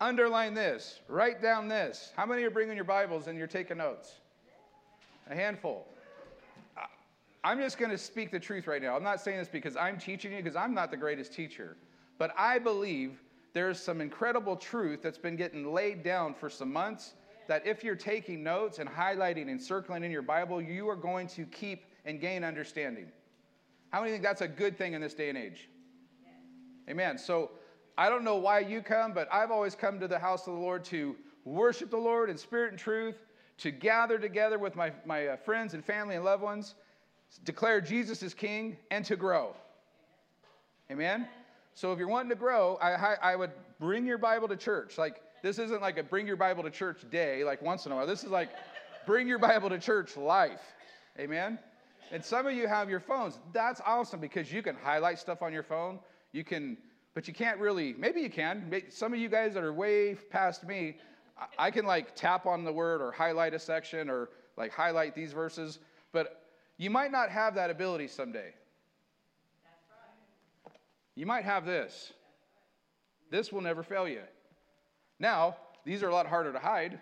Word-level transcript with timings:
underline 0.00 0.54
this, 0.54 1.00
write 1.08 1.42
down 1.42 1.68
this. 1.68 2.12
How 2.16 2.26
many 2.26 2.42
are 2.42 2.50
bringing 2.50 2.76
your 2.76 2.84
Bibles 2.84 3.26
and 3.26 3.38
you're 3.38 3.46
taking 3.46 3.78
notes? 3.78 4.14
A 5.30 5.34
handful. 5.34 5.86
I'm 7.42 7.60
just 7.60 7.78
going 7.78 7.90
to 7.92 7.98
speak 7.98 8.32
the 8.32 8.40
truth 8.40 8.66
right 8.66 8.82
now. 8.82 8.96
I'm 8.96 9.04
not 9.04 9.20
saying 9.20 9.38
this 9.38 9.48
because 9.48 9.76
I'm 9.76 9.98
teaching 9.98 10.32
you, 10.32 10.38
because 10.38 10.56
I'm 10.56 10.74
not 10.74 10.90
the 10.90 10.96
greatest 10.96 11.32
teacher. 11.32 11.76
But 12.18 12.34
I 12.36 12.58
believe 12.58 13.22
there's 13.52 13.80
some 13.80 14.00
incredible 14.00 14.56
truth 14.56 15.00
that's 15.02 15.18
been 15.18 15.36
getting 15.36 15.72
laid 15.72 16.02
down 16.02 16.34
for 16.34 16.50
some 16.50 16.72
months 16.72 17.14
that 17.46 17.64
if 17.64 17.84
you're 17.84 17.94
taking 17.94 18.42
notes 18.42 18.80
and 18.80 18.88
highlighting 18.88 19.48
and 19.48 19.62
circling 19.62 20.02
in 20.02 20.10
your 20.10 20.22
Bible, 20.22 20.60
you 20.60 20.88
are 20.88 20.96
going 20.96 21.28
to 21.28 21.44
keep 21.46 21.84
and 22.04 22.20
gain 22.20 22.42
understanding. 22.42 23.06
How 23.90 24.00
many 24.00 24.12
think 24.12 24.24
that's 24.24 24.40
a 24.40 24.48
good 24.48 24.76
thing 24.76 24.94
in 24.94 25.00
this 25.00 25.14
day 25.14 25.28
and 25.28 25.38
age? 25.38 25.68
Amen. 26.88 27.16
So 27.18 27.52
I 27.98 28.08
don't 28.08 28.24
know 28.24 28.36
why 28.36 28.60
you 28.60 28.82
come, 28.82 29.12
but 29.12 29.28
I've 29.32 29.50
always 29.50 29.74
come 29.74 29.98
to 30.00 30.08
the 30.08 30.18
house 30.18 30.46
of 30.46 30.54
the 30.54 30.60
Lord 30.60 30.84
to 30.86 31.16
worship 31.44 31.90
the 31.90 31.96
Lord 31.96 32.28
in 32.28 32.36
spirit 32.36 32.70
and 32.70 32.78
truth, 32.78 33.16
to 33.58 33.70
gather 33.70 34.18
together 34.18 34.58
with 34.58 34.76
my, 34.76 34.92
my 35.04 35.28
uh, 35.28 35.36
friends 35.36 35.74
and 35.74 35.84
family 35.84 36.14
and 36.14 36.24
loved 36.24 36.42
ones, 36.42 36.74
declare 37.44 37.80
Jesus 37.80 38.22
is 38.22 38.34
King, 38.34 38.76
and 38.90 39.04
to 39.06 39.16
grow. 39.16 39.54
Amen? 40.90 41.26
So 41.74 41.92
if 41.92 41.98
you're 41.98 42.08
wanting 42.08 42.30
to 42.30 42.36
grow, 42.36 42.78
I, 42.82 43.16
I 43.22 43.36
would 43.36 43.50
bring 43.80 44.06
your 44.06 44.18
Bible 44.18 44.48
to 44.48 44.56
church. 44.56 44.98
Like, 44.98 45.22
this 45.42 45.58
isn't 45.58 45.80
like 45.80 45.98
a 45.98 46.02
bring 46.02 46.26
your 46.26 46.36
Bible 46.36 46.62
to 46.64 46.70
church 46.70 47.08
day, 47.10 47.44
like 47.44 47.62
once 47.62 47.86
in 47.86 47.92
a 47.92 47.96
while. 47.96 48.06
This 48.06 48.24
is 48.24 48.30
like 48.30 48.50
bring 49.06 49.28
your 49.28 49.38
Bible 49.38 49.68
to 49.70 49.78
church 49.78 50.16
life. 50.16 50.62
Amen? 51.18 51.58
And 52.10 52.24
some 52.24 52.46
of 52.46 52.54
you 52.54 52.66
have 52.66 52.88
your 52.88 53.00
phones. 53.00 53.38
That's 53.52 53.80
awesome 53.84 54.20
because 54.20 54.52
you 54.52 54.62
can 54.62 54.76
highlight 54.76 55.18
stuff 55.18 55.42
on 55.42 55.52
your 55.52 55.62
phone. 55.62 55.98
You 56.32 56.44
can, 56.44 56.76
but 57.16 57.26
you 57.26 57.32
can't 57.32 57.58
really, 57.58 57.94
maybe 57.96 58.20
you 58.20 58.28
can. 58.28 58.70
Some 58.90 59.14
of 59.14 59.18
you 59.18 59.30
guys 59.30 59.54
that 59.54 59.64
are 59.64 59.72
way 59.72 60.16
past 60.28 60.68
me, 60.68 60.98
I 61.58 61.70
can 61.70 61.86
like 61.86 62.14
tap 62.14 62.44
on 62.44 62.62
the 62.62 62.72
word 62.72 63.00
or 63.00 63.10
highlight 63.10 63.54
a 63.54 63.58
section 63.58 64.10
or 64.10 64.28
like 64.58 64.70
highlight 64.70 65.14
these 65.14 65.32
verses, 65.32 65.78
but 66.12 66.42
you 66.76 66.90
might 66.90 67.10
not 67.10 67.30
have 67.30 67.54
that 67.54 67.70
ability 67.70 68.08
someday. 68.08 68.52
You 71.14 71.24
might 71.24 71.46
have 71.46 71.64
this. 71.64 72.12
This 73.30 73.50
will 73.50 73.62
never 73.62 73.82
fail 73.82 74.06
you. 74.06 74.20
Now, 75.18 75.56
these 75.86 76.02
are 76.02 76.10
a 76.10 76.12
lot 76.12 76.26
harder 76.26 76.52
to 76.52 76.58
hide. 76.58 77.00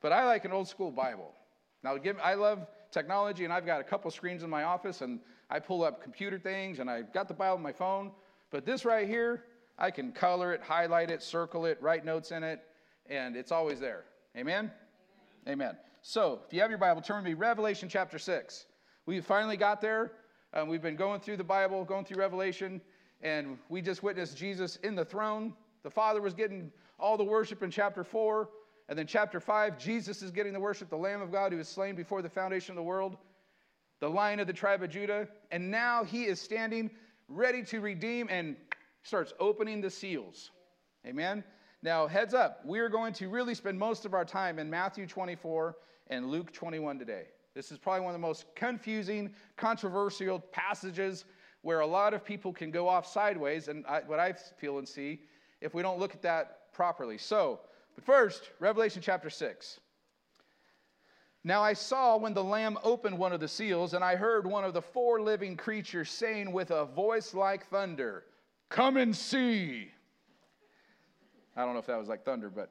But 0.00 0.10
I 0.10 0.24
like 0.24 0.44
an 0.44 0.50
old 0.50 0.66
school 0.66 0.90
Bible. 0.90 1.30
Now, 1.84 1.96
give, 1.98 2.18
I 2.20 2.34
love 2.34 2.66
technology, 2.90 3.44
and 3.44 3.52
I've 3.52 3.64
got 3.64 3.80
a 3.80 3.84
couple 3.84 4.10
screens 4.10 4.42
in 4.42 4.50
my 4.50 4.64
office, 4.64 5.02
and 5.02 5.20
I 5.50 5.60
pull 5.60 5.84
up 5.84 6.02
computer 6.02 6.38
things, 6.38 6.78
and 6.78 6.90
I've 6.90 7.12
got 7.12 7.28
the 7.28 7.34
Bible 7.34 7.56
on 7.56 7.62
my 7.62 7.72
phone. 7.72 8.10
But 8.50 8.64
this 8.64 8.84
right 8.84 9.08
here, 9.08 9.44
I 9.78 9.90
can 9.90 10.12
color 10.12 10.52
it, 10.52 10.62
highlight 10.62 11.10
it, 11.10 11.22
circle 11.22 11.66
it, 11.66 11.78
write 11.80 12.04
notes 12.04 12.30
in 12.30 12.42
it, 12.42 12.60
and 13.06 13.36
it's 13.36 13.52
always 13.52 13.80
there. 13.80 14.04
Amen? 14.36 14.70
Amen. 15.46 15.62
Amen. 15.62 15.76
So, 16.02 16.40
if 16.46 16.52
you 16.52 16.60
have 16.60 16.70
your 16.70 16.78
Bible, 16.78 17.02
turn 17.02 17.22
to 17.22 17.28
me, 17.28 17.34
Revelation 17.34 17.88
chapter 17.88 18.18
6. 18.18 18.66
We 19.06 19.20
finally 19.20 19.56
got 19.56 19.80
there. 19.80 20.12
Um, 20.52 20.68
we've 20.68 20.82
been 20.82 20.96
going 20.96 21.20
through 21.20 21.36
the 21.36 21.44
Bible, 21.44 21.84
going 21.84 22.04
through 22.04 22.18
Revelation, 22.18 22.80
and 23.22 23.58
we 23.68 23.82
just 23.82 24.02
witnessed 24.02 24.36
Jesus 24.36 24.76
in 24.76 24.94
the 24.94 25.04
throne. 25.04 25.54
The 25.82 25.90
Father 25.90 26.20
was 26.20 26.34
getting 26.34 26.70
all 26.98 27.16
the 27.16 27.24
worship 27.24 27.62
in 27.62 27.70
chapter 27.70 28.04
4. 28.04 28.48
And 28.88 28.98
then 28.98 29.06
chapter 29.06 29.40
5, 29.40 29.78
Jesus 29.78 30.22
is 30.22 30.30
getting 30.30 30.52
the 30.52 30.60
worship, 30.60 30.90
the 30.90 30.96
Lamb 30.96 31.22
of 31.22 31.32
God 31.32 31.52
who 31.52 31.58
was 31.58 31.68
slain 31.68 31.94
before 31.94 32.20
the 32.22 32.28
foundation 32.28 32.72
of 32.72 32.76
the 32.76 32.82
world, 32.82 33.16
the 34.04 34.10
Lion 34.10 34.38
of 34.38 34.46
the 34.46 34.52
tribe 34.52 34.82
of 34.82 34.90
Judah. 34.90 35.26
And 35.50 35.70
now 35.70 36.04
he 36.04 36.24
is 36.24 36.38
standing 36.38 36.90
ready 37.26 37.62
to 37.62 37.80
redeem 37.80 38.28
and 38.30 38.54
starts 39.02 39.32
opening 39.40 39.80
the 39.80 39.88
seals. 39.88 40.50
Amen. 41.06 41.42
Now, 41.82 42.06
heads 42.06 42.34
up, 42.34 42.60
we're 42.66 42.90
going 42.90 43.14
to 43.14 43.30
really 43.30 43.54
spend 43.54 43.78
most 43.78 44.04
of 44.04 44.12
our 44.12 44.26
time 44.26 44.58
in 44.58 44.68
Matthew 44.68 45.06
24 45.06 45.76
and 46.08 46.30
Luke 46.30 46.52
21 46.52 46.98
today. 46.98 47.24
This 47.54 47.72
is 47.72 47.78
probably 47.78 48.02
one 48.02 48.14
of 48.14 48.20
the 48.20 48.26
most 48.26 48.44
confusing, 48.54 49.32
controversial 49.56 50.38
passages 50.38 51.24
where 51.62 51.80
a 51.80 51.86
lot 51.86 52.12
of 52.12 52.22
people 52.22 52.52
can 52.52 52.70
go 52.70 52.86
off 52.86 53.06
sideways, 53.06 53.68
and 53.68 53.86
I, 53.86 54.00
what 54.00 54.20
I 54.20 54.34
feel 54.34 54.76
and 54.76 54.86
see 54.86 55.20
if 55.62 55.72
we 55.72 55.80
don't 55.80 55.98
look 55.98 56.12
at 56.12 56.20
that 56.20 56.70
properly. 56.74 57.16
So, 57.16 57.60
but 57.94 58.04
first, 58.04 58.50
Revelation 58.60 59.00
chapter 59.00 59.30
6. 59.30 59.80
Now 61.46 61.62
I 61.62 61.74
saw 61.74 62.16
when 62.16 62.32
the 62.32 62.42
Lamb 62.42 62.78
opened 62.82 63.18
one 63.18 63.32
of 63.32 63.40
the 63.40 63.48
seals, 63.48 63.92
and 63.92 64.02
I 64.02 64.16
heard 64.16 64.46
one 64.46 64.64
of 64.64 64.72
the 64.72 64.80
four 64.80 65.20
living 65.20 65.56
creatures 65.56 66.10
saying 66.10 66.50
with 66.50 66.70
a 66.70 66.86
voice 66.86 67.34
like 67.34 67.66
thunder, 67.68 68.24
Come 68.70 68.96
and 68.96 69.14
see. 69.14 69.90
I 71.54 71.64
don't 71.64 71.74
know 71.74 71.80
if 71.80 71.86
that 71.86 71.98
was 71.98 72.08
like 72.08 72.24
thunder, 72.24 72.48
but. 72.48 72.70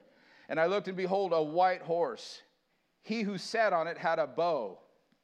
And 0.49 0.59
I 0.59 0.65
looked, 0.65 0.87
and 0.87 0.97
behold, 0.97 1.31
a 1.33 1.41
white 1.41 1.81
horse. 1.81 2.41
He 3.03 3.21
who 3.21 3.37
sat 3.37 3.73
on 3.73 3.87
it 3.87 3.97
had 3.97 4.19
a 4.19 4.27
bow, 4.27 4.79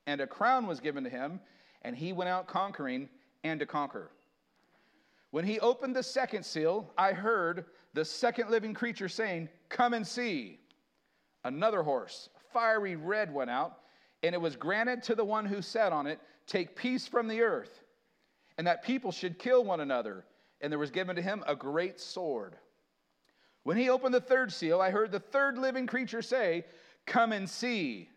and 0.05 0.21
a 0.21 0.27
crown 0.27 0.67
was 0.67 0.79
given 0.79 1.03
to 1.03 1.09
him, 1.09 1.39
and 1.81 1.95
he 1.95 2.13
went 2.13 2.29
out 2.29 2.47
conquering 2.47 3.09
and 3.43 3.59
to 3.59 3.65
conquer. 3.65 4.11
When 5.31 5.45
he 5.45 5.59
opened 5.59 5.95
the 5.95 6.03
second 6.03 6.45
seal, 6.45 6.91
I 6.97 7.13
heard 7.13 7.65
the 7.93 8.05
second 8.05 8.49
living 8.49 8.73
creature 8.73 9.09
saying, 9.09 9.49
Come 9.69 9.93
and 9.93 10.05
see. 10.05 10.59
Another 11.43 11.83
horse, 11.83 12.29
fiery 12.51 12.95
red, 12.95 13.33
went 13.33 13.49
out, 13.49 13.79
and 14.23 14.35
it 14.35 14.41
was 14.41 14.55
granted 14.55 15.03
to 15.03 15.15
the 15.15 15.25
one 15.25 15.45
who 15.45 15.61
sat 15.61 15.91
on 15.91 16.07
it, 16.07 16.19
Take 16.47 16.75
peace 16.75 17.07
from 17.07 17.27
the 17.27 17.41
earth, 17.41 17.83
and 18.57 18.65
that 18.65 18.83
people 18.83 19.11
should 19.11 19.37
kill 19.37 19.63
one 19.63 19.81
another. 19.81 20.25
And 20.61 20.71
there 20.71 20.79
was 20.79 20.91
given 20.91 21.15
to 21.15 21.21
him 21.21 21.43
a 21.47 21.55
great 21.55 21.99
sword. 21.99 22.55
When 23.63 23.77
he 23.77 23.89
opened 23.89 24.13
the 24.13 24.19
third 24.19 24.51
seal, 24.51 24.81
I 24.81 24.89
heard 24.89 25.11
the 25.11 25.19
third 25.19 25.57
living 25.57 25.85
creature 25.85 26.21
say, 26.21 26.65
Come 27.05 27.31
and 27.31 27.49
see. 27.49 28.09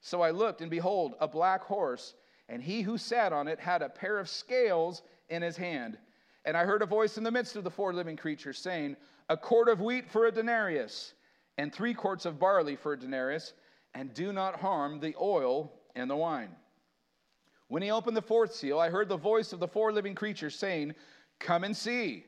So 0.00 0.22
I 0.22 0.30
looked, 0.30 0.60
and 0.60 0.70
behold, 0.70 1.14
a 1.20 1.28
black 1.28 1.62
horse, 1.62 2.14
and 2.48 2.62
he 2.62 2.82
who 2.82 2.96
sat 2.96 3.32
on 3.32 3.48
it 3.48 3.60
had 3.60 3.82
a 3.82 3.88
pair 3.88 4.18
of 4.18 4.28
scales 4.28 5.02
in 5.28 5.42
his 5.42 5.56
hand. 5.56 5.98
And 6.44 6.56
I 6.56 6.64
heard 6.64 6.82
a 6.82 6.86
voice 6.86 7.18
in 7.18 7.24
the 7.24 7.30
midst 7.30 7.56
of 7.56 7.64
the 7.64 7.70
four 7.70 7.92
living 7.92 8.16
creatures 8.16 8.58
saying, 8.58 8.96
A 9.28 9.36
quart 9.36 9.68
of 9.68 9.80
wheat 9.80 10.10
for 10.10 10.26
a 10.26 10.32
denarius, 10.32 11.12
and 11.58 11.72
three 11.72 11.92
quarts 11.92 12.24
of 12.24 12.38
barley 12.38 12.76
for 12.76 12.94
a 12.94 12.98
denarius, 12.98 13.52
and 13.94 14.14
do 14.14 14.32
not 14.32 14.60
harm 14.60 15.00
the 15.00 15.14
oil 15.20 15.72
and 15.96 16.08
the 16.08 16.16
wine. 16.16 16.50
When 17.66 17.82
he 17.82 17.90
opened 17.90 18.16
the 18.16 18.22
fourth 18.22 18.54
seal, 18.54 18.78
I 18.78 18.88
heard 18.88 19.08
the 19.08 19.16
voice 19.16 19.52
of 19.52 19.60
the 19.60 19.68
four 19.68 19.92
living 19.92 20.14
creatures 20.14 20.54
saying, 20.54 20.94
Come 21.38 21.64
and 21.64 21.76
see. 21.76 22.24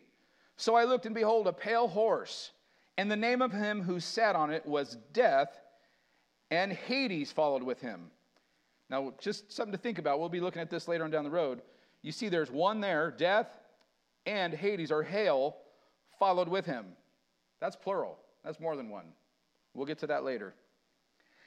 So 0.56 0.74
I 0.74 0.84
looked, 0.84 1.06
and 1.06 1.14
behold, 1.14 1.46
a 1.46 1.52
pale 1.52 1.88
horse, 1.88 2.50
and 2.98 3.10
the 3.10 3.16
name 3.16 3.40
of 3.40 3.52
him 3.52 3.80
who 3.80 3.98
sat 3.98 4.36
on 4.36 4.52
it 4.52 4.66
was 4.66 4.98
Death, 5.12 5.58
and 6.50 6.72
Hades 6.72 7.32
followed 7.32 7.62
with 7.62 7.80
him. 7.80 8.10
Now, 8.90 9.14
just 9.20 9.52
something 9.52 9.72
to 9.72 9.78
think 9.78 9.98
about. 9.98 10.18
We'll 10.18 10.28
be 10.28 10.40
looking 10.40 10.60
at 10.60 10.68
this 10.68 10.88
later 10.88 11.04
on 11.04 11.10
down 11.10 11.24
the 11.24 11.30
road. 11.30 11.62
You 12.02 12.12
see, 12.12 12.28
there's 12.28 12.50
one 12.50 12.80
there, 12.80 13.10
death, 13.10 13.46
and 14.26 14.52
Hades 14.52 14.90
or 14.90 15.02
hell 15.02 15.56
followed 16.18 16.48
with 16.48 16.66
him. 16.66 16.86
That's 17.60 17.76
plural, 17.76 18.18
that's 18.44 18.58
more 18.58 18.76
than 18.76 18.90
one. 18.90 19.06
We'll 19.74 19.86
get 19.86 19.98
to 20.00 20.06
that 20.08 20.24
later. 20.24 20.54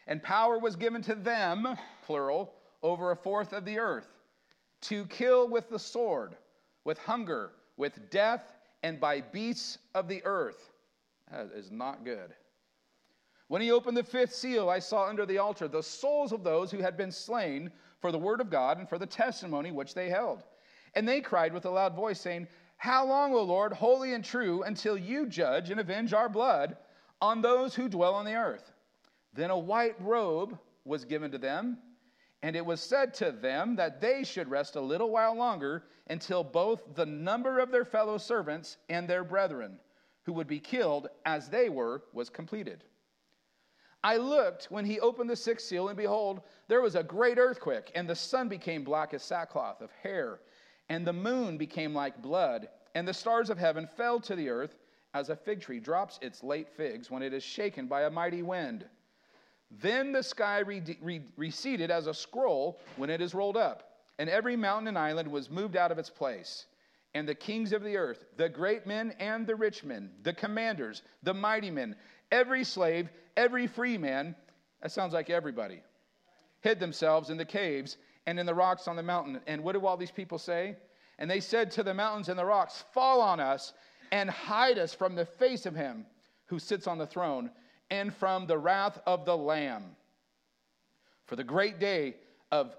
And 0.08 0.22
power 0.22 0.58
was 0.58 0.76
given 0.76 1.02
to 1.04 1.16
them, 1.16 1.68
plural, 2.06 2.54
over 2.82 3.12
a 3.12 3.16
fourth 3.16 3.54
of 3.54 3.66
the 3.66 3.80
earth, 3.80 4.08
to 4.82 5.06
kill 5.06 5.48
with 5.48 5.70
the 5.70 5.80
sword, 5.80 6.36
with 6.84 6.98
hunger, 6.98 7.52
with 7.78 8.10
death, 8.10 8.54
and 8.84 9.00
by 9.00 9.22
beasts 9.22 9.78
of 9.96 10.08
the 10.08 10.22
earth. 10.26 10.72
That 11.32 11.52
is 11.56 11.72
not 11.72 12.04
good. 12.04 12.34
When 13.48 13.62
he 13.62 13.72
opened 13.72 13.96
the 13.96 14.04
fifth 14.04 14.34
seal, 14.34 14.70
I 14.70 14.80
saw 14.80 15.08
under 15.08 15.26
the 15.26 15.38
altar 15.38 15.68
the 15.68 15.84
souls 15.84 16.32
of 16.34 16.44
those 16.44 16.72
who 16.72 16.80
had 16.80 16.98
been 16.98 17.12
slain 17.12 17.72
for 18.00 18.12
the 18.12 18.20
word 18.20 18.42
of 18.42 18.50
God 18.50 18.78
and 18.78 18.90
for 18.90 18.98
the 18.98 19.06
testimony 19.06 19.72
which 19.72 19.94
they 19.94 20.10
held. 20.10 20.44
And 20.96 21.08
they 21.08 21.22
cried 21.22 21.54
with 21.54 21.66
a 21.66 21.70
loud 21.70 21.96
voice, 21.96 22.20
saying, 22.20 22.48
how 22.78 23.06
long, 23.06 23.34
O 23.34 23.42
Lord, 23.42 23.72
holy 23.72 24.14
and 24.14 24.26
true, 24.26 24.64
until 24.64 24.98
you 24.98 25.26
judge 25.28 25.70
and 25.70 25.80
avenge 25.80 26.14
our 26.14 26.28
blood 26.28 26.76
on 27.24 27.42
those 27.42 27.74
who 27.74 27.88
dwell 27.88 28.14
on 28.14 28.26
the 28.26 28.36
earth? 28.36 28.74
Then 29.34 29.50
a 29.50 29.58
white 29.58 29.96
robe 30.00 30.60
was 30.84 31.06
given 31.06 31.32
to 31.32 31.38
them, 31.38 31.78
and 32.42 32.54
it 32.56 32.66
was 32.66 32.82
said 32.82 33.14
to 33.16 33.32
them 33.32 33.78
that 33.78 34.02
they 34.02 34.26
should 34.26 34.50
rest 34.50 34.76
a 34.76 34.82
little 34.82 35.10
while 35.10 35.34
longer 35.34 35.86
until 36.08 36.44
both 36.44 36.84
the 36.96 37.06
number 37.06 37.60
of 37.60 37.72
their 37.72 37.86
fellow 37.86 38.18
servants 38.18 38.76
and 38.90 39.08
their 39.08 39.24
brethren, 39.24 39.80
who 40.24 40.34
would 40.34 40.48
be 40.48 40.60
killed 40.60 41.08
as 41.26 41.48
they 41.48 41.70
were, 41.70 42.04
was 42.12 42.30
completed. 42.30 42.84
I 44.04 44.18
looked 44.18 44.66
when 44.66 44.84
he 44.84 45.00
opened 45.00 45.30
the 45.30 45.36
sixth 45.38 45.66
seal, 45.66 45.88
and 45.88 45.96
behold, 45.96 46.42
there 46.68 46.82
was 46.82 46.96
a 46.96 47.04
great 47.04 47.38
earthquake, 47.38 47.90
and 47.96 48.08
the 48.08 48.16
sun 48.16 48.50
became 48.50 48.84
black 48.84 49.14
as 49.14 49.24
sackcloth 49.24 49.80
of 49.82 49.92
hair 49.92 50.42
and 50.90 51.08
the 51.08 51.14
moon 51.14 51.58
became 51.58 51.94
like 51.94 52.22
blood, 52.22 52.68
and 52.96 53.08
the 53.08 53.14
stars 53.14 53.50
of 53.50 53.58
heaven 53.58 53.88
fell 53.88 54.20
to 54.20 54.36
the 54.36 54.50
earth 54.50 54.76
as 55.14 55.30
a 55.30 55.36
fig 55.36 55.62
tree 55.62 55.80
drops 55.80 56.20
its 56.22 56.44
late 56.44 56.70
figs 56.70 57.12
when 57.12 57.22
it 57.22 57.34
is 57.34 57.44
shaken 57.44 57.88
by 57.88 58.04
a 58.04 58.10
mighty 58.10 58.42
wind. 58.42 58.86
Then 59.70 60.12
the 60.12 60.24
sky 60.24 60.60
re- 60.60 60.98
re- 61.02 61.26
receded 61.38 61.92
as 61.92 62.08
a 62.08 62.14
scroll 62.14 62.80
when 62.98 63.10
it 63.10 63.22
is 63.22 63.34
rolled 63.34 63.58
up, 63.58 63.98
and 64.20 64.30
every 64.30 64.56
mountain 64.56 64.88
and 64.88 64.98
island 64.98 65.32
was 65.32 65.50
moved 65.50 65.76
out 65.76 65.92
of 65.92 65.98
its 65.98 66.10
place. 66.10 66.66
and 67.16 67.28
the 67.28 67.36
kings 67.36 67.74
of 67.74 67.84
the 67.84 67.96
earth, 67.96 68.26
the 68.38 68.50
great 68.50 68.88
men 68.88 69.14
and 69.20 69.46
the 69.46 69.56
rich 69.56 69.84
men, 69.84 70.10
the 70.24 70.34
commanders, 70.34 71.04
the 71.22 71.34
mighty 71.34 71.70
men, 71.70 71.96
every 72.32 72.64
slave, 72.64 73.08
every 73.38 73.68
free 73.68 73.98
man, 73.98 74.36
that 74.82 74.92
sounds 74.92 75.14
like 75.14 75.30
everybody, 75.30 75.82
hid 76.62 76.80
themselves 76.80 77.30
in 77.30 77.38
the 77.38 77.46
caves 77.46 77.98
and 78.26 78.40
in 78.40 78.46
the 78.46 78.54
rocks 78.54 78.88
on 78.88 78.96
the 78.96 79.04
mountain. 79.04 79.40
And 79.46 79.64
what 79.64 79.74
do 79.74 79.86
all 79.86 79.98
these 79.98 80.12
people 80.12 80.40
say? 80.40 80.76
And 81.20 81.30
they 81.30 81.40
said 81.40 81.70
to 81.72 81.84
the 81.84 81.94
mountains 81.94 82.30
and 82.30 82.40
the 82.40 82.46
rocks, 82.46 82.84
Fall 82.94 83.22
on 83.22 83.40
us 83.40 83.74
and 84.14 84.30
hide 84.30 84.78
us 84.78 84.94
from 84.94 85.16
the 85.16 85.26
face 85.26 85.66
of 85.66 85.74
him 85.74 86.06
who 86.46 86.60
sits 86.60 86.86
on 86.86 87.00
the 87.00 87.08
throne 87.08 87.50
and 87.90 88.14
from 88.14 88.46
the 88.46 88.58
wrath 88.58 89.00
of 89.08 89.26
the 89.26 89.36
Lamb. 89.36 89.84
For 91.26 91.36
the 91.36 91.44
great 91.44 91.80
day 91.80 92.18
of 92.52 92.76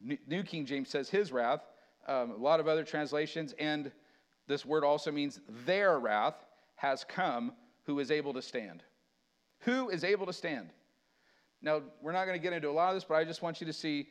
New 0.00 0.42
King 0.42 0.66
James 0.66 0.88
says 0.88 1.08
his 1.08 1.30
wrath, 1.30 1.60
um, 2.08 2.32
a 2.32 2.36
lot 2.36 2.58
of 2.58 2.66
other 2.66 2.82
translations, 2.82 3.54
and 3.56 3.92
this 4.48 4.66
word 4.66 4.82
also 4.82 5.12
means 5.12 5.38
their 5.64 6.00
wrath 6.00 6.44
has 6.74 7.04
come, 7.04 7.52
who 7.84 8.00
is 8.00 8.10
able 8.10 8.34
to 8.34 8.42
stand. 8.42 8.82
Who 9.60 9.90
is 9.90 10.02
able 10.02 10.26
to 10.26 10.32
stand? 10.32 10.70
Now, 11.62 11.82
we're 12.00 12.10
not 12.10 12.26
going 12.26 12.36
to 12.36 12.42
get 12.42 12.52
into 12.52 12.68
a 12.68 12.72
lot 12.72 12.88
of 12.88 12.96
this, 12.96 13.04
but 13.04 13.14
I 13.14 13.22
just 13.22 13.42
want 13.42 13.60
you 13.60 13.66
to 13.68 13.72
see 13.72 14.08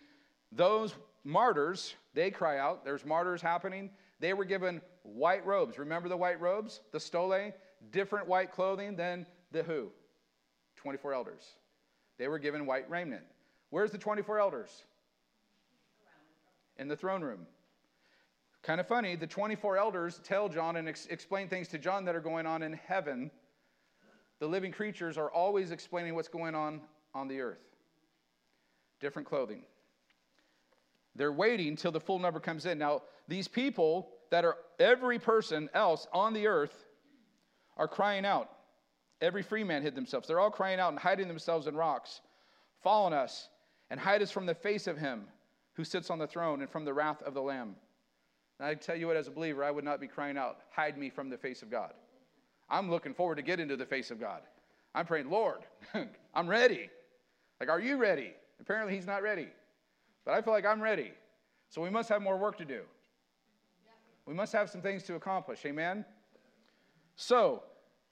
those 0.54 0.96
martyrs, 1.26 1.94
they 2.14 2.32
cry 2.32 2.58
out. 2.58 2.86
There's 2.86 3.06
martyrs 3.06 3.42
happening. 3.42 3.90
They 4.22 4.32
were 4.32 4.46
given 4.46 4.80
white 5.04 5.46
robes. 5.46 5.78
Remember 5.78 6.10
the 6.10 6.18
white 6.18 6.40
robes? 6.40 6.82
The 6.92 7.00
stole? 7.00 7.52
Different 7.92 8.28
white 8.28 8.52
clothing 8.52 8.96
than 8.96 9.26
the 9.52 9.64
who? 9.64 9.92
24 10.78 11.14
elders. 11.14 11.44
They 12.18 12.28
were 12.28 12.40
given 12.40 12.66
white 12.66 12.90
raiment. 12.90 13.24
Where's 13.70 13.92
the 13.92 13.98
24 13.98 14.40
elders? 14.40 14.84
In 16.78 16.88
the 16.88 16.96
throne 16.96 17.24
room. 17.24 17.48
Kind 18.64 18.80
of 18.80 18.88
funny, 18.88 19.16
the 19.16 19.26
24 19.26 19.78
elders 19.78 20.22
tell 20.24 20.48
John 20.48 20.76
and 20.76 20.88
ex- 20.88 21.08
explain 21.08 21.48
things 21.48 21.68
to 21.70 21.80
John 21.80 22.06
that 22.06 22.16
are 22.16 22.22
going 22.22 22.46
on 22.46 22.62
in 22.62 22.74
heaven. 22.74 23.32
The 24.40 24.48
living 24.48 24.72
creatures 24.72 25.18
are 25.18 25.32
always 25.32 25.72
explaining 25.72 26.14
what's 26.14 26.28
going 26.28 26.54
on 26.54 26.82
on 27.16 27.28
the 27.28 27.42
earth. 27.42 27.64
Different 29.00 29.28
clothing. 29.28 29.64
They're 31.16 31.32
waiting 31.32 31.76
till 31.76 31.92
the 31.92 32.00
full 32.00 32.20
number 32.20 32.40
comes 32.40 32.66
in. 32.66 32.78
Now, 32.78 33.02
these 33.28 33.48
people 33.48 34.10
that 34.32 34.46
are 34.46 34.58
every 34.80 35.20
person 35.20 35.70
else 35.74 36.08
on 36.12 36.34
the 36.34 36.48
earth 36.48 36.86
are 37.78 37.88
crying 37.88 38.26
out. 38.26 38.50
Every 39.22 39.44
free 39.44 39.64
man 39.64 39.84
hid 39.84 39.94
themselves. 39.94 40.28
They're 40.28 40.40
all 40.40 40.50
crying 40.50 40.80
out 40.80 40.90
and 40.90 41.00
hiding 41.00 41.28
themselves 41.28 41.68
in 41.68 41.76
rocks. 41.76 42.22
Fall 42.82 43.06
on 43.06 43.14
us 43.14 43.50
and 43.92 44.00
hide 44.00 44.22
us 44.22 44.32
from 44.32 44.48
the 44.48 44.56
face 44.56 44.88
of 44.88 44.98
him 44.98 45.26
who 45.74 45.84
sits 45.84 46.10
on 46.10 46.18
the 46.18 46.28
throne 46.28 46.62
and 46.62 46.70
from 46.70 46.86
the 46.86 46.94
wrath 46.94 47.22
of 47.22 47.34
the 47.34 47.42
Lamb. 47.42 47.76
And 48.60 48.68
I 48.68 48.74
tell 48.74 48.96
you 48.96 49.08
what, 49.08 49.18
as 49.18 49.28
a 49.28 49.32
believer, 49.32 49.64
I 49.64 49.72
would 49.72 49.84
not 49.84 50.00
be 50.00 50.08
crying 50.08 50.38
out, 50.38 50.60
hide 50.72 50.98
me 50.98 51.10
from 51.10 51.30
the 51.30 51.38
face 51.38 51.62
of 51.62 51.70
God. 51.70 51.94
I'm 52.70 52.90
looking 52.90 53.14
forward 53.14 53.36
to 53.36 53.42
get 53.42 53.60
into 53.60 53.76
the 53.76 53.86
face 53.86 54.12
of 54.12 54.20
God. 54.20 54.42
I'm 54.96 55.06
praying, 55.06 55.30
Lord, 55.30 55.60
I'm 56.34 56.48
ready. 56.48 56.90
Like, 57.60 57.70
are 57.70 57.80
you 57.80 57.98
ready? 57.98 58.34
Apparently, 58.60 58.96
he's 58.96 59.08
not 59.08 59.22
ready. 59.22 59.48
But 60.26 60.34
I 60.34 60.42
feel 60.42 60.54
like 60.54 60.66
I'm 60.66 60.82
ready. 60.82 61.12
So 61.70 61.82
we 61.82 61.90
must 61.90 62.10
have 62.10 62.22
more 62.22 62.38
work 62.38 62.58
to 62.58 62.66
do. 62.66 62.82
We 64.26 64.34
must 64.34 64.54
have 64.54 64.70
some 64.70 64.82
things 64.82 65.04
to 65.04 65.16
accomplish. 65.16 65.66
Amen? 65.66 66.06
So, 67.16 67.64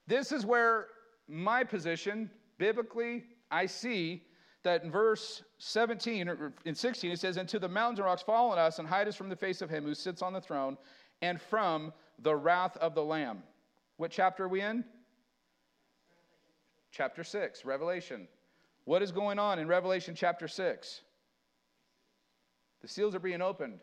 this 0.06 0.32
is 0.32 0.44
where 0.44 0.88
my 1.28 1.64
position, 1.64 2.30
biblically, 2.58 3.24
I 3.50 3.66
see 3.66 4.24
that 4.62 4.84
in 4.84 4.90
verse 4.90 5.42
17 5.58 6.28
or 6.28 6.52
in 6.64 6.74
16 6.74 7.10
it 7.10 7.18
says, 7.18 7.36
And 7.36 7.48
to 7.48 7.58
the 7.58 7.68
mountains 7.68 7.98
and 7.98 8.06
rocks 8.06 8.22
fall 8.22 8.50
on 8.50 8.58
us 8.58 8.78
and 8.78 8.86
hide 8.86 9.08
us 9.08 9.16
from 9.16 9.28
the 9.28 9.36
face 9.36 9.62
of 9.62 9.70
him 9.70 9.84
who 9.84 9.94
sits 9.94 10.22
on 10.22 10.32
the 10.32 10.40
throne 10.40 10.76
and 11.22 11.40
from 11.40 11.92
the 12.18 12.34
wrath 12.34 12.76
of 12.78 12.94
the 12.94 13.02
Lamb. 13.02 13.42
What 13.96 14.10
chapter 14.10 14.44
are 14.44 14.48
we 14.48 14.60
in? 14.60 14.84
Chapter 16.90 17.22
6, 17.22 17.64
Revelation. 17.64 18.26
What 18.84 19.02
is 19.02 19.12
going 19.12 19.38
on 19.38 19.58
in 19.58 19.68
Revelation 19.68 20.14
chapter 20.14 20.48
6? 20.48 21.02
The 22.82 22.88
seals 22.88 23.14
are 23.14 23.20
being 23.20 23.42
opened. 23.42 23.78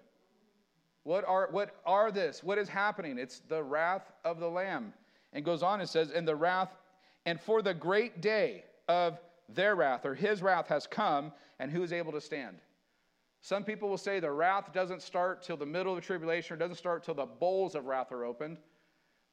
What 1.07 1.23
are, 1.25 1.47
what 1.51 1.73
are 1.85 2.11
this? 2.11 2.43
What 2.43 2.57
is 2.57 2.67
happening? 2.67 3.17
It's 3.17 3.39
the 3.47 3.63
wrath 3.63 4.11
of 4.25 4.41
the 4.41 4.49
Lamb. 4.49 4.91
And 5.31 5.45
goes 5.45 5.63
on 5.63 5.79
and 5.79 5.87
says, 5.87 6.11
And 6.11 6.27
the 6.27 6.35
wrath, 6.35 6.75
and 7.25 7.39
for 7.39 7.61
the 7.61 7.73
great 7.73 8.19
day 8.19 8.65
of 8.89 9.17
their 9.47 9.77
wrath, 9.77 10.05
or 10.05 10.15
his 10.15 10.41
wrath 10.41 10.67
has 10.67 10.85
come, 10.85 11.31
and 11.59 11.71
who 11.71 11.81
is 11.81 11.93
able 11.93 12.11
to 12.11 12.19
stand? 12.19 12.57
Some 13.39 13.63
people 13.63 13.87
will 13.87 13.97
say 13.97 14.19
the 14.19 14.29
wrath 14.29 14.73
doesn't 14.73 15.01
start 15.01 15.43
till 15.43 15.55
the 15.55 15.65
middle 15.65 15.93
of 15.93 16.01
the 16.01 16.05
tribulation, 16.05 16.55
or 16.55 16.57
doesn't 16.57 16.75
start 16.75 17.05
till 17.05 17.15
the 17.15 17.25
bowls 17.25 17.73
of 17.73 17.85
wrath 17.85 18.11
are 18.11 18.25
opened. 18.25 18.57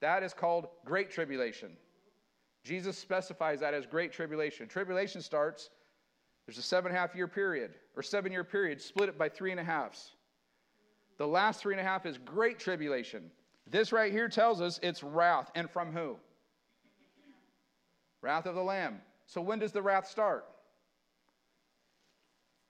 That 0.00 0.22
is 0.22 0.32
called 0.32 0.68
great 0.84 1.10
tribulation. 1.10 1.70
Jesus 2.62 2.96
specifies 2.96 3.58
that 3.58 3.74
as 3.74 3.84
great 3.84 4.12
tribulation. 4.12 4.68
Tribulation 4.68 5.20
starts, 5.20 5.70
there's 6.46 6.58
a 6.58 6.62
seven 6.62 6.92
and 6.92 6.96
a 6.96 7.00
half 7.00 7.16
year 7.16 7.26
period, 7.26 7.74
or 7.96 8.04
seven 8.04 8.30
year 8.30 8.44
period, 8.44 8.80
split 8.80 9.08
it 9.08 9.18
by 9.18 9.28
three 9.28 9.50
and 9.50 9.58
a 9.58 9.64
halves. 9.64 10.12
The 11.18 11.26
last 11.26 11.60
three 11.60 11.74
and 11.74 11.80
a 11.80 11.84
half 11.84 12.06
is 12.06 12.18
great 12.18 12.58
tribulation. 12.58 13.30
This 13.70 13.92
right 13.92 14.12
here 14.12 14.28
tells 14.28 14.60
us 14.60 14.80
it's 14.82 15.02
wrath. 15.02 15.50
And 15.54 15.70
from 15.70 15.92
who? 15.92 16.16
Wrath 18.20 18.46
of 18.46 18.54
the 18.54 18.62
Lamb. 18.62 19.00
So 19.26 19.40
when 19.40 19.58
does 19.58 19.72
the 19.72 19.82
wrath 19.82 20.08
start? 20.08 20.44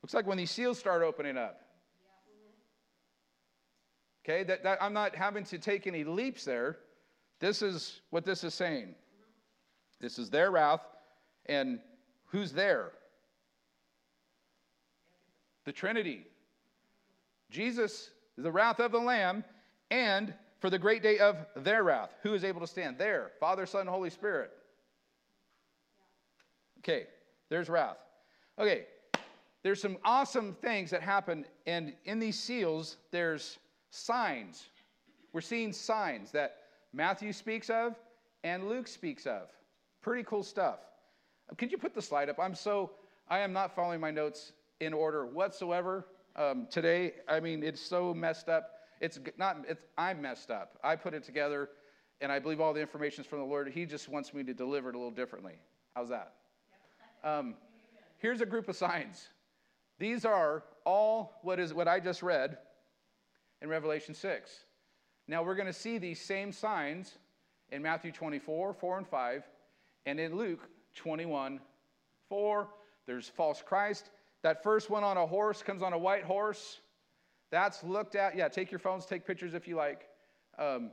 Looks 0.02 0.14
like 0.14 0.26
when 0.26 0.38
these 0.38 0.50
seals 0.50 0.78
start 0.78 1.02
opening 1.02 1.38
up. 1.38 1.60
Okay, 4.24 4.42
that, 4.44 4.62
that, 4.62 4.82
I'm 4.82 4.92
not 4.92 5.14
having 5.14 5.44
to 5.44 5.58
take 5.58 5.86
any 5.86 6.04
leaps 6.04 6.44
there. 6.44 6.78
This 7.40 7.62
is 7.62 8.00
what 8.10 8.24
this 8.24 8.42
is 8.44 8.54
saying. 8.54 8.94
This 10.00 10.18
is 10.18 10.30
their 10.30 10.50
wrath, 10.50 10.80
and 11.46 11.78
who's 12.26 12.52
there? 12.52 12.92
The 15.64 15.72
Trinity. 15.72 16.26
Jesus, 17.50 18.10
the 18.36 18.50
wrath 18.50 18.80
of 18.80 18.92
the 18.92 18.98
Lamb, 18.98 19.44
and 19.90 20.34
for 20.60 20.70
the 20.70 20.78
great 20.78 21.02
day 21.02 21.18
of 21.18 21.36
their 21.56 21.84
wrath. 21.84 22.10
Who 22.22 22.34
is 22.34 22.44
able 22.44 22.60
to 22.60 22.66
stand? 22.66 22.98
There, 22.98 23.32
Father, 23.38 23.66
Son, 23.66 23.86
Holy 23.86 24.10
Spirit. 24.10 24.50
Okay, 26.78 27.06
there's 27.48 27.68
wrath. 27.68 27.98
Okay, 28.58 28.86
there's 29.62 29.80
some 29.80 29.96
awesome 30.04 30.54
things 30.60 30.90
that 30.90 31.02
happen, 31.02 31.44
and 31.66 31.94
in 32.04 32.18
these 32.18 32.38
seals, 32.38 32.96
there's 33.10 33.58
signs. 33.90 34.64
We're 35.32 35.40
seeing 35.40 35.72
signs 35.72 36.30
that 36.32 36.58
Matthew 36.92 37.32
speaks 37.32 37.70
of 37.70 37.96
and 38.44 38.68
Luke 38.68 38.86
speaks 38.86 39.26
of. 39.26 39.48
Pretty 40.00 40.22
cool 40.24 40.42
stuff. 40.42 40.78
Could 41.56 41.72
you 41.72 41.78
put 41.78 41.94
the 41.94 42.02
slide 42.02 42.28
up? 42.28 42.38
I'm 42.38 42.54
so, 42.54 42.90
I 43.28 43.40
am 43.40 43.52
not 43.52 43.74
following 43.74 44.00
my 44.00 44.10
notes 44.10 44.52
in 44.80 44.92
order 44.92 45.26
whatsoever 45.26 46.06
um, 46.36 46.66
today. 46.70 47.12
I 47.28 47.40
mean, 47.40 47.62
it's 47.62 47.80
so 47.80 48.14
messed 48.14 48.48
up. 48.48 48.70
It's 49.00 49.18
not, 49.38 49.58
it's, 49.68 49.82
I'm 49.98 50.22
messed 50.22 50.50
up. 50.50 50.78
I 50.82 50.96
put 50.96 51.14
it 51.14 51.24
together, 51.24 51.68
and 52.20 52.30
I 52.30 52.38
believe 52.38 52.60
all 52.60 52.72
the 52.72 52.80
information 52.80 53.22
is 53.22 53.26
from 53.26 53.40
the 53.40 53.44
Lord. 53.44 53.68
He 53.68 53.86
just 53.86 54.08
wants 54.08 54.32
me 54.32 54.42
to 54.44 54.54
deliver 54.54 54.88
it 54.88 54.94
a 54.94 54.98
little 54.98 55.10
differently. 55.10 55.54
How's 55.94 56.08
that? 56.08 56.32
Um, 57.22 57.54
here's 58.18 58.40
a 58.40 58.46
group 58.46 58.68
of 58.68 58.76
signs. 58.76 59.28
These 59.98 60.24
are 60.24 60.64
all 60.84 61.38
what 61.42 61.60
is 61.60 61.72
what 61.72 61.88
I 61.88 62.00
just 62.00 62.22
read 62.22 62.58
in 63.62 63.68
Revelation 63.68 64.14
6. 64.14 64.50
Now 65.26 65.42
we're 65.42 65.54
going 65.54 65.66
to 65.66 65.72
see 65.72 65.98
these 65.98 66.20
same 66.20 66.52
signs 66.52 67.18
in 67.70 67.82
Matthew 67.82 68.12
24, 68.12 68.74
4 68.74 68.98
and 68.98 69.06
5, 69.06 69.42
and 70.06 70.20
in 70.20 70.36
Luke 70.36 70.68
21, 70.96 71.60
4. 72.28 72.68
There's 73.06 73.28
false 73.28 73.62
Christ. 73.62 74.10
That 74.44 74.62
first 74.62 74.90
one 74.90 75.02
on 75.02 75.16
a 75.16 75.26
horse 75.26 75.62
comes 75.62 75.82
on 75.82 75.94
a 75.94 75.98
white 75.98 76.22
horse. 76.22 76.80
That's 77.50 77.82
looked 77.82 78.14
at. 78.14 78.36
Yeah, 78.36 78.48
take 78.48 78.70
your 78.70 78.78
phones, 78.78 79.06
take 79.06 79.26
pictures 79.26 79.54
if 79.54 79.66
you 79.66 79.74
like. 79.74 80.06
Um, 80.58 80.90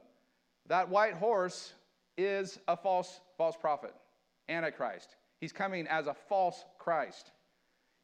that 0.68 0.88
white 0.88 1.16
horse 1.16 1.74
is 2.18 2.60
a 2.70 2.78
false 2.78 3.20
false 3.38 3.58
prophet, 3.58 3.94
Antichrist. 4.48 5.18
He's 5.42 5.52
coming 5.52 5.86
as 5.88 6.08
a 6.08 6.14
false 6.14 6.64
Christ. 6.80 7.32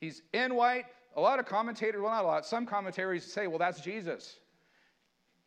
He's 0.01 0.21
in 0.33 0.53
white. 0.53 0.85
A 1.15 1.21
lot 1.21 1.39
of 1.39 1.45
commentators, 1.45 2.01
well, 2.01 2.11
not 2.11 2.25
a 2.25 2.27
lot, 2.27 2.45
some 2.45 2.65
commentaries 2.65 3.23
say, 3.23 3.47
well, 3.47 3.57
that's 3.57 3.79
Jesus. 3.79 4.39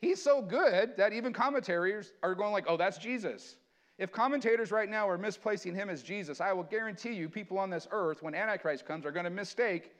He's 0.01 0.21
so 0.21 0.41
good 0.41 0.97
that 0.97 1.13
even 1.13 1.35
commentators 1.35 2.13
are 2.23 2.35
going 2.35 2.53
like, 2.53 2.65
oh, 2.67 2.79
that's 2.79 2.97
Jesus. 2.97 3.57
If 4.01 4.11
commentators 4.11 4.73
right 4.73 4.89
now 4.89 5.07
are 5.07 5.19
misplacing 5.19 5.75
him 5.75 5.91
as 5.91 6.03
Jesus, 6.03 6.41
I 6.41 6.55
will 6.55 6.63
guarantee 6.63 7.13
you 7.13 7.29
people 7.29 7.59
on 7.59 7.69
this 7.69 7.87
earth, 7.91 8.23
when 8.23 8.35
Antichrist 8.35 8.87
comes, 8.87 9.05
are 9.05 9.13
going 9.13 9.25
to 9.25 9.31
mistake 9.31 9.93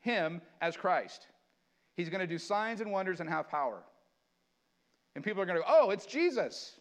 him 0.00 0.42
as 0.60 0.76
Christ. 0.76 1.28
He's 1.96 2.08
going 2.08 2.22
to 2.22 2.26
do 2.26 2.38
signs 2.38 2.80
and 2.80 2.90
wonders 2.90 3.20
and 3.20 3.30
have 3.30 3.48
power. 3.48 3.84
And 5.14 5.22
people 5.22 5.40
are 5.40 5.46
going 5.46 5.58
to 5.58 5.62
go, 5.62 5.68
oh, 5.68 5.90
it's 5.90 6.06
Jesus. 6.06 6.72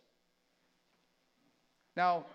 Now, 1.95 2.25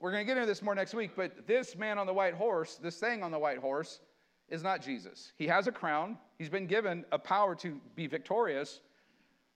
we're 0.00 0.10
going 0.10 0.26
to 0.26 0.26
get 0.26 0.36
into 0.36 0.48
this 0.48 0.60
more 0.60 0.74
next 0.74 0.92
week, 0.92 1.12
but 1.14 1.46
this 1.46 1.76
man 1.76 1.98
on 1.98 2.08
the 2.08 2.14
white 2.14 2.34
horse, 2.34 2.80
this 2.82 2.96
thing 2.96 3.22
on 3.22 3.30
the 3.30 3.38
white 3.38 3.58
horse, 3.58 4.00
is 4.48 4.64
not 4.64 4.82
Jesus. 4.82 5.30
He 5.36 5.46
has 5.46 5.68
a 5.68 5.72
crown, 5.72 6.18
he's 6.36 6.48
been 6.48 6.66
given 6.66 7.04
a 7.12 7.18
power 7.18 7.54
to 7.56 7.80
be 7.94 8.08
victorious, 8.08 8.80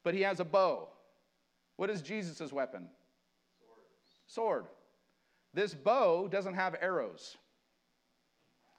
but 0.04 0.14
he 0.14 0.20
has 0.20 0.38
a 0.38 0.44
bow. 0.44 0.90
What 1.74 1.90
is 1.90 2.02
Jesus' 2.02 2.52
weapon? 2.52 2.88
Sword. 4.34 4.66
This 5.52 5.74
bow 5.74 6.28
doesn't 6.28 6.54
have 6.54 6.74
arrows. 6.80 7.36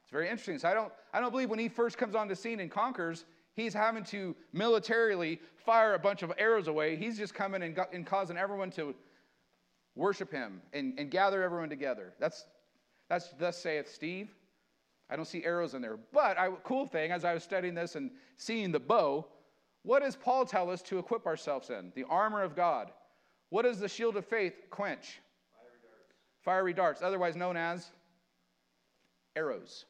It's 0.03 0.11
very 0.11 0.29
interesting. 0.29 0.59
So 0.59 0.69
I 0.69 0.73
don't, 0.73 0.91
I 1.13 1.19
don't 1.19 1.31
believe 1.31 1.49
when 1.49 1.59
he 1.59 1.69
first 1.69 1.97
comes 1.97 2.13
on 2.13 2.27
the 2.27 2.35
scene 2.35 2.59
and 2.59 2.69
conquers, 2.69 3.25
he's 3.55 3.73
having 3.73 4.03
to 4.05 4.35
militarily 4.53 5.39
fire 5.55 5.93
a 5.93 5.99
bunch 5.99 6.21
of 6.21 6.31
arrows 6.37 6.67
away. 6.67 6.95
He's 6.95 7.17
just 7.17 7.33
coming 7.33 7.63
and, 7.63 7.79
and 7.93 8.05
causing 8.05 8.37
everyone 8.37 8.69
to 8.71 8.93
worship 9.95 10.31
him 10.31 10.61
and, 10.73 10.99
and 10.99 11.09
gather 11.09 11.41
everyone 11.41 11.69
together. 11.69 12.13
That's, 12.19 12.45
that's 13.09 13.29
thus 13.39 13.57
saith 13.57 13.89
Steve. 13.91 14.29
I 15.09 15.15
don't 15.15 15.25
see 15.25 15.43
arrows 15.45 15.73
in 15.73 15.81
there. 15.81 15.97
But 16.11 16.37
I, 16.37 16.49
cool 16.63 16.85
thing, 16.85 17.11
as 17.11 17.23
I 17.23 17.33
was 17.33 17.43
studying 17.43 17.75
this 17.75 17.95
and 17.95 18.11
seeing 18.35 18.71
the 18.71 18.79
bow, 18.79 19.27
what 19.83 20.01
does 20.01 20.15
Paul 20.15 20.45
tell 20.45 20.69
us 20.69 20.81
to 20.83 20.99
equip 20.99 21.25
ourselves 21.25 21.69
in? 21.69 21.91
The 21.95 22.05
armor 22.09 22.43
of 22.43 22.55
God. 22.55 22.91
What 23.49 23.61
does 23.61 23.79
the 23.79 23.87
shield 23.87 24.17
of 24.17 24.25
faith 24.25 24.53
quench? 24.69 25.21
Fiery 26.45 26.73
darts. 26.73 27.01
Otherwise 27.01 27.35
known 27.35 27.57
as 27.57 27.91
arrows. 29.35 29.85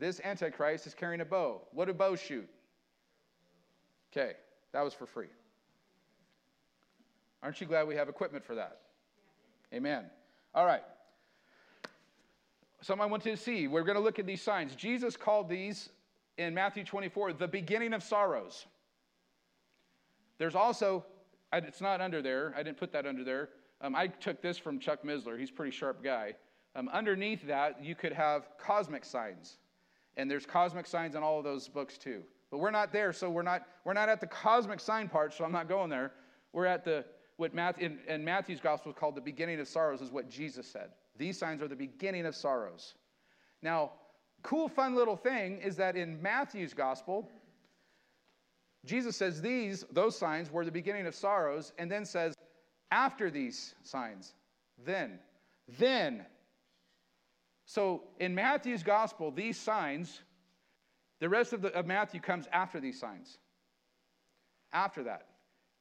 This 0.00 0.20
Antichrist 0.22 0.86
is 0.86 0.92
carrying 0.92 1.20
a 1.20 1.24
bow. 1.24 1.62
What 1.72 1.86
do 1.86 1.94
bows 1.94 2.20
shoot? 2.20 2.48
Okay, 4.12 4.32
that 4.72 4.82
was 4.82 4.92
for 4.92 5.06
free. 5.06 5.28
Aren't 7.42 7.60
you 7.60 7.66
glad 7.66 7.86
we 7.86 7.94
have 7.94 8.08
equipment 8.08 8.44
for 8.44 8.56
that? 8.56 8.80
Amen. 9.72 10.04
All 10.54 10.66
right. 10.66 10.82
Something 12.80 13.02
I 13.02 13.06
want 13.06 13.22
to 13.22 13.36
see. 13.36 13.66
We're 13.66 13.82
going 13.82 13.96
to 13.96 14.02
look 14.02 14.18
at 14.18 14.26
these 14.26 14.42
signs. 14.42 14.74
Jesus 14.74 15.16
called 15.16 15.48
these 15.48 15.88
in 16.36 16.52
Matthew 16.54 16.84
24 16.84 17.34
the 17.34 17.48
beginning 17.48 17.92
of 17.92 18.02
sorrows. 18.02 18.66
There's 20.38 20.54
also, 20.54 21.04
it's 21.52 21.80
not 21.80 22.00
under 22.00 22.20
there, 22.20 22.52
I 22.56 22.62
didn't 22.62 22.78
put 22.78 22.92
that 22.92 23.06
under 23.06 23.24
there. 23.24 23.50
Um, 23.84 23.94
I 23.94 24.06
took 24.06 24.40
this 24.40 24.56
from 24.56 24.78
Chuck 24.78 25.02
Missler, 25.04 25.38
he's 25.38 25.50
a 25.50 25.52
pretty 25.52 25.70
sharp 25.70 26.02
guy. 26.02 26.32
Um, 26.74 26.88
underneath 26.88 27.46
that, 27.46 27.84
you 27.84 27.94
could 27.94 28.14
have 28.14 28.48
cosmic 28.58 29.04
signs. 29.04 29.58
And 30.16 30.30
there's 30.30 30.46
cosmic 30.46 30.86
signs 30.86 31.14
in 31.14 31.22
all 31.22 31.36
of 31.36 31.44
those 31.44 31.68
books 31.68 31.98
too. 31.98 32.22
But 32.50 32.58
we're 32.58 32.70
not 32.70 32.94
there, 32.94 33.12
so 33.12 33.28
we're 33.28 33.42
not, 33.42 33.66
we're 33.84 33.92
not 33.92 34.08
at 34.08 34.22
the 34.22 34.26
cosmic 34.26 34.80
sign 34.80 35.06
part, 35.10 35.34
so 35.34 35.44
I'm 35.44 35.52
not 35.52 35.68
going 35.68 35.90
there. 35.90 36.12
We're 36.54 36.64
at 36.64 36.82
the, 36.82 37.04
what 37.36 37.52
Matthew, 37.52 37.86
in, 37.86 37.98
in 38.08 38.24
Matthew's 38.24 38.58
gospel 38.58 38.90
is 38.90 38.96
called 38.98 39.16
the 39.16 39.20
beginning 39.20 39.60
of 39.60 39.68
sorrows, 39.68 40.00
is 40.00 40.10
what 40.10 40.30
Jesus 40.30 40.66
said. 40.66 40.88
These 41.18 41.38
signs 41.38 41.60
are 41.60 41.68
the 41.68 41.76
beginning 41.76 42.24
of 42.24 42.34
sorrows. 42.34 42.94
Now, 43.60 43.92
cool, 44.42 44.66
fun 44.66 44.94
little 44.94 45.16
thing 45.16 45.60
is 45.60 45.76
that 45.76 45.94
in 45.94 46.22
Matthew's 46.22 46.72
gospel, 46.72 47.30
Jesus 48.86 49.14
says 49.14 49.42
these, 49.42 49.84
those 49.92 50.16
signs 50.16 50.50
were 50.50 50.64
the 50.64 50.72
beginning 50.72 51.06
of 51.06 51.14
sorrows, 51.14 51.74
and 51.76 51.92
then 51.92 52.06
says, 52.06 52.34
after 52.90 53.30
these 53.30 53.74
signs, 53.82 54.34
then, 54.84 55.18
then. 55.78 56.24
So 57.66 58.02
in 58.20 58.34
Matthew's 58.34 58.82
gospel, 58.82 59.30
these 59.30 59.56
signs, 59.58 60.20
the 61.20 61.28
rest 61.28 61.52
of, 61.52 61.62
the, 61.62 61.68
of 61.74 61.86
Matthew 61.86 62.20
comes 62.20 62.46
after 62.52 62.80
these 62.80 62.98
signs. 62.98 63.38
After 64.72 65.04
that. 65.04 65.26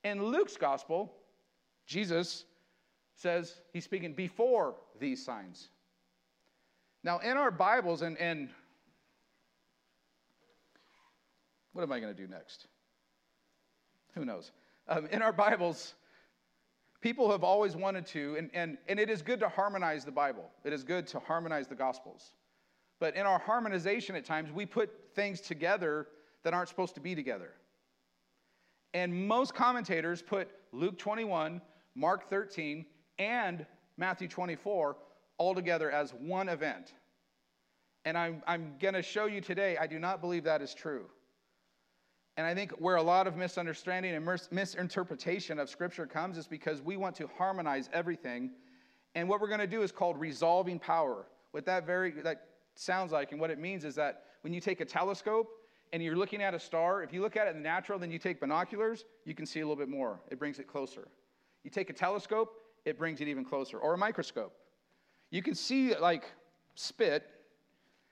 In 0.04 0.24
Luke's 0.24 0.58
gospel, 0.58 1.14
Jesus 1.86 2.46
says 3.16 3.60
he's 3.74 3.84
speaking 3.84 4.14
before 4.14 4.76
these 5.00 5.24
signs. 5.24 5.70
Now, 7.04 7.20
in 7.20 7.38
our 7.38 7.52
Bibles, 7.52 8.02
and, 8.02 8.18
and 8.18 8.50
what 11.74 11.84
am 11.84 11.92
I 11.92 12.00
going 12.00 12.16
to 12.16 12.22
do 12.22 12.28
next? 12.28 12.68
Who 14.16 14.26
knows? 14.26 14.52
Um, 14.88 15.08
in 15.08 15.22
our 15.22 15.34
Bibles, 15.34 15.96
people 17.04 17.30
have 17.30 17.44
always 17.44 17.76
wanted 17.76 18.06
to, 18.08 18.36
and, 18.38 18.50
and, 18.54 18.78
and 18.88 18.98
it 18.98 19.10
is 19.10 19.22
good 19.22 19.42
to 19.42 19.50
harmonize 19.50 20.06
the 20.06 20.12
Bible, 20.12 20.50
it 20.64 20.72
is 20.72 20.86
good 20.86 21.06
to 21.08 21.20
harmonize 21.20 21.68
the 21.68 21.76
Gospels. 21.76 22.32
But 23.00 23.16
in 23.18 23.26
our 23.26 23.40
harmonization 23.40 24.16
at 24.16 24.24
times, 24.24 24.52
we 24.54 24.66
put 24.66 24.90
things 25.14 25.42
together 25.42 26.08
that 26.44 26.54
aren't 26.54 26.70
supposed 26.70 26.96
to 26.96 27.02
be 27.02 27.14
together. 27.14 27.50
And 28.94 29.28
most 29.28 29.54
commentators 29.54 30.22
put 30.22 30.50
Luke 30.72 30.98
21, 30.98 31.62
Mark 31.96 32.30
13, 32.30 32.86
and 33.20 33.66
Matthew 33.98 34.30
24 34.30 34.96
all 35.38 35.54
together 35.54 35.92
as 35.92 36.14
one 36.14 36.48
event. 36.48 36.94
And 38.06 38.18
I'm, 38.18 38.42
I'm 38.48 38.76
going 38.80 38.94
to 38.94 39.02
show 39.02 39.26
you 39.26 39.42
today, 39.42 39.76
I 39.78 39.88
do 39.88 40.00
not 40.00 40.22
believe 40.22 40.46
that 40.46 40.62
is 40.62 40.74
true. 40.74 41.08
And 42.36 42.48
I 42.48 42.56
think 42.56 42.72
where 42.72 42.96
a 42.96 43.04
lot 43.04 43.28
of 43.28 43.36
misunderstanding 43.36 44.16
and 44.16 44.26
misinterpretation 44.52 45.60
of 45.60 45.70
Scripture 45.70 46.08
comes 46.08 46.38
is 46.38 46.48
because 46.48 46.82
we 46.82 46.98
want 46.98 47.16
to 47.18 47.30
harmonize 47.38 47.90
everything. 47.94 48.52
And 49.14 49.30
what 49.30 49.40
we're 49.40 49.48
going 49.48 49.60
to 49.60 49.68
do 49.68 49.84
is 49.84 49.92
called 49.92 50.20
resolving 50.20 50.80
power. 50.80 51.28
What 51.52 51.66
that 51.66 51.86
very 51.86 52.12
that 52.24 52.48
sounds 52.76 53.12
like 53.12 53.32
and 53.32 53.40
what 53.40 53.52
it 53.52 53.60
means 53.60 53.86
is 53.86 53.94
that 53.96 54.24
when 54.42 54.54
you 54.54 54.60
take 54.60 54.82
a 54.82 54.86
telescope 54.86 55.48
and 55.92 56.02
you're 56.02 56.16
looking 56.16 56.42
at 56.42 56.56
a 56.56 56.60
star, 56.60 57.04
if 57.04 57.14
you 57.14 57.22
look 57.22 57.38
at 57.38 57.46
it 57.46 57.52
in 57.52 57.58
the 57.58 57.62
natural, 57.62 58.00
then 58.00 58.10
you 58.10 58.18
take 58.18 58.40
binoculars, 58.40 59.06
you 59.26 59.36
can 59.36 59.46
see 59.46 59.60
a 59.60 59.64
little 59.64 59.76
bit 59.76 59.90
more. 59.90 60.20
It 60.32 60.40
brings 60.40 60.58
it 60.58 60.68
closer. 60.68 61.08
You 61.64 61.70
take 61.70 61.92
a 61.92 61.94
telescope, 61.94 62.52
it 62.84 62.98
brings 62.98 63.22
it 63.22 63.28
even 63.28 63.46
closer, 63.46 63.78
or 63.78 63.94
a 63.94 63.98
microscope. 63.98 64.54
You 65.30 65.44
can 65.44 65.54
see 65.54 65.96
like 65.96 66.26
spit, 66.74 67.30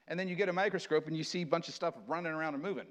and 0.08 0.20
then 0.20 0.28
you 0.28 0.36
get 0.36 0.48
a 0.48 0.54
microscope 0.54 1.08
and 1.08 1.18
you 1.18 1.24
see 1.24 1.42
a 1.42 1.46
bunch 1.46 1.68
of 1.68 1.74
stuff 1.74 1.96
running 2.08 2.32
around 2.32 2.54
and 2.54 2.62
moving, 2.62 2.88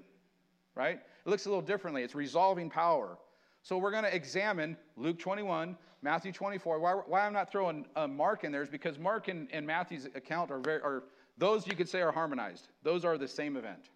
right? 0.75 0.99
It 1.25 1.29
looks 1.29 1.45
a 1.45 1.49
little 1.49 1.61
differently. 1.61 2.03
It's 2.03 2.15
resolving 2.15 2.69
power. 2.69 3.17
So 3.63 3.77
we're 3.77 3.91
going 3.91 4.03
to 4.03 4.15
examine 4.15 4.75
Luke 4.97 5.19
21, 5.19 5.77
Matthew 6.01 6.31
24. 6.31 6.79
Why, 6.79 6.93
why 6.93 7.25
I'm 7.25 7.33
not 7.33 7.51
throwing 7.51 7.85
uh, 7.95 8.07
Mark 8.07 8.43
in 8.43 8.51
there 8.51 8.63
is 8.63 8.69
because 8.69 8.97
Mark 8.97 9.27
and, 9.27 9.47
and 9.51 9.65
Matthew's 9.65 10.05
account 10.15 10.49
are 10.49 10.59
very, 10.59 10.81
are, 10.81 11.03
those 11.37 11.67
you 11.67 11.75
could 11.75 11.87
say 11.87 12.01
are 12.01 12.11
harmonized. 12.11 12.69
Those 12.83 13.05
are 13.05 13.17
the 13.17 13.27
same 13.27 13.55
event. 13.55 13.89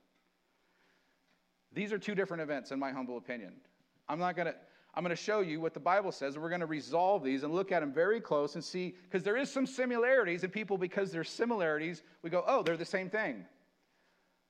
These 1.74 1.91
are 1.91 1.98
two 1.98 2.15
different 2.15 2.41
events, 2.41 2.72
in 2.72 2.79
my 2.79 2.91
humble 2.91 3.17
opinion. 3.17 3.53
I'm 4.08 4.20
not 4.20 4.36
going 4.36 4.48
to, 4.48 4.55
I'm 4.94 5.03
going 5.03 5.15
to 5.15 5.22
show 5.22 5.41
you 5.41 5.60
what 5.60 5.74
the 5.74 5.79
Bible 5.79 6.12
says. 6.12 6.38
We're 6.38 6.50
going 6.50 6.62
to 6.62 6.67
resolve 6.67 7.24
these 7.24 7.44
and 7.44 7.53
look 7.53 7.72
at 7.72 7.82
them 7.82 7.91
very 7.91 8.22
close 8.22 8.55
and 8.55 8.63
see, 8.63 8.96
because 9.03 9.24
there 9.24 9.36
is 9.36 9.51
some 9.51 9.65
similarities, 9.65 10.44
and 10.44 10.53
people, 10.53 10.77
because 10.77 11.12
there's 11.12 11.29
similarities, 11.29 12.03
we 12.22 12.29
go, 12.29 12.44
oh, 12.48 12.63
they're 12.63 12.77
the 12.77 12.86
same 12.86 13.10
thing. 13.10 13.46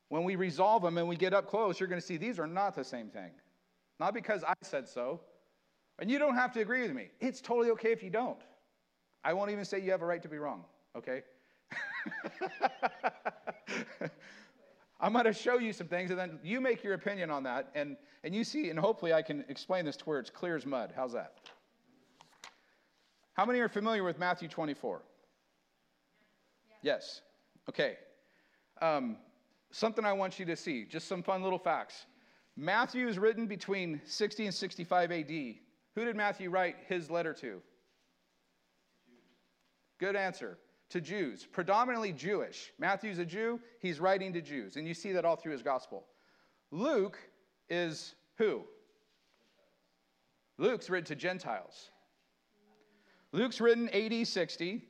When 0.10 0.24
we 0.24 0.36
resolve 0.36 0.84
them 0.84 0.98
and 0.98 1.08
we 1.08 1.16
get 1.16 1.34
up 1.34 1.48
close, 1.48 1.80
you're 1.80 1.90
going 1.90 2.02
to 2.02 2.06
see 2.06 2.18
these 2.18 2.40
are 2.40 2.48
not 2.48 2.76
the 2.76 2.84
same 2.84 3.10
thing. 3.10 3.32
Not 4.00 4.14
because 4.14 4.44
I 4.44 4.54
said 4.62 4.88
so. 4.88 5.22
And 6.00 6.12
you 6.12 6.20
don't 6.20 6.36
have 6.36 6.52
to 6.54 6.62
agree 6.62 6.82
with 6.82 6.94
me. 6.94 7.08
It's 7.20 7.42
totally 7.42 7.72
okay 7.72 7.92
if 7.92 8.04
you 8.04 8.10
don't. 8.10 8.40
I 9.24 9.34
won't 9.34 9.52
even 9.52 9.66
say 9.66 9.80
you 9.80 9.92
have 9.92 10.02
a 10.02 10.06
right 10.06 10.22
to 10.22 10.28
be 10.28 10.38
wrong, 10.38 10.64
okay? 10.96 11.24
I'm 15.00 15.14
going 15.14 15.26
to 15.26 15.34
show 15.34 15.58
you 15.58 15.74
some 15.74 15.88
things, 15.88 16.12
and 16.12 16.20
then 16.20 16.40
you 16.44 16.62
make 16.62 16.84
your 16.84 16.94
opinion 16.94 17.32
on 17.32 17.44
that, 17.44 17.72
and, 17.76 17.98
and 18.24 18.36
you 18.36 18.44
see, 18.44 18.70
and 18.70 18.78
hopefully 18.78 19.14
I 19.14 19.22
can 19.22 19.44
explain 19.50 19.86
this 19.86 19.98
to 19.98 20.06
where 20.06 20.20
it's 20.20 20.30
clear 20.30 20.56
as 20.56 20.66
mud. 20.66 20.94
How's 20.96 21.14
that? 21.14 21.34
How 23.34 23.46
many 23.46 23.60
are 23.60 23.68
familiar 23.68 24.04
with 24.04 24.20
Matthew 24.20 24.48
24? 24.48 25.02
Yeah. 26.84 26.94
Yes. 26.94 27.22
Okay. 27.68 27.98
Um, 28.82 29.18
something 29.76 30.06
I 30.06 30.14
want 30.14 30.40
you 30.40 30.46
to 30.46 30.56
see, 30.56 30.86
just 30.86 31.08
some 31.08 31.22
fun 31.22 31.44
little 31.44 31.60
facts. 31.60 32.06
Matthew 32.56 33.10
is 33.10 33.20
written 33.20 33.46
between 33.46 34.00
60 34.06 34.46
and 34.46 34.54
65 34.54 35.12
AD. 35.12 35.28
Who 35.28 36.06
did 36.06 36.16
Matthew 36.16 36.50
write 36.50 36.78
his 36.88 37.12
letter 37.12 37.34
to? 37.34 37.62
Good 40.00 40.16
answer 40.16 40.58
to 40.90 41.02
Jews, 41.02 41.46
predominantly 41.52 42.14
Jewish. 42.14 42.72
Matthew's 42.80 43.20
a 43.20 43.26
Jew, 43.26 43.60
he's 43.80 44.00
writing 44.00 44.32
to 44.34 44.42
Jews, 44.42 44.78
and 44.78 44.88
you 44.88 44.94
see 44.94 45.12
that 45.12 45.26
all 45.26 45.36
through 45.36 45.52
his 45.52 45.62
gospel. 45.62 46.06
Luke 46.72 47.20
is 47.70 48.16
who? 48.38 48.64
Luke's 50.58 50.90
written 50.90 51.08
to 51.08 51.16
Gentiles. 51.16 51.90
Luke's 53.34 53.60
written 53.60 53.90
AD 53.90 54.26
60. 54.26 54.82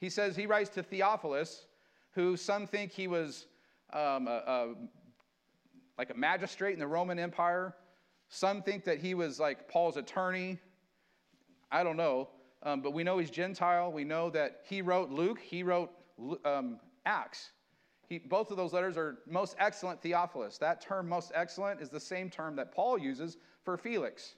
He 0.00 0.10
says 0.10 0.36
he 0.36 0.44
writes 0.44 0.68
to 0.70 0.82
Theophilus, 0.82 1.66
who 2.12 2.36
some 2.36 2.66
think 2.66 2.92
he 2.92 3.08
was 3.08 3.46
um, 3.94 4.28
a, 4.28 4.42
a, 4.46 4.74
like 5.96 6.10
a 6.10 6.14
magistrate 6.14 6.74
in 6.74 6.80
the 6.80 6.86
Roman 6.86 7.18
Empire. 7.18 7.74
Some 8.28 8.62
think 8.62 8.84
that 8.84 8.98
he 8.98 9.14
was 9.14 9.38
like 9.38 9.68
Paul's 9.68 9.96
attorney. 9.96 10.58
I 11.70 11.84
don't 11.84 11.96
know. 11.96 12.28
Um, 12.62 12.80
but 12.80 12.92
we 12.92 13.04
know 13.04 13.18
he's 13.18 13.30
Gentile. 13.30 13.92
We 13.92 14.04
know 14.04 14.30
that 14.30 14.62
he 14.68 14.82
wrote 14.82 15.10
Luke, 15.10 15.38
he 15.38 15.62
wrote 15.62 15.90
um, 16.44 16.80
Acts. 17.06 17.50
He, 18.08 18.18
both 18.18 18.50
of 18.50 18.56
those 18.56 18.72
letters 18.72 18.96
are 18.96 19.18
most 19.26 19.56
excellent 19.58 20.02
Theophilus. 20.02 20.58
That 20.58 20.80
term, 20.80 21.08
most 21.08 21.32
excellent, 21.34 21.80
is 21.80 21.88
the 21.88 22.00
same 22.00 22.28
term 22.28 22.56
that 22.56 22.72
Paul 22.72 22.98
uses 22.98 23.38
for 23.64 23.76
Felix. 23.76 24.34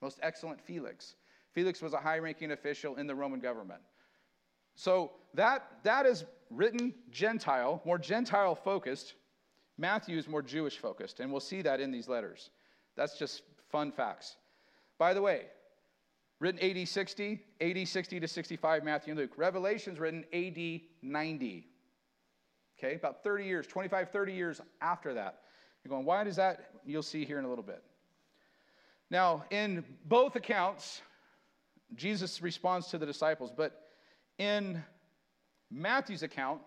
Most 0.00 0.18
excellent 0.22 0.60
Felix. 0.60 1.16
Felix 1.52 1.82
was 1.82 1.92
a 1.92 1.98
high 1.98 2.18
ranking 2.18 2.52
official 2.52 2.96
in 2.96 3.06
the 3.06 3.14
Roman 3.14 3.40
government. 3.40 3.80
So 4.74 5.12
that, 5.34 5.78
that 5.82 6.06
is 6.06 6.24
written 6.54 6.94
Gentile, 7.10 7.82
more 7.84 7.98
Gentile 7.98 8.54
focused. 8.54 9.14
Matthew 9.78 10.18
is 10.18 10.28
more 10.28 10.42
Jewish 10.42 10.78
focused, 10.78 11.20
and 11.20 11.30
we'll 11.30 11.40
see 11.40 11.62
that 11.62 11.80
in 11.80 11.90
these 11.90 12.08
letters. 12.08 12.50
That's 12.96 13.18
just 13.18 13.42
Fun 13.72 13.90
facts. 13.90 14.36
By 14.98 15.14
the 15.14 15.22
way, 15.22 15.46
written 16.40 16.62
AD 16.62 16.86
60, 16.86 17.40
AD 17.62 17.88
60 17.88 18.20
to 18.20 18.28
65, 18.28 18.84
Matthew 18.84 19.12
and 19.12 19.18
Luke. 19.18 19.32
Revelation's 19.38 19.98
written 19.98 20.24
AD 20.34 20.82
90. 21.00 21.66
Okay, 22.78 22.94
about 22.96 23.24
30 23.24 23.46
years, 23.46 23.66
25, 23.66 24.10
30 24.10 24.32
years 24.34 24.60
after 24.82 25.14
that. 25.14 25.40
You're 25.82 25.90
going, 25.90 26.04
why 26.04 26.22
does 26.22 26.36
that? 26.36 26.70
You'll 26.84 27.02
see 27.02 27.24
here 27.24 27.38
in 27.38 27.46
a 27.46 27.48
little 27.48 27.64
bit. 27.64 27.82
Now, 29.10 29.44
in 29.50 29.84
both 30.04 30.36
accounts, 30.36 31.00
Jesus 31.94 32.42
responds 32.42 32.88
to 32.88 32.98
the 32.98 33.06
disciples, 33.06 33.50
but 33.56 33.88
in 34.36 34.82
Matthew's 35.72 36.22
account, 36.22 36.60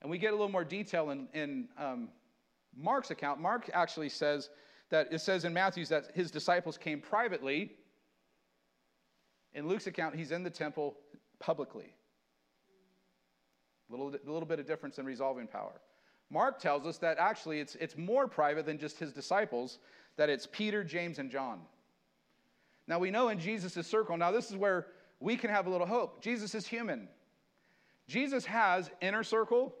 and 0.00 0.10
we 0.10 0.18
get 0.18 0.28
a 0.28 0.36
little 0.36 0.48
more 0.48 0.64
detail 0.64 1.10
in, 1.10 1.28
in 1.34 1.68
um, 1.78 2.08
Mark's 2.76 3.10
account, 3.10 3.40
Mark 3.40 3.70
actually 3.72 4.08
says 4.08 4.50
that 4.90 5.08
it 5.10 5.20
says 5.20 5.44
in 5.44 5.52
Matthew's 5.52 5.88
that 5.88 6.10
his 6.14 6.30
disciples 6.30 6.76
came 6.78 7.00
privately. 7.00 7.72
In 9.54 9.66
Luke's 9.66 9.86
account, 9.86 10.14
he's 10.14 10.30
in 10.30 10.42
the 10.42 10.50
temple 10.50 10.96
publicly. 11.38 11.94
A 13.88 13.92
little, 13.92 14.08
a 14.08 14.30
little 14.30 14.46
bit 14.46 14.60
of 14.60 14.66
difference 14.66 14.98
in 14.98 15.06
resolving 15.06 15.46
power. 15.46 15.80
Mark 16.30 16.58
tells 16.58 16.86
us 16.86 16.98
that 16.98 17.18
actually 17.18 17.60
it's, 17.60 17.76
it's 17.76 17.96
more 17.96 18.26
private 18.26 18.66
than 18.66 18.78
just 18.78 18.98
his 18.98 19.12
disciples, 19.12 19.78
that 20.16 20.28
it's 20.28 20.46
Peter, 20.50 20.82
James, 20.82 21.18
and 21.18 21.30
John. 21.30 21.60
Now 22.88 22.98
we 22.98 23.10
know 23.10 23.28
in 23.28 23.38
Jesus' 23.38 23.86
circle, 23.86 24.16
now 24.16 24.32
this 24.32 24.50
is 24.50 24.56
where 24.56 24.88
we 25.20 25.36
can 25.36 25.50
have 25.50 25.66
a 25.66 25.70
little 25.70 25.86
hope. 25.86 26.20
Jesus 26.20 26.54
is 26.54 26.66
human. 26.66 27.08
Jesus 28.08 28.44
has 28.46 28.90
inner 29.00 29.22
circle. 29.22 29.74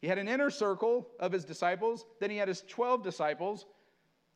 He 0.00 0.08
had 0.08 0.18
an 0.18 0.28
inner 0.28 0.50
circle 0.50 1.08
of 1.18 1.32
his 1.32 1.44
disciples, 1.44 2.04
then 2.20 2.30
he 2.30 2.36
had 2.36 2.48
his 2.48 2.62
12 2.68 3.02
disciples, 3.02 3.64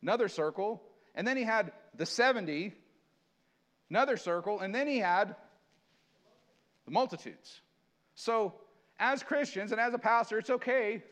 another 0.01 0.27
circle, 0.27 0.81
and 1.13 1.27
then 1.27 1.37
he 1.37 1.43
had 1.43 1.71
the 1.95 2.07
70, 2.07 2.73
another 3.91 4.17
circle, 4.17 4.59
and 4.59 4.73
then 4.73 4.87
he 4.87 4.97
had 4.97 5.35
the 6.85 6.91
multitudes. 6.91 7.61
So 8.15 8.55
as 8.97 9.21
Christians 9.21 9.71
and 9.71 9.79
as 9.79 9.93
a 9.93 9.99
pastor, 9.99 10.39
it's 10.39 10.49
okay, 10.49 11.03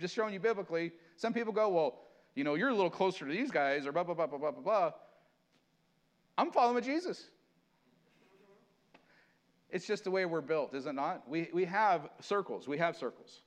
just 0.00 0.14
showing 0.14 0.34
you 0.34 0.40
biblically. 0.40 0.92
Some 1.16 1.32
people 1.32 1.54
go, 1.54 1.70
well, 1.70 1.98
you 2.34 2.44
know, 2.44 2.56
you're 2.56 2.68
a 2.68 2.74
little 2.74 2.90
closer 2.90 3.24
to 3.26 3.32
these 3.32 3.50
guys, 3.50 3.86
or 3.86 3.92
blah, 3.92 4.04
blah, 4.04 4.14
blah, 4.14 4.26
blah, 4.26 4.38
blah, 4.38 4.50
blah, 4.50 4.62
blah. 4.62 4.92
I'm 6.36 6.50
following 6.50 6.82
Jesus. 6.82 7.24
It's 9.74 9.88
just 9.88 10.04
the 10.04 10.10
way 10.12 10.24
we're 10.24 10.40
built, 10.40 10.72
is 10.72 10.86
it 10.86 10.94
not? 10.94 11.28
We, 11.28 11.48
we 11.52 11.64
have 11.64 12.08
circles. 12.20 12.68
We 12.68 12.78
have 12.78 12.96
circles. 12.96 13.42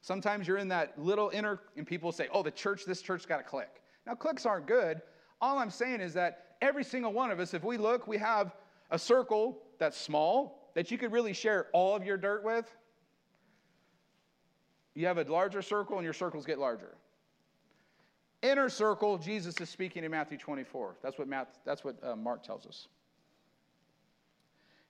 Sometimes 0.00 0.48
you're 0.48 0.56
in 0.56 0.68
that 0.68 0.98
little 0.98 1.28
inner, 1.34 1.60
and 1.76 1.86
people 1.86 2.12
say, 2.12 2.28
oh, 2.32 2.42
the 2.42 2.50
church, 2.50 2.86
this 2.86 3.02
church 3.02 3.28
got 3.28 3.40
a 3.40 3.42
click. 3.42 3.82
Now, 4.06 4.14
clicks 4.14 4.46
aren't 4.46 4.66
good. 4.66 5.02
All 5.38 5.58
I'm 5.58 5.68
saying 5.68 6.00
is 6.00 6.14
that 6.14 6.56
every 6.62 6.82
single 6.82 7.12
one 7.12 7.30
of 7.30 7.40
us, 7.40 7.52
if 7.52 7.62
we 7.62 7.76
look, 7.76 8.08
we 8.08 8.16
have 8.16 8.56
a 8.90 8.98
circle 8.98 9.58
that's 9.78 10.00
small 10.00 10.70
that 10.74 10.90
you 10.90 10.96
could 10.96 11.12
really 11.12 11.34
share 11.34 11.66
all 11.74 11.94
of 11.94 12.02
your 12.02 12.16
dirt 12.16 12.42
with. 12.42 12.74
You 14.94 15.06
have 15.08 15.18
a 15.18 15.24
larger 15.24 15.60
circle, 15.60 15.98
and 15.98 16.04
your 16.04 16.14
circles 16.14 16.46
get 16.46 16.58
larger. 16.58 16.96
Inner 18.40 18.70
circle, 18.70 19.18
Jesus 19.18 19.60
is 19.60 19.68
speaking 19.68 20.04
in 20.04 20.10
Matthew 20.10 20.38
24. 20.38 20.96
That's 21.02 21.18
what, 21.18 21.28
Matt, 21.28 21.54
that's 21.66 21.84
what 21.84 22.02
uh, 22.02 22.16
Mark 22.16 22.42
tells 22.42 22.64
us. 22.64 22.88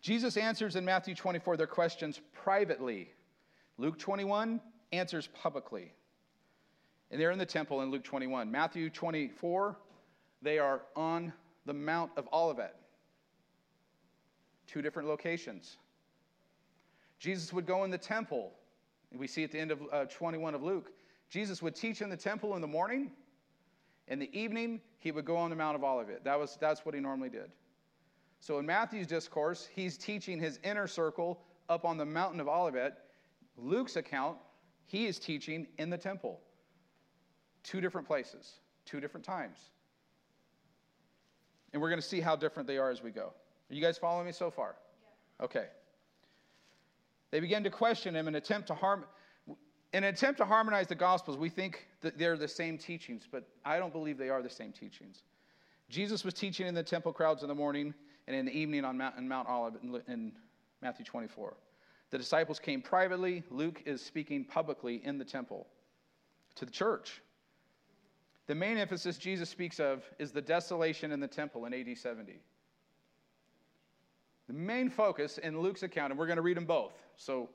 Jesus 0.01 0.37
answers 0.37 0.77
in 0.77 0.85
Matthew 0.85 1.15
24 1.15 1.57
their 1.57 1.67
questions 1.67 2.21
privately. 2.33 3.11
Luke 3.79 3.99
21 3.99 4.61
answers 4.93 5.29
publicly. 5.29 5.93
And 7.11 7.21
they're 7.21 7.31
in 7.31 7.39
the 7.39 7.47
temple 7.47 7.83
in 7.83 7.91
Luke 7.91 8.05
21. 8.05 8.51
Matthew 8.51 8.91
24, 8.91 9.77
they 10.43 10.59
are 10.59 10.83
on 10.95 11.33
the 11.65 11.73
Mount 11.73 12.11
of 12.17 12.29
Olivet. 12.33 12.77
Two 14.67 14.83
different 14.83 15.09
locations. 15.09 15.77
Jesus 17.19 17.53
would 17.53 17.67
go 17.67 17.85
in 17.85 17.91
the 17.91 17.99
temple 17.99 18.53
we 19.15 19.27
see 19.27 19.45
at 19.45 19.51
the 19.51 19.59
end 19.59 19.71
of 19.71 19.81
uh, 19.93 20.05
21 20.07 20.55
of 20.55 20.63
Luke. 20.63 20.93
Jesus 21.29 21.63
would 21.63 21.75
teach 21.75 22.03
in 22.03 22.11
the 22.11 22.17
temple 22.17 22.55
in 22.55 22.61
the 22.61 22.67
morning. 22.67 23.11
In 24.09 24.19
the 24.19 24.39
evening, 24.39 24.81
he 24.99 25.11
would 25.11 25.25
go 25.25 25.37
on 25.37 25.51
the 25.51 25.57
Mount 25.57 25.77
of 25.77 25.83
Olivet. 25.83 26.25
That 26.25 26.39
was, 26.39 26.57
that's 26.61 26.85
what 26.85 26.95
he 26.95 27.01
normally 27.01 27.29
did. 27.29 27.51
So 28.47 28.61
in 28.61 28.67
Matthew's 28.67 29.09
discourse, 29.09 29.69
he's 29.75 29.99
teaching 29.99 30.39
his 30.39 30.61
inner 30.63 30.87
circle 30.87 31.41
up 31.69 31.85
on 31.85 31.97
the 31.97 32.05
mountain 32.05 32.39
of 32.39 32.47
Olivet. 32.47 32.97
Luke's 33.57 33.97
account, 33.97 34.39
he 34.85 35.07
is 35.07 35.19
teaching 35.19 35.67
in 35.79 35.91
the 35.91 35.99
temple. 35.99 36.39
Two 37.65 37.81
different 37.81 38.07
places, 38.07 38.61
two 38.85 39.01
different 39.01 39.27
times. 39.27 39.59
And 41.73 41.83
we're 41.83 41.89
going 41.89 42.01
to 42.01 42.07
see 42.07 42.21
how 42.21 42.37
different 42.37 42.69
they 42.69 42.79
are 42.79 42.89
as 42.89 43.03
we 43.03 43.11
go. 43.11 43.33
Are 43.69 43.75
you 43.75 43.83
guys 43.83 43.99
following 43.99 44.27
me 44.27 44.33
so 44.33 44.49
far? 44.49 44.77
Yeah. 45.41 45.45
Okay. 45.47 45.67
They 47.33 47.41
begin 47.41 47.65
to 47.65 47.71
question 47.71 48.15
him 48.15 48.29
and 48.29 48.37
attempt 48.37 48.69
to 48.69 48.75
harm 48.75 49.07
in 49.93 50.05
an 50.05 50.15
attempt 50.15 50.39
to 50.39 50.45
harmonize 50.45 50.87
the 50.87 50.95
gospels, 50.95 51.37
we 51.37 51.49
think 51.49 51.89
that 52.01 52.17
they're 52.17 52.37
the 52.37 52.47
same 52.47 52.79
teachings, 52.79 53.27
but 53.29 53.43
I 53.65 53.79
don't 53.79 53.93
believe 53.93 54.19
they 54.19 54.29
are 54.29 54.43
the 54.43 54.51
same 54.51 54.71
teachings. 54.71 55.25
Jesus 55.89 56.23
was 56.23 56.35
teaching 56.35 56.69
in 56.69 56.75
the 56.75 56.83
temple 56.83 57.13
crowds 57.13 57.43
in 57.43 57.49
the 57.49 57.55
morning 57.55 57.93
and 58.27 58.37
in 58.37 58.47
the 58.47 58.53
evening 58.53 58.85
on 58.85 58.99
Mount, 58.99 59.21
Mount 59.23 59.49
Olive 59.49 59.75
in, 59.83 60.01
in 60.09 60.33
Matthew 60.83 61.05
24. 61.05 61.57
The 62.11 62.19
disciples 62.19 62.59
came 62.59 62.83
privately. 62.83 63.43
Luke 63.51 63.83
is 63.85 64.05
speaking 64.05 64.45
publicly 64.45 65.03
in 65.05 65.19
the 65.19 65.25
temple 65.25 65.67
to 66.57 66.65
the 66.65 66.71
church. 66.71 67.23
The 68.47 68.55
main 68.55 68.79
emphasis 68.79 69.19
Jesus 69.19 69.51
speaks 69.51 69.81
of 69.81 70.05
is 70.19 70.31
the 70.31 70.41
desolation 70.41 71.11
in 71.11 71.21
the 71.21 71.27
temple 71.27 71.67
in 71.67 71.75
AD 71.75 71.97
70. 71.97 72.41
The 74.47 74.53
main 74.53 74.89
focus 74.89 75.39
in 75.39 75.61
Luke's 75.61 75.83
account, 75.83 76.13
and 76.13 76.19
we're 76.19 76.27
going 76.27 76.37
to 76.37 76.43
read 76.43 76.57
them 76.57 76.67
both, 76.67 76.93
so 77.17 77.49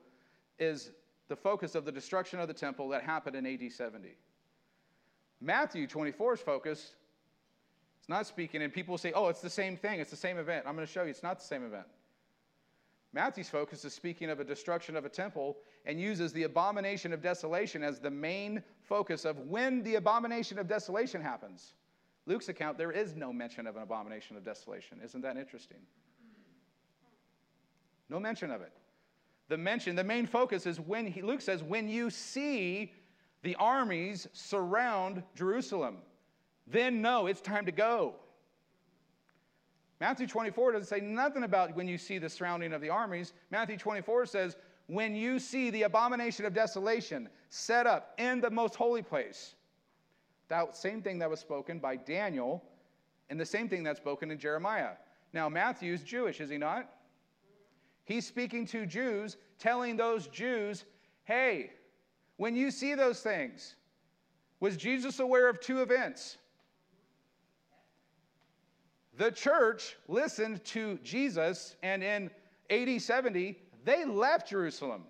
is 0.58 0.90
the 1.28 1.36
focus 1.36 1.74
of 1.74 1.86
the 1.86 1.92
destruction 1.92 2.38
of 2.38 2.48
the 2.48 2.54
temple 2.54 2.88
that 2.90 3.02
happened 3.02 3.36
in 3.36 3.46
AD 3.46 3.72
70. 3.72 4.10
Matthew 5.40 5.86
24's 5.86 6.40
focus 6.40 6.94
is 8.02 8.08
not 8.08 8.26
speaking, 8.26 8.62
and 8.62 8.72
people 8.72 8.98
say, 8.98 9.12
oh, 9.14 9.28
it's 9.28 9.40
the 9.40 9.50
same 9.50 9.76
thing, 9.76 10.00
it's 10.00 10.10
the 10.10 10.16
same 10.16 10.38
event. 10.38 10.64
I'm 10.66 10.74
going 10.74 10.86
to 10.86 10.92
show 10.92 11.04
you 11.04 11.10
it's 11.10 11.22
not 11.22 11.38
the 11.38 11.44
same 11.44 11.64
event. 11.64 11.86
Matthew's 13.12 13.48
focus 13.48 13.84
is 13.84 13.92
speaking 13.92 14.30
of 14.30 14.40
a 14.40 14.44
destruction 14.44 14.96
of 14.96 15.04
a 15.04 15.08
temple 15.08 15.58
and 15.84 16.00
uses 16.00 16.32
the 16.32 16.44
abomination 16.44 17.12
of 17.12 17.22
desolation 17.22 17.82
as 17.84 18.00
the 18.00 18.10
main 18.10 18.62
focus 18.80 19.24
of 19.24 19.38
when 19.40 19.82
the 19.82 19.96
abomination 19.96 20.58
of 20.58 20.66
desolation 20.66 21.20
happens. 21.20 21.74
Luke's 22.26 22.48
account, 22.48 22.78
there 22.78 22.92
is 22.92 23.14
no 23.14 23.32
mention 23.32 23.66
of 23.66 23.76
an 23.76 23.82
abomination 23.82 24.36
of 24.36 24.44
desolation. 24.44 24.98
Isn't 25.04 25.20
that 25.22 25.36
interesting? 25.36 25.78
No 28.08 28.18
mention 28.18 28.50
of 28.50 28.62
it. 28.62 28.72
The 29.48 29.58
mention, 29.58 29.94
the 29.94 30.04
main 30.04 30.26
focus 30.26 30.66
is 30.66 30.80
when 30.80 31.06
he, 31.06 31.20
Luke 31.20 31.42
says, 31.42 31.62
when 31.62 31.88
you 31.88 32.10
see 32.10 32.92
the 33.42 33.54
armies 33.56 34.26
surround 34.32 35.22
Jerusalem, 35.34 35.98
then 36.72 37.02
know 37.02 37.26
it's 37.26 37.40
time 37.40 37.66
to 37.66 37.72
go. 37.72 38.14
Matthew 40.00 40.26
24 40.26 40.72
doesn't 40.72 40.88
say 40.88 41.00
nothing 41.00 41.44
about 41.44 41.76
when 41.76 41.86
you 41.86 41.96
see 41.96 42.18
the 42.18 42.28
surrounding 42.28 42.72
of 42.72 42.80
the 42.80 42.88
armies. 42.88 43.34
Matthew 43.50 43.76
24 43.76 44.26
says, 44.26 44.56
when 44.88 45.14
you 45.14 45.38
see 45.38 45.70
the 45.70 45.84
abomination 45.84 46.44
of 46.44 46.54
desolation 46.54 47.28
set 47.50 47.86
up 47.86 48.14
in 48.18 48.40
the 48.40 48.50
most 48.50 48.74
holy 48.74 49.02
place. 49.02 49.54
That 50.48 50.76
same 50.76 51.02
thing 51.02 51.18
that 51.20 51.30
was 51.30 51.40
spoken 51.40 51.78
by 51.78 51.96
Daniel, 51.96 52.62
and 53.30 53.40
the 53.40 53.46
same 53.46 53.68
thing 53.68 53.82
that's 53.82 54.00
spoken 54.00 54.30
in 54.30 54.38
Jeremiah. 54.38 54.94
Now, 55.32 55.48
Matthew's 55.48 56.02
Jewish, 56.02 56.40
is 56.40 56.50
he 56.50 56.58
not? 56.58 56.90
He's 58.04 58.26
speaking 58.26 58.66
to 58.66 58.84
Jews, 58.84 59.36
telling 59.58 59.96
those 59.96 60.26
Jews, 60.26 60.84
hey, 61.24 61.70
when 62.36 62.56
you 62.56 62.70
see 62.70 62.94
those 62.94 63.20
things, 63.20 63.76
was 64.60 64.76
Jesus 64.76 65.20
aware 65.20 65.48
of 65.48 65.60
two 65.60 65.80
events? 65.80 66.38
The 69.18 69.30
church 69.30 69.96
listened 70.08 70.64
to 70.66 70.98
Jesus, 71.02 71.76
and 71.82 72.02
in 72.02 72.30
AD 72.70 73.00
70, 73.02 73.58
they 73.84 74.04
left 74.04 74.48
Jerusalem 74.48 75.04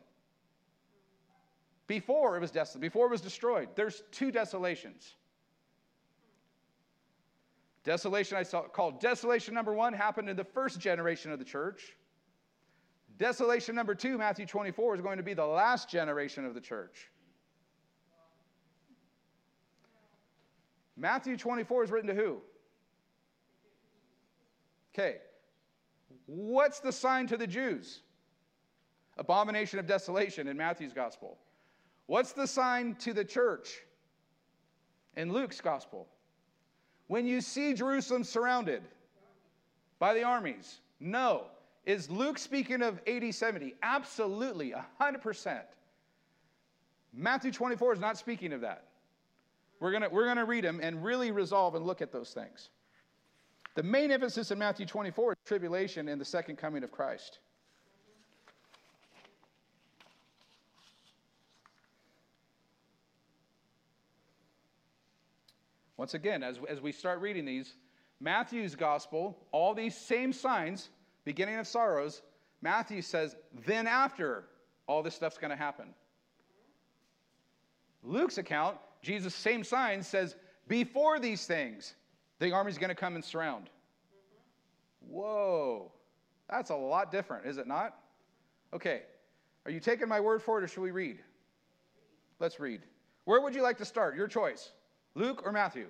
before 1.86 2.36
it 2.36 2.40
was 2.40 2.50
desolate, 2.50 2.80
before 2.80 3.06
it 3.06 3.10
was 3.10 3.20
destroyed. 3.20 3.68
There's 3.76 4.02
two 4.10 4.32
desolations. 4.32 5.14
Desolation 7.84 8.36
I 8.36 8.44
saw 8.44 8.62
called 8.62 9.00
desolation 9.00 9.54
number 9.54 9.72
one 9.72 9.92
happened 9.92 10.28
in 10.28 10.36
the 10.36 10.44
first 10.44 10.80
generation 10.80 11.32
of 11.32 11.38
the 11.38 11.44
church. 11.44 11.96
Desolation 13.18 13.74
number 13.74 13.94
two, 13.94 14.18
Matthew 14.18 14.46
24, 14.46 14.96
is 14.96 15.00
going 15.00 15.16
to 15.18 15.22
be 15.22 15.34
the 15.34 15.46
last 15.46 15.88
generation 15.88 16.44
of 16.44 16.54
the 16.54 16.60
church. 16.60 17.10
Matthew 20.96 21.36
24 21.36 21.84
is 21.84 21.90
written 21.90 22.08
to 22.08 22.14
who? 22.14 22.40
Okay. 24.94 25.16
What's 26.26 26.80
the 26.80 26.92
sign 26.92 27.26
to 27.28 27.36
the 27.36 27.46
Jews? 27.46 28.00
Abomination 29.18 29.78
of 29.78 29.86
desolation 29.86 30.48
in 30.48 30.56
Matthew's 30.56 30.92
gospel. 30.92 31.38
What's 32.06 32.32
the 32.32 32.46
sign 32.46 32.94
to 32.96 33.12
the 33.12 33.24
church 33.24 33.80
in 35.16 35.32
Luke's 35.32 35.60
gospel? 35.60 36.08
when 37.12 37.26
you 37.26 37.42
see 37.42 37.74
Jerusalem 37.74 38.24
surrounded 38.24 38.82
by 39.98 40.14
the 40.14 40.22
armies? 40.22 40.80
No. 40.98 41.44
Is 41.84 42.08
Luke 42.08 42.38
speaking 42.38 42.80
of 42.80 43.00
AD 43.06 43.34
70? 43.34 43.74
Absolutely, 43.82 44.72
100%. 44.98 45.60
Matthew 47.12 47.52
24 47.52 47.92
is 47.92 48.00
not 48.00 48.16
speaking 48.16 48.54
of 48.54 48.62
that. 48.62 48.84
We're 49.78 49.90
going 49.90 50.04
we're 50.10 50.24
going 50.24 50.38
to 50.38 50.46
read 50.46 50.64
them 50.64 50.80
and 50.82 51.04
really 51.04 51.32
resolve 51.32 51.74
and 51.74 51.84
look 51.84 52.00
at 52.00 52.12
those 52.12 52.30
things. 52.30 52.70
The 53.74 53.82
main 53.82 54.10
emphasis 54.10 54.50
in 54.50 54.58
Matthew 54.58 54.84
24 54.84 55.32
is 55.32 55.38
tribulation 55.46 56.08
and 56.08 56.20
the 56.20 56.24
second 56.24 56.56
coming 56.56 56.84
of 56.84 56.92
Christ. 56.92 57.38
Once 65.96 66.14
again, 66.14 66.42
as, 66.42 66.58
as 66.68 66.80
we 66.80 66.92
start 66.92 67.20
reading 67.20 67.44
these, 67.44 67.74
Matthew's 68.20 68.74
gospel, 68.74 69.38
all 69.52 69.74
these 69.74 69.96
same 69.96 70.32
signs, 70.32 70.88
beginning 71.24 71.56
of 71.56 71.66
sorrows, 71.66 72.22
Matthew 72.60 73.02
says, 73.02 73.36
then 73.66 73.86
after 73.86 74.44
all 74.86 75.02
this 75.02 75.14
stuff's 75.14 75.38
going 75.38 75.50
to 75.50 75.56
happen. 75.56 75.86
Luke's 78.02 78.38
account, 78.38 78.78
Jesus' 79.00 79.34
same 79.34 79.64
signs, 79.64 80.06
says, 80.06 80.34
before 80.68 81.20
these 81.20 81.46
things, 81.46 81.94
the 82.42 82.52
army's 82.52 82.76
going 82.76 82.88
to 82.88 82.94
come 82.94 83.14
and 83.14 83.24
surround. 83.24 83.70
Whoa, 85.08 85.92
that's 86.50 86.70
a 86.70 86.74
lot 86.74 87.12
different, 87.12 87.46
is 87.46 87.56
it 87.56 87.66
not? 87.66 87.96
Okay, 88.74 89.02
are 89.64 89.70
you 89.70 89.80
taking 89.80 90.08
my 90.08 90.20
word 90.20 90.42
for 90.42 90.58
it 90.58 90.64
or 90.64 90.68
should 90.68 90.82
we 90.82 90.90
read? 90.90 91.18
Let's 92.40 92.58
read. 92.58 92.80
Where 93.24 93.40
would 93.40 93.54
you 93.54 93.62
like 93.62 93.78
to 93.78 93.84
start? 93.84 94.16
Your 94.16 94.26
choice. 94.26 94.72
Luke 95.14 95.42
or 95.44 95.52
Matthew? 95.52 95.86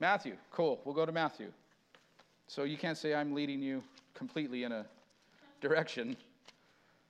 Matthew. 0.00 0.36
Cool. 0.50 0.80
We'll 0.84 0.94
go 0.94 1.06
to 1.06 1.12
Matthew. 1.12 1.52
So 2.48 2.64
you 2.64 2.76
can't 2.76 2.98
say 2.98 3.14
I'm 3.14 3.34
leading 3.34 3.62
you 3.62 3.82
completely 4.14 4.64
in 4.64 4.72
a 4.72 4.86
direction, 5.60 6.16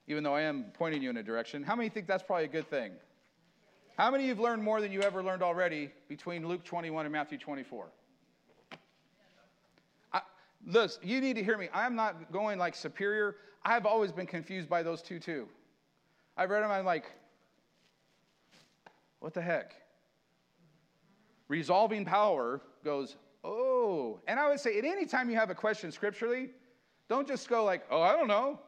even 0.07 0.23
though 0.23 0.35
I 0.35 0.43
am 0.43 0.67
pointing 0.75 1.03
you 1.03 1.09
in 1.09 1.17
a 1.17 1.23
direction. 1.23 1.63
How 1.63 1.77
many 1.77 1.89
think 1.89 2.07
that's 2.07 2.23
probably 2.23 2.45
a 2.45 2.49
good 2.49 2.69
thing? 2.69 2.93
How 3.99 4.13
many 4.13 4.23
of 4.23 4.29
you 4.29 4.35
have 4.37 4.41
learned 4.41 4.63
more 4.63 4.81
than 4.81 4.93
you 4.93 5.03
ever 5.03 5.25
learned 5.25 5.43
already 5.43 5.91
between 6.07 6.47
Luke 6.47 6.63
21 6.63 7.05
and 7.05 7.13
Matthew 7.13 7.37
24? 7.37 7.89
I, 10.13 10.21
listen, 10.65 11.03
you 11.03 11.21
need 11.21 11.35
to 11.35 11.43
hear 11.43 11.59
me. 11.59 11.69
I'm 11.75 11.97
not 11.97 12.31
going 12.31 12.61
like 12.61 12.77
superior. 12.77 13.35
I've 13.65 13.87
always 13.87 14.13
been 14.13 14.29
confused 14.29 14.69
by 14.69 14.85
those 14.85 15.03
two, 15.03 15.19
too. 15.19 15.49
I've 16.37 16.49
read 16.49 16.63
them, 16.63 16.71
I'm 16.71 16.85
like, 16.85 17.11
what 19.19 19.35
the 19.35 19.43
heck? 19.43 19.75
Resolving 21.49 22.05
power 22.05 22.61
goes, 22.85 23.17
oh. 23.43 24.21
And 24.29 24.39
I 24.39 24.49
would 24.49 24.61
say, 24.61 24.79
at 24.79 24.85
any 24.85 25.07
time 25.07 25.29
you 25.29 25.35
have 25.35 25.51
a 25.51 25.57
question 25.57 25.91
scripturally, 25.91 26.51
don't 27.09 27.27
just 27.27 27.49
go 27.49 27.65
like, 27.65 27.85
oh, 27.91 28.03
I 28.03 28.13
don't 28.13 28.29
know. 28.29 28.61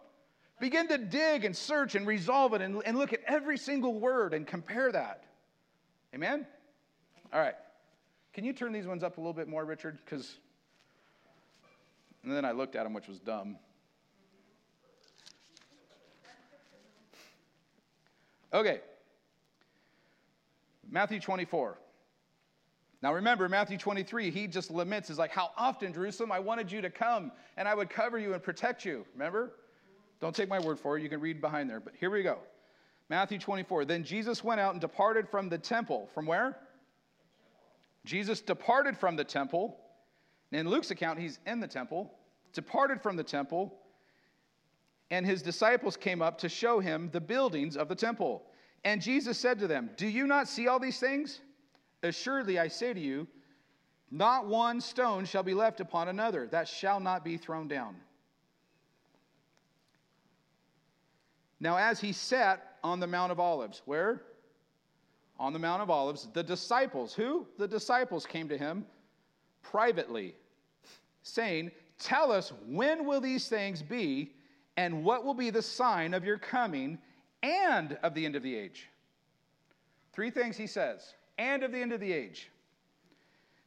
Begin 0.60 0.88
to 0.88 0.98
dig 0.98 1.46
and 1.46 1.56
search 1.56 1.94
and 1.94 2.06
resolve 2.06 2.52
it 2.52 2.60
and, 2.60 2.82
and 2.84 2.98
look 2.98 3.14
at 3.14 3.20
every 3.26 3.56
single 3.56 3.98
word 3.98 4.34
and 4.34 4.46
compare 4.46 4.92
that. 4.92 5.24
Amen? 6.14 6.46
All 7.32 7.40
right. 7.40 7.54
Can 8.34 8.44
you 8.44 8.52
turn 8.52 8.72
these 8.72 8.86
ones 8.86 9.02
up 9.02 9.16
a 9.16 9.20
little 9.20 9.32
bit 9.32 9.48
more, 9.48 9.64
Richard? 9.64 9.98
Because. 10.04 10.36
And 12.22 12.30
then 12.30 12.44
I 12.44 12.52
looked 12.52 12.76
at 12.76 12.84
them, 12.84 12.92
which 12.92 13.08
was 13.08 13.18
dumb. 13.18 13.56
Okay. 18.52 18.80
Matthew 20.90 21.20
24. 21.20 21.78
Now 23.02 23.14
remember, 23.14 23.48
Matthew 23.48 23.78
23, 23.78 24.30
he 24.30 24.46
just 24.46 24.70
laments, 24.70 25.08
is 25.08 25.18
like, 25.18 25.30
How 25.30 25.52
often, 25.56 25.94
Jerusalem, 25.94 26.30
I 26.30 26.38
wanted 26.38 26.70
you 26.70 26.82
to 26.82 26.90
come 26.90 27.32
and 27.56 27.66
I 27.66 27.74
would 27.74 27.88
cover 27.88 28.18
you 28.18 28.34
and 28.34 28.42
protect 28.42 28.84
you. 28.84 29.06
Remember? 29.14 29.52
Don't 30.20 30.34
take 30.34 30.48
my 30.48 30.60
word 30.60 30.78
for 30.78 30.96
it. 30.96 31.02
You 31.02 31.08
can 31.08 31.20
read 31.20 31.40
behind 31.40 31.68
there. 31.68 31.80
But 31.80 31.94
here 31.98 32.10
we 32.10 32.22
go. 32.22 32.38
Matthew 33.08 33.38
24. 33.38 33.84
Then 33.84 34.04
Jesus 34.04 34.44
went 34.44 34.60
out 34.60 34.72
and 34.72 34.80
departed 34.80 35.28
from 35.28 35.48
the 35.48 35.58
temple. 35.58 36.08
From 36.14 36.26
where? 36.26 36.56
Jesus 38.04 38.40
departed 38.40 38.96
from 38.96 39.16
the 39.16 39.24
temple. 39.24 39.78
In 40.52 40.68
Luke's 40.68 40.90
account, 40.90 41.18
he's 41.18 41.38
in 41.46 41.60
the 41.60 41.68
temple. 41.68 42.12
Departed 42.52 43.00
from 43.00 43.16
the 43.16 43.24
temple. 43.24 43.74
And 45.10 45.26
his 45.26 45.42
disciples 45.42 45.96
came 45.96 46.22
up 46.22 46.38
to 46.38 46.48
show 46.48 46.80
him 46.80 47.10
the 47.12 47.20
buildings 47.20 47.76
of 47.76 47.88
the 47.88 47.94
temple. 47.94 48.42
And 48.84 49.02
Jesus 49.02 49.38
said 49.38 49.58
to 49.58 49.66
them, 49.66 49.90
Do 49.96 50.06
you 50.06 50.26
not 50.26 50.48
see 50.48 50.68
all 50.68 50.78
these 50.78 51.00
things? 51.00 51.40
Assuredly, 52.02 52.58
I 52.58 52.68
say 52.68 52.94
to 52.94 53.00
you, 53.00 53.26
not 54.10 54.46
one 54.46 54.80
stone 54.80 55.24
shall 55.24 55.42
be 55.42 55.54
left 55.54 55.80
upon 55.80 56.08
another 56.08 56.46
that 56.48 56.66
shall 56.66 56.98
not 56.98 57.24
be 57.24 57.36
thrown 57.36 57.68
down. 57.68 57.96
Now, 61.60 61.76
as 61.76 62.00
he 62.00 62.12
sat 62.12 62.78
on 62.82 63.00
the 63.00 63.06
Mount 63.06 63.30
of 63.30 63.38
Olives, 63.38 63.82
where? 63.84 64.22
On 65.38 65.52
the 65.52 65.58
Mount 65.58 65.82
of 65.82 65.90
Olives, 65.90 66.28
the 66.32 66.42
disciples, 66.42 67.14
who? 67.14 67.46
The 67.58 67.68
disciples 67.68 68.26
came 68.26 68.48
to 68.48 68.58
him 68.58 68.86
privately, 69.62 70.34
saying, 71.22 71.70
Tell 71.98 72.32
us, 72.32 72.52
when 72.66 73.04
will 73.06 73.20
these 73.20 73.48
things 73.48 73.82
be, 73.82 74.32
and 74.76 75.04
what 75.04 75.24
will 75.24 75.34
be 75.34 75.50
the 75.50 75.62
sign 75.62 76.14
of 76.14 76.24
your 76.24 76.38
coming 76.38 76.98
and 77.42 77.98
of 78.02 78.14
the 78.14 78.24
end 78.24 78.36
of 78.36 78.42
the 78.42 78.56
age? 78.56 78.88
Three 80.12 80.30
things 80.30 80.56
he 80.56 80.66
says 80.66 81.14
and 81.38 81.62
of 81.62 81.72
the 81.72 81.80
end 81.80 81.92
of 81.92 82.00
the 82.00 82.12
age. 82.12 82.50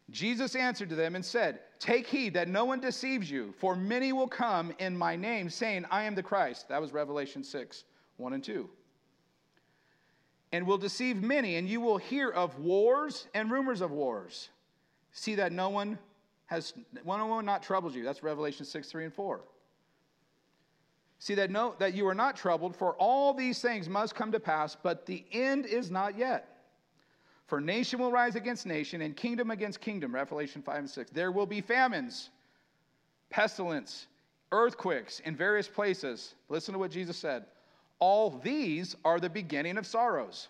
Jesus 0.09 0.55
answered 0.55 0.89
to 0.89 0.95
them 0.95 1.15
and 1.15 1.25
said, 1.25 1.59
Take 1.79 2.07
heed 2.07 2.33
that 2.33 2.47
no 2.47 2.65
one 2.65 2.79
deceives 2.79 3.29
you, 3.29 3.53
for 3.57 3.75
many 3.75 4.13
will 4.13 4.27
come 4.27 4.73
in 4.79 4.97
my 4.97 5.15
name, 5.15 5.49
saying, 5.49 5.85
I 5.89 6.03
am 6.03 6.15
the 6.15 6.23
Christ. 6.23 6.69
That 6.69 6.81
was 6.81 6.91
Revelation 6.93 7.43
6 7.43 7.85
1 8.17 8.33
and 8.33 8.43
2. 8.43 8.69
And 10.51 10.67
will 10.67 10.77
deceive 10.77 11.21
many, 11.21 11.55
and 11.55 11.67
you 11.67 11.81
will 11.81 11.97
hear 11.97 12.29
of 12.29 12.59
wars 12.59 13.27
and 13.33 13.49
rumors 13.49 13.81
of 13.81 13.91
wars. 13.91 14.49
See 15.11 15.35
that 15.35 15.51
no 15.51 15.69
one 15.69 15.97
has, 16.45 16.73
one 17.03 17.27
one 17.27 17.45
not 17.45 17.63
troubles 17.63 17.95
you. 17.95 18.03
That's 18.03 18.21
Revelation 18.21 18.65
6 18.65 18.87
3 18.89 19.05
and 19.05 19.13
4. 19.13 19.41
See 21.23 21.35
that, 21.35 21.49
no, 21.49 21.75
that 21.79 21.93
you 21.93 22.05
are 22.07 22.13
not 22.13 22.35
troubled, 22.35 22.75
for 22.75 22.95
all 22.95 23.33
these 23.33 23.61
things 23.61 23.87
must 23.87 24.13
come 24.13 24.33
to 24.33 24.41
pass, 24.41 24.75
but 24.75 25.05
the 25.05 25.23
end 25.31 25.65
is 25.65 25.89
not 25.89 26.17
yet. 26.17 26.52
For 27.53 27.61
nation 27.61 27.99
will 27.99 28.11
rise 28.11 28.33
against 28.33 28.65
nation 28.65 29.03
and 29.03 29.15
kingdom 29.15 29.51
against 29.51 29.79
kingdom, 29.79 30.15
Revelation 30.15 30.63
5 30.63 30.75
and 30.75 30.89
6. 30.89 31.11
There 31.11 31.31
will 31.31 31.45
be 31.45 31.61
famines, 31.61 32.31
pestilence, 33.29 34.07
earthquakes 34.51 35.19
in 35.19 35.35
various 35.35 35.67
places. 35.67 36.33
Listen 36.49 36.73
to 36.73 36.79
what 36.79 36.89
Jesus 36.89 37.15
said. 37.15 37.45
All 37.99 38.31
these 38.43 38.95
are 39.05 39.19
the 39.19 39.29
beginning 39.29 39.77
of 39.77 39.85
sorrows. 39.85 40.47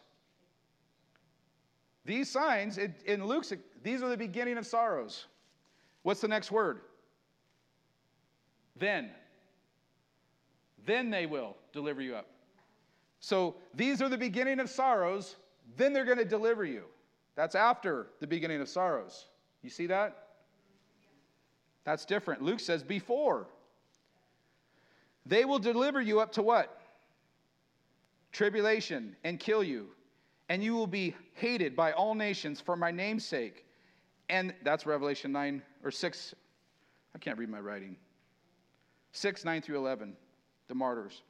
These 2.06 2.30
signs 2.30 2.78
in 2.78 3.26
Luke's, 3.26 3.52
these 3.84 4.02
are 4.02 4.08
the 4.08 4.16
beginning 4.16 4.58
of 4.58 4.66
sorrows. 4.66 5.26
What's 6.04 6.22
the 6.22 6.30
next 6.30 6.54
word? 6.54 6.80
Then. 8.78 9.10
Then 10.86 11.10
they 11.10 11.26
will 11.26 11.58
deliver 11.74 12.02
you 12.02 12.16
up. 12.16 12.28
So 13.20 13.56
these 13.74 14.02
are 14.02 14.08
the 14.08 14.18
beginning 14.18 14.62
of 14.62 14.70
sorrows 14.70 15.36
then 15.78 15.94
they're 15.94 16.06
going 16.06 16.18
to 16.18 16.26
deliver 16.26 16.66
you. 16.66 16.84
That's 17.36 17.56
after 17.56 18.08
the 18.20 18.28
beginning 18.28 18.62
of 18.62 18.70
sorrows. 18.70 19.26
You 19.62 19.70
see 19.70 19.88
that? 19.88 20.28
That's 21.84 22.06
different. 22.06 22.42
Luke 22.42 22.60
says 22.60 22.84
before. 22.84 23.48
They 25.26 25.46
will 25.46 25.60
deliver 25.60 26.02
you 26.02 26.20
up 26.20 26.34
to 26.34 26.44
what? 26.44 26.82
Tribulation 28.32 29.16
and 29.24 29.40
kill 29.40 29.64
you. 29.64 29.88
And 30.50 30.64
you 30.64 30.76
will 30.76 30.88
be 30.88 31.16
hated 31.34 31.76
by 31.76 31.94
all 31.94 32.14
nations 32.14 32.60
for 32.62 32.76
my 32.76 32.92
name's 32.92 33.26
sake. 33.26 33.66
And 34.30 34.54
that's 34.64 34.86
Revelation 34.86 35.32
9 35.32 35.62
or 35.84 35.92
6. 35.92 36.36
I 37.16 37.18
can't 37.20 37.38
read 37.38 37.50
my 37.50 37.60
writing. 37.60 37.96
6, 39.14 39.46
9 39.46 39.62
through 39.62 39.78
11. 39.78 40.16
The 40.68 40.76
martyrs. 40.76 41.22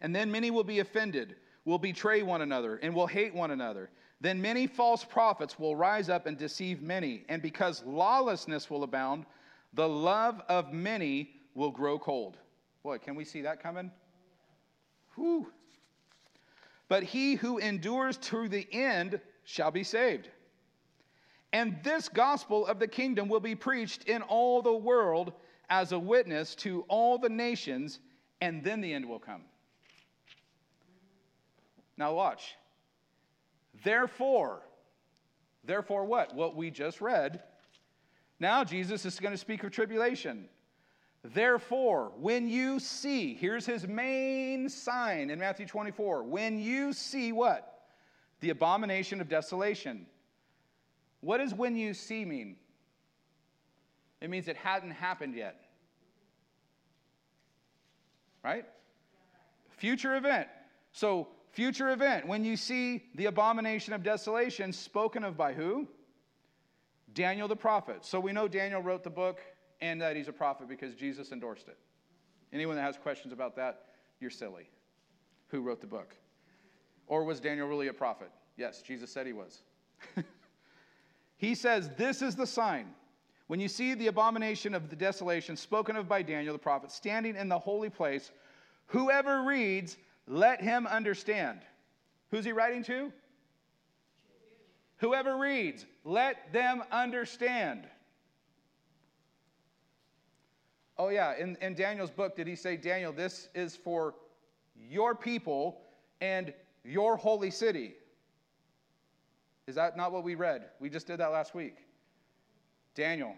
And 0.00 0.14
then 0.14 0.30
many 0.30 0.50
will 0.50 0.64
be 0.64 0.80
offended 0.80 1.36
will 1.66 1.78
betray 1.78 2.22
one 2.22 2.40
another 2.40 2.76
and 2.76 2.94
will 2.94 3.08
hate 3.08 3.34
one 3.34 3.50
another. 3.50 3.90
Then 4.20 4.40
many 4.40 4.66
false 4.66 5.04
prophets 5.04 5.58
will 5.58 5.76
rise 5.76 6.08
up 6.08 6.26
and 6.26 6.38
deceive 6.38 6.80
many. 6.80 7.24
And 7.28 7.42
because 7.42 7.84
lawlessness 7.84 8.70
will 8.70 8.82
abound, 8.82 9.26
the 9.74 9.88
love 9.88 10.40
of 10.48 10.72
many 10.72 11.30
will 11.54 11.70
grow 11.70 11.98
cold. 11.98 12.38
Boy, 12.82 12.98
can 12.98 13.14
we 13.14 13.24
see 13.24 13.42
that 13.42 13.62
coming? 13.62 13.90
Whew. 15.16 15.48
But 16.88 17.02
he 17.02 17.34
who 17.34 17.58
endures 17.58 18.16
to 18.18 18.48
the 18.48 18.66
end 18.72 19.20
shall 19.44 19.70
be 19.70 19.82
saved. 19.82 20.30
And 21.52 21.78
this 21.82 22.08
gospel 22.08 22.66
of 22.66 22.78
the 22.78 22.88
kingdom 22.88 23.28
will 23.28 23.40
be 23.40 23.54
preached 23.54 24.04
in 24.04 24.22
all 24.22 24.62
the 24.62 24.72
world 24.72 25.32
as 25.68 25.92
a 25.92 25.98
witness 25.98 26.54
to 26.54 26.84
all 26.88 27.18
the 27.18 27.28
nations, 27.28 28.00
and 28.40 28.62
then 28.62 28.80
the 28.80 28.92
end 28.92 29.08
will 29.08 29.18
come. 29.18 29.42
Now, 31.96 32.14
watch. 32.14 32.56
Therefore, 33.86 34.62
Therefore, 35.66 36.04
what? 36.04 36.34
What 36.34 36.56
we 36.56 36.70
just 36.70 37.00
read. 37.00 37.42
Now, 38.38 38.64
Jesus 38.64 39.04
is 39.04 39.18
going 39.18 39.32
to 39.32 39.38
speak 39.38 39.64
of 39.64 39.72
tribulation. 39.72 40.48
Therefore, 41.24 42.12
when 42.18 42.48
you 42.48 42.78
see, 42.78 43.34
here's 43.34 43.66
his 43.66 43.86
main 43.86 44.68
sign 44.68 45.30
in 45.30 45.40
Matthew 45.40 45.66
24. 45.66 46.22
When 46.22 46.60
you 46.60 46.92
see 46.92 47.32
what? 47.32 47.84
The 48.40 48.50
abomination 48.50 49.20
of 49.20 49.28
desolation. 49.28 50.06
What 51.20 51.38
does 51.38 51.52
when 51.52 51.76
you 51.76 51.94
see 51.94 52.24
mean? 52.24 52.56
It 54.20 54.30
means 54.30 54.46
it 54.46 54.56
hadn't 54.56 54.92
happened 54.92 55.34
yet. 55.34 55.56
Right? 58.44 58.66
Future 59.70 60.14
event. 60.16 60.46
So, 60.92 61.28
future 61.56 61.90
event. 61.90 62.28
When 62.28 62.44
you 62.44 62.54
see 62.54 63.04
the 63.14 63.26
abomination 63.26 63.94
of 63.94 64.02
desolation 64.02 64.74
spoken 64.74 65.24
of 65.24 65.38
by 65.38 65.54
who? 65.54 65.88
Daniel 67.14 67.48
the 67.48 67.56
prophet. 67.56 68.04
So, 68.04 68.20
we 68.20 68.30
know 68.30 68.46
Daniel 68.46 68.82
wrote 68.82 69.02
the 69.02 69.10
book 69.10 69.40
and 69.80 70.00
that 70.02 70.16
he's 70.16 70.28
a 70.28 70.32
prophet 70.32 70.68
because 70.68 70.94
Jesus 70.94 71.32
endorsed 71.32 71.68
it. 71.68 71.78
Anyone 72.52 72.76
that 72.76 72.82
has 72.82 72.98
questions 72.98 73.32
about 73.32 73.56
that, 73.56 73.86
you're 74.20 74.30
silly. 74.30 74.68
Who 75.48 75.62
wrote 75.62 75.80
the 75.80 75.86
book? 75.86 76.14
Or 77.06 77.24
was 77.24 77.40
Daniel 77.40 77.66
really 77.68 77.88
a 77.88 77.92
prophet? 77.92 78.30
Yes, 78.58 78.82
Jesus 78.82 79.10
said 79.10 79.26
he 79.26 79.32
was. 79.32 79.62
he 81.38 81.54
says, 81.54 81.88
This 81.96 82.20
is 82.20 82.36
the 82.36 82.46
sign. 82.46 82.88
When 83.46 83.60
you 83.60 83.68
see 83.68 83.94
the 83.94 84.08
abomination 84.08 84.74
of 84.74 84.90
the 84.90 84.96
desolation 84.96 85.56
spoken 85.56 85.96
of 85.96 86.06
by 86.06 86.20
Daniel 86.20 86.52
the 86.52 86.58
prophet 86.58 86.90
standing 86.90 87.34
in 87.34 87.48
the 87.48 87.58
holy 87.58 87.88
place, 87.88 88.30
whoever 88.88 89.42
reads, 89.42 89.96
let 90.26 90.60
him 90.60 90.86
understand. 90.86 91.60
Who's 92.30 92.44
he 92.44 92.52
writing 92.52 92.82
to? 92.84 93.12
Whoever 94.98 95.36
reads, 95.36 95.84
let 96.04 96.52
them 96.52 96.82
understand. 96.90 97.86
Oh, 100.98 101.08
yeah, 101.08 101.34
in, 101.36 101.56
in 101.60 101.74
Daniel's 101.74 102.10
book, 102.10 102.36
did 102.36 102.46
he 102.46 102.56
say, 102.56 102.76
Daniel, 102.76 103.12
this 103.12 103.48
is 103.54 103.76
for 103.76 104.14
your 104.88 105.14
people 105.14 105.82
and 106.20 106.54
your 106.84 107.16
holy 107.16 107.50
city? 107.50 107.94
Is 109.66 109.74
that 109.74 109.96
not 109.96 110.12
what 110.12 110.24
we 110.24 110.34
read? 110.34 110.66
We 110.80 110.88
just 110.88 111.06
did 111.06 111.18
that 111.18 111.32
last 111.32 111.54
week. 111.54 111.76
Daniel, 112.94 113.34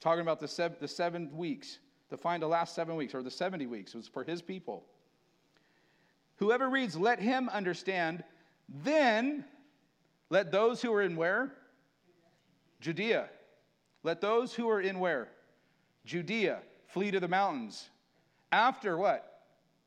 talking 0.00 0.22
about 0.22 0.40
the 0.40 0.48
seven, 0.48 0.76
the 0.80 0.88
seven 0.88 1.36
weeks, 1.36 1.78
to 2.10 2.16
find 2.16 2.42
the 2.42 2.48
last 2.48 2.74
seven 2.74 2.96
weeks, 2.96 3.14
or 3.14 3.22
the 3.22 3.30
70 3.30 3.66
weeks, 3.66 3.94
was 3.94 4.08
for 4.08 4.24
his 4.24 4.42
people. 4.42 4.84
Whoever 6.36 6.68
reads, 6.68 6.96
let 6.96 7.20
him 7.20 7.48
understand. 7.48 8.24
Then 8.68 9.44
let 10.30 10.50
those 10.50 10.82
who 10.82 10.92
are 10.92 11.02
in 11.02 11.16
where? 11.16 11.52
Judea. 12.80 13.28
Let 14.02 14.20
those 14.20 14.52
who 14.52 14.68
are 14.68 14.80
in 14.80 14.98
where? 14.98 15.28
Judea, 16.04 16.60
flee 16.86 17.10
to 17.10 17.20
the 17.20 17.28
mountains. 17.28 17.88
After 18.52 18.96
what? 18.96 19.42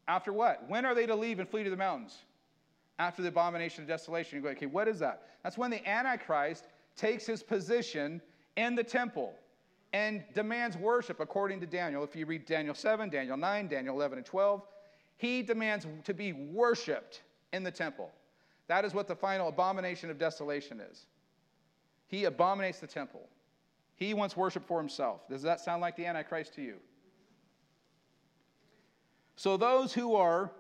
After 0.08 0.34
what? 0.34 0.68
When 0.68 0.86
are 0.86 0.96
they 0.96 1.06
to 1.06 1.16
leave 1.16 1.40
and 1.40 1.48
flee 1.48 1.64
to 1.64 1.70
the 1.70 1.78
mountains? 1.78 2.18
After 2.98 3.22
the 3.22 3.28
abomination 3.28 3.84
of 3.84 3.88
desolation. 3.88 4.38
You 4.38 4.44
go, 4.44 4.50
okay, 4.50 4.66
what 4.66 4.88
is 4.88 5.00
that? 5.00 5.24
That's 5.44 5.58
when 5.58 5.70
the 5.70 5.88
Antichrist 5.88 6.66
takes 6.96 7.26
his 7.26 7.44
position 7.44 8.22
in 8.56 8.74
the 8.74 8.84
temple 8.84 9.36
and 9.94 10.24
demands 10.34 10.76
worship 10.78 11.20
according 11.20 11.60
to 11.62 11.68
Daniel. 11.68 12.04
If 12.04 12.16
you 12.16 12.26
read 12.26 12.46
Daniel 12.46 12.74
7, 12.74 13.10
Daniel 13.10 13.38
9, 13.38 13.68
Daniel 13.68 13.96
11, 13.96 14.18
and 14.18 14.26
12, 14.26 14.64
he 15.18 15.42
demands 15.42 15.86
to 16.06 16.14
be 16.14 16.34
worshiped 16.34 17.22
in 17.52 17.64
the 17.64 17.72
temple. 17.72 18.12
That 18.68 18.86
is 18.86 18.94
what 18.94 19.08
the 19.08 19.16
final 19.16 19.48
abomination 19.48 20.10
of 20.10 20.18
desolation 20.18 20.80
is. 20.80 21.06
He 22.08 22.26
abominates 22.26 22.80
the 22.80 22.88
temple. 22.88 23.28
He 23.96 24.14
wants 24.14 24.38
worship 24.38 24.66
for 24.68 24.80
himself. 24.80 25.28
Does 25.28 25.42
that 25.42 25.60
sound 25.60 25.82
like 25.82 25.96
the 25.96 26.06
Antichrist 26.06 26.54
to 26.56 26.62
you? 26.62 26.76
So, 29.36 29.58
those 29.58 29.94
who 29.94 30.16
are 30.16 30.52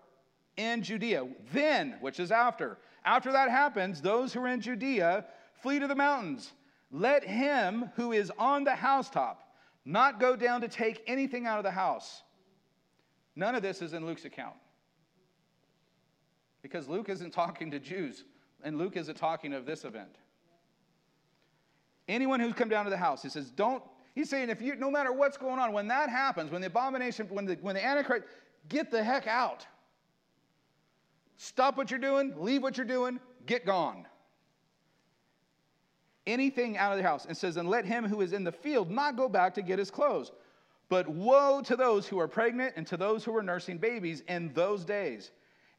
in 0.55 0.83
Judea, 0.83 1.27
then, 1.51 1.95
which 2.01 2.19
is 2.19 2.31
after, 2.31 2.77
after 3.05 3.31
that 3.31 3.49
happens, 3.49 4.01
those 4.01 4.33
who 4.33 4.41
are 4.41 4.47
in 4.47 4.61
Judea 4.61 5.25
flee 5.61 5.79
to 5.79 5.87
the 5.87 5.95
mountains. 5.95 6.51
Let 6.91 7.23
him 7.23 7.91
who 7.95 8.11
is 8.11 8.31
on 8.37 8.63
the 8.63 8.75
housetop 8.75 9.43
not 9.85 10.19
go 10.19 10.35
down 10.35 10.61
to 10.61 10.67
take 10.67 11.01
anything 11.07 11.45
out 11.45 11.57
of 11.57 11.63
the 11.63 11.71
house. 11.71 12.23
None 13.37 13.53
of 13.53 13.61
this 13.61 13.83
is 13.83 13.93
in 13.93 14.03
Luke's 14.03 14.25
account. 14.25 14.55
Because 16.63 16.89
Luke 16.89 17.07
isn't 17.07 17.31
talking 17.31 17.69
to 17.69 17.79
Jews, 17.79 18.23
and 18.63 18.79
Luke 18.79 18.97
isn't 18.97 19.15
talking 19.15 19.53
of 19.53 19.63
this 19.63 19.85
event. 19.85 20.17
Anyone 22.07 22.39
who's 22.39 22.55
come 22.55 22.67
down 22.67 22.85
to 22.85 22.89
the 22.89 22.97
house, 22.97 23.21
he 23.21 23.29
says, 23.29 23.51
don't, 23.51 23.83
he's 24.15 24.27
saying, 24.27 24.49
if 24.49 24.59
you, 24.59 24.75
no 24.75 24.89
matter 24.89 25.13
what's 25.13 25.37
going 25.37 25.59
on, 25.59 25.71
when 25.71 25.87
that 25.87 26.09
happens, 26.09 26.49
when 26.49 26.61
the 26.61 26.67
abomination, 26.67 27.27
when 27.29 27.45
the, 27.45 27.59
when 27.61 27.75
the 27.75 27.85
Antichrist, 27.85 28.25
get 28.69 28.89
the 28.89 29.03
heck 29.03 29.27
out. 29.27 29.67
Stop 31.35 31.77
what 31.77 31.91
you're 31.91 31.99
doing, 31.99 32.33
leave 32.37 32.63
what 32.63 32.75
you're 32.75 32.87
doing, 32.87 33.19
get 33.45 33.67
gone. 33.67 34.07
Anything 36.25 36.75
out 36.75 36.91
of 36.91 36.97
the 36.97 37.03
house. 37.03 37.25
And 37.27 37.37
says, 37.37 37.57
and 37.57 37.69
let 37.69 37.85
him 37.85 38.03
who 38.03 38.21
is 38.21 38.33
in 38.33 38.43
the 38.43 38.51
field 38.51 38.89
not 38.89 39.15
go 39.15 39.29
back 39.29 39.53
to 39.53 39.61
get 39.61 39.77
his 39.77 39.91
clothes. 39.91 40.31
But 40.89 41.07
woe 41.07 41.61
to 41.63 41.75
those 41.75 42.07
who 42.07 42.19
are 42.19 42.27
pregnant 42.27 42.73
and 42.77 42.87
to 42.87 42.97
those 42.97 43.23
who 43.23 43.35
are 43.35 43.43
nursing 43.43 43.77
babies 43.77 44.23
in 44.27 44.53
those 44.53 44.85
days. 44.85 45.31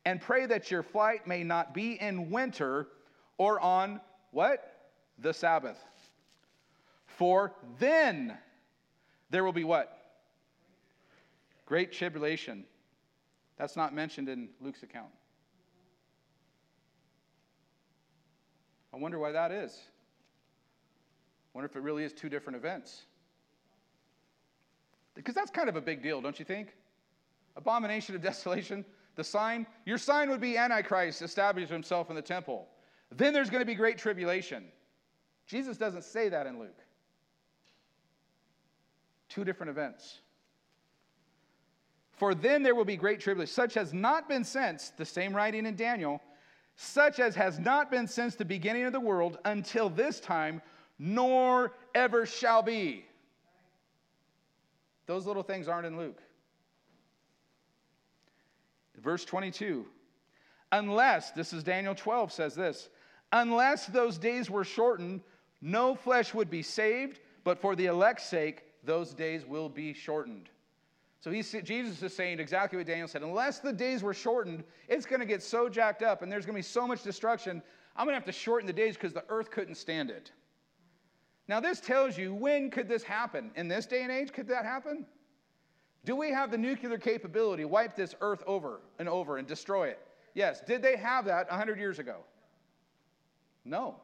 And 0.04 0.20
pray 0.20 0.46
that 0.46 0.70
your 0.70 0.82
flight 0.82 1.26
may 1.26 1.42
not 1.42 1.72
be 1.74 2.00
in 2.00 2.30
winter 2.30 2.88
or 3.38 3.60
on 3.60 4.00
what? 4.32 4.90
The 5.18 5.32
Sabbath. 5.32 5.82
For 7.06 7.54
then 7.78 8.36
there 9.30 9.44
will 9.44 9.52
be 9.52 9.64
what? 9.64 9.94
Great 11.66 11.92
tribulation. 11.92 12.64
That's 13.56 13.76
not 13.76 13.94
mentioned 13.94 14.28
in 14.28 14.48
Luke's 14.60 14.82
account. 14.82 15.10
I 18.92 18.96
wonder 18.96 19.18
why 19.18 19.32
that 19.32 19.52
is. 19.52 19.78
I 21.54 21.58
wonder 21.58 21.66
if 21.66 21.76
it 21.76 21.82
really 21.82 22.04
is 22.04 22.12
two 22.12 22.28
different 22.28 22.56
events. 22.56 23.02
Because 25.18 25.34
that's 25.34 25.50
kind 25.50 25.68
of 25.68 25.74
a 25.74 25.80
big 25.80 26.00
deal, 26.00 26.20
don't 26.20 26.38
you 26.38 26.44
think? 26.44 26.76
Abomination 27.56 28.14
of 28.14 28.22
desolation, 28.22 28.84
the 29.16 29.24
sign. 29.24 29.66
Your 29.84 29.98
sign 29.98 30.30
would 30.30 30.40
be 30.40 30.56
Antichrist 30.56 31.22
establishing 31.22 31.72
himself 31.72 32.08
in 32.08 32.14
the 32.14 32.22
temple. 32.22 32.68
Then 33.10 33.34
there's 33.34 33.50
going 33.50 33.60
to 33.60 33.66
be 33.66 33.74
great 33.74 33.98
tribulation. 33.98 34.66
Jesus 35.44 35.76
doesn't 35.76 36.04
say 36.04 36.28
that 36.28 36.46
in 36.46 36.60
Luke. 36.60 36.78
Two 39.28 39.44
different 39.44 39.70
events. 39.70 40.20
For 42.12 42.32
then 42.32 42.62
there 42.62 42.76
will 42.76 42.84
be 42.84 42.96
great 42.96 43.18
tribulation, 43.18 43.52
such 43.52 43.74
has 43.74 43.92
not 43.92 44.28
been 44.28 44.44
since, 44.44 44.90
the 44.90 45.04
same 45.04 45.34
writing 45.34 45.66
in 45.66 45.74
Daniel, 45.74 46.22
such 46.76 47.18
as 47.18 47.34
has 47.34 47.58
not 47.58 47.90
been 47.90 48.06
since 48.06 48.36
the 48.36 48.44
beginning 48.44 48.84
of 48.84 48.92
the 48.92 49.00
world 49.00 49.38
until 49.46 49.90
this 49.90 50.20
time, 50.20 50.62
nor 50.96 51.72
ever 51.96 52.24
shall 52.24 52.62
be. 52.62 53.07
Those 55.08 55.26
little 55.26 55.42
things 55.42 55.66
aren't 55.66 55.86
in 55.86 55.96
Luke. 55.96 56.22
Verse 58.96 59.24
22 59.24 59.86
Unless, 60.70 61.30
this 61.32 61.54
is 61.54 61.64
Daniel 61.64 61.94
12 61.94 62.30
says 62.30 62.54
this, 62.54 62.90
unless 63.32 63.86
those 63.86 64.18
days 64.18 64.50
were 64.50 64.64
shortened, 64.64 65.22
no 65.62 65.94
flesh 65.94 66.34
would 66.34 66.50
be 66.50 66.62
saved, 66.62 67.20
but 67.42 67.58
for 67.58 67.74
the 67.74 67.86
elect's 67.86 68.26
sake, 68.26 68.64
those 68.84 69.14
days 69.14 69.46
will 69.46 69.70
be 69.70 69.94
shortened. 69.94 70.50
So 71.20 71.32
Jesus 71.32 72.02
is 72.02 72.14
saying 72.14 72.38
exactly 72.38 72.76
what 72.76 72.86
Daniel 72.86 73.08
said. 73.08 73.22
Unless 73.22 73.60
the 73.60 73.72
days 73.72 74.02
were 74.02 74.14
shortened, 74.14 74.62
it's 74.88 75.06
going 75.06 75.20
to 75.20 75.26
get 75.26 75.42
so 75.42 75.70
jacked 75.70 76.02
up 76.02 76.22
and 76.22 76.30
there's 76.30 76.44
going 76.44 76.54
to 76.54 76.58
be 76.58 76.62
so 76.62 76.86
much 76.86 77.02
destruction. 77.02 77.62
I'm 77.96 78.04
going 78.04 78.12
to 78.12 78.20
have 78.20 78.26
to 78.26 78.32
shorten 78.32 78.66
the 78.66 78.72
days 78.74 78.94
because 78.94 79.14
the 79.14 79.24
earth 79.30 79.50
couldn't 79.50 79.76
stand 79.76 80.10
it. 80.10 80.32
Now, 81.48 81.60
this 81.60 81.80
tells 81.80 82.18
you 82.18 82.34
when 82.34 82.70
could 82.70 82.88
this 82.88 83.02
happen? 83.02 83.50
In 83.56 83.68
this 83.68 83.86
day 83.86 84.02
and 84.02 84.12
age, 84.12 84.32
could 84.32 84.48
that 84.48 84.66
happen? 84.66 85.06
Do 86.04 86.14
we 86.14 86.30
have 86.30 86.50
the 86.50 86.58
nuclear 86.58 86.98
capability 86.98 87.62
to 87.62 87.68
wipe 87.68 87.96
this 87.96 88.14
earth 88.20 88.42
over 88.46 88.80
and 88.98 89.08
over 89.08 89.38
and 89.38 89.48
destroy 89.48 89.88
it? 89.88 89.98
Yes. 90.34 90.60
Did 90.60 90.82
they 90.82 90.96
have 90.96 91.24
that 91.24 91.48
100 91.48 91.78
years 91.78 91.98
ago? 91.98 92.18
No. 93.64 93.96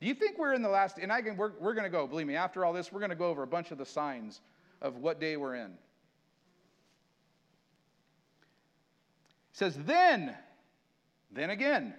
Do 0.00 0.06
you 0.06 0.14
think 0.14 0.38
we're 0.38 0.52
in 0.52 0.62
the 0.62 0.68
last, 0.68 0.98
and 0.98 1.10
I 1.10 1.22
can, 1.22 1.36
we're, 1.36 1.52
we're 1.58 1.74
going 1.74 1.84
to 1.84 1.90
go, 1.90 2.06
believe 2.06 2.26
me, 2.26 2.36
after 2.36 2.64
all 2.64 2.72
this, 2.72 2.92
we're 2.92 3.00
going 3.00 3.10
to 3.10 3.16
go 3.16 3.26
over 3.26 3.42
a 3.42 3.46
bunch 3.46 3.70
of 3.70 3.78
the 3.78 3.86
signs 3.86 4.42
of 4.82 4.98
what 4.98 5.20
day 5.20 5.36
we're 5.36 5.54
in. 5.54 5.72
It 9.52 9.58
says, 9.58 9.76
then, 9.86 10.36
then 11.30 11.50
again, 11.50 11.94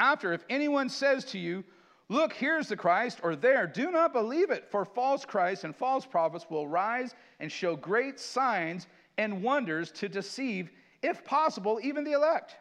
after, 0.00 0.32
if 0.32 0.44
anyone 0.50 0.88
says 0.88 1.24
to 1.26 1.38
you, 1.38 1.62
Look, 2.08 2.32
here's 2.32 2.68
the 2.68 2.76
Christ, 2.76 3.20
or 3.22 3.34
there, 3.34 3.66
do 3.66 3.90
not 3.90 4.12
believe 4.12 4.50
it, 4.50 4.70
for 4.70 4.84
false 4.84 5.24
Christs 5.24 5.64
and 5.64 5.74
false 5.74 6.06
prophets 6.06 6.46
will 6.48 6.68
rise 6.68 7.14
and 7.40 7.50
show 7.50 7.74
great 7.74 8.20
signs 8.20 8.86
and 9.18 9.42
wonders 9.42 9.90
to 9.92 10.08
deceive, 10.08 10.70
if 11.02 11.24
possible, 11.24 11.80
even 11.82 12.04
the 12.04 12.12
elect. 12.12 12.56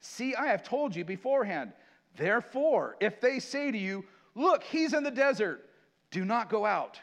See, 0.00 0.34
I 0.34 0.48
have 0.48 0.62
told 0.62 0.94
you 0.94 1.04
beforehand. 1.04 1.72
Therefore, 2.16 2.96
if 3.00 3.20
they 3.20 3.38
say 3.38 3.70
to 3.70 3.78
you, 3.78 4.04
Look, 4.34 4.64
he's 4.64 4.92
in 4.92 5.04
the 5.04 5.10
desert. 5.10 5.68
Do 6.10 6.24
not 6.24 6.50
go 6.50 6.66
out. 6.66 7.00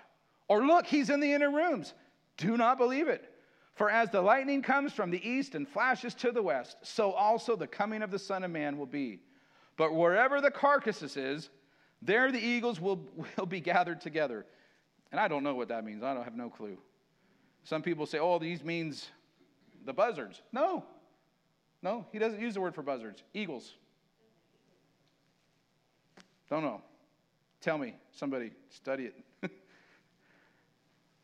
Or 0.48 0.66
look, 0.66 0.86
he's 0.86 1.10
in 1.10 1.20
the 1.20 1.32
inner 1.32 1.52
rooms. 1.52 1.94
Do 2.38 2.58
not 2.58 2.78
believe 2.78 3.08
it. 3.08 3.30
For 3.74 3.90
as 3.90 4.10
the 4.10 4.22
lightning 4.22 4.62
comes 4.62 4.92
from 4.92 5.12
the 5.12 5.28
east 5.28 5.56
and 5.56 5.68
flashes 5.68 6.14
to 6.16 6.32
the 6.32 6.42
west, 6.42 6.78
so 6.84 7.12
also 7.14 7.56
the 7.56 7.68
coming 7.68 8.02
of 8.02 8.12
the 8.12 8.20
Son 8.20 8.44
of 8.44 8.52
Man 8.52 8.78
will 8.78 8.86
be. 8.86 9.20
But 9.82 9.96
wherever 9.96 10.42
the 10.42 10.52
carcasses 10.52 11.18
is, 11.18 11.50
there 12.04 12.32
the 12.32 12.38
eagles 12.38 12.80
will, 12.80 13.04
will 13.36 13.48
be 13.48 13.60
gathered 13.60 14.00
together. 14.00 14.46
And 15.12 15.20
I 15.20 15.28
don't 15.28 15.42
know 15.42 15.56
what 15.56 15.70
that 15.70 15.84
means. 15.84 16.04
I 16.04 16.14
don't 16.14 16.24
have 16.24 16.36
no 16.36 16.52
clue. 16.52 16.78
Some 17.64 17.82
people 17.82 18.06
say, 18.06 18.20
oh, 18.20 18.38
these 18.38 18.64
means 18.64 19.10
the 19.84 19.92
buzzards. 19.92 20.44
No. 20.52 20.86
No, 21.82 22.06
he 22.12 22.20
doesn't 22.20 22.40
use 22.40 22.54
the 22.54 22.62
word 22.62 22.76
for 22.76 22.84
buzzards. 22.84 23.24
Eagles. 23.34 23.74
Don't 26.48 26.62
know. 26.62 26.84
Tell 27.60 27.80
me, 27.80 27.96
somebody, 28.12 28.52
study 28.70 29.06
it. 29.06 29.16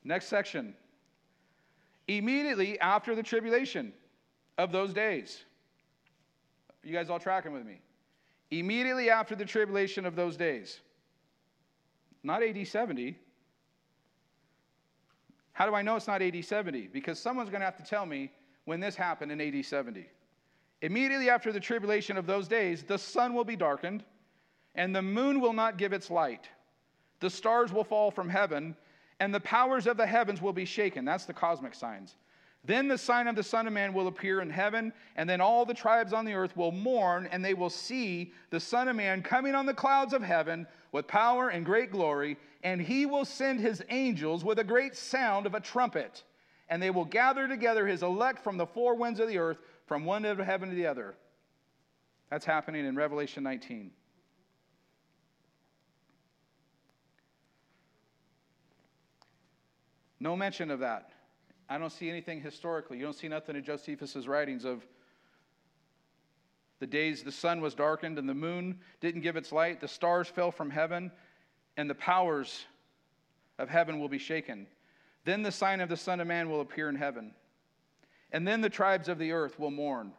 Next 0.04 0.30
section. 0.30 0.74
Immediately 2.08 2.80
after 2.80 3.13
the 3.13 3.22
tribulation 3.22 3.93
of 4.58 4.72
those 4.72 4.93
days. 4.93 5.43
You 6.84 6.91
guys 6.91 7.12
all 7.12 7.20
tracking 7.20 7.52
with 7.52 7.63
me? 7.63 7.82
Immediately 8.51 9.10
after 9.10 9.36
the 9.36 9.45
tribulation 9.45 10.05
of 10.05 10.15
those 10.15 10.38
days. 10.38 10.79
Not 12.23 12.43
AD 12.43 12.67
70. 12.67 13.17
How 15.53 15.65
do 15.65 15.73
I 15.73 15.81
know 15.81 15.95
it's 15.95 16.07
not 16.07 16.21
AD 16.21 16.43
70? 16.43 16.88
Because 16.88 17.19
someone's 17.19 17.49
going 17.49 17.62
to 17.62 17.65
have 17.65 17.77
to 17.77 17.83
tell 17.83 18.05
me 18.05 18.31
when 18.65 18.79
this 18.79 18.95
happened 18.95 19.31
in 19.31 19.41
AD 19.41 19.65
70. 19.65 20.07
Immediately 20.81 21.29
after 21.29 21.51
the 21.51 21.60
tribulation 21.60 22.17
of 22.17 22.27
those 22.27 22.47
days, 22.47 22.83
the 22.83 22.97
sun 22.97 23.33
will 23.33 23.43
be 23.43 23.55
darkened, 23.55 24.03
and 24.75 24.95
the 24.95 25.01
moon 25.01 25.41
will 25.41 25.53
not 25.53 25.77
give 25.77 25.93
its 25.93 26.12
light. 26.12 26.47
The 27.19 27.29
stars 27.29 27.73
will 27.73 27.83
fall 27.83 28.12
from 28.12 28.29
heaven, 28.29 28.75
and 29.19 29.33
the 29.33 29.39
powers 29.39 29.88
of 29.88 29.97
the 29.97 30.05
heavens 30.05 30.41
will 30.41 30.53
be 30.53 30.65
shaken. 30.65 31.03
That's 31.03 31.25
the 31.25 31.33
cosmic 31.33 31.73
signs. 31.73 32.15
Then 32.63 32.88
the 32.88 32.98
sign 32.98 33.28
of 33.28 33.36
the 33.36 33.43
Son 33.43 33.65
of 33.65 33.74
Man 33.74 33.93
will 33.93 34.08
appear 34.08 34.41
in 34.41 34.50
heaven, 34.50 34.91
and 35.15 35.30
then 35.30 35.39
all 35.39 35.65
the 35.65 35.74
tribes 35.74 36.12
on 36.12 36.26
the 36.26 36.34
earth 36.34 36.58
will 36.58 36.72
mourn, 36.72 37.28
and 37.32 37.43
they 37.43 37.54
will 37.54 37.70
see 37.70 38.34
the 38.50 38.60
Son 38.60 38.88
of 38.88 38.96
Man 38.96 39.22
coming 39.22 39.56
on 39.56 39.65
the 39.65 39.74
clouds 39.74 40.13
of 40.13 40.22
heaven 40.22 40.67
with 40.91 41.08
power 41.08 41.50
and 41.50 41.65
great 41.65 41.91
glory, 41.91 42.38
and 42.63 42.82
he 42.82 43.06
will 43.06 43.24
send 43.24 43.60
his 43.60 43.84
angels 43.89 44.43
with 44.43 44.60
a 44.60 44.63
great 44.63 44.96
sound 44.96 45.46
of 45.46 45.56
a 45.56 45.60
trumpet, 45.62 46.24
and 46.67 46.82
they 46.82 46.89
will 46.89 47.06
gather 47.06 47.48
together 47.48 47.88
his 47.88 48.04
elect 48.04 48.43
from 48.43 48.58
the 48.58 48.65
four 48.65 48.96
winds 48.96 49.20
of 49.20 49.30
the 49.30 49.38
earth, 49.38 49.60
from 49.86 50.04
one 50.04 50.26
end 50.26 50.39
of 50.39 50.46
heaven 50.46 50.70
to 50.70 50.76
the 50.76 50.88
other. 50.88 51.15
That's 52.30 52.46
happening 52.46 52.86
in 52.86 52.96
Revelation 52.96 53.43
19. 53.43 53.91
No 60.20 60.36
mention 60.36 60.72
of 60.72 60.80
that. 60.80 61.12
I 61.69 61.77
don't 61.77 61.91
see 61.91 62.10
anything 62.10 62.41
historically. 62.41 62.97
You 62.97 63.03
don't 63.03 63.15
see 63.15 63.27
nothing 63.27 63.56
in 63.56 63.63
Josephus' 63.63 64.27
writings 64.27 64.63
of 64.63 64.86
the 66.80 66.88
days 66.88 67.23
the 67.23 67.32
sun 67.32 67.60
was 67.60 67.73
darkened 67.73 68.19
and 68.19 68.30
the 68.30 68.36
moon 68.36 68.80
didn't 69.01 69.21
give 69.21 69.36
its 69.36 69.51
light, 69.51 69.82
the 69.82 69.88
stars 69.88 70.27
fell 70.27 70.51
from 70.51 70.69
heaven, 70.69 71.12
and 71.75 71.89
the 71.89 71.95
powers 71.95 72.65
of 73.58 73.69
heaven 73.69 73.99
will 73.99 74.10
be 74.10 74.19
shaken. 74.19 74.67
Then 75.25 75.43
the 75.43 75.51
sign 75.51 75.82
of 75.82 75.89
the 75.89 75.97
Son 75.97 76.19
of 76.19 76.27
Man 76.27 76.49
will 76.49 76.62
appear 76.62 76.88
in 76.88 76.95
heaven, 76.95 77.34
and 78.32 78.47
then 78.47 78.62
the 78.62 78.69
tribes 78.69 79.10
of 79.10 79.17
the 79.17 79.32
earth 79.32 79.60
will 79.60 79.71
mourn. 79.71 80.13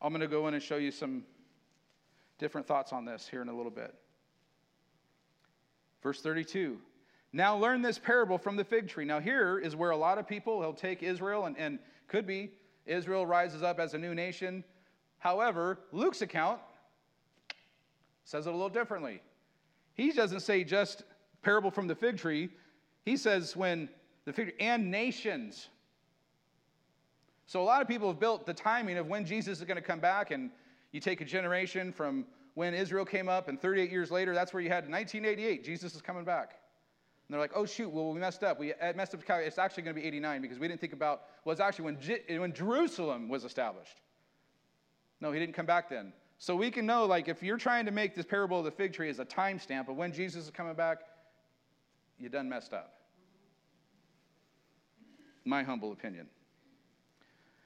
I'm 0.00 0.10
going 0.10 0.20
to 0.20 0.28
go 0.28 0.46
in 0.48 0.54
and 0.54 0.62
show 0.62 0.76
you 0.76 0.90
some 0.90 1.24
different 2.38 2.66
thoughts 2.66 2.92
on 2.92 3.06
this 3.06 3.26
here 3.26 3.40
in 3.40 3.48
a 3.48 3.56
little 3.56 3.72
bit. 3.72 3.94
Verse 6.04 6.20
32. 6.20 6.78
Now 7.32 7.56
learn 7.56 7.82
this 7.82 7.98
parable 7.98 8.38
from 8.38 8.54
the 8.54 8.62
fig 8.62 8.88
tree. 8.88 9.04
Now, 9.04 9.18
here 9.18 9.58
is 9.58 9.74
where 9.74 9.90
a 9.90 9.96
lot 9.96 10.18
of 10.18 10.28
people, 10.28 10.60
he'll 10.60 10.72
take 10.72 11.02
Israel, 11.02 11.46
and, 11.46 11.58
and 11.58 11.80
could 12.06 12.26
be 12.26 12.52
Israel 12.86 13.26
rises 13.26 13.64
up 13.64 13.80
as 13.80 13.94
a 13.94 13.98
new 13.98 14.14
nation. 14.14 14.62
However, 15.18 15.80
Luke's 15.90 16.22
account 16.22 16.60
says 18.24 18.46
it 18.46 18.50
a 18.50 18.52
little 18.52 18.68
differently. 18.68 19.20
He 19.94 20.12
doesn't 20.12 20.40
say 20.40 20.62
just 20.62 21.02
parable 21.42 21.70
from 21.70 21.88
the 21.88 21.94
fig 21.94 22.18
tree, 22.18 22.50
he 23.04 23.16
says 23.16 23.56
when 23.56 23.88
the 24.26 24.32
fig 24.32 24.48
tree 24.50 24.56
and 24.60 24.90
nations. 24.90 25.68
So, 27.46 27.62
a 27.62 27.64
lot 27.64 27.82
of 27.82 27.88
people 27.88 28.08
have 28.08 28.20
built 28.20 28.46
the 28.46 28.54
timing 28.54 28.98
of 28.98 29.06
when 29.06 29.24
Jesus 29.24 29.58
is 29.58 29.64
going 29.64 29.76
to 29.76 29.82
come 29.82 30.00
back, 30.00 30.30
and 30.30 30.50
you 30.92 31.00
take 31.00 31.20
a 31.22 31.24
generation 31.24 31.92
from 31.92 32.26
when 32.54 32.72
Israel 32.72 33.04
came 33.04 33.28
up, 33.28 33.48
and 33.48 33.60
38 33.60 33.90
years 33.90 34.10
later, 34.10 34.32
that's 34.34 34.52
where 34.52 34.62
you 34.62 34.68
had 34.68 34.88
1988, 34.88 35.64
Jesus 35.64 35.94
is 35.94 36.02
coming 36.02 36.24
back. 36.24 36.54
And 37.26 37.34
they're 37.34 37.40
like, 37.40 37.52
oh, 37.54 37.66
shoot, 37.66 37.88
well, 37.88 38.12
we 38.12 38.20
messed 38.20 38.44
up. 38.44 38.60
We 38.60 38.74
uh, 38.74 38.92
messed 38.94 39.14
up 39.14 39.20
It's 39.28 39.58
actually 39.58 39.82
going 39.82 39.96
to 39.96 40.00
be 40.00 40.06
89 40.06 40.42
because 40.42 40.58
we 40.58 40.68
didn't 40.68 40.80
think 40.80 40.92
about, 40.92 41.22
well, 41.44 41.52
it's 41.52 41.60
actually 41.60 41.86
when, 41.86 42.40
when 42.40 42.52
Jerusalem 42.52 43.28
was 43.28 43.44
established. 43.44 44.00
No, 45.20 45.32
he 45.32 45.40
didn't 45.40 45.54
come 45.54 45.66
back 45.66 45.88
then. 45.88 46.12
So 46.38 46.54
we 46.54 46.70
can 46.70 46.84
know, 46.84 47.06
like, 47.06 47.28
if 47.28 47.42
you're 47.42 47.56
trying 47.56 47.86
to 47.86 47.92
make 47.92 48.14
this 48.14 48.26
parable 48.26 48.58
of 48.58 48.64
the 48.66 48.70
fig 48.70 48.92
tree 48.92 49.08
as 49.08 49.18
a 49.18 49.24
timestamp 49.24 49.88
of 49.88 49.96
when 49.96 50.12
Jesus 50.12 50.44
is 50.44 50.50
coming 50.50 50.74
back, 50.74 50.98
you 52.18 52.28
done 52.28 52.48
messed 52.48 52.74
up. 52.74 52.92
My 55.44 55.62
humble 55.62 55.92
opinion. 55.92 56.26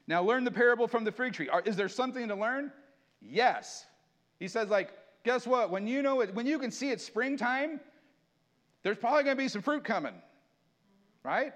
Now, 0.06 0.22
learn 0.22 0.44
the 0.44 0.50
parable 0.50 0.86
from 0.86 1.04
the 1.04 1.12
fig 1.12 1.32
tree. 1.32 1.50
Is 1.64 1.76
there 1.76 1.88
something 1.88 2.28
to 2.28 2.34
learn? 2.34 2.72
Yes. 3.20 3.86
He 4.38 4.48
says, 4.48 4.68
like, 4.68 4.92
guess 5.24 5.46
what? 5.46 5.70
When 5.70 5.86
you 5.86 6.02
know 6.02 6.20
it, 6.20 6.34
when 6.34 6.46
you 6.46 6.58
can 6.58 6.70
see 6.70 6.90
it's 6.90 7.04
springtime, 7.04 7.80
there's 8.82 8.98
probably 8.98 9.24
going 9.24 9.36
to 9.36 9.42
be 9.42 9.48
some 9.48 9.62
fruit 9.62 9.84
coming, 9.84 10.14
right? 11.24 11.52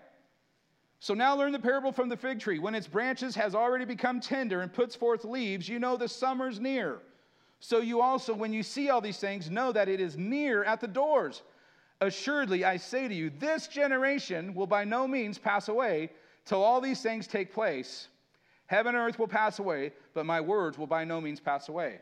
So 0.99 1.15
now 1.15 1.37
learn 1.37 1.53
the 1.53 1.59
parable 1.59 1.93
from 1.93 2.09
the 2.09 2.17
fig 2.17 2.41
tree. 2.41 2.59
When 2.59 2.75
its 2.75 2.87
branches 2.87 3.35
has 3.35 3.55
already 3.55 3.85
become 3.85 4.21
tender 4.21 4.61
and 4.61 4.73
puts 4.73 4.95
forth 4.95 5.25
leaves, 5.25 5.69
you 5.69 5.79
know 5.79 5.97
the 5.97 6.09
summer's 6.09 6.61
near. 6.61 6.99
So 7.61 7.79
you 7.79 8.01
also, 8.01 8.35
when 8.35 8.53
you 8.53 8.63
see 8.63 8.91
all 8.91 9.01
these 9.01 9.19
things, 9.19 9.51
know 9.51 9.73
that 9.73 9.89
it 9.89 10.01
is 10.01 10.17
near 10.17 10.65
at 10.65 10.81
the 10.81 10.89
doors. 10.89 11.43
Assuredly, 12.01 12.65
I 12.65 12.77
say 12.77 13.07
to 13.07 13.15
you, 13.15 13.31
this 13.39 13.69
generation 13.69 14.55
will 14.55 14.67
by 14.67 14.85
no 14.85 15.07
means 15.07 15.39
pass 15.39 15.69
away 15.69 16.11
till 16.45 16.63
all 16.63 16.81
these 16.81 17.01
things 17.01 17.29
take 17.29 17.55
place. 17.55 18.09
Heaven 18.67 18.95
and 18.95 19.09
earth 19.09 19.19
will 19.19 19.29
pass 19.29 19.61
away, 19.61 19.93
but 20.13 20.27
my 20.27 20.41
words 20.41 20.79
will 20.79 20.89
by 20.89 21.05
no 21.05 21.21
means 21.21 21.39
pass 21.39 21.69
away. 21.69 22.01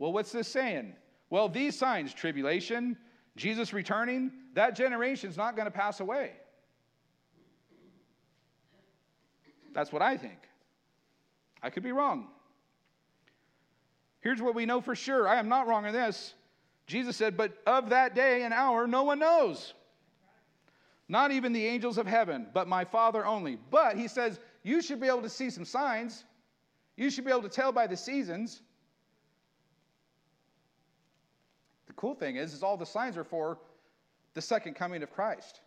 Well, 0.00 0.14
what's 0.14 0.32
this 0.32 0.48
saying? 0.48 0.94
Well, 1.28 1.50
these 1.50 1.78
signs, 1.78 2.14
tribulation, 2.14 2.96
Jesus 3.36 3.74
returning, 3.74 4.32
that 4.54 4.74
generation's 4.74 5.36
not 5.36 5.56
going 5.56 5.66
to 5.66 5.70
pass 5.70 6.00
away. 6.00 6.32
That's 9.74 9.92
what 9.92 10.00
I 10.00 10.16
think. 10.16 10.38
I 11.62 11.68
could 11.68 11.82
be 11.82 11.92
wrong. 11.92 12.28
Here's 14.22 14.40
what 14.40 14.54
we 14.54 14.64
know 14.64 14.80
for 14.80 14.94
sure. 14.94 15.28
I 15.28 15.36
am 15.36 15.50
not 15.50 15.68
wrong 15.68 15.84
in 15.84 15.92
this. 15.92 16.32
Jesus 16.86 17.14
said, 17.14 17.36
But 17.36 17.58
of 17.66 17.90
that 17.90 18.14
day 18.14 18.44
and 18.44 18.54
hour, 18.54 18.86
no 18.86 19.02
one 19.02 19.18
knows. 19.18 19.74
Not 21.10 21.30
even 21.30 21.52
the 21.52 21.66
angels 21.66 21.98
of 21.98 22.06
heaven, 22.06 22.46
but 22.54 22.66
my 22.66 22.86
Father 22.86 23.26
only. 23.26 23.58
But 23.70 23.98
he 23.98 24.08
says, 24.08 24.40
You 24.62 24.80
should 24.80 24.98
be 24.98 25.08
able 25.08 25.22
to 25.22 25.28
see 25.28 25.50
some 25.50 25.66
signs. 25.66 26.24
You 26.96 27.10
should 27.10 27.26
be 27.26 27.30
able 27.30 27.42
to 27.42 27.50
tell 27.50 27.70
by 27.70 27.86
the 27.86 27.98
seasons. 27.98 28.62
Cool 32.00 32.14
thing 32.14 32.36
is, 32.36 32.54
is 32.54 32.62
all 32.62 32.78
the 32.78 32.86
signs 32.86 33.18
are 33.18 33.24
for 33.24 33.58
the 34.32 34.40
second 34.40 34.74
coming 34.74 35.02
of 35.02 35.12
Christ. 35.12 35.60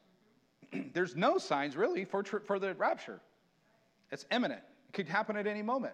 There's 0.94 1.16
no 1.16 1.38
signs 1.38 1.78
really 1.78 2.06
for, 2.06 2.24
for 2.24 2.58
the 2.58 2.74
rapture. 2.74 3.22
It's 4.12 4.26
imminent. 4.32 4.62
It 4.90 4.94
could 4.94 5.08
happen 5.08 5.38
at 5.38 5.46
any 5.46 5.62
moment. 5.62 5.94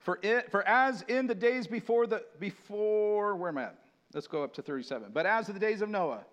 For, 0.00 0.18
it, 0.20 0.50
for 0.50 0.66
as 0.68 1.02
in 1.08 1.26
the 1.26 1.34
days 1.34 1.66
before 1.66 2.06
the 2.06 2.24
before 2.38 3.36
where 3.36 3.50
am 3.50 3.58
I 3.58 3.62
at? 3.64 3.78
Let's 4.12 4.26
go 4.26 4.42
up 4.42 4.52
to 4.54 4.62
37. 4.62 5.12
But 5.14 5.24
as 5.24 5.48
in 5.48 5.54
the 5.54 5.60
days 5.60 5.80
of 5.80 5.88
Noah, 5.88 6.24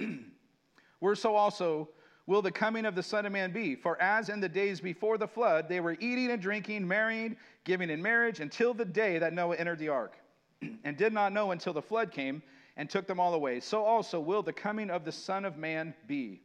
were 1.00 1.14
so 1.14 1.36
also 1.36 1.90
will 2.28 2.42
the 2.42 2.52
coming 2.52 2.84
of 2.84 2.94
the 2.94 3.02
Son 3.02 3.24
of 3.24 3.32
Man 3.32 3.50
be? 3.52 3.74
For 3.74 4.00
as 4.00 4.28
in 4.28 4.38
the 4.38 4.48
days 4.50 4.82
before 4.82 5.16
the 5.16 5.26
flood, 5.26 5.66
they 5.66 5.80
were 5.80 5.96
eating 5.98 6.30
and 6.30 6.40
drinking, 6.40 6.86
marrying, 6.86 7.36
giving 7.64 7.88
in 7.88 8.02
marriage, 8.02 8.38
until 8.38 8.74
the 8.74 8.84
day 8.84 9.18
that 9.18 9.32
Noah 9.32 9.56
entered 9.56 9.78
the 9.78 9.88
ark, 9.88 10.18
and 10.84 10.96
did 10.96 11.14
not 11.14 11.32
know 11.32 11.52
until 11.52 11.72
the 11.72 11.82
flood 11.82 12.12
came 12.12 12.42
and 12.76 12.88
took 12.88 13.06
them 13.06 13.18
all 13.18 13.32
away. 13.32 13.60
So 13.60 13.82
also 13.82 14.20
will 14.20 14.42
the 14.42 14.52
coming 14.52 14.90
of 14.90 15.06
the 15.06 15.10
Son 15.10 15.46
of 15.46 15.56
Man 15.56 15.94
be. 16.06 16.42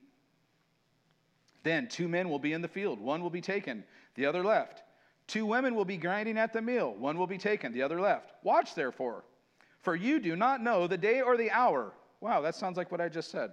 Then 1.64 1.90
two 1.90 2.08
men 2.08 2.30
will 2.30 2.40
be 2.40 2.54
in 2.54 2.62
the 2.62 2.68
field, 2.68 3.00
one 3.00 3.22
will 3.22 3.30
be 3.30 3.42
taken, 3.42 3.84
the 4.16 4.26
other 4.26 4.44
left. 4.44 4.84
Two 5.28 5.46
women 5.46 5.76
will 5.76 5.86
be 5.86 5.98
grinding 5.98 6.38
at 6.38 6.54
the 6.54 6.62
mill, 6.62 6.94
one 6.94 7.18
will 7.18 7.28
be 7.28 7.38
taken, 7.38 7.74
the 7.74 7.82
other 7.82 8.00
left. 8.00 8.32
Watch 8.42 8.74
therefore, 8.74 9.26
for 9.82 9.98
you 9.98 10.20
do 10.20 10.38
not 10.38 10.64
know 10.64 10.88
the 10.88 10.98
day 10.98 11.20
or 11.20 11.36
the 11.36 11.52
hour. 11.52 11.92
Wow, 12.22 12.40
that 12.40 12.56
sounds 12.56 12.78
like 12.78 12.90
what 12.90 13.02
I 13.02 13.10
just 13.10 13.32
said. 13.32 13.52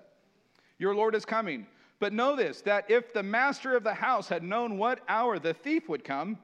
Your 0.78 0.94
Lord 0.94 1.16
is 1.16 1.24
coming 1.24 1.66
But 2.00 2.14
know 2.14 2.34
this 2.34 2.62
that 2.62 2.90
if 2.90 3.12
the 3.12 3.22
master 3.22 3.76
of 3.76 3.84
the 3.84 3.94
house 3.94 4.28
had 4.28 4.42
known 4.42 4.78
what 4.78 5.00
hour 5.08 5.38
the 5.38 5.54
thief 5.54 5.88
would 5.88 6.02
come, 6.02 6.38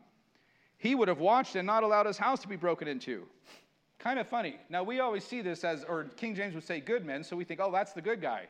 he 0.79 0.95
would 0.95 1.09
have 1.09 1.19
watched 1.19 1.57
and 1.57 1.67
not 1.67 1.83
allowed 1.83 2.07
his 2.07 2.19
house 2.19 2.41
to 2.43 2.49
be 2.49 2.57
broken 2.57 2.87
into. 2.87 3.27
Kind 3.99 4.19
of 4.19 4.29
funny. 4.29 4.59
Now, 4.69 4.83
we 4.83 5.01
always 5.01 5.25
see 5.25 5.41
this 5.41 5.65
as, 5.65 5.83
or 5.83 6.05
King 6.17 6.35
James 6.35 6.55
would 6.55 6.65
say 6.65 6.81
good 6.81 7.05
men, 7.05 7.25
so 7.25 7.35
we 7.35 7.45
think, 7.45 7.61
oh, 7.61 7.73
that's 7.73 7.93
the 7.93 8.03
good 8.03 8.21
guy. 8.21 8.45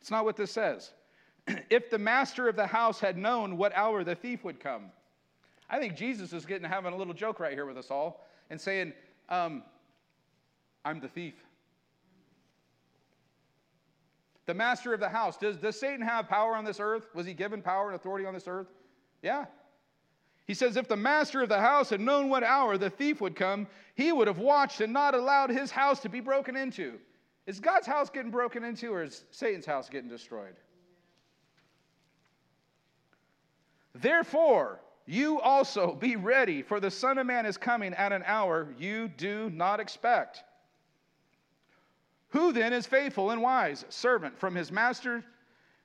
It's 0.00 0.10
not 0.10 0.24
what 0.24 0.36
this 0.36 0.52
says. 0.52 0.92
if 1.70 1.90
the 1.90 1.98
master 1.98 2.48
of 2.48 2.54
the 2.54 2.66
house 2.66 3.00
had 3.00 3.18
known 3.18 3.56
what 3.56 3.74
hour 3.74 4.04
the 4.04 4.14
thief 4.14 4.44
would 4.44 4.60
come, 4.60 4.86
I 5.68 5.80
think 5.80 5.96
Jesus 5.96 6.32
is 6.32 6.46
getting 6.46 6.68
having 6.68 6.92
a 6.92 6.96
little 6.96 7.12
joke 7.12 7.40
right 7.40 7.52
here 7.52 7.66
with 7.66 7.76
us 7.76 7.90
all 7.90 8.24
and 8.50 8.60
saying, 8.60 8.92
um, 9.28 9.64
I'm 10.84 11.00
the 11.00 11.08
thief. 11.08 11.34
The 14.46 14.54
master 14.54 14.94
of 14.94 15.00
the 15.00 15.08
house. 15.08 15.36
Does, 15.36 15.56
does 15.56 15.78
Satan 15.78 16.00
have 16.00 16.28
power 16.28 16.54
on 16.54 16.64
this 16.64 16.80
earth? 16.80 17.08
Was 17.14 17.26
he 17.26 17.34
given 17.34 17.62
power 17.62 17.88
and 17.88 17.96
authority 17.96 18.26
on 18.26 18.34
this 18.34 18.46
earth? 18.46 18.68
Yeah. 19.22 19.46
He 20.46 20.54
says, 20.54 20.76
if 20.76 20.86
the 20.86 20.96
master 20.96 21.42
of 21.42 21.48
the 21.48 21.58
house 21.58 21.90
had 21.90 22.00
known 22.00 22.28
what 22.28 22.44
hour 22.44 22.78
the 22.78 22.88
thief 22.88 23.20
would 23.20 23.34
come, 23.34 23.66
he 23.96 24.12
would 24.12 24.28
have 24.28 24.38
watched 24.38 24.80
and 24.80 24.92
not 24.92 25.14
allowed 25.14 25.50
his 25.50 25.72
house 25.72 25.98
to 26.00 26.08
be 26.08 26.20
broken 26.20 26.56
into. 26.56 26.94
Is 27.46 27.58
God's 27.58 27.86
house 27.86 28.08
getting 28.08 28.30
broken 28.30 28.62
into 28.62 28.92
or 28.92 29.02
is 29.02 29.24
Satan's 29.32 29.66
house 29.66 29.88
getting 29.88 30.08
destroyed? 30.08 30.54
Therefore, 33.94 34.80
you 35.06 35.40
also 35.40 35.94
be 35.94 36.16
ready, 36.16 36.62
for 36.62 36.80
the 36.80 36.90
Son 36.90 37.18
of 37.18 37.26
Man 37.26 37.46
is 37.46 37.56
coming 37.56 37.94
at 37.94 38.12
an 38.12 38.22
hour 38.26 38.68
you 38.78 39.08
do 39.08 39.50
not 39.50 39.80
expect. 39.80 40.42
Who 42.36 42.52
then 42.52 42.74
is 42.74 42.86
faithful 42.86 43.30
and 43.30 43.40
wise, 43.40 43.86
servant 43.88 44.38
from 44.38 44.54
his 44.54 44.70
master, 44.70 45.24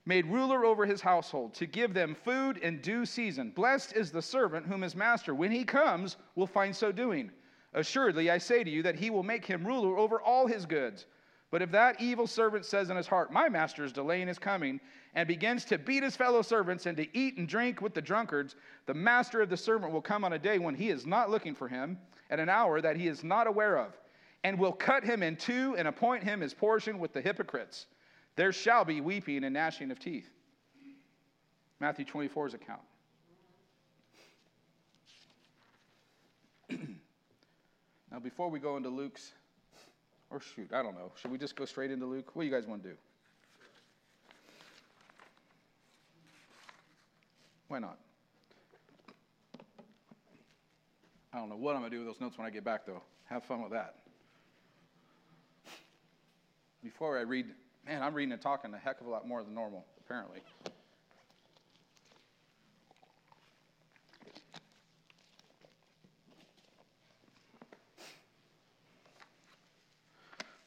made 0.06 0.26
ruler 0.26 0.66
over 0.66 0.86
his 0.86 0.99
household, 0.99 1.54
to 1.54 1.66
give 1.66 1.93
them 1.93 2.14
food 2.14 2.58
in 2.58 2.82
due 2.82 3.06
season? 3.06 3.52
Blessed 3.52 3.95
is 3.95 4.12
the 4.12 4.22
servant 4.22 4.66
whom 4.66 4.82
his 4.82 4.93
master, 4.93 5.34
when 5.34 5.49
he 5.49 5.64
comes, 5.64 6.18
will 6.36 6.45
find 6.45 6.76
so 6.76 6.91
doing. 6.91 7.32
Assuredly, 7.72 8.30
I 8.30 8.38
say 8.38 8.66
to 8.66 8.70
you 8.70 8.84
that 8.84 8.97
he 8.97 9.10
will 9.10 9.24
make 9.24 9.45
him 9.45 9.66
ruler 9.66 9.97
over 9.97 10.22
all 10.22 10.45
his 10.45 10.66
goods. 10.66 11.06
But 11.52 11.62
if 11.62 11.72
that 11.72 12.02
evil 12.02 12.28
servant 12.28 12.66
says 12.66 12.89
in 12.89 12.97
his 12.97 13.08
heart, 13.08 13.32
My 13.32 13.47
master 13.47 13.86
is 13.86 13.93
delaying 13.93 14.28
his 14.28 14.38
coming, 14.38 14.82
and 15.16 15.30
begins 15.30 15.64
to 15.66 15.78
beat 15.78 16.04
his 16.04 16.18
fellow 16.18 16.41
servants 16.41 16.86
and 16.86 16.97
to 16.97 17.18
eat 17.18 17.38
and 17.38 17.47
drink 17.47 17.80
with 17.80 17.93
the 17.93 18.02
drunkards, 18.02 18.58
the 18.88 18.93
master 18.93 19.41
of 19.41 19.49
the 19.49 19.56
servant 19.56 19.93
will 19.93 20.02
come 20.02 20.26
on 20.26 20.34
a 20.34 20.38
day 20.38 20.60
when 20.60 20.76
he 20.76 20.89
is 20.89 21.06
not 21.06 21.30
looking 21.30 21.56
for 21.56 21.70
him, 21.70 21.97
at 22.30 22.41
an 22.41 22.49
hour 22.49 22.82
that 22.82 22.97
he 22.97 23.08
is 23.08 23.24
not 23.24 23.47
aware 23.47 23.78
of 23.78 23.97
and 24.44 24.58
will 24.58 24.72
cut 24.72 25.04
him 25.04 25.22
in 25.24 25.36
two 25.36 25.76
and 25.78 25.88
appoint 25.88 26.24
him 26.24 26.42
his 26.42 26.54
portion 26.54 27.00
with 27.00 27.14
the 27.14 27.22
hypocrites. 27.22 27.86
There 28.36 28.52
shall 28.52 28.86
be 28.86 29.02
weeping 29.02 29.44
and 29.44 29.54
gnashing 29.54 29.92
of 29.92 30.00
teeth. 30.00 30.30
Matthew 31.80 32.06
24's 32.06 32.54
account. 32.54 32.82
now, 38.12 38.20
before 38.20 38.50
we 38.50 38.60
go 38.60 38.78
into 38.78 38.89
Luke's, 38.89 39.32
or 40.30 40.39
shoot, 40.39 40.70
I 40.74 40.82
don't 40.82 40.96
know, 40.96 41.12
should 41.20 41.32
we 41.32 41.38
just 41.38 41.56
go 41.56 41.66
straight 41.66 41.92
into 41.92 42.06
Luke? 42.06 42.30
What 42.34 42.44
do 42.44 42.48
you 42.48 42.54
guys 42.54 42.68
want 42.68 42.84
to 42.84 42.89
do? 42.89 42.96
Why 47.68 47.80
not? 47.80 47.98
I 51.34 51.38
don't 51.38 51.50
know 51.50 51.56
what 51.56 51.76
I'm 51.76 51.82
going 51.82 51.92
to 51.92 51.98
do 51.98 52.06
with 52.06 52.14
those 52.14 52.22
notes 52.22 52.38
when 52.38 52.46
I 52.46 52.50
get 52.50 52.64
back, 52.64 52.86
though. 52.86 53.02
Have 53.30 53.44
fun 53.44 53.62
with 53.62 53.72
that 53.72 54.01
before 56.84 57.18
I 57.18 57.22
read, 57.22 57.48
man, 57.86 58.02
I'm 58.04 58.14
reading 58.14 58.32
and 58.32 58.42
talking 58.42 58.74
a 58.74 58.78
heck 58.78 59.02
of 59.02 59.08
a 59.08 59.10
lot 59.10 59.28
more 59.28 59.44
than 59.44 59.54
normal, 59.54 59.86
apparently. 60.00 60.42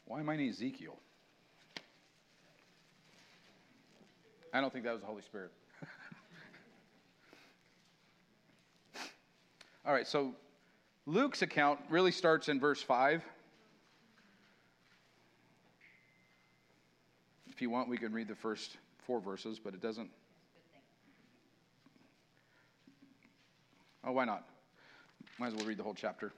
Why 0.07 0.21
am 0.21 0.29
I 0.29 0.35
in 0.35 0.49
Ezekiel? 0.49 0.97
I 4.53 4.61
don't 4.61 4.73
think 4.73 4.85
that 4.85 4.93
was 4.93 5.01
the 5.01 5.09
Holy 5.09 5.23
Spirit. 5.23 5.51
All 9.85 9.93
right, 9.93 10.07
so 10.07 10.37
Luke's 11.07 11.43
account 11.43 11.81
really 11.91 12.13
starts 12.13 12.49
in 12.49 12.61
verse 12.61 12.81
5 12.81 13.25
If 17.55 17.63
you 17.63 17.71
want, 17.71 17.89
we 17.89 17.97
can 17.97 18.13
read 18.13 18.27
the 18.27 18.35
first 18.35 18.79
four 19.07 19.21
verses, 19.21 19.61
but 19.63 19.75
it 19.75 19.81
doesn't. 19.81 20.11
Oh, 24.03 24.13
why 24.13 24.25
not? 24.25 24.45
Might 25.39 25.49
as 25.49 25.55
well 25.55 25.67
read 25.67 25.79
the 25.79 25.85
whole 25.85 25.95
chapter. 25.95 26.33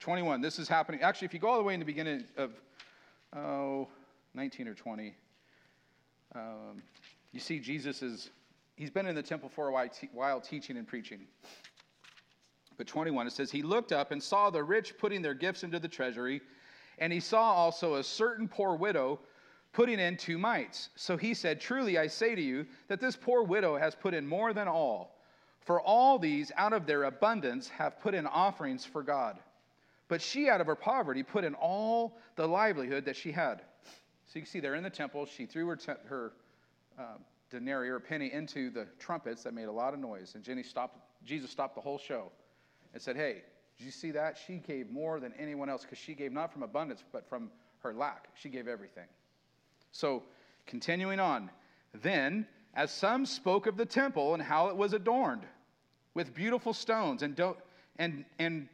21, 0.00 0.40
this 0.40 0.58
is 0.58 0.68
happening. 0.68 1.02
Actually, 1.02 1.26
if 1.26 1.34
you 1.34 1.40
go 1.40 1.48
all 1.48 1.56
the 1.56 1.62
way 1.62 1.74
in 1.74 1.80
the 1.80 1.86
beginning 1.86 2.24
of, 2.36 2.50
oh, 3.36 3.86
19 4.34 4.66
or 4.66 4.74
20, 4.74 5.14
um, 6.34 6.82
you 7.32 7.38
see 7.38 7.60
Jesus 7.60 8.02
is, 8.02 8.30
he's 8.74 8.90
been 8.90 9.06
in 9.06 9.14
the 9.14 9.22
temple 9.22 9.48
for 9.48 9.68
a 9.68 9.88
while 10.12 10.40
teaching 10.40 10.76
and 10.76 10.86
preaching. 10.86 11.20
But 12.76 12.88
21, 12.88 13.28
it 13.28 13.32
says, 13.32 13.52
He 13.52 13.62
looked 13.62 13.92
up 13.92 14.10
and 14.10 14.20
saw 14.20 14.50
the 14.50 14.64
rich 14.64 14.98
putting 14.98 15.22
their 15.22 15.34
gifts 15.34 15.62
into 15.62 15.78
the 15.78 15.88
treasury, 15.88 16.40
and 16.98 17.12
he 17.12 17.20
saw 17.20 17.52
also 17.52 17.96
a 17.96 18.04
certain 18.04 18.48
poor 18.48 18.74
widow 18.74 19.20
putting 19.72 19.98
in 19.98 20.16
two 20.16 20.38
mites. 20.38 20.90
So 20.96 21.16
he 21.16 21.34
said, 21.34 21.60
Truly 21.60 21.98
I 21.98 22.06
say 22.06 22.34
to 22.34 22.42
you 22.42 22.66
that 22.88 23.00
this 23.00 23.16
poor 23.16 23.42
widow 23.42 23.76
has 23.76 23.94
put 23.94 24.14
in 24.14 24.26
more 24.26 24.52
than 24.52 24.68
all. 24.68 25.16
For 25.60 25.80
all 25.80 26.18
these, 26.18 26.50
out 26.56 26.72
of 26.72 26.86
their 26.86 27.04
abundance, 27.04 27.68
have 27.68 28.00
put 28.00 28.14
in 28.14 28.26
offerings 28.26 28.84
for 28.84 29.02
God. 29.02 29.38
But 30.08 30.22
she, 30.22 30.48
out 30.48 30.62
of 30.62 30.66
her 30.66 30.74
poverty, 30.74 31.22
put 31.22 31.44
in 31.44 31.54
all 31.54 32.16
the 32.36 32.46
livelihood 32.46 33.04
that 33.04 33.16
she 33.16 33.30
had. 33.30 33.60
So 34.26 34.32
you 34.34 34.42
can 34.42 34.50
see 34.50 34.60
there 34.60 34.74
in 34.74 34.82
the 34.82 34.90
temple, 34.90 35.26
she 35.26 35.44
threw 35.44 35.66
her, 35.66 35.76
te- 35.76 35.92
her 36.06 36.32
uh, 36.98 37.18
denarii 37.50 37.90
or 37.90 38.00
penny 38.00 38.32
into 38.32 38.70
the 38.70 38.86
trumpets 38.98 39.42
that 39.42 39.52
made 39.52 39.66
a 39.66 39.72
lot 39.72 39.92
of 39.92 40.00
noise. 40.00 40.34
And 40.34 40.42
Jenny 40.42 40.62
stopped, 40.62 40.98
Jesus 41.24 41.50
stopped 41.50 41.74
the 41.74 41.80
whole 41.80 41.98
show 41.98 42.32
and 42.94 43.02
said, 43.02 43.16
Hey, 43.16 43.42
did 43.76 43.84
you 43.84 43.90
see 43.90 44.10
that? 44.12 44.38
She 44.46 44.56
gave 44.56 44.90
more 44.90 45.20
than 45.20 45.32
anyone 45.38 45.68
else 45.68 45.82
because 45.82 45.98
she 45.98 46.14
gave 46.14 46.32
not 46.32 46.52
from 46.52 46.62
abundance, 46.62 47.04
but 47.12 47.28
from 47.28 47.50
her 47.80 47.92
lack. 47.92 48.28
She 48.34 48.48
gave 48.48 48.66
everything. 48.66 49.06
So, 49.98 50.22
continuing 50.64 51.18
on. 51.18 51.50
Then, 51.92 52.46
as 52.72 52.92
some 52.92 53.26
spoke 53.26 53.66
of 53.66 53.76
the 53.76 53.84
temple 53.84 54.32
and 54.34 54.40
how 54.40 54.68
it 54.68 54.76
was 54.76 54.92
adorned 54.92 55.42
with 56.14 56.32
beautiful 56.32 56.72
stones 56.72 57.24
and, 57.24 57.34
do- 57.34 57.56
and, 57.98 58.24
and 58.38 58.68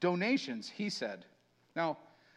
donations, 0.00 0.68
he 0.68 0.90
said. 0.90 1.24
Now, 1.74 1.96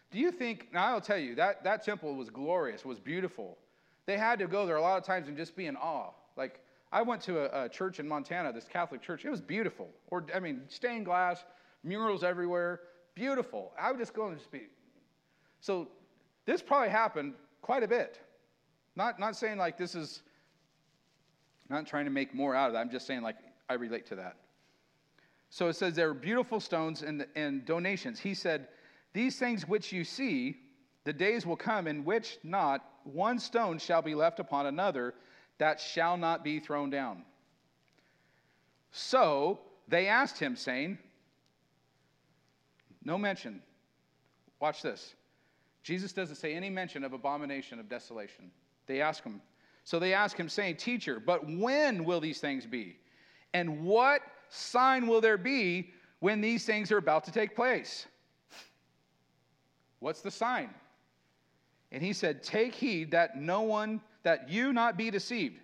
do 0.09 0.19
you 0.19 0.31
think, 0.31 0.69
now 0.71 0.85
I'll 0.85 1.01
tell 1.01 1.17
you, 1.17 1.35
that, 1.35 1.65
that 1.65 1.83
temple 1.83 2.15
was 2.15 2.29
glorious, 2.29 2.85
was 2.85 2.97
beautiful. 2.97 3.57
They 4.05 4.17
had 4.17 4.39
to 4.39 4.47
go 4.47 4.65
there 4.65 4.77
a 4.77 4.81
lot 4.81 4.97
of 4.97 5.03
times 5.03 5.27
and 5.27 5.35
just 5.35 5.53
be 5.57 5.65
in 5.65 5.75
awe. 5.75 6.11
Like, 6.37 6.61
I 6.93 7.01
went 7.01 7.21
to 7.23 7.39
a, 7.39 7.65
a 7.65 7.67
church 7.67 7.99
in 7.99 8.07
Montana, 8.07 8.53
this 8.53 8.69
Catholic 8.69 9.01
church. 9.01 9.25
It 9.25 9.31
was 9.31 9.41
beautiful. 9.41 9.89
Or, 10.11 10.25
I 10.33 10.39
mean, 10.39 10.61
stained 10.69 11.03
glass, 11.03 11.43
murals 11.83 12.23
everywhere, 12.23 12.79
beautiful. 13.15 13.73
I 13.77 13.91
would 13.91 13.99
just 13.99 14.13
go 14.13 14.27
and 14.27 14.37
just 14.37 14.49
be. 14.49 14.67
So, 15.59 15.89
this 16.45 16.61
probably 16.61 16.87
happened 16.87 17.33
quite 17.61 17.83
a 17.83 17.87
bit. 17.87 18.17
Not, 18.95 19.19
not 19.19 19.35
saying 19.35 19.57
like 19.57 19.77
this 19.77 19.95
is, 19.95 20.21
not 21.69 21.85
trying 21.85 22.05
to 22.05 22.11
make 22.11 22.33
more 22.33 22.55
out 22.55 22.67
of 22.67 22.73
that. 22.73 22.79
I'm 22.79 22.89
just 22.89 23.05
saying 23.05 23.21
like 23.21 23.37
I 23.69 23.75
relate 23.75 24.07
to 24.07 24.15
that. 24.15 24.35
So 25.49 25.67
it 25.67 25.75
says 25.75 25.95
there 25.95 26.09
are 26.09 26.13
beautiful 26.13 26.59
stones 26.59 27.01
and, 27.01 27.25
and 27.35 27.65
donations. 27.65 28.19
He 28.19 28.33
said, 28.33 28.67
These 29.13 29.37
things 29.37 29.67
which 29.67 29.91
you 29.91 30.03
see, 30.03 30.57
the 31.03 31.13
days 31.13 31.45
will 31.45 31.55
come 31.55 31.87
in 31.87 32.05
which 32.05 32.37
not 32.43 32.83
one 33.03 33.39
stone 33.39 33.79
shall 33.79 34.01
be 34.01 34.15
left 34.15 34.39
upon 34.39 34.65
another 34.65 35.13
that 35.57 35.79
shall 35.79 36.17
not 36.17 36.43
be 36.43 36.59
thrown 36.59 36.89
down. 36.89 37.23
So 38.91 39.59
they 39.87 40.07
asked 40.07 40.39
him, 40.39 40.55
saying, 40.55 40.97
No 43.03 43.17
mention. 43.17 43.61
Watch 44.59 44.81
this. 44.81 45.15
Jesus 45.83 46.11
doesn't 46.13 46.35
say 46.35 46.53
any 46.53 46.69
mention 46.69 47.03
of 47.03 47.13
abomination 47.13 47.79
of 47.79 47.89
desolation. 47.89 48.51
They 48.89 49.01
ask 49.01 49.23
him. 49.23 49.39
So 49.83 49.99
they 49.99 50.13
ask 50.13 50.35
him, 50.35 50.49
saying, 50.49 50.77
Teacher, 50.77 51.21
but 51.23 51.47
when 51.47 52.03
will 52.03 52.19
these 52.19 52.39
things 52.39 52.65
be? 52.65 52.97
And 53.53 53.83
what 53.83 54.21
sign 54.49 55.05
will 55.07 55.21
there 55.21 55.37
be 55.37 55.93
when 56.19 56.41
these 56.41 56.65
things 56.65 56.91
are 56.91 56.97
about 56.97 57.23
to 57.25 57.31
take 57.31 57.55
place? 57.55 58.07
What's 59.99 60.21
the 60.21 60.31
sign? 60.31 60.71
And 61.91 62.01
he 62.01 62.13
said, 62.13 62.41
Take 62.41 62.73
heed 62.73 63.11
that 63.11 63.37
no 63.37 63.61
one, 63.61 64.01
that 64.23 64.49
you 64.49 64.73
not 64.73 64.97
be 64.97 65.11
deceived. 65.11 65.59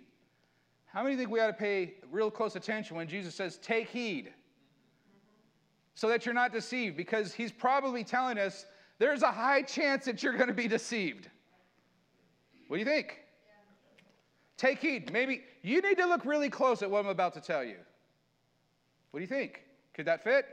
How 0.86 1.02
many 1.02 1.16
think 1.16 1.28
we 1.28 1.40
ought 1.40 1.48
to 1.48 1.52
pay 1.52 1.94
real 2.12 2.30
close 2.30 2.54
attention 2.54 2.96
when 2.96 3.08
Jesus 3.08 3.34
says, 3.34 3.58
Take 3.58 3.88
heed? 3.88 4.32
So 5.94 6.08
that 6.08 6.24
you're 6.24 6.34
not 6.34 6.52
deceived, 6.52 6.96
because 6.96 7.34
he's 7.34 7.50
probably 7.50 8.04
telling 8.04 8.38
us 8.38 8.66
there's 8.98 9.22
a 9.22 9.32
high 9.32 9.62
chance 9.62 10.04
that 10.04 10.22
you're 10.22 10.36
going 10.36 10.48
to 10.48 10.54
be 10.54 10.68
deceived. 10.68 11.28
What 12.68 12.76
do 12.76 12.80
you 12.80 12.86
think? 12.86 13.18
Take 14.56 14.80
heed. 14.80 15.12
Maybe 15.12 15.42
you 15.62 15.80
need 15.82 15.98
to 15.98 16.06
look 16.06 16.24
really 16.24 16.48
close 16.48 16.82
at 16.82 16.90
what 16.90 17.00
I'm 17.04 17.10
about 17.10 17.34
to 17.34 17.40
tell 17.40 17.62
you. 17.62 17.76
What 19.10 19.20
do 19.20 19.22
you 19.22 19.28
think? 19.28 19.62
Could 19.94 20.06
that 20.06 20.24
fit? 20.24 20.46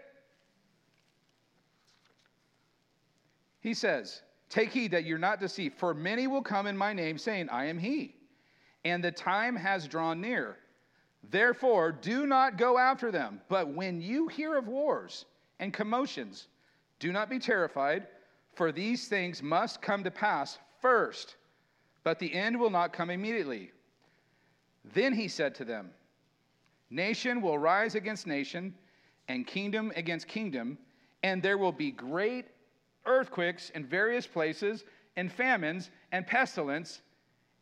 He 3.62 3.74
says, 3.74 4.22
Take 4.50 4.72
heed 4.72 4.92
that 4.92 5.06
you're 5.06 5.18
not 5.18 5.40
deceived, 5.40 5.80
for 5.80 5.94
many 5.94 6.28
will 6.28 6.42
come 6.42 6.68
in 6.68 6.78
my 6.78 6.94
name, 6.94 7.18
saying, 7.18 7.50
I 7.50 7.66
am 7.66 7.80
he. 7.80 8.16
And 8.86 9.04
the 9.04 9.12
time 9.12 9.56
has 9.56 9.88
drawn 9.88 10.22
near. 10.22 10.58
Therefore, 11.32 11.92
do 11.92 12.28
not 12.28 12.58
go 12.58 12.78
after 12.78 13.10
them. 13.10 13.42
But 13.48 13.70
when 13.70 14.02
you 14.02 14.28
hear 14.28 14.58
of 14.58 14.68
wars 14.68 15.26
and 15.60 15.74
commotions, 15.74 16.50
do 17.00 17.12
not 17.12 17.30
be 17.30 17.40
terrified, 17.40 18.08
for 18.54 18.72
these 18.72 19.08
things 19.08 19.42
must 19.42 19.82
come 19.82 20.04
to 20.04 20.12
pass 20.12 20.60
first, 20.82 21.38
but 22.04 22.20
the 22.20 22.34
end 22.34 22.60
will 22.60 22.70
not 22.70 22.94
come 22.94 23.10
immediately. 23.10 23.72
Then 24.94 25.14
he 25.14 25.28
said 25.28 25.56
to 25.56 25.66
them, 25.66 25.92
Nation 26.90 27.42
will 27.42 27.58
rise 27.58 27.96
against 27.96 28.28
nation, 28.28 28.76
and 29.28 29.48
kingdom 29.48 29.92
against 29.96 30.28
kingdom, 30.28 30.78
and 31.24 31.42
there 31.42 31.58
will 31.58 31.72
be 31.72 31.92
great 31.92 32.46
earthquakes 33.06 33.70
in 33.72 33.86
various 33.86 34.28
places, 34.28 34.84
and 35.16 35.32
famines 35.32 35.92
and 36.12 36.26
pestilence, 36.26 37.02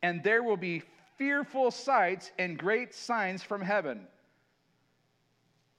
and 0.04 0.24
there 0.24 0.44
will 0.44 0.58
be 0.58 0.82
fearful 1.18 1.70
sights 1.72 2.32
and 2.40 2.58
great 2.58 2.94
signs 2.94 3.44
from 3.44 3.62
heaven. 3.62 4.08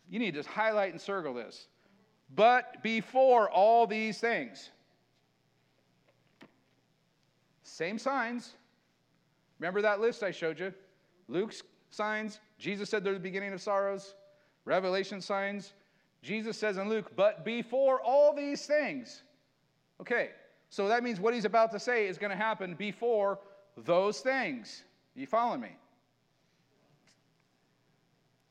You 0.09 0.19
need 0.19 0.35
to 0.35 0.43
highlight 0.43 0.93
and 0.93 1.01
circle 1.01 1.35
this. 1.35 1.67
But 2.35 2.83
before 2.83 3.51
all 3.51 3.87
these 3.87 4.19
things, 4.19 4.71
same 7.63 7.99
signs. 7.99 8.55
Remember 9.59 9.83
that 9.83 10.01
list 10.01 10.23
I 10.23 10.31
showed 10.31 10.59
you? 10.59 10.73
Luke's 11.29 11.63
signs, 11.91 12.41
Jesus 12.59 12.91
said 12.91 13.05
they're 13.05 13.13
the 13.13 13.21
beginning 13.21 13.53
of 13.53 13.61
sorrows. 13.61 14.15
Revelation 14.65 15.21
signs, 15.21 15.73
Jesus 16.23 16.57
says 16.57 16.79
in 16.79 16.89
Luke, 16.89 17.13
but 17.17 17.45
before 17.45 18.01
all 18.01 18.35
these 18.35 18.67
things. 18.67 19.23
Okay, 20.01 20.31
so 20.71 20.89
that 20.89 21.03
means 21.03 21.21
what 21.21 21.35
he's 21.35 21.45
about 21.45 21.71
to 21.73 21.79
say 21.79 22.07
is 22.07 22.19
going 22.19 22.31
to 22.31 22.37
happen 22.37 22.75
before 22.75 23.39
those 23.77 24.21
things. 24.21 24.85
You 25.15 25.27
follow 25.27 25.57
me? 25.57 25.77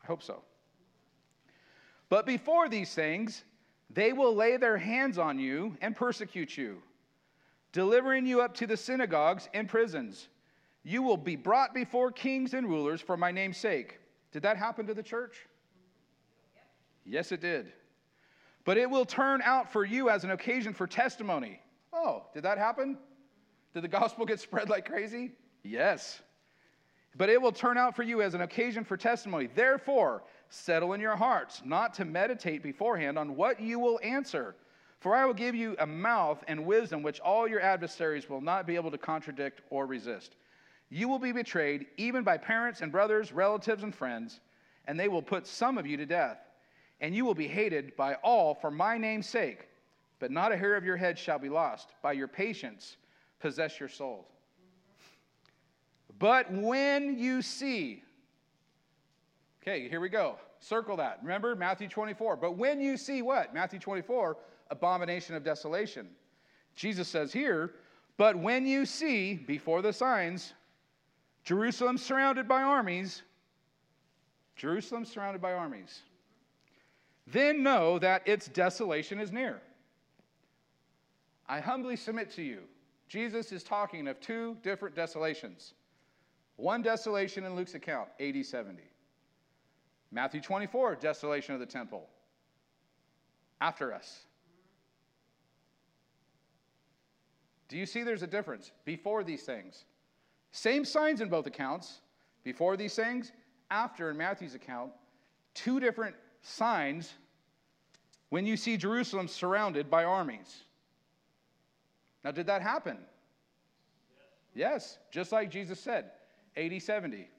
I 0.04 0.08
hope 0.08 0.22
so. 0.22 0.42
But 2.10 2.26
before 2.26 2.68
these 2.68 2.94
things, 2.94 3.44
they 3.90 4.14
will 4.14 4.36
lay 4.36 4.58
their 4.58 4.78
hands 4.78 5.18
on 5.18 5.40
you 5.40 5.78
and 5.82 5.96
persecute 5.96 6.58
you, 6.58 6.82
delivering 7.72 8.26
you 8.26 8.42
up 8.42 8.54
to 8.56 8.68
the 8.68 8.78
synagogues 8.78 9.50
and 9.54 9.68
prisons. 9.68 10.28
You 10.84 11.02
will 11.02 11.18
be 11.18 11.36
brought 11.36 11.74
before 11.74 12.12
kings 12.12 12.54
and 12.54 12.68
rulers 12.68 13.02
for 13.02 13.16
my 13.16 13.32
name's 13.32 13.58
sake. 13.58 14.00
Did 14.32 14.44
that 14.44 14.58
happen 14.58 14.88
to 14.88 14.94
the 14.94 15.04
church? 15.04 15.46
Yes, 17.06 17.32
it 17.32 17.42
did. 17.42 17.72
But 18.64 18.78
it 18.78 18.90
will 18.90 19.06
turn 19.06 19.42
out 19.44 19.72
for 19.72 19.86
you 19.86 20.10
as 20.10 20.24
an 20.24 20.32
occasion 20.32 20.74
for 20.74 20.88
testimony. 20.88 21.60
Oh, 21.94 22.24
did 22.34 22.44
that 22.44 22.58
happen? 22.58 22.98
Did 23.74 23.84
the 23.84 23.88
gospel 23.88 24.26
get 24.26 24.40
spread 24.40 24.70
like 24.70 24.86
crazy? 24.86 25.32
Yes. 25.64 26.22
But 27.18 27.30
it 27.30 27.42
will 27.42 27.52
turn 27.52 27.78
out 27.78 27.96
for 27.96 28.04
you 28.04 28.22
as 28.22 28.34
an 28.34 28.42
occasion 28.42 28.84
for 28.84 28.98
testimony. 28.98 29.50
Therefore, 29.54 30.24
settle 30.50 30.94
in 30.94 31.02
your 31.02 31.16
hearts 31.16 31.62
not 31.66 31.94
to 31.96 32.06
meditate 32.06 32.64
beforehand 32.64 33.18
on 33.18 33.36
what 33.36 33.60
you 33.60 33.80
will 33.80 34.00
answer. 34.04 34.56
For 35.02 35.16
I 35.16 35.26
will 35.26 35.34
give 35.34 35.56
you 35.56 35.76
a 35.80 35.88
mouth 35.88 36.44
and 36.48 36.64
wisdom 36.64 37.02
which 37.02 37.20
all 37.22 37.48
your 37.48 37.60
adversaries 37.60 38.30
will 38.30 38.40
not 38.40 38.68
be 38.68 38.76
able 38.76 38.92
to 38.92 39.00
contradict 39.00 39.62
or 39.72 39.88
resist. 39.88 40.36
You 40.92 41.10
will 41.10 41.18
be 41.18 41.32
betrayed 41.32 41.88
even 41.98 42.24
by 42.24 42.38
parents 42.38 42.82
and 42.82 42.92
brothers, 42.92 43.32
relatives 43.32 43.82
and 43.82 43.96
friends, 43.96 44.42
and 44.86 45.00
they 45.00 45.08
will 45.08 45.24
put 45.24 45.48
some 45.48 45.80
of 45.80 45.88
you 45.88 45.98
to 45.98 46.06
death. 46.06 46.38
And 47.00 47.16
you 47.16 47.26
will 47.26 47.34
be 47.34 47.48
hated 47.48 47.96
by 47.96 48.14
all 48.24 48.54
for 48.54 48.70
my 48.70 49.00
name's 49.00 49.28
sake. 49.28 49.70
But 50.20 50.30
not 50.30 50.52
a 50.52 50.58
hair 50.58 50.76
of 50.76 50.86
your 50.86 50.98
head 50.98 51.18
shall 51.18 51.40
be 51.40 51.50
lost. 51.50 51.90
By 52.04 52.12
your 52.12 52.28
patience, 52.28 52.98
possess 53.40 53.80
your 53.80 53.90
souls. 53.90 54.28
But 56.20 56.52
when 56.52 57.18
you 57.18 57.42
see, 57.42 58.04
okay, 59.64 59.90
here 59.90 60.00
we 60.00 60.10
go. 60.10 60.36
Circle 60.60 60.98
that. 60.98 61.18
Remember 61.24 61.56
Matthew 61.56 61.88
24. 61.88 62.36
But 62.36 62.56
when 62.56 62.80
you 62.80 62.98
see 62.98 63.24
what? 63.24 63.52
Matthew 63.52 63.80
24, 63.80 64.38
abomination 64.72 65.36
of 65.36 65.44
desolation. 65.44 66.10
Jesus 66.76 67.08
says 67.08 67.32
here, 67.32 67.74
but 68.18 68.36
when 68.36 68.66
you 68.66 68.86
see 68.86 69.36
before 69.36 69.82
the 69.82 69.94
signs, 69.94 70.54
Jerusalem 71.44 71.98
surrounded 71.98 72.48
by 72.48 72.62
armies, 72.62 73.22
Jerusalem 74.56 75.06
surrounded 75.06 75.42
by 75.42 75.54
armies, 75.54 76.02
then 77.28 77.64
know 77.64 78.00
that 78.00 78.28
its 78.28 78.48
desolation 78.48 79.20
is 79.20 79.32
near. 79.32 79.62
I 81.48 81.60
humbly 81.60 81.96
submit 81.96 82.32
to 82.32 82.42
you, 82.42 82.62
Jesus 83.08 83.52
is 83.52 83.64
talking 83.64 84.08
of 84.08 84.20
two 84.20 84.56
different 84.64 84.96
desolations. 84.96 85.74
One 86.56 86.82
desolation 86.82 87.44
in 87.44 87.56
Luke's 87.56 87.74
account, 87.74 88.10
AD 88.20 88.46
70. 88.46 88.84
Matthew 90.12 90.42
24, 90.42 90.96
desolation 90.96 91.54
of 91.54 91.60
the 91.60 91.66
temple. 91.66 92.08
After 93.60 93.94
us. 93.94 94.26
Do 97.72 97.78
you 97.78 97.86
see 97.86 98.04
there's 98.04 98.22
a 98.22 98.28
difference? 98.28 98.72
Before 98.84 99.24
these 99.24 99.44
things. 99.44 99.86
Same 100.52 100.84
signs 100.84 101.22
in 101.22 101.30
both 101.30 101.48
accounts. 101.48 102.02
Before 102.44 102.76
these 102.76 102.96
things, 102.96 103.32
after 103.70 104.10
in 104.10 104.18
Matthew's 104.18 104.56
account, 104.56 104.92
two 105.54 105.80
different 105.80 106.14
signs 106.42 107.14
when 108.28 108.46
you 108.46 108.58
see 108.58 108.76
Jerusalem 108.76 109.30
surrounded 109.30 109.90
by 109.90 110.04
armies. 110.04 110.64
Now, 112.26 112.32
did 112.32 112.46
that 112.48 112.62
happen? 112.62 112.98
Yes, 114.54 114.98
just 115.10 115.32
like 115.32 115.50
Jesus 115.50 115.80
said. 115.80 116.12
AD 116.58 116.82
70. 116.82 117.30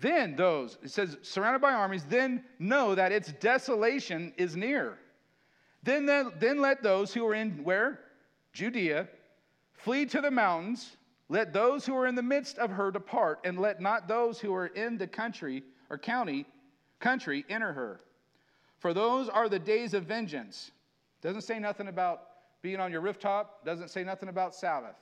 Then 0.00 0.36
those, 0.36 0.78
it 0.82 0.90
says, 0.90 1.18
surrounded 1.20 1.60
by 1.60 1.74
armies, 1.74 2.04
then 2.04 2.44
know 2.58 2.94
that 2.94 3.12
its 3.12 3.30
desolation 3.32 4.32
is 4.38 4.56
near. 4.56 4.98
Then, 5.82 6.06
then, 6.06 6.32
then 6.38 6.62
let 6.62 6.82
those 6.82 7.12
who 7.12 7.26
are 7.26 7.34
in 7.34 7.62
where? 7.62 8.00
Judea 8.52 9.08
flee 9.74 10.06
to 10.06 10.20
the 10.20 10.30
mountains. 10.30 10.96
Let 11.28 11.52
those 11.52 11.86
who 11.86 11.96
are 11.96 12.06
in 12.06 12.14
the 12.14 12.22
midst 12.22 12.58
of 12.58 12.70
her 12.70 12.90
depart, 12.90 13.40
and 13.44 13.58
let 13.58 13.80
not 13.80 14.06
those 14.06 14.38
who 14.38 14.54
are 14.54 14.66
in 14.66 14.98
the 14.98 15.06
country 15.06 15.62
or 15.88 15.96
county 15.96 16.46
country 17.00 17.44
enter 17.48 17.72
her. 17.72 18.00
For 18.78 18.92
those 18.92 19.28
are 19.28 19.48
the 19.48 19.58
days 19.58 19.94
of 19.94 20.04
vengeance. 20.04 20.72
Doesn't 21.22 21.42
say 21.42 21.58
nothing 21.58 21.88
about 21.88 22.22
being 22.62 22.80
on 22.80 22.92
your 22.92 23.00
rooftop, 23.00 23.64
doesn't 23.64 23.88
say 23.88 24.04
nothing 24.04 24.28
about 24.28 24.54
Sabbath. 24.54 24.96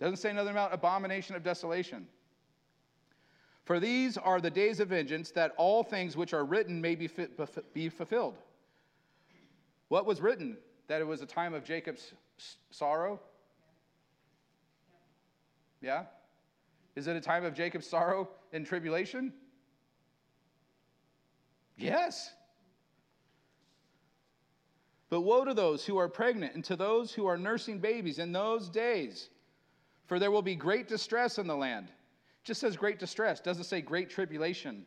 Doesn't 0.00 0.16
say 0.16 0.32
nothing 0.32 0.50
about 0.50 0.74
abomination 0.74 1.36
of 1.36 1.42
desolation. 1.42 2.06
For 3.64 3.80
these 3.80 4.18
are 4.18 4.40
the 4.40 4.50
days 4.50 4.80
of 4.80 4.88
vengeance, 4.88 5.30
that 5.32 5.54
all 5.56 5.82
things 5.82 6.16
which 6.16 6.34
are 6.34 6.44
written 6.44 6.80
may 6.80 6.94
be, 6.94 7.08
be 7.72 7.88
fulfilled. 7.88 8.36
What 9.88 10.04
was 10.04 10.20
written? 10.20 10.58
That 10.88 11.00
it 11.00 11.06
was 11.06 11.22
a 11.22 11.26
time 11.26 11.54
of 11.54 11.64
Jacob's 11.64 12.12
sorrow? 12.70 13.20
Yeah? 15.80 16.04
Is 16.96 17.06
it 17.06 17.16
a 17.16 17.20
time 17.20 17.44
of 17.44 17.54
Jacob's 17.54 17.86
sorrow 17.86 18.28
and 18.52 18.66
tribulation? 18.66 19.32
Yes. 21.76 22.30
But 25.10 25.22
woe 25.22 25.44
to 25.44 25.54
those 25.54 25.84
who 25.84 25.98
are 25.98 26.08
pregnant 26.08 26.54
and 26.54 26.64
to 26.64 26.76
those 26.76 27.12
who 27.12 27.26
are 27.26 27.36
nursing 27.36 27.78
babies 27.78 28.18
in 28.18 28.32
those 28.32 28.68
days 28.68 29.30
for 30.06 30.18
there 30.18 30.30
will 30.30 30.42
be 30.42 30.54
great 30.54 30.88
distress 30.88 31.38
in 31.38 31.46
the 31.46 31.56
land. 31.56 31.88
It 31.88 32.44
just 32.44 32.60
says 32.60 32.76
great 32.76 32.98
distress, 32.98 33.40
doesn't 33.40 33.64
say 33.64 33.80
great 33.80 34.10
tribulation. 34.10 34.84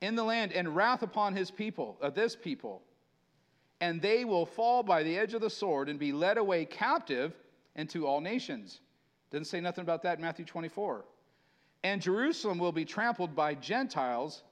In 0.00 0.16
the 0.16 0.24
land, 0.24 0.52
and 0.52 0.74
wrath 0.74 1.02
upon 1.02 1.34
his 1.34 1.50
people, 1.50 1.96
of 2.00 2.14
this 2.14 2.34
people. 2.34 2.82
And 3.82 4.00
they 4.00 4.24
will 4.24 4.46
fall 4.46 4.84
by 4.84 5.02
the 5.02 5.18
edge 5.18 5.34
of 5.34 5.40
the 5.40 5.50
sword 5.50 5.88
and 5.88 5.98
be 5.98 6.12
led 6.12 6.38
away 6.38 6.64
captive 6.64 7.34
into 7.74 8.06
all 8.06 8.20
nations. 8.20 8.78
Doesn't 9.32 9.46
say 9.46 9.60
nothing 9.60 9.82
about 9.82 10.04
that 10.04 10.18
in 10.18 10.22
Matthew 10.22 10.44
24. 10.44 11.04
And 11.82 12.00
Jerusalem 12.00 12.58
will 12.60 12.70
be 12.70 12.84
trampled 12.84 13.34
by 13.34 13.56
Gentiles 13.56 14.44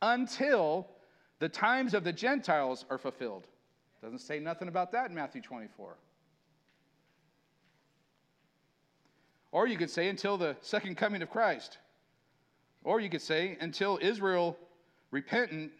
until 0.00 0.86
the 1.40 1.48
times 1.48 1.94
of 1.94 2.04
the 2.04 2.12
Gentiles 2.12 2.84
are 2.90 2.96
fulfilled. 2.96 3.48
Doesn't 4.02 4.20
say 4.20 4.38
nothing 4.38 4.68
about 4.68 4.92
that 4.92 5.08
in 5.08 5.16
Matthew 5.16 5.42
24. 5.42 5.96
Or 9.50 9.66
you 9.66 9.76
could 9.76 9.90
say 9.90 10.08
until 10.08 10.38
the 10.38 10.56
second 10.60 10.96
coming 10.96 11.22
of 11.22 11.30
Christ. 11.30 11.78
Or 12.84 13.00
you 13.00 13.10
could 13.10 13.20
say 13.20 13.58
until 13.60 13.98
Israel, 14.00 14.56
repentant, 15.10 15.72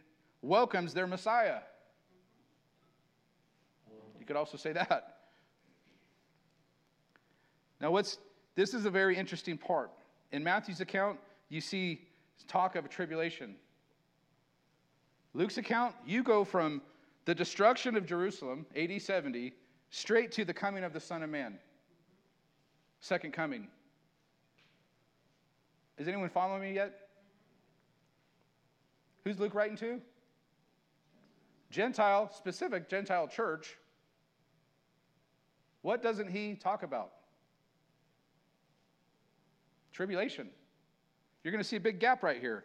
welcomes 0.42 0.92
their 0.92 1.06
Messiah. 1.06 1.60
Could 4.30 4.36
also 4.36 4.56
say 4.56 4.72
that. 4.72 5.16
Now, 7.80 7.90
what's 7.90 8.18
this 8.54 8.74
is 8.74 8.84
a 8.84 8.90
very 8.90 9.16
interesting 9.16 9.58
part. 9.58 9.90
In 10.30 10.44
Matthew's 10.44 10.80
account, 10.80 11.18
you 11.48 11.60
see 11.60 12.02
talk 12.46 12.76
of 12.76 12.84
a 12.84 12.88
tribulation. 12.88 13.56
Luke's 15.34 15.58
account, 15.58 15.96
you 16.06 16.22
go 16.22 16.44
from 16.44 16.80
the 17.24 17.34
destruction 17.34 17.96
of 17.96 18.06
Jerusalem, 18.06 18.66
AD 18.76 19.02
70, 19.02 19.52
straight 19.90 20.30
to 20.30 20.44
the 20.44 20.54
coming 20.54 20.84
of 20.84 20.92
the 20.92 21.00
Son 21.00 21.24
of 21.24 21.30
Man. 21.30 21.58
Second 23.00 23.32
coming. 23.32 23.66
Is 25.98 26.06
anyone 26.06 26.28
following 26.28 26.62
me 26.62 26.72
yet? 26.72 27.08
Who's 29.24 29.40
Luke 29.40 29.56
writing 29.56 29.76
to? 29.78 30.00
Gentile, 31.72 32.30
specific 32.32 32.88
Gentile 32.88 33.26
church. 33.26 33.76
What 35.82 36.02
doesn't 36.02 36.30
he 36.30 36.54
talk 36.54 36.82
about? 36.82 37.12
Tribulation. 39.92 40.48
You're 41.42 41.52
going 41.52 41.62
to 41.62 41.68
see 41.68 41.76
a 41.76 41.80
big 41.80 42.00
gap 42.00 42.22
right 42.22 42.40
here. 42.40 42.64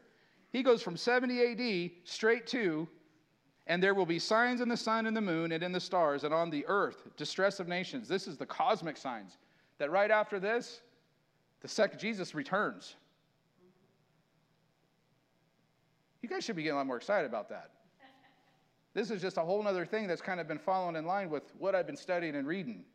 He 0.51 0.63
goes 0.63 0.81
from 0.81 0.97
70 0.97 1.41
AD 1.41 1.91
straight 2.03 2.47
to, 2.47 2.87
and 3.67 3.81
there 3.81 3.93
will 3.93 4.05
be 4.05 4.19
signs 4.19 4.61
in 4.61 4.69
the 4.69 4.77
sun 4.77 5.05
and 5.05 5.15
the 5.15 5.21
moon 5.21 5.51
and 5.51 5.63
in 5.63 5.71
the 5.71 5.79
stars 5.79 6.23
and 6.23 6.33
on 6.33 6.49
the 6.49 6.65
earth, 6.67 7.07
distress 7.17 7.59
of 7.59 7.67
nations. 7.67 8.07
This 8.07 8.27
is 8.27 8.37
the 8.37 8.45
cosmic 8.45 8.97
signs. 8.97 9.37
That 9.77 9.91
right 9.91 10.11
after 10.11 10.39
this, 10.39 10.81
the 11.61 11.67
second 11.67 11.99
Jesus 11.99 12.35
returns. 12.35 12.95
You 16.21 16.29
guys 16.29 16.43
should 16.43 16.55
be 16.55 16.63
getting 16.63 16.75
a 16.75 16.77
lot 16.77 16.87
more 16.87 16.97
excited 16.97 17.27
about 17.27 17.49
that. 17.49 17.71
This 18.93 19.11
is 19.11 19.21
just 19.21 19.37
a 19.37 19.41
whole 19.41 19.67
other 19.67 19.85
thing 19.85 20.07
that's 20.07 20.21
kind 20.21 20.39
of 20.39 20.47
been 20.47 20.57
following 20.57 20.95
in 20.95 21.05
line 21.05 21.29
with 21.29 21.43
what 21.59 21.75
I've 21.75 21.85
been 21.85 21.97
studying 21.97 22.35
and 22.35 22.47
reading. 22.47 22.85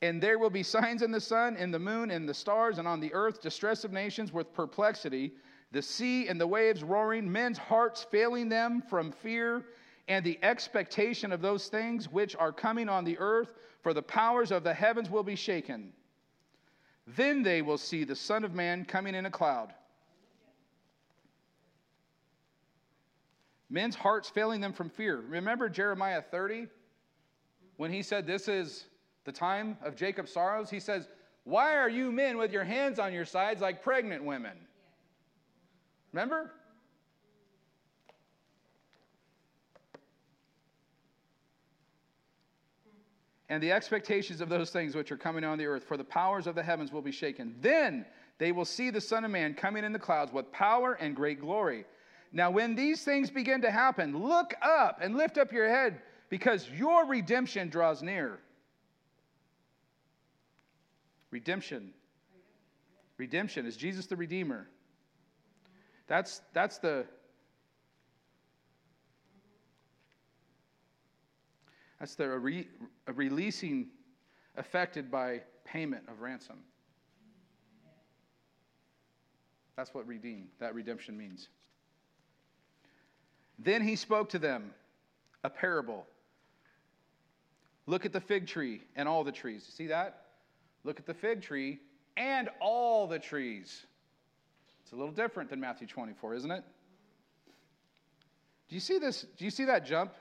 And 0.00 0.22
there 0.22 0.38
will 0.38 0.50
be 0.50 0.62
signs 0.62 1.02
in 1.02 1.10
the 1.10 1.20
sun, 1.20 1.56
in 1.56 1.70
the 1.70 1.78
moon, 1.78 2.10
in 2.10 2.26
the 2.26 2.34
stars, 2.34 2.78
and 2.78 2.86
on 2.86 3.00
the 3.00 3.12
earth, 3.12 3.40
distress 3.40 3.84
of 3.84 3.92
nations 3.92 4.32
with 4.32 4.52
perplexity, 4.52 5.32
the 5.72 5.82
sea 5.82 6.28
and 6.28 6.40
the 6.40 6.46
waves 6.46 6.84
roaring, 6.84 7.30
men's 7.30 7.58
hearts 7.58 8.06
failing 8.10 8.48
them 8.48 8.82
from 8.88 9.10
fear 9.10 9.64
and 10.08 10.24
the 10.24 10.38
expectation 10.42 11.32
of 11.32 11.42
those 11.42 11.68
things 11.68 12.10
which 12.10 12.34
are 12.36 12.52
coming 12.52 12.88
on 12.88 13.04
the 13.04 13.18
earth, 13.18 13.52
for 13.82 13.92
the 13.92 14.02
powers 14.02 14.50
of 14.50 14.64
the 14.64 14.72
heavens 14.72 15.10
will 15.10 15.22
be 15.22 15.36
shaken. 15.36 15.92
Then 17.06 17.42
they 17.42 17.62
will 17.62 17.78
see 17.78 18.04
the 18.04 18.16
Son 18.16 18.44
of 18.44 18.54
Man 18.54 18.84
coming 18.84 19.14
in 19.14 19.26
a 19.26 19.30
cloud. 19.30 19.74
Men's 23.70 23.94
hearts 23.94 24.30
failing 24.30 24.62
them 24.62 24.72
from 24.72 24.88
fear. 24.88 25.20
Remember 25.20 25.68
Jeremiah 25.68 26.22
30 26.22 26.68
when 27.76 27.92
he 27.92 28.02
said, 28.02 28.26
This 28.26 28.48
is 28.48 28.86
the 29.28 29.32
time 29.32 29.76
of 29.84 29.94
Jacob's 29.94 30.32
sorrows? 30.32 30.70
He 30.70 30.80
says, 30.80 31.06
Why 31.44 31.76
are 31.76 31.90
you 31.90 32.10
men 32.10 32.38
with 32.38 32.50
your 32.50 32.64
hands 32.64 32.98
on 32.98 33.12
your 33.12 33.26
sides 33.26 33.60
like 33.60 33.82
pregnant 33.82 34.24
women? 34.24 34.56
Remember? 36.12 36.50
And 43.50 43.62
the 43.62 43.70
expectations 43.70 44.40
of 44.40 44.48
those 44.48 44.70
things 44.70 44.94
which 44.94 45.12
are 45.12 45.16
coming 45.16 45.44
on 45.44 45.58
the 45.58 45.66
earth, 45.66 45.84
for 45.84 45.98
the 45.98 46.04
powers 46.04 46.46
of 46.46 46.54
the 46.54 46.62
heavens 46.62 46.90
will 46.90 47.02
be 47.02 47.12
shaken. 47.12 47.54
Then 47.60 48.06
they 48.38 48.52
will 48.52 48.64
see 48.64 48.88
the 48.88 49.00
Son 49.00 49.24
of 49.24 49.30
Man 49.30 49.52
coming 49.52 49.84
in 49.84 49.92
the 49.92 49.98
clouds 49.98 50.32
with 50.32 50.50
power 50.52 50.94
and 50.94 51.14
great 51.14 51.40
glory. 51.40 51.84
Now, 52.32 52.50
when 52.50 52.74
these 52.74 53.04
things 53.04 53.30
begin 53.30 53.60
to 53.62 53.70
happen, 53.70 54.16
look 54.22 54.54
up 54.62 55.00
and 55.02 55.16
lift 55.16 55.36
up 55.36 55.52
your 55.52 55.68
head 55.68 56.00
because 56.30 56.68
your 56.70 57.06
redemption 57.06 57.68
draws 57.68 58.02
near. 58.02 58.38
Redemption. 61.30 61.92
Redemption. 63.16 63.66
Is 63.66 63.76
Jesus 63.76 64.06
the 64.06 64.16
Redeemer? 64.16 64.68
That's, 66.06 66.40
that's 66.52 66.78
the. 66.78 67.04
That's 71.98 72.14
the 72.14 72.28
re, 72.28 72.68
releasing 73.12 73.88
affected 74.56 75.10
by 75.10 75.42
payment 75.64 76.04
of 76.08 76.20
ransom. 76.20 76.58
That's 79.76 79.92
what 79.94 80.06
redeem, 80.06 80.48
that 80.58 80.74
redemption 80.74 81.16
means. 81.16 81.48
Then 83.58 83.82
he 83.82 83.96
spoke 83.96 84.28
to 84.30 84.38
them 84.38 84.72
a 85.44 85.50
parable. 85.50 86.06
Look 87.86 88.04
at 88.04 88.12
the 88.12 88.20
fig 88.20 88.46
tree 88.46 88.82
and 88.96 89.08
all 89.08 89.24
the 89.24 89.32
trees. 89.32 89.64
You 89.66 89.72
see 89.72 89.86
that? 89.88 90.27
Look 90.88 90.98
at 90.98 91.04
the 91.04 91.12
fig 91.12 91.42
tree 91.42 91.80
and 92.16 92.48
all 92.60 93.06
the 93.06 93.18
trees. 93.18 93.84
It's 94.80 94.92
a 94.92 94.96
little 94.96 95.12
different 95.12 95.50
than 95.50 95.60
Matthew 95.60 95.86
24, 95.86 96.34
isn't 96.36 96.50
it? 96.50 96.64
Do 98.70 98.74
you 98.74 98.80
see 98.80 98.98
this? 98.98 99.26
Do 99.36 99.44
you 99.44 99.50
see 99.50 99.66
that 99.66 99.84
jump? 99.84 100.14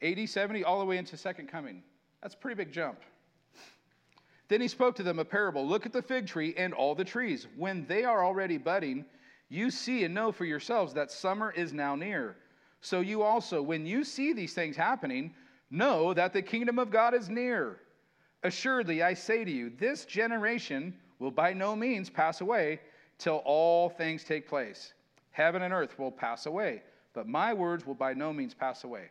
80, 0.00 0.28
70, 0.28 0.62
all 0.62 0.78
the 0.78 0.84
way 0.84 0.96
into 0.96 1.16
second 1.16 1.48
coming. 1.48 1.82
That's 2.22 2.34
a 2.34 2.36
pretty 2.36 2.54
big 2.54 2.72
jump. 2.72 3.00
Then 4.46 4.60
he 4.60 4.68
spoke 4.68 4.94
to 4.94 5.02
them 5.02 5.18
a 5.18 5.24
parable 5.24 5.66
Look 5.66 5.86
at 5.86 5.92
the 5.92 6.02
fig 6.02 6.28
tree 6.28 6.54
and 6.56 6.72
all 6.72 6.94
the 6.94 7.04
trees. 7.04 7.48
When 7.56 7.86
they 7.86 8.04
are 8.04 8.24
already 8.24 8.58
budding, 8.58 9.04
you 9.48 9.72
see 9.72 10.04
and 10.04 10.14
know 10.14 10.30
for 10.30 10.44
yourselves 10.44 10.94
that 10.94 11.10
summer 11.10 11.50
is 11.50 11.72
now 11.72 11.96
near. 11.96 12.36
So 12.80 13.00
you 13.00 13.22
also, 13.22 13.60
when 13.60 13.86
you 13.86 14.04
see 14.04 14.32
these 14.32 14.54
things 14.54 14.76
happening, 14.76 15.34
know 15.68 16.14
that 16.14 16.32
the 16.32 16.42
kingdom 16.42 16.78
of 16.78 16.92
God 16.92 17.12
is 17.12 17.28
near. 17.28 17.80
Assuredly, 18.42 19.02
I 19.02 19.14
say 19.14 19.44
to 19.44 19.50
you, 19.50 19.70
this 19.70 20.04
generation 20.04 20.94
will 21.18 21.30
by 21.30 21.52
no 21.52 21.76
means 21.76 22.08
pass 22.08 22.40
away 22.40 22.80
till 23.18 23.42
all 23.44 23.90
things 23.90 24.24
take 24.24 24.48
place. 24.48 24.94
Heaven 25.30 25.62
and 25.62 25.74
earth 25.74 25.98
will 25.98 26.10
pass 26.10 26.46
away, 26.46 26.82
but 27.12 27.28
my 27.28 27.52
words 27.52 27.86
will 27.86 27.94
by 27.94 28.14
no 28.14 28.32
means 28.32 28.54
pass 28.54 28.84
away. 28.84 29.10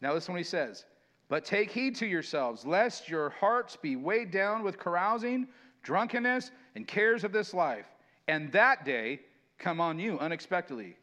Now, 0.00 0.14
listen 0.14 0.32
what 0.32 0.38
he 0.38 0.44
says. 0.44 0.84
But 1.28 1.44
take 1.44 1.70
heed 1.70 1.96
to 1.96 2.06
yourselves, 2.06 2.66
lest 2.66 3.08
your 3.08 3.30
hearts 3.30 3.76
be 3.76 3.96
weighed 3.96 4.30
down 4.30 4.62
with 4.62 4.78
carousing, 4.78 5.48
drunkenness, 5.82 6.50
and 6.74 6.86
cares 6.86 7.24
of 7.24 7.32
this 7.32 7.54
life 7.54 7.86
and 8.28 8.50
that 8.52 8.84
day 8.84 9.20
come 9.58 9.80
on 9.80 9.98
you 9.98 10.18
unexpectedly. 10.18 10.96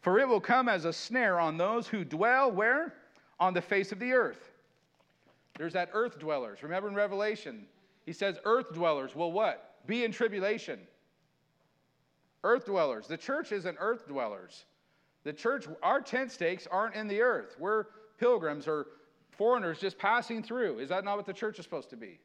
For 0.00 0.18
it 0.18 0.28
will 0.28 0.40
come 0.40 0.68
as 0.68 0.84
a 0.84 0.92
snare 0.92 1.40
on 1.40 1.56
those 1.56 1.88
who 1.88 2.04
dwell 2.04 2.50
where? 2.50 2.94
On 3.40 3.54
the 3.54 3.62
face 3.62 3.92
of 3.92 3.98
the 3.98 4.12
earth. 4.12 4.50
There's 5.58 5.72
that 5.72 5.90
earth 5.92 6.18
dwellers. 6.18 6.62
Remember 6.62 6.88
in 6.88 6.94
Revelation, 6.94 7.66
he 8.04 8.12
says, 8.12 8.38
Earth 8.44 8.72
dwellers 8.72 9.14
will 9.14 9.32
what? 9.32 9.76
Be 9.86 10.04
in 10.04 10.12
tribulation. 10.12 10.80
Earth 12.44 12.66
dwellers. 12.66 13.06
The 13.06 13.16
church 13.16 13.52
isn't 13.52 13.76
earth 13.80 14.06
dwellers. 14.06 14.66
The 15.24 15.32
church, 15.32 15.66
our 15.82 16.00
tent 16.00 16.30
stakes 16.30 16.68
aren't 16.70 16.94
in 16.94 17.08
the 17.08 17.20
earth. 17.20 17.56
We're 17.58 17.86
pilgrims 18.18 18.68
or 18.68 18.86
foreigners 19.30 19.80
just 19.80 19.98
passing 19.98 20.42
through. 20.42 20.78
Is 20.78 20.88
that 20.90 21.04
not 21.04 21.16
what 21.16 21.26
the 21.26 21.32
church 21.32 21.58
is 21.58 21.64
supposed 21.64 21.90
to 21.90 21.96
be? 21.96 22.20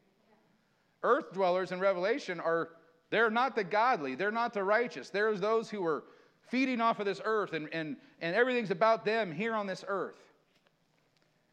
Earth 1.04 1.34
dwellers 1.34 1.72
in 1.72 1.80
Revelation 1.80 2.40
are 2.40 2.70
they're 3.10 3.32
not 3.32 3.56
the 3.56 3.64
godly, 3.64 4.16
they're 4.16 4.32
not 4.32 4.54
the 4.54 4.64
righteous. 4.64 5.10
There's 5.10 5.42
those 5.42 5.70
who 5.70 5.86
are 5.86 6.04
feeding 6.48 6.80
off 6.80 7.00
of 7.00 7.06
this 7.06 7.22
earth 7.24 7.54
and, 7.54 7.68
and, 7.74 7.98
and 8.22 8.36
everything's 8.36 8.72
about 8.72 9.04
them 9.04 9.32
here 9.32 9.56
on 9.56 9.66
this 9.66 9.84
earth. 9.88 10.22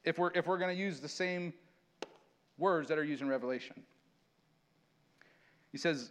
If 0.05 0.19
we're, 0.19 0.31
if 0.35 0.47
we're 0.47 0.59
going 0.59 0.75
to 0.75 0.81
use 0.81 1.01
the 1.01 1.09
same 1.09 1.53
words 2.59 2.89
that 2.89 2.99
are 2.99 3.05
used 3.05 3.23
in 3.23 3.29
Revelation. 3.29 3.83
He 5.73 5.79
says, 5.79 6.11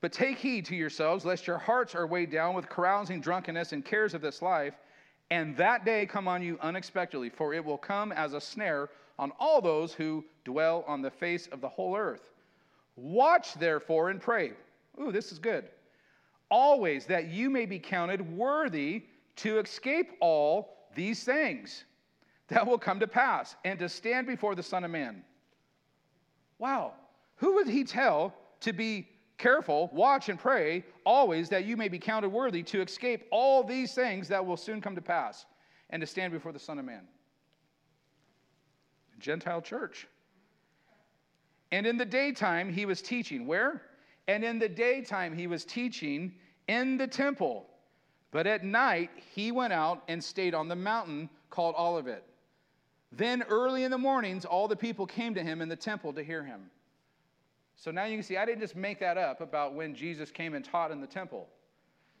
But 0.00 0.12
take 0.12 0.38
heed 0.38 0.66
to 0.66 0.76
yourselves, 0.76 1.24
lest 1.24 1.46
your 1.46 1.58
hearts 1.58 1.94
are 1.94 2.06
weighed 2.06 2.30
down 2.30 2.54
with 2.54 2.68
carousing, 2.68 3.20
drunkenness, 3.20 3.72
and 3.72 3.84
cares 3.84 4.14
of 4.14 4.20
this 4.20 4.42
life, 4.42 4.74
and 5.30 5.56
that 5.56 5.84
day 5.84 6.04
come 6.06 6.28
on 6.28 6.42
you 6.42 6.58
unexpectedly, 6.60 7.30
for 7.30 7.54
it 7.54 7.64
will 7.64 7.78
come 7.78 8.12
as 8.12 8.34
a 8.34 8.40
snare 8.40 8.90
on 9.18 9.32
all 9.38 9.60
those 9.60 9.94
who 9.94 10.24
dwell 10.44 10.84
on 10.86 11.00
the 11.00 11.10
face 11.10 11.46
of 11.48 11.60
the 11.60 11.68
whole 11.68 11.96
earth. 11.96 12.30
Watch 12.96 13.54
therefore 13.54 14.10
and 14.10 14.20
pray. 14.20 14.52
Ooh, 15.00 15.12
this 15.12 15.32
is 15.32 15.38
good. 15.38 15.64
Always 16.50 17.06
that 17.06 17.28
you 17.28 17.48
may 17.48 17.64
be 17.64 17.78
counted 17.78 18.36
worthy 18.36 19.04
to 19.36 19.58
escape 19.58 20.12
all 20.20 20.76
these 20.94 21.24
things 21.24 21.84
that 22.48 22.66
will 22.66 22.78
come 22.78 23.00
to 23.00 23.06
pass 23.06 23.56
and 23.64 23.78
to 23.78 23.88
stand 23.88 24.26
before 24.26 24.54
the 24.54 24.62
Son 24.62 24.84
of 24.84 24.90
Man. 24.90 25.24
Wow. 26.58 26.92
Who 27.36 27.54
would 27.54 27.68
he 27.68 27.84
tell 27.84 28.34
to 28.60 28.72
be 28.72 29.08
careful, 29.38 29.90
watch, 29.92 30.28
and 30.28 30.38
pray 30.38 30.84
always 31.04 31.48
that 31.48 31.64
you 31.64 31.76
may 31.76 31.88
be 31.88 31.98
counted 31.98 32.28
worthy 32.28 32.62
to 32.62 32.80
escape 32.80 33.26
all 33.30 33.64
these 33.64 33.94
things 33.94 34.28
that 34.28 34.44
will 34.44 34.56
soon 34.56 34.80
come 34.80 34.94
to 34.94 35.02
pass 35.02 35.46
and 35.90 36.00
to 36.00 36.06
stand 36.06 36.32
before 36.32 36.52
the 36.52 36.58
Son 36.58 36.78
of 36.78 36.84
Man? 36.84 37.02
Gentile 39.18 39.62
church. 39.62 40.06
And 41.72 41.86
in 41.86 41.96
the 41.96 42.04
daytime, 42.04 42.72
he 42.72 42.84
was 42.86 43.00
teaching. 43.02 43.46
Where? 43.46 43.82
And 44.28 44.44
in 44.44 44.58
the 44.58 44.68
daytime, 44.68 45.36
he 45.36 45.46
was 45.46 45.64
teaching 45.64 46.34
in 46.68 46.96
the 46.96 47.06
temple. 47.06 47.66
But 48.30 48.46
at 48.46 48.64
night, 48.64 49.10
he 49.34 49.52
went 49.52 49.72
out 49.72 50.02
and 50.08 50.22
stayed 50.22 50.54
on 50.54 50.68
the 50.68 50.76
mountain 50.76 51.28
called 51.50 51.74
Olivet. 51.76 52.24
Then 53.12 53.42
early 53.48 53.84
in 53.84 53.90
the 53.90 53.98
mornings, 53.98 54.44
all 54.44 54.66
the 54.68 54.76
people 54.76 55.06
came 55.06 55.34
to 55.34 55.42
him 55.42 55.60
in 55.60 55.68
the 55.68 55.76
temple 55.76 56.12
to 56.14 56.24
hear 56.24 56.42
him. 56.42 56.70
So 57.76 57.90
now 57.90 58.04
you 58.04 58.16
can 58.16 58.22
see, 58.22 58.36
I 58.36 58.44
didn't 58.44 58.60
just 58.60 58.76
make 58.76 59.00
that 59.00 59.18
up 59.18 59.40
about 59.40 59.74
when 59.74 59.94
Jesus 59.94 60.30
came 60.30 60.54
and 60.54 60.64
taught 60.64 60.90
in 60.90 61.00
the 61.00 61.06
temple. 61.06 61.48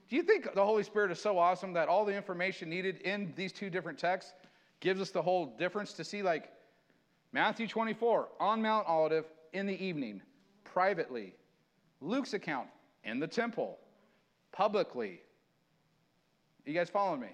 Do 0.08 0.16
you 0.16 0.22
think 0.22 0.54
the 0.54 0.64
Holy 0.64 0.82
Spirit 0.82 1.10
is 1.10 1.20
so 1.20 1.38
awesome 1.38 1.72
that 1.72 1.88
all 1.88 2.04
the 2.04 2.14
information 2.14 2.68
needed 2.68 3.00
in 3.02 3.32
these 3.36 3.52
two 3.52 3.70
different 3.70 3.98
texts 3.98 4.32
gives 4.80 5.00
us 5.00 5.10
the 5.10 5.22
whole 5.22 5.46
difference 5.58 5.92
to 5.94 6.04
see, 6.04 6.22
like 6.22 6.50
Matthew 7.32 7.66
24, 7.66 8.28
on 8.40 8.60
Mount 8.60 8.86
Olive 8.86 9.24
in 9.54 9.66
the 9.66 9.82
evening, 9.82 10.20
privately. 10.64 11.34
Luke's 12.00 12.34
account, 12.34 12.68
in 13.04 13.20
the 13.20 13.26
temple, 13.26 13.78
publicly. 14.50 15.20
You 16.66 16.74
guys 16.74 16.90
following 16.90 17.20
me? 17.20 17.28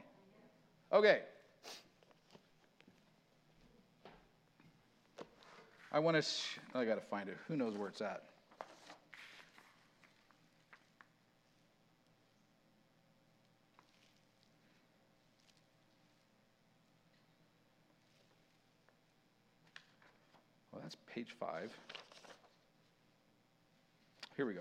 Okay. 0.92 1.22
I 5.99 6.01
want 6.01 6.14
to, 6.14 6.22
sh- 6.22 6.61
I 6.76 6.84
got 6.84 6.94
to 6.94 7.01
find 7.01 7.28
it. 7.28 7.36
Who 7.49 7.57
knows 7.57 7.76
where 7.76 7.88
it's 7.88 8.01
at? 8.01 8.22
Well, 20.70 20.80
that's 20.80 20.96
page 21.12 21.34
five. 21.40 21.76
Here 24.36 24.46
we 24.46 24.53
go. 24.53 24.61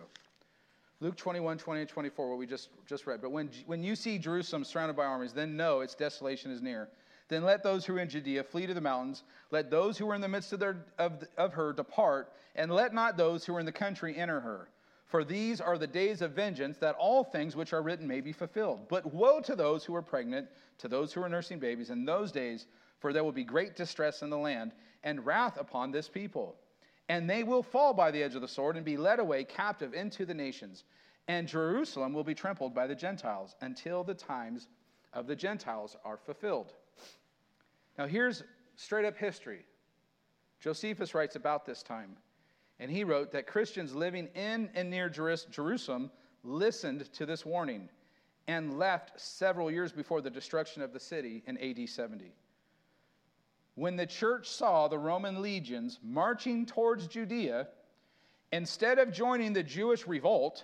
Luke 1.02 1.16
21, 1.16 1.60
20, 1.60 1.82
and 1.82 1.88
24, 1.88 2.30
what 2.32 2.40
we 2.40 2.48
just, 2.48 2.70
just 2.88 3.06
read. 3.06 3.22
But 3.22 3.32
when, 3.32 3.52
when 3.68 3.84
you 3.84 3.96
see 3.96 4.18
Jerusalem 4.18 4.64
surrounded 4.64 4.98
by 4.98 5.06
armies, 5.06 5.34
then 5.34 5.56
know 5.56 5.82
its 5.82 5.94
desolation 5.94 6.50
is 6.50 6.64
near. 6.64 6.90
Then 7.30 7.44
let 7.44 7.64
those 7.64 7.86
who 7.86 7.96
are 7.98 8.00
in 8.00 8.10
Judea 8.10 8.44
flee 8.44 8.68
to 8.68 8.74
the 8.74 8.82
mountains. 8.82 9.24
Let 9.52 9.70
those 9.70 9.98
who 9.98 10.10
are 10.10 10.16
in 10.16 10.22
the 10.22 10.28
midst 10.28 10.54
of, 10.54 10.60
their, 10.60 10.86
of, 10.98 11.24
of 11.38 11.54
her 11.54 11.74
depart, 11.74 12.32
and 12.56 12.72
let 12.72 12.94
not 12.94 13.18
those 13.18 13.46
who 13.46 13.56
are 13.56 13.60
in 13.60 13.66
the 13.66 13.72
country 13.72 14.16
enter 14.16 14.40
her. 14.40 14.70
For 15.06 15.24
these 15.24 15.62
are 15.62 15.78
the 15.78 15.88
days 15.88 16.22
of 16.22 16.32
vengeance, 16.32 16.78
that 16.80 16.96
all 16.96 17.24
things 17.24 17.56
which 17.56 17.74
are 17.74 17.82
written 17.82 18.08
may 18.08 18.22
be 18.22 18.34
fulfilled. 18.34 18.88
But 18.90 19.14
woe 19.14 19.40
to 19.42 19.56
those 19.56 19.86
who 19.86 19.96
are 19.96 20.02
pregnant, 20.02 20.48
to 20.80 20.88
those 20.88 21.14
who 21.14 21.22
are 21.24 21.30
nursing 21.30 21.60
babies 21.60 21.90
in 21.90 22.06
those 22.06 22.32
days, 22.32 22.68
for 23.00 23.14
there 23.14 23.24
will 23.24 23.32
be 23.32 23.44
great 23.44 23.76
distress 23.76 24.22
in 24.22 24.30
the 24.30 24.38
land, 24.38 24.74
and 25.04 25.26
wrath 25.26 25.58
upon 25.58 25.92
this 25.92 26.10
people. 26.10 26.56
And 27.10 27.30
they 27.30 27.44
will 27.44 27.64
fall 27.64 27.94
by 27.94 28.12
the 28.12 28.22
edge 28.22 28.36
of 28.36 28.42
the 28.42 28.48
sword 28.50 28.76
and 28.76 28.86
be 28.86 28.98
led 28.98 29.20
away 29.20 29.46
captive 29.46 29.94
into 29.94 30.26
the 30.26 30.34
nations. 30.34 30.84
And 31.30 31.48
Jerusalem 31.48 32.14
will 32.14 32.24
be 32.24 32.36
trampled 32.36 32.74
by 32.74 32.88
the 32.88 32.96
Gentiles 32.96 33.56
until 33.62 34.04
the 34.04 34.14
times 34.14 34.68
of 35.14 35.28
the 35.28 35.36
Gentiles 35.36 35.96
are 36.04 36.18
fulfilled. 36.18 36.74
Now, 37.98 38.06
here's 38.06 38.44
straight 38.76 39.06
up 39.06 39.18
history. 39.18 39.66
Josephus 40.60 41.14
writes 41.14 41.36
about 41.36 41.66
this 41.66 41.84
time, 41.84 42.18
and 42.80 42.92
he 42.92 43.04
wrote 43.04 43.32
that 43.32 43.48
Christians 43.48 43.96
living 43.96 44.28
in 44.36 44.70
and 44.76 44.90
near 44.90 45.10
Jerusalem 45.10 46.12
listened 46.44 47.12
to 47.14 47.26
this 47.26 47.46
warning 47.46 47.90
and 48.48 48.80
left 48.80 49.20
several 49.20 49.70
years 49.70 49.92
before 49.92 50.22
the 50.22 50.30
destruction 50.30 50.82
of 50.82 50.94
the 50.94 51.00
city 51.00 51.44
in 51.48 51.58
AD 51.58 51.90
70. 51.90 52.34
When 53.76 53.96
the 53.96 54.06
church 54.06 54.48
saw 54.48 54.88
the 54.88 54.98
Roman 54.98 55.42
legions 55.42 56.00
marching 56.02 56.66
towards 56.66 57.08
Judea, 57.08 57.68
instead 58.52 58.98
of 58.98 59.12
joining 59.12 59.54
the 59.54 59.64
Jewish 59.64 60.08
revolt, 60.08 60.64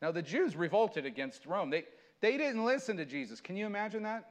now 0.00 0.12
the 0.12 0.22
Jews 0.22 0.56
revolted 0.56 1.04
against 1.04 1.44
Rome. 1.44 1.70
They, 1.70 1.84
they 2.20 2.36
didn't 2.36 2.64
listen 2.64 2.96
to 2.98 3.04
Jesus. 3.04 3.40
Can 3.40 3.56
you 3.56 3.66
imagine 3.66 4.04
that? 4.04 4.30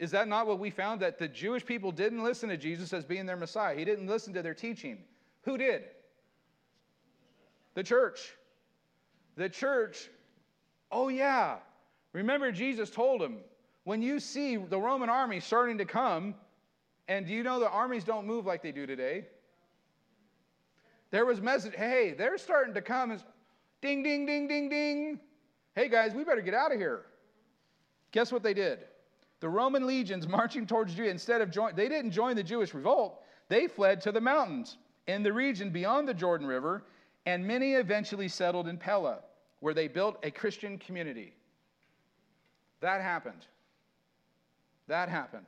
Is 0.00 0.10
that 0.12 0.28
not 0.28 0.46
what 0.46 0.58
we 0.58 0.70
found? 0.70 1.02
That 1.02 1.18
the 1.18 1.28
Jewish 1.28 1.64
people 1.64 1.92
didn't 1.92 2.24
listen 2.24 2.48
to 2.48 2.56
Jesus 2.56 2.94
as 2.94 3.04
being 3.04 3.26
their 3.26 3.36
Messiah. 3.36 3.76
He 3.76 3.84
didn't 3.84 4.06
listen 4.06 4.32
to 4.32 4.42
their 4.42 4.54
teaching. 4.54 4.98
Who 5.42 5.58
did? 5.58 5.82
The 7.74 7.82
church. 7.84 8.32
The 9.36 9.50
church, 9.50 10.08
oh 10.90 11.08
yeah. 11.08 11.58
Remember, 12.14 12.50
Jesus 12.50 12.88
told 12.90 13.20
them, 13.20 13.38
when 13.84 14.00
you 14.00 14.20
see 14.20 14.56
the 14.56 14.78
Roman 14.78 15.10
army 15.10 15.38
starting 15.38 15.78
to 15.78 15.84
come, 15.84 16.34
and 17.06 17.26
do 17.26 17.34
you 17.34 17.42
know 17.42 17.60
the 17.60 17.68
armies 17.68 18.02
don't 18.02 18.26
move 18.26 18.46
like 18.46 18.62
they 18.62 18.72
do 18.72 18.86
today? 18.86 19.26
There 21.10 21.26
was 21.26 21.42
message, 21.42 21.74
hey, 21.76 22.14
they're 22.16 22.38
starting 22.38 22.72
to 22.74 22.82
come. 22.82 23.10
As, 23.10 23.22
ding, 23.82 24.02
ding, 24.02 24.24
ding, 24.24 24.48
ding, 24.48 24.68
ding. 24.70 25.20
Hey 25.74 25.88
guys, 25.88 26.14
we 26.14 26.24
better 26.24 26.40
get 26.40 26.54
out 26.54 26.72
of 26.72 26.78
here. 26.78 27.02
Guess 28.12 28.32
what 28.32 28.42
they 28.42 28.54
did? 28.54 28.80
The 29.40 29.48
Roman 29.48 29.86
legions 29.86 30.28
marching 30.28 30.66
towards 30.66 30.94
Judea, 30.94 31.10
instead 31.10 31.40
of 31.40 31.50
join, 31.50 31.74
they 31.74 31.88
didn't 31.88 32.12
join 32.12 32.36
the 32.36 32.42
Jewish 32.42 32.74
revolt, 32.74 33.22
they 33.48 33.66
fled 33.66 34.00
to 34.02 34.12
the 34.12 34.20
mountains 34.20 34.76
in 35.06 35.22
the 35.22 35.32
region 35.32 35.70
beyond 35.70 36.06
the 36.06 36.14
Jordan 36.14 36.46
River, 36.46 36.84
and 37.26 37.46
many 37.46 37.74
eventually 37.74 38.28
settled 38.28 38.68
in 38.68 38.76
Pella, 38.76 39.20
where 39.60 39.74
they 39.74 39.88
built 39.88 40.18
a 40.22 40.30
Christian 40.30 40.78
community. 40.78 41.34
That 42.80 43.00
happened. 43.00 43.46
That 44.86 45.08
happened. 45.08 45.46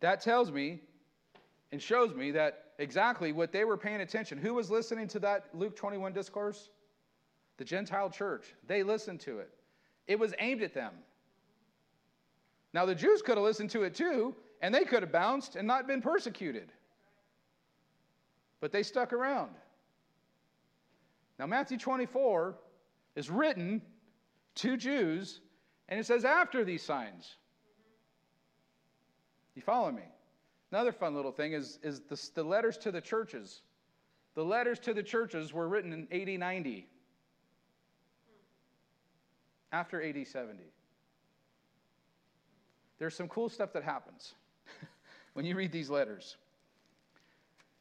That 0.00 0.20
tells 0.20 0.50
me 0.50 0.80
and 1.72 1.82
shows 1.82 2.14
me 2.14 2.30
that 2.32 2.64
exactly 2.78 3.32
what 3.32 3.52
they 3.52 3.64
were 3.64 3.76
paying 3.76 4.00
attention. 4.00 4.38
Who 4.38 4.54
was 4.54 4.70
listening 4.70 5.08
to 5.08 5.18
that 5.20 5.46
Luke 5.52 5.76
21 5.76 6.12
discourse? 6.12 6.70
The 7.56 7.64
Gentile 7.64 8.08
church. 8.08 8.54
They 8.66 8.82
listened 8.82 9.20
to 9.20 9.40
it. 9.40 9.50
It 10.06 10.18
was 10.18 10.32
aimed 10.38 10.62
at 10.62 10.72
them. 10.74 10.92
Now, 12.78 12.86
the 12.86 12.94
Jews 12.94 13.22
could 13.22 13.36
have 13.36 13.44
listened 13.44 13.70
to 13.70 13.82
it 13.82 13.96
too, 13.96 14.36
and 14.62 14.72
they 14.72 14.84
could 14.84 15.02
have 15.02 15.10
bounced 15.10 15.56
and 15.56 15.66
not 15.66 15.88
been 15.88 16.00
persecuted. 16.00 16.70
But 18.60 18.70
they 18.70 18.84
stuck 18.84 19.12
around. 19.12 19.50
Now, 21.40 21.46
Matthew 21.46 21.76
24 21.76 22.54
is 23.16 23.30
written 23.30 23.82
to 24.54 24.76
Jews, 24.76 25.40
and 25.88 25.98
it 25.98 26.06
says, 26.06 26.24
after 26.24 26.64
these 26.64 26.80
signs. 26.80 27.34
You 29.56 29.62
follow 29.62 29.90
me? 29.90 30.04
Another 30.70 30.92
fun 30.92 31.16
little 31.16 31.32
thing 31.32 31.54
is, 31.54 31.80
is 31.82 32.02
the, 32.02 32.30
the 32.36 32.44
letters 32.44 32.78
to 32.78 32.92
the 32.92 33.00
churches. 33.00 33.62
The 34.36 34.44
letters 34.44 34.78
to 34.80 34.94
the 34.94 35.02
churches 35.02 35.52
were 35.52 35.66
written 35.66 35.92
in 35.92 36.06
AD 36.12 36.38
90, 36.38 36.86
after 39.72 40.00
AD 40.00 40.28
70 40.28 40.62
there's 42.98 43.14
some 43.14 43.28
cool 43.28 43.48
stuff 43.48 43.72
that 43.72 43.82
happens 43.82 44.34
when 45.34 45.44
you 45.44 45.54
read 45.54 45.72
these 45.72 45.90
letters. 45.90 46.36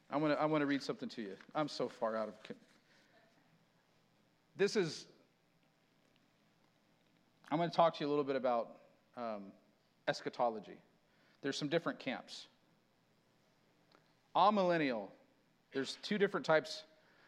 I 0.10 0.18
want 0.18 0.34
to 0.34 0.42
I 0.42 0.46
want 0.46 0.62
to 0.62 0.66
read 0.66 0.82
something 0.82 1.10
to 1.10 1.22
you. 1.22 1.34
I'm 1.54 1.68
so 1.68 1.90
far 1.90 2.16
out 2.16 2.30
of. 2.30 2.34
This 4.56 4.76
is. 4.76 5.06
I'm 7.50 7.58
going 7.58 7.70
to 7.70 7.76
talk 7.76 7.96
to 7.96 8.04
you 8.04 8.08
a 8.08 8.12
little 8.12 8.24
bit 8.24 8.36
about 8.36 8.70
um, 9.16 9.44
eschatology. 10.08 10.78
There's 11.42 11.58
some 11.58 11.68
different 11.68 12.00
camps. 12.00 12.48
Amillennial. 14.36 15.08
There's 15.74 15.98
two 16.02 16.18
different 16.18 16.46
types 16.46 16.84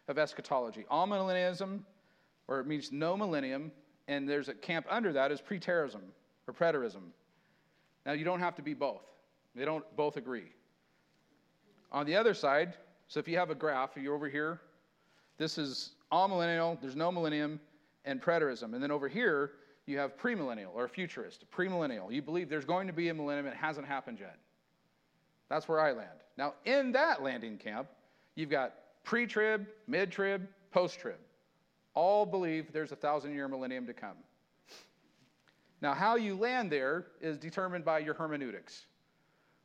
of 0.07 0.17
eschatology. 0.17 0.85
Amillennialism, 0.91 1.79
or 2.47 2.59
it 2.59 2.67
means 2.67 2.91
no 2.91 3.15
millennium, 3.15 3.71
and 4.07 4.27
there's 4.27 4.49
a 4.49 4.53
camp 4.53 4.85
under 4.89 5.13
that 5.13 5.31
is 5.31 5.41
preterism 5.41 6.01
or 6.47 6.53
preterism. 6.53 7.11
Now, 8.05 8.13
you 8.13 8.23
don't 8.23 8.39
have 8.39 8.55
to 8.55 8.61
be 8.61 8.73
both, 8.73 9.03
they 9.55 9.65
don't 9.65 9.85
both 9.95 10.17
agree. 10.17 10.51
On 11.91 12.05
the 12.05 12.15
other 12.15 12.33
side, 12.33 12.75
so 13.07 13.19
if 13.19 13.27
you 13.27 13.37
have 13.37 13.49
a 13.49 13.55
graph, 13.55 13.91
you're 13.95 14.13
over 14.13 14.29
here, 14.29 14.61
this 15.37 15.57
is 15.57 15.93
amillennial, 16.11 16.79
there's 16.79 16.95
no 16.95 17.11
millennium, 17.11 17.59
and 18.05 18.21
preterism. 18.21 18.73
And 18.73 18.83
then 18.83 18.91
over 18.91 19.07
here, 19.07 19.51
you 19.85 19.97
have 19.97 20.17
premillennial 20.17 20.73
or 20.73 20.87
futurist, 20.87 21.49
premillennial. 21.51 22.13
You 22.13 22.21
believe 22.21 22.49
there's 22.49 22.65
going 22.65 22.87
to 22.87 22.93
be 22.93 23.09
a 23.09 23.13
millennium, 23.13 23.47
it 23.47 23.55
hasn't 23.55 23.87
happened 23.87 24.19
yet. 24.19 24.37
That's 25.49 25.67
where 25.67 25.79
I 25.79 25.91
land. 25.91 26.19
Now, 26.37 26.53
in 26.65 26.91
that 26.91 27.23
landing 27.23 27.57
camp, 27.57 27.87
you've 28.35 28.49
got 28.51 28.75
pre 29.03 29.25
trib, 29.25 29.65
mid 29.87 30.11
trib, 30.11 30.47
post 30.71 30.99
trib. 30.99 31.17
All 31.95 32.25
believe 32.25 32.71
there's 32.71 32.91
a 32.91 32.95
thousand 32.95 33.33
year 33.33 33.47
millennium 33.47 33.87
to 33.87 33.93
come. 33.93 34.17
Now, 35.81 35.93
how 35.93 36.15
you 36.15 36.35
land 36.35 36.71
there 36.71 37.07
is 37.21 37.37
determined 37.37 37.85
by 37.85 37.99
your 37.99 38.13
hermeneutics, 38.13 38.85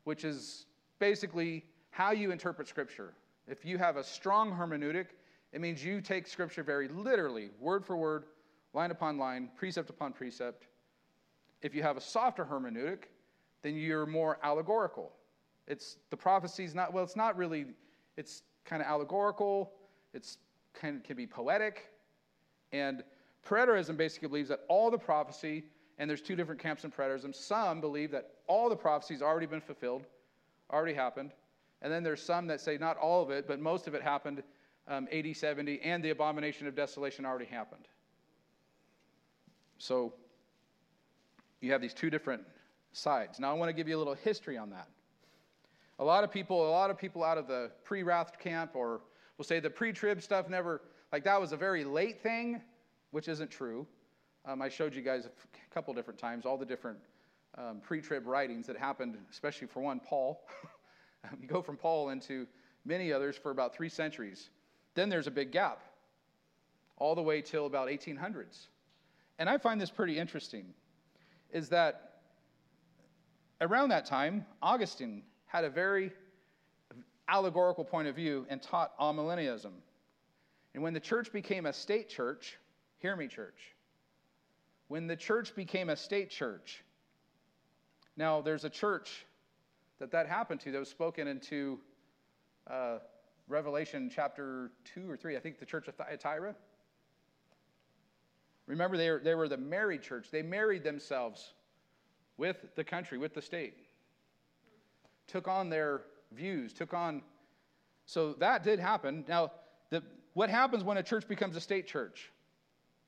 which 0.04 0.24
is 0.24 0.66
basically 0.98 1.64
how 1.90 2.12
you 2.12 2.30
interpret 2.30 2.68
Scripture. 2.68 3.14
If 3.48 3.64
you 3.64 3.78
have 3.78 3.96
a 3.96 4.04
strong 4.04 4.52
hermeneutic, 4.52 5.06
it 5.52 5.60
means 5.60 5.84
you 5.84 6.00
take 6.00 6.26
Scripture 6.26 6.62
very 6.62 6.88
literally, 6.88 7.50
word 7.60 7.84
for 7.84 7.96
word, 7.96 8.24
line 8.72 8.90
upon 8.90 9.18
line, 9.18 9.50
precept 9.56 9.90
upon 9.90 10.12
precept. 10.12 10.66
If 11.62 11.74
you 11.74 11.82
have 11.82 11.96
a 11.96 12.00
softer 12.00 12.44
hermeneutic, 12.44 13.04
then 13.62 13.76
you're 13.76 14.06
more 14.06 14.38
allegorical. 14.42 15.12
It's 15.66 15.96
the 16.10 16.16
prophecy's 16.16 16.74
not 16.74 16.92
well. 16.92 17.04
It's 17.04 17.16
not 17.16 17.36
really. 17.36 17.66
It's 18.16 18.42
kind 18.64 18.82
of 18.82 18.88
allegorical. 18.88 19.72
It's 20.12 20.38
of 20.74 21.00
can 21.02 21.16
be 21.16 21.26
poetic, 21.26 21.90
and 22.72 23.02
preterism 23.46 23.96
basically 23.96 24.28
believes 24.28 24.48
that 24.48 24.60
all 24.68 24.90
the 24.90 24.98
prophecy 24.98 25.64
and 25.98 26.08
there's 26.10 26.20
two 26.20 26.36
different 26.36 26.60
camps 26.60 26.84
in 26.84 26.90
preterism. 26.90 27.34
Some 27.34 27.80
believe 27.80 28.10
that 28.10 28.30
all 28.46 28.68
the 28.68 28.76
prophecies 28.76 29.22
already 29.22 29.46
been 29.46 29.60
fulfilled, 29.60 30.06
already 30.72 30.94
happened. 30.94 31.32
And 31.82 31.92
then 31.92 32.02
there's 32.02 32.22
some 32.22 32.46
that 32.48 32.60
say 32.60 32.78
not 32.78 32.96
all 32.96 33.22
of 33.22 33.30
it, 33.30 33.46
but 33.46 33.60
most 33.60 33.86
of 33.86 33.94
it 33.94 34.02
happened 34.02 34.42
um, 34.88 35.06
80, 35.10 35.34
70, 35.34 35.80
and 35.82 36.02
the 36.02 36.10
abomination 36.10 36.66
of 36.66 36.74
desolation 36.74 37.24
already 37.24 37.44
happened. 37.46 37.86
So 39.78 40.14
you 41.60 41.72
have 41.72 41.80
these 41.80 41.94
two 41.94 42.10
different 42.10 42.42
sides. 42.92 43.38
Now 43.38 43.50
I 43.50 43.54
want 43.54 43.68
to 43.68 43.72
give 43.72 43.88
you 43.88 43.96
a 43.96 43.98
little 43.98 44.14
history 44.14 44.56
on 44.56 44.70
that. 44.70 44.88
A 45.98 46.04
lot 46.04 46.24
of 46.24 46.30
people, 46.30 46.68
a 46.68 46.70
lot 46.70 46.90
of 46.90 46.98
people 46.98 47.22
out 47.22 47.38
of 47.38 47.46
the 47.46 47.70
pre-wrath 47.84 48.38
camp, 48.38 48.72
or 48.74 49.00
will 49.38 49.44
say 49.44 49.60
the 49.60 49.70
pre-trib 49.70 50.22
stuff 50.22 50.48
never, 50.48 50.82
like 51.12 51.24
that 51.24 51.40
was 51.40 51.52
a 51.52 51.56
very 51.56 51.84
late 51.84 52.20
thing, 52.20 52.60
which 53.10 53.28
isn't 53.28 53.50
true. 53.50 53.86
Um, 54.46 54.60
I 54.60 54.68
showed 54.68 54.94
you 54.94 55.00
guys 55.02 55.26
a 55.26 55.74
couple 55.74 55.94
different 55.94 56.18
times 56.20 56.44
all 56.44 56.58
the 56.58 56.66
different 56.66 56.98
um, 57.56 57.80
pre-trib 57.82 58.26
writings 58.26 58.66
that 58.66 58.76
happened, 58.76 59.16
especially 59.30 59.66
for 59.66 59.80
one, 59.80 60.00
Paul. 60.00 60.46
you 61.40 61.48
go 61.48 61.62
from 61.62 61.76
Paul 61.76 62.10
into 62.10 62.46
many 62.84 63.12
others 63.12 63.36
for 63.36 63.50
about 63.50 63.74
three 63.74 63.88
centuries. 63.88 64.50
Then 64.94 65.08
there's 65.08 65.26
a 65.26 65.30
big 65.30 65.50
gap, 65.50 65.80
all 66.98 67.14
the 67.14 67.22
way 67.22 67.40
till 67.40 67.66
about 67.66 67.88
1800s. 67.88 68.66
And 69.38 69.48
I 69.48 69.56
find 69.56 69.80
this 69.80 69.90
pretty 69.90 70.18
interesting, 70.18 70.66
is 71.50 71.70
that 71.70 72.20
around 73.60 73.88
that 73.88 74.04
time, 74.04 74.44
Augustine 74.62 75.22
had 75.46 75.64
a 75.64 75.70
very 75.70 76.12
allegorical 77.28 77.84
point 77.84 78.08
of 78.08 78.14
view 78.14 78.46
and 78.50 78.60
taught 78.60 78.96
amillennialism. 78.98 79.72
And 80.74 80.82
when 80.82 80.92
the 80.92 81.00
church 81.00 81.32
became 81.32 81.66
a 81.66 81.72
state 81.72 82.08
church, 82.08 82.58
hear 82.98 83.16
me, 83.16 83.26
church, 83.28 83.73
when 84.94 85.08
the 85.08 85.16
church 85.16 85.56
became 85.56 85.90
a 85.90 85.96
state 85.96 86.30
church, 86.30 86.84
now 88.16 88.40
there's 88.40 88.64
a 88.64 88.70
church 88.70 89.26
that 89.98 90.12
that 90.12 90.28
happened 90.28 90.60
to 90.60 90.70
that 90.70 90.78
was 90.78 90.88
spoken 90.88 91.26
into 91.26 91.80
uh, 92.70 92.98
Revelation 93.48 94.08
chapter 94.08 94.70
2 94.94 95.10
or 95.10 95.16
3, 95.16 95.36
I 95.36 95.40
think 95.40 95.58
the 95.58 95.66
church 95.66 95.88
of 95.88 95.96
Thyatira. 95.96 96.54
Remember, 98.68 98.96
they 98.96 99.10
were, 99.10 99.18
they 99.18 99.34
were 99.34 99.48
the 99.48 99.56
married 99.56 100.00
church. 100.00 100.28
They 100.30 100.42
married 100.42 100.84
themselves 100.84 101.54
with 102.36 102.58
the 102.76 102.84
country, 102.84 103.18
with 103.18 103.34
the 103.34 103.42
state. 103.42 103.78
Took 105.26 105.48
on 105.48 105.70
their 105.70 106.02
views, 106.30 106.72
took 106.72 106.94
on. 106.94 107.22
So 108.06 108.34
that 108.34 108.62
did 108.62 108.78
happen. 108.78 109.24
Now, 109.26 109.50
the, 109.90 110.04
what 110.34 110.50
happens 110.50 110.84
when 110.84 110.98
a 110.98 111.02
church 111.02 111.26
becomes 111.26 111.56
a 111.56 111.60
state 111.60 111.88
church? 111.88 112.30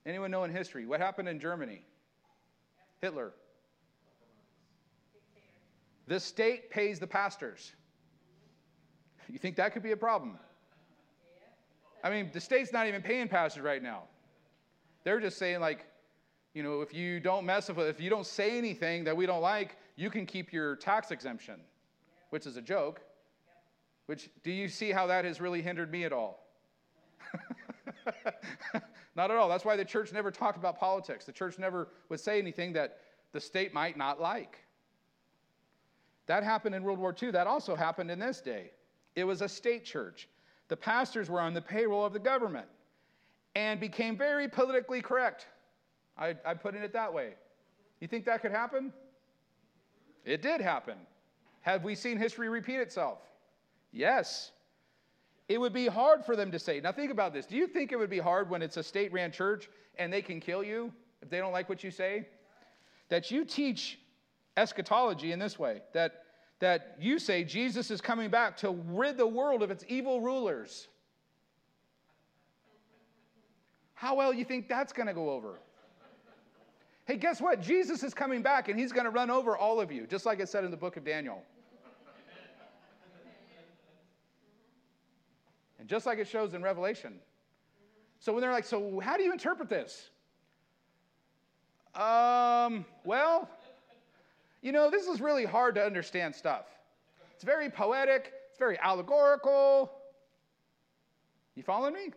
Anyone 0.07 0.31
know 0.31 0.45
in 0.45 0.53
history? 0.53 0.87
What 0.87 1.01
happened 1.01 1.29
in 1.29 1.41
Germany? 1.41 1.83
Hitler. 3.03 3.33
The 6.07 6.21
state 6.21 6.71
pays 6.71 7.01
the 7.01 7.07
pastors. 7.09 7.73
You 9.29 9.39
think 9.39 9.57
that 9.57 9.73
could 9.73 9.83
be 9.83 9.91
a 9.91 9.97
problem? 9.97 10.39
I 12.05 12.11
mean, 12.11 12.31
the 12.33 12.41
state's 12.41 12.73
not 12.73 12.87
even 12.87 13.03
paying 13.03 13.27
pastors 13.27 13.65
right 13.65 13.83
now. 13.83 14.05
They're 15.03 15.19
just 15.19 15.39
saying, 15.39 15.61
like, 15.61 15.87
you 16.55 16.63
know, 16.63 16.81
if 16.81 16.95
you 16.95 17.19
don't 17.19 17.45
mess 17.45 17.69
with, 17.69 17.81
if 17.81 18.01
you 18.01 18.09
don't 18.09 18.27
say 18.27 18.57
anything 18.57 19.03
that 19.05 19.17
we 19.17 19.27
don't 19.27 19.43
like, 19.43 19.77
you 19.97 20.09
can 20.09 20.25
keep 20.25 20.53
your 20.53 20.77
tax 20.77 21.11
exemption, 21.11 21.57
which 22.31 22.47
is 22.47 22.57
a 22.57 22.63
joke. 22.63 23.01
Which, 24.07 24.31
do 24.45 24.53
you 24.53 24.69
see 24.69 24.93
how 24.93 25.09
that 25.09 25.25
has 25.25 25.41
really 25.41 25.63
hindered 25.63 25.91
me 25.91 26.05
at 26.05 26.13
all? 26.13 26.47
not 29.17 29.31
at 29.31 29.37
all. 29.37 29.49
That's 29.49 29.65
why 29.65 29.77
the 29.77 29.85
church 29.85 30.13
never 30.13 30.31
talked 30.31 30.59
about 30.59 30.79
politics. 30.79 31.25
The 31.25 31.33
church 31.33 31.59
never 31.59 31.89
would 32.11 32.21
say 32.21 32.39
anything 32.39 32.73
that 32.75 32.99
the 33.33 33.41
state 33.41 33.73
might 33.73 33.97
not 33.97 34.21
like. 34.21 34.59
That 36.27 36.45
happened 36.45 36.75
in 36.75 36.83
World 36.83 36.99
War 36.99 37.15
II. 37.21 37.31
That 37.31 37.47
also 37.47 37.75
happened 37.75 38.11
in 38.11 38.19
this 38.19 38.41
day. 38.41 38.71
It 39.15 39.25
was 39.25 39.43
a 39.43 39.49
state 39.49 39.85
church. 39.85 40.29
The 40.69 40.77
pastors 40.77 41.31
were 41.31 41.41
on 41.41 41.55
the 41.55 41.63
payroll 41.63 42.05
of 42.05 42.13
the 42.13 42.19
government 42.19 42.67
and 43.55 43.81
became 43.81 44.17
very 44.17 44.49
politically 44.49 45.01
correct. 45.01 45.47
I, 46.19 46.37
I 46.45 46.55
put 46.55 46.75
it 46.75 46.93
that 46.93 47.13
way. 47.13 47.35
You 48.01 48.09
think 48.09 48.27
that 48.27 48.43
could 48.43 48.51
happen? 48.51 48.93
It 50.25 50.43
did 50.43 50.61
happen. 50.61 50.97
Have 51.63 51.85
we 51.85 51.95
seen 51.95 52.19
history 52.19 52.49
repeat 52.49 52.77
itself? 52.77 53.19
Yes. 53.93 54.53
It 55.49 55.61
would 55.61 55.73
be 55.73 55.87
hard 55.87 56.25
for 56.25 56.35
them 56.35 56.51
to 56.51 56.59
say. 56.59 56.81
Now, 56.81 56.93
think 56.93 57.13
about 57.13 57.33
this. 57.33 57.47
Do 57.47 57.57
you 57.57 57.67
think 57.67 57.93
it 57.93 57.97
would 57.97 58.11
be 58.11 58.19
hard 58.19 58.51
when 58.51 58.63
it's 58.63 58.77
a 58.77 58.83
state 58.83 59.13
ran 59.13 59.31
church 59.31 59.69
and 59.97 60.13
they 60.13 60.23
can 60.23 60.41
kill 60.41 60.65
you 60.65 60.93
if 61.23 61.31
they 61.31 61.39
don't 61.39 61.53
like 61.53 61.69
what 61.69 61.85
you 61.85 61.91
say? 61.91 62.27
That 63.09 63.31
you 63.31 63.45
teach 63.45 63.99
eschatology 64.57 65.33
in 65.33 65.39
this 65.39 65.59
way 65.59 65.83
that, 65.93 66.25
that 66.59 66.97
you 67.01 67.19
say 67.19 67.45
Jesus 67.45 67.91
is 67.91 68.01
coming 68.01 68.31
back 68.31 68.57
to 68.59 68.71
rid 68.89 69.17
the 69.17 69.27
world 69.27 69.63
of 69.63 69.71
its 69.71 69.85
evil 69.87 70.21
rulers. 70.21 70.89
How 73.95 74.17
well 74.17 74.33
you 74.33 74.45
think 74.45 74.69
that's 74.69 74.93
going 74.93 75.07
to 75.07 75.15
go 75.15 75.31
over? 75.31 75.61
Hey, 77.07 77.17
guess 77.17 77.41
what? 77.41 77.63
Jesus 77.63 78.03
is 78.03 78.13
coming 78.13 78.43
back 78.43 78.69
and 78.69 78.79
he's 78.79 78.91
going 78.91 79.05
to 79.05 79.11
run 79.11 79.31
over 79.31 79.57
all 79.57 79.81
of 79.81 79.93
you, 79.93 80.09
just 80.09 80.27
like 80.27 80.41
it 80.41 80.49
said 80.49 80.65
in 80.65 80.73
the 80.73 80.77
book 80.77 80.97
of 80.97 81.05
Daniel. 81.05 81.45
And 85.87 85.91
just 85.93 86.05
like 86.05 86.19
it 86.19 86.27
shows 86.27 86.53
in 86.53 86.65
Revelation. 86.65 87.15
So 88.19 88.33
when 88.33 88.41
they're 88.41 88.51
like, 88.51 88.65
so 88.65 88.99
how 88.99 89.17
do 89.17 89.23
you 89.23 89.31
interpret 89.31 89.69
this? 89.69 90.11
Um, 91.95 92.85
well, 93.05 93.49
you 94.63 94.73
know, 94.73 94.91
this 94.91 95.07
is 95.07 95.21
really 95.21 95.45
hard 95.45 95.77
to 95.77 95.85
understand 95.85 96.35
stuff. 96.35 96.65
It's 97.37 97.45
very 97.45 97.71
poetic, 97.71 98.33
it's 98.51 98.59
very 98.59 98.77
allegorical. 98.81 99.93
You 101.55 101.63
following 101.63 101.95
me? 101.95 102.11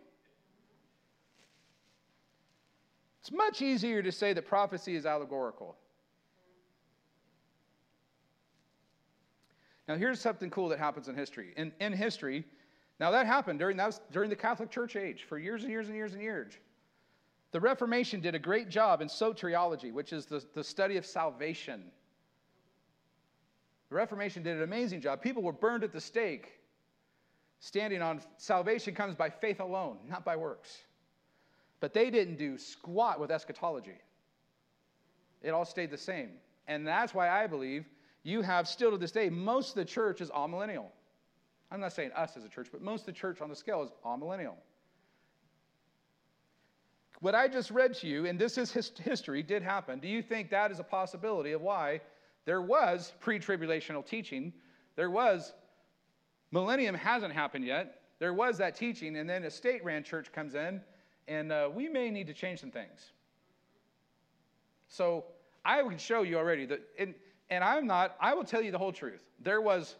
It's 3.20 3.30
much 3.30 3.62
easier 3.62 4.02
to 4.02 4.10
say 4.10 4.32
that 4.32 4.46
prophecy 4.48 4.96
is 4.96 5.06
allegorical. 5.06 5.76
Now, 9.86 9.94
here's 9.94 10.20
something 10.20 10.50
cool 10.50 10.70
that 10.70 10.80
happens 10.80 11.06
in 11.06 11.14
history. 11.14 11.52
In, 11.56 11.70
in 11.78 11.92
history, 11.92 12.44
now 13.00 13.10
that 13.10 13.26
happened 13.26 13.58
during, 13.58 13.78
that 13.78 13.86
was 13.86 14.00
during 14.12 14.28
the 14.28 14.36
Catholic 14.36 14.70
Church 14.70 14.94
age 14.94 15.24
for 15.26 15.38
years 15.38 15.62
and 15.62 15.72
years 15.72 15.86
and 15.86 15.96
years 15.96 16.12
and 16.12 16.22
years. 16.22 16.52
The 17.52 17.58
Reformation 17.58 18.20
did 18.20 18.34
a 18.34 18.38
great 18.38 18.68
job 18.68 19.00
in 19.00 19.08
soteriology, 19.08 19.92
which 19.92 20.12
is 20.12 20.26
the, 20.26 20.44
the 20.54 20.62
study 20.62 20.98
of 20.98 21.06
salvation. 21.06 21.82
The 23.88 23.96
Reformation 23.96 24.42
did 24.42 24.58
an 24.58 24.62
amazing 24.62 25.00
job. 25.00 25.22
People 25.22 25.42
were 25.42 25.52
burned 25.52 25.82
at 25.82 25.92
the 25.92 26.00
stake, 26.00 26.60
standing 27.58 28.02
on 28.02 28.20
salvation 28.36 28.94
comes 28.94 29.16
by 29.16 29.30
faith 29.30 29.60
alone, 29.60 29.96
not 30.08 30.24
by 30.24 30.36
works. 30.36 30.78
But 31.80 31.94
they 31.94 32.10
didn't 32.10 32.36
do 32.36 32.58
squat 32.58 33.18
with 33.18 33.30
eschatology. 33.30 33.98
It 35.42 35.50
all 35.50 35.64
stayed 35.64 35.90
the 35.90 35.98
same. 35.98 36.32
And 36.68 36.86
that's 36.86 37.14
why 37.14 37.30
I 37.30 37.46
believe 37.46 37.86
you 38.22 38.42
have 38.42 38.68
still 38.68 38.90
to 38.90 38.98
this 38.98 39.10
day, 39.10 39.30
most 39.30 39.70
of 39.70 39.74
the 39.76 39.84
church 39.86 40.20
is 40.20 40.28
amillennial. 40.30 40.90
I'm 41.70 41.80
not 41.80 41.92
saying 41.92 42.12
us 42.12 42.36
as 42.36 42.44
a 42.44 42.48
church, 42.48 42.68
but 42.72 42.82
most 42.82 43.00
of 43.00 43.06
the 43.06 43.12
church 43.12 43.40
on 43.40 43.48
the 43.48 43.56
scale 43.56 43.82
is 43.82 43.90
amillennial. 44.04 44.54
What 47.20 47.34
I 47.34 47.48
just 47.48 47.70
read 47.70 47.94
to 47.96 48.06
you, 48.06 48.26
and 48.26 48.38
this 48.38 48.56
is 48.58 48.72
his 48.72 48.92
history, 48.98 49.42
did 49.42 49.62
happen. 49.62 50.00
Do 50.00 50.08
you 50.08 50.22
think 50.22 50.50
that 50.50 50.70
is 50.70 50.78
a 50.78 50.84
possibility 50.84 51.52
of 51.52 51.60
why 51.60 52.00
there 52.44 52.62
was 52.62 53.12
pre 53.20 53.38
tribulational 53.38 54.04
teaching. 54.04 54.52
There 54.96 55.10
was, 55.10 55.52
millennium 56.50 56.94
hasn't 56.94 57.32
happened 57.32 57.64
yet. 57.64 58.02
There 58.18 58.34
was 58.34 58.58
that 58.58 58.74
teaching, 58.74 59.16
and 59.16 59.28
then 59.28 59.44
a 59.44 59.50
state 59.50 59.84
ran 59.84 60.02
church 60.02 60.32
comes 60.32 60.54
in, 60.54 60.80
and 61.28 61.52
uh, 61.52 61.70
we 61.72 61.88
may 61.88 62.10
need 62.10 62.26
to 62.26 62.34
change 62.34 62.60
some 62.60 62.70
things. 62.70 63.12
So 64.88 65.24
I 65.64 65.82
would 65.82 66.00
show 66.00 66.22
you 66.22 66.36
already 66.36 66.66
that, 66.66 66.80
and, 66.98 67.14
and 67.48 67.62
I'm 67.62 67.86
not, 67.86 68.16
I 68.20 68.34
will 68.34 68.44
tell 68.44 68.60
you 68.60 68.72
the 68.72 68.78
whole 68.78 68.92
truth. 68.92 69.22
There 69.40 69.60
was 69.60 69.96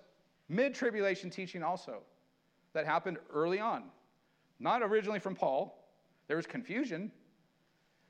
mid 0.50 0.74
tribulation 0.74 1.30
teaching 1.30 1.62
also 1.62 2.00
that 2.74 2.84
happened 2.84 3.18
early 3.32 3.60
on. 3.60 3.84
Not 4.58 4.82
originally 4.82 5.20
from 5.20 5.34
Paul, 5.34 5.88
there 6.28 6.36
was 6.36 6.46
confusion. 6.46 7.10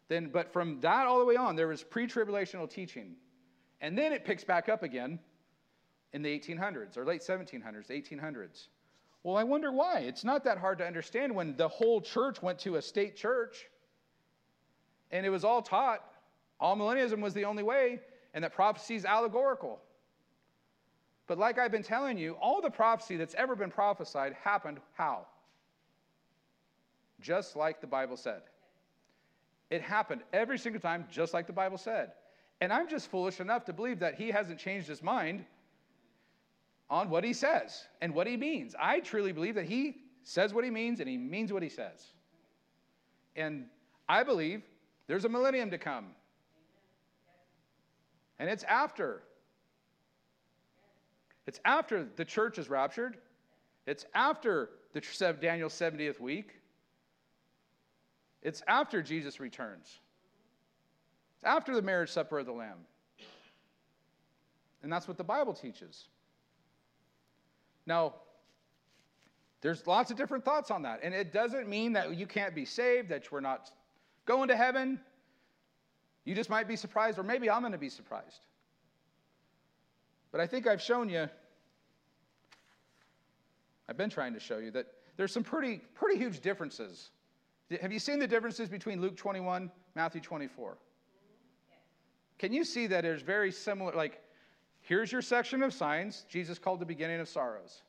Then, 0.09 0.30
but 0.32 0.53
from 0.53 0.80
that 0.80 1.07
all 1.07 1.20
the 1.20 1.24
way 1.24 1.36
on, 1.36 1.55
there 1.55 1.68
was 1.68 1.84
pre 1.84 2.09
tribulational 2.09 2.68
teaching 2.68 3.14
and 3.80 3.97
then 3.97 4.12
it 4.12 4.24
picks 4.24 4.45
back 4.45 4.68
up 4.68 4.82
again 4.82 5.18
in 6.12 6.22
the 6.22 6.38
1800s 6.38 6.97
or 6.97 7.05
late 7.05 7.22
1700s, 7.22 7.88
1800s. 7.88 8.68
Well, 9.22 9.36
I 9.36 9.45
wonder 9.45 9.70
why. 9.70 10.01
It's 10.01 10.24
not 10.24 10.45
that 10.45 10.59
hard 10.59 10.78
to 10.78 10.86
understand 10.86 11.34
when 11.34 11.57
the 11.57 11.68
whole 11.68 12.01
church 12.01 12.43
went 12.43 12.59
to 12.61 12.76
a 12.76 12.82
state 12.82 13.16
church 13.16 13.66
and 15.11 15.24
it 15.24 15.30
was 15.30 15.45
all 15.45 15.62
taught 15.62 16.05
Amillennialism 16.61 17.20
was 17.20 17.34
the 17.34 17.45
only 17.45 17.62
way 17.62 18.01
and 18.34 18.45
that 18.45 18.53
prophecy 18.53 18.95
is 18.95 19.05
allegorical. 19.05 19.80
But 21.31 21.39
like 21.39 21.61
I've 21.61 21.70
been 21.70 21.85
telling 21.85 22.18
you, 22.18 22.33
all 22.41 22.61
the 22.61 22.70
prophecy 22.70 23.16
that's 23.16 23.37
ever 23.37 23.55
been 23.55 23.70
prophesied 23.70 24.33
happened 24.43 24.81
how? 24.95 25.26
Just 27.20 27.55
like 27.55 27.81
the 27.81 27.87
Bible 27.87 28.16
said. 28.16 28.43
It 29.70 29.81
happened 29.81 30.22
every 30.33 30.59
single 30.59 30.81
time, 30.81 31.07
just 31.09 31.33
like 31.33 31.47
the 31.47 31.53
Bible 31.53 31.78
said. 31.78 32.11
And 32.61 32.72
I'm 32.72 32.89
just 32.89 33.09
foolish 33.12 33.39
enough 33.39 33.64
to 33.66 33.72
believe 33.72 34.01
that 34.01 34.16
he 34.16 34.33
hasn't 34.33 34.59
changed 34.59 34.89
his 34.89 35.05
mind 35.05 35.45
on 36.91 37.09
what 37.11 37.22
he 37.22 37.33
says 37.33 37.85
and 38.01 38.12
what 38.12 38.26
he 38.26 38.37
means. 38.37 38.74
I 38.76 38.99
truly 38.99 39.31
believe 39.31 39.55
that 39.55 39.66
he 39.66 39.99
says 40.24 40.53
what 40.53 40.64
he 40.64 40.70
means 40.70 40.99
and 40.99 41.09
he 41.09 41.16
means 41.16 41.53
what 41.53 41.62
he 41.62 41.68
says. 41.68 42.07
And 43.37 43.66
I 44.09 44.24
believe 44.24 44.62
there's 45.07 45.26
a 45.26 45.28
millennium 45.28 45.70
to 45.70 45.78
come. 45.78 46.07
And 48.41 48.51
it's 48.51 48.64
after. 48.64 49.22
It's 51.51 51.59
after 51.64 52.07
the 52.14 52.24
church 52.24 52.59
is 52.59 52.70
raptured. 52.70 53.16
It's 53.84 54.07
after 54.14 54.70
the 54.92 55.01
Daniel's 55.40 55.74
70th 55.74 56.20
week. 56.20 56.55
It's 58.40 58.62
after 58.68 59.03
Jesus 59.03 59.40
returns. 59.40 59.98
It's 61.34 61.44
after 61.44 61.74
the 61.74 61.82
marriage 61.82 62.11
supper 62.11 62.38
of 62.38 62.46
the 62.46 62.53
Lamb. 62.53 62.78
And 64.84 64.92
that's 64.92 65.09
what 65.09 65.18
the 65.18 65.24
Bible 65.24 65.53
teaches. 65.53 66.05
Now, 67.84 68.14
there's 69.61 69.84
lots 69.88 70.12
of 70.12 70.16
different 70.16 70.44
thoughts 70.44 70.70
on 70.70 70.82
that. 70.82 71.01
And 71.03 71.12
it 71.12 71.32
doesn't 71.32 71.68
mean 71.68 71.94
that 71.94 72.14
you 72.14 72.28
can't 72.28 72.55
be 72.55 72.64
saved, 72.64 73.09
that 73.09 73.32
we're 73.32 73.40
not 73.40 73.72
going 74.24 74.46
to 74.46 74.57
heaven. 74.57 75.01
You 76.24 76.36
just 76.36 76.48
might 76.48 76.68
be 76.68 76.76
surprised, 76.76 77.18
or 77.18 77.24
maybe 77.24 77.51
I'm 77.51 77.62
going 77.62 77.72
to 77.72 77.78
be 77.78 77.90
surprised. 77.90 78.46
But 80.30 80.40
I 80.40 80.46
think 80.46 80.68
I've 80.68 80.80
shown 80.80 81.09
you, 81.09 81.28
I've 83.91 83.97
been 83.97 84.09
trying 84.09 84.34
to 84.34 84.41
show 84.41 84.59
you 84.59 84.70
that 84.70 84.86
there's 85.16 85.32
some 85.32 85.43
pretty, 85.43 85.82
pretty 85.95 86.16
huge 86.16 86.38
differences. 86.41 87.11
Have 87.82 87.93
you 87.93 87.99
seen 87.99 88.20
the 88.20 88.26
differences 88.26 88.68
between 88.68 89.01
Luke 89.01 89.16
21, 89.16 89.68
Matthew 89.97 90.20
24? 90.20 90.78
Can 92.38 92.53
you 92.53 92.64
see 92.64 92.86
that 92.86 93.03
there's 93.03 93.22
very 93.22 93.51
similar, 93.51 93.93
like, 93.93 94.22
here's 94.80 95.11
your 95.11 95.22
section 95.22 95.62
of 95.64 95.74
signs, 95.74 96.24
Jesus 96.28 96.57
called 96.57 96.78
the 96.80 96.86
beginning 96.86 97.18
of 97.18 97.28
sorrows. 97.28 97.82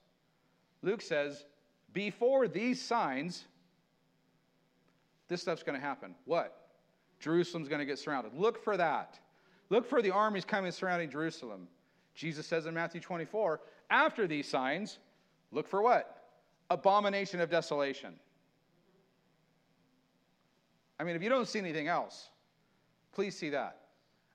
Luke 0.82 1.04
says, 1.04 1.46
before 1.94 2.48
these 2.48 2.82
signs, 2.82 3.46
this 5.28 5.42
stuff's 5.42 5.64
going 5.64 5.80
to 5.80 5.86
happen. 5.86 6.16
What? 6.26 6.68
Jerusalem's 7.20 7.70
going 7.70 7.80
to 7.80 7.86
get 7.86 8.00
surrounded. 8.00 8.34
Look 8.34 8.64
for 8.64 8.76
that. 8.76 9.20
Look 9.70 9.88
for 9.88 10.02
the 10.02 10.12
armies 10.12 10.46
coming 10.46 10.72
surrounding 10.72 11.12
Jerusalem. 11.12 11.68
Jesus 12.16 12.48
says 12.48 12.66
in 12.66 12.74
Matthew 12.74 13.02
24, 13.02 13.62
after 13.92 14.26
these 14.26 14.50
signs, 14.50 14.98
look 15.52 15.68
for 15.68 15.82
what? 15.82 16.18
Abomination 16.70 17.42
of 17.42 17.50
desolation. 17.50 18.14
I 21.00 21.04
mean, 21.04 21.16
if 21.16 21.24
you 21.24 21.30
don't 21.30 21.48
see 21.48 21.60
anything 21.60 21.88
else, 21.88 22.30
please 23.12 23.36
see 23.36 23.50
that. 23.50 23.78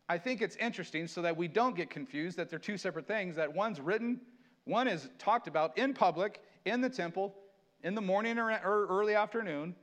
I 0.08 0.18
think 0.18 0.42
it's 0.42 0.56
interesting 0.56 1.08
so 1.08 1.22
that 1.22 1.36
we 1.36 1.48
don't 1.48 1.76
get 1.76 1.90
confused 1.90 2.36
that 2.36 2.50
they're 2.50 2.58
two 2.58 2.76
separate 2.76 3.06
things, 3.06 3.36
that 3.36 3.52
one's 3.52 3.80
written, 3.80 4.20
one 4.64 4.88
is 4.88 5.08
talked 5.18 5.48
about 5.48 5.78
in 5.78 5.94
public, 5.94 6.42
in 6.64 6.80
the 6.80 6.90
temple, 6.90 7.34
in 7.82 7.94
the 7.94 8.00
morning 8.00 8.38
or 8.38 8.50
early 8.64 9.14
afternoon, 9.14 9.74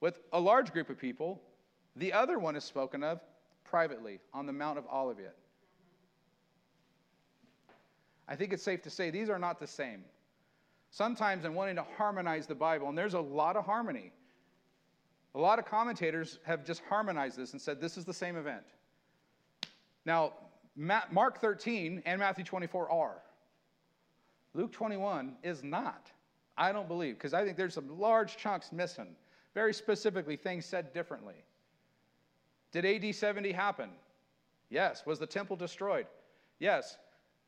with 0.00 0.18
a 0.32 0.40
large 0.40 0.72
group 0.72 0.90
of 0.90 0.98
people. 0.98 1.40
The 1.96 2.12
other 2.12 2.38
one 2.38 2.56
is 2.56 2.64
spoken 2.64 3.02
of 3.02 3.20
privately 3.64 4.20
on 4.34 4.46
the 4.46 4.52
Mount 4.52 4.78
of 4.78 4.84
Olivet. 4.92 5.36
I 8.28 8.36
think 8.36 8.52
it's 8.52 8.62
safe 8.62 8.82
to 8.82 8.90
say 8.90 9.10
these 9.10 9.30
are 9.30 9.38
not 9.38 9.58
the 9.58 9.66
same. 9.66 10.04
Sometimes 10.92 11.46
in 11.46 11.54
wanting 11.54 11.76
to 11.76 11.86
harmonize 11.96 12.46
the 12.46 12.54
Bible, 12.54 12.90
and 12.90 12.96
there's 12.96 13.14
a 13.14 13.20
lot 13.20 13.56
of 13.56 13.64
harmony, 13.64 14.12
a 15.34 15.38
lot 15.38 15.58
of 15.58 15.64
commentators 15.64 16.38
have 16.44 16.66
just 16.66 16.82
harmonized 16.86 17.38
this 17.38 17.52
and 17.52 17.60
said 17.60 17.80
this 17.80 17.96
is 17.96 18.04
the 18.04 18.12
same 18.12 18.36
event. 18.36 18.64
Now, 20.04 20.34
Mark 20.76 21.40
13 21.40 22.02
and 22.04 22.20
Matthew 22.20 22.44
24 22.44 22.92
are. 22.92 23.22
Luke 24.52 24.70
21 24.70 25.36
is 25.42 25.64
not. 25.64 26.10
I 26.58 26.72
don't 26.72 26.88
believe, 26.88 27.14
because 27.14 27.32
I 27.32 27.42
think 27.42 27.56
there's 27.56 27.72
some 27.72 27.98
large 27.98 28.36
chunks 28.36 28.70
missing. 28.70 29.16
Very 29.54 29.72
specifically, 29.72 30.36
things 30.36 30.66
said 30.66 30.92
differently. 30.92 31.42
Did 32.70 32.84
AD 32.84 33.14
70 33.14 33.50
happen? 33.52 33.88
Yes. 34.68 35.06
Was 35.06 35.18
the 35.18 35.26
temple 35.26 35.56
destroyed? 35.56 36.06
Yes. 36.58 36.98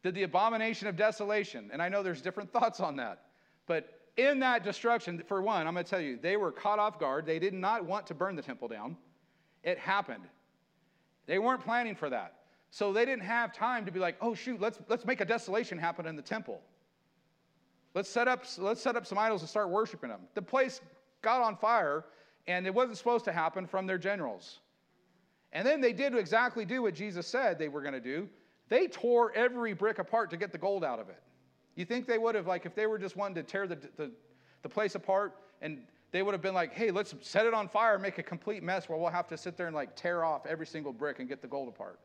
Did 0.03 0.15
the 0.15 0.23
abomination 0.23 0.89
of 0.89 0.97
desolation, 0.97 1.69
and 1.75 1.83
I 1.83 1.91
know 1.91 2.03
there's 2.03 2.23
different 2.23 2.51
thoughts 2.55 2.81
on 2.81 2.97
that, 2.97 3.25
but 3.67 4.01
in 4.17 4.39
that 4.41 4.63
destruction, 4.63 5.23
for 5.27 5.43
one, 5.43 5.67
I'm 5.67 5.75
going 5.75 5.85
to 5.85 5.91
tell 5.91 6.01
you, 6.01 6.19
they 6.21 6.37
were 6.37 6.53
caught 6.53 6.79
off 6.79 7.01
guard. 7.01 7.27
They 7.27 7.39
did 7.39 7.55
not 7.55 7.85
want 7.85 8.07
to 8.09 8.15
burn 8.15 8.37
the 8.37 8.43
temple 8.43 8.69
down. 8.69 8.97
It 9.63 9.79
happened. 9.79 10.25
They 11.27 11.39
weren't 11.39 11.63
planning 11.63 11.95
for 11.95 12.11
that. 12.11 12.35
So 12.71 12.93
they 12.93 13.05
didn't 13.05 13.25
have 13.25 13.53
time 13.53 13.85
to 13.87 13.93
be 13.93 13.99
like, 13.99 14.17
oh, 14.21 14.35
shoot, 14.35 14.61
let's, 14.61 14.79
let's 14.89 15.05
make 15.05 15.21
a 15.21 15.25
desolation 15.25 15.79
happen 15.79 16.07
in 16.07 16.17
the 16.17 16.23
temple. 16.23 16.61
Let's 17.95 18.09
set, 18.09 18.29
up, 18.29 18.45
let's 18.59 18.81
set 18.81 18.97
up 18.97 19.07
some 19.07 19.19
idols 19.19 19.43
and 19.43 19.49
start 19.49 19.71
worshiping 19.71 20.11
them. 20.11 20.21
The 20.35 20.43
place 20.43 20.81
got 21.23 21.41
on 21.41 21.57
fire, 21.57 22.05
and 22.47 22.67
it 22.67 22.75
wasn't 22.75 22.99
supposed 22.99 23.25
to 23.27 23.33
happen 23.33 23.67
from 23.67 23.87
their 23.87 23.99
generals. 23.99 24.59
And 25.53 25.67
then 25.67 25.81
they 25.81 25.93
did 25.93 26.15
exactly 26.17 26.65
do 26.65 26.83
what 26.83 26.95
Jesus 26.95 27.27
said 27.27 27.59
they 27.59 27.69
were 27.69 27.81
going 27.81 27.95
to 27.95 28.01
do. 28.01 28.29
They 28.69 28.89
tore 28.89 29.33
every 29.35 29.73
brick 29.73 29.99
apart 30.01 30.31
to 30.31 30.37
get 30.37 30.51
the 30.51 30.59
gold 30.59 30.85
out 30.85 30.99
of 30.99 31.09
it. 31.09 31.23
You 31.77 31.85
think 31.85 32.07
they 32.07 32.19
would 32.19 32.35
have, 32.35 32.47
like, 32.47 32.67
if 32.67 32.75
they 32.75 32.87
were 32.87 32.99
just 32.99 33.17
wanting 33.17 33.35
to 33.37 33.43
tear 33.43 33.67
the, 33.67 33.79
the, 33.97 34.11
the 34.63 34.69
place 34.69 34.95
apart 34.95 35.35
and 35.61 35.83
they 36.13 36.23
would 36.23 36.33
have 36.33 36.43
been 36.43 36.55
like, 36.55 36.73
hey, 36.73 36.93
let's 36.93 37.15
set 37.23 37.45
it 37.45 37.55
on 37.55 37.69
fire, 37.69 37.99
make 37.99 38.19
a 38.19 38.23
complete 38.23 38.63
mess 38.63 38.89
where 38.89 38.97
we'll 38.97 39.11
have 39.11 39.27
to 39.29 39.37
sit 39.37 39.57
there 39.57 39.67
and 39.67 39.75
like 39.75 39.97
tear 39.97 40.25
off 40.25 40.47
every 40.47 40.67
single 40.67 40.93
brick 40.93 41.19
and 41.19 41.29
get 41.29 41.43
the 41.43 41.49
gold 41.49 41.69
apart. 41.69 41.99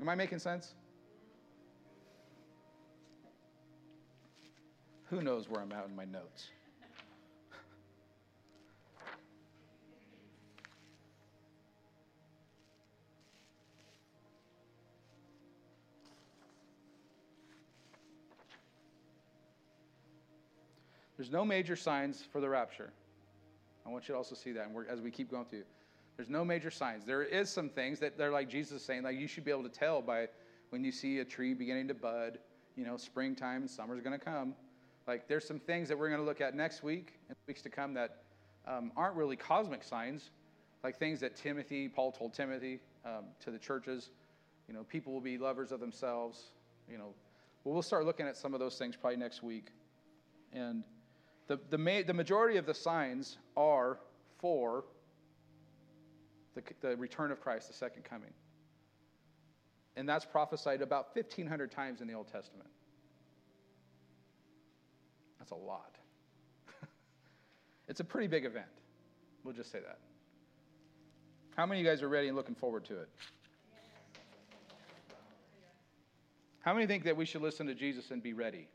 Am 0.00 0.08
I 0.08 0.14
making 0.14 0.38
sense? 0.38 0.74
Who 5.10 5.22
knows 5.22 5.48
where 5.48 5.60
I'm 5.60 5.72
at 5.72 5.86
in 5.86 5.96
my 5.96 6.04
notes? 6.04 6.50
There's 21.16 21.30
no 21.30 21.44
major 21.44 21.76
signs 21.76 22.22
for 22.30 22.40
the 22.40 22.48
rapture. 22.48 22.92
I 23.86 23.88
want 23.90 24.08
you 24.08 24.14
to 24.14 24.18
also 24.18 24.34
see 24.34 24.52
that 24.52 24.68
and 24.68 24.76
as 24.88 25.00
we 25.00 25.10
keep 25.10 25.30
going 25.30 25.46
through. 25.46 25.64
There's 26.16 26.30
no 26.30 26.44
major 26.44 26.70
signs. 26.70 27.04
There 27.04 27.22
is 27.22 27.50
some 27.50 27.68
things 27.68 28.00
that 28.00 28.16
they're 28.16 28.30
like 28.30 28.48
Jesus 28.48 28.82
saying, 28.82 29.02
like 29.02 29.18
you 29.18 29.26
should 29.26 29.44
be 29.44 29.50
able 29.50 29.62
to 29.64 29.68
tell 29.68 30.00
by 30.00 30.28
when 30.70 30.82
you 30.82 30.90
see 30.90 31.18
a 31.18 31.24
tree 31.24 31.54
beginning 31.54 31.88
to 31.88 31.94
bud, 31.94 32.38
you 32.74 32.84
know, 32.84 32.96
springtime 32.96 33.62
and 33.62 33.70
summer's 33.70 34.00
going 34.00 34.18
to 34.18 34.24
come. 34.24 34.54
Like 35.06 35.28
there's 35.28 35.46
some 35.46 35.60
things 35.60 35.88
that 35.88 35.98
we're 35.98 36.08
going 36.08 36.20
to 36.20 36.26
look 36.26 36.40
at 36.40 36.54
next 36.54 36.82
week 36.82 37.14
and 37.28 37.36
weeks 37.46 37.62
to 37.62 37.68
come 37.68 37.94
that 37.94 38.22
um, 38.66 38.92
aren't 38.96 39.14
really 39.14 39.36
cosmic 39.36 39.84
signs, 39.84 40.30
like 40.82 40.98
things 40.98 41.20
that 41.20 41.36
Timothy, 41.36 41.88
Paul 41.88 42.12
told 42.12 42.34
Timothy 42.34 42.80
um, 43.04 43.26
to 43.44 43.50
the 43.50 43.58
churches. 43.58 44.10
You 44.68 44.74
know, 44.74 44.84
people 44.84 45.12
will 45.12 45.20
be 45.20 45.38
lovers 45.38 45.70
of 45.70 45.80
themselves. 45.80 46.50
You 46.90 46.98
know, 46.98 47.14
well, 47.64 47.74
we'll 47.74 47.82
start 47.82 48.04
looking 48.04 48.26
at 48.26 48.36
some 48.36 48.54
of 48.54 48.60
those 48.60 48.78
things 48.78 48.96
probably 48.96 49.18
next 49.18 49.42
week. 49.42 49.66
And 50.52 50.82
the, 51.46 51.60
the, 51.70 51.78
ma- 51.78 52.02
the 52.06 52.14
majority 52.14 52.56
of 52.58 52.66
the 52.66 52.74
signs 52.74 53.38
are 53.56 53.98
for 54.38 54.84
the, 56.54 56.62
the 56.80 56.96
return 56.96 57.30
of 57.30 57.40
Christ, 57.40 57.68
the 57.68 57.74
second 57.74 58.04
coming. 58.04 58.32
And 59.96 60.08
that's 60.08 60.24
prophesied 60.24 60.82
about 60.82 61.14
1,500 61.14 61.70
times 61.70 62.00
in 62.00 62.08
the 62.08 62.14
Old 62.14 62.28
Testament. 62.28 62.68
That's 65.38 65.52
a 65.52 65.54
lot. 65.54 65.96
it's 67.88 68.00
a 68.00 68.04
pretty 68.04 68.26
big 68.26 68.44
event. 68.44 68.66
We'll 69.44 69.54
just 69.54 69.70
say 69.70 69.78
that. 69.80 69.98
How 71.56 71.64
many 71.64 71.80
of 71.80 71.86
you 71.86 71.90
guys 71.90 72.02
are 72.02 72.08
ready 72.08 72.28
and 72.28 72.36
looking 72.36 72.54
forward 72.54 72.84
to 72.86 72.98
it? 73.00 73.08
How 76.60 76.74
many 76.74 76.86
think 76.86 77.04
that 77.04 77.16
we 77.16 77.24
should 77.24 77.42
listen 77.42 77.66
to 77.68 77.74
Jesus 77.74 78.10
and 78.10 78.22
be 78.22 78.32
ready? 78.32 78.68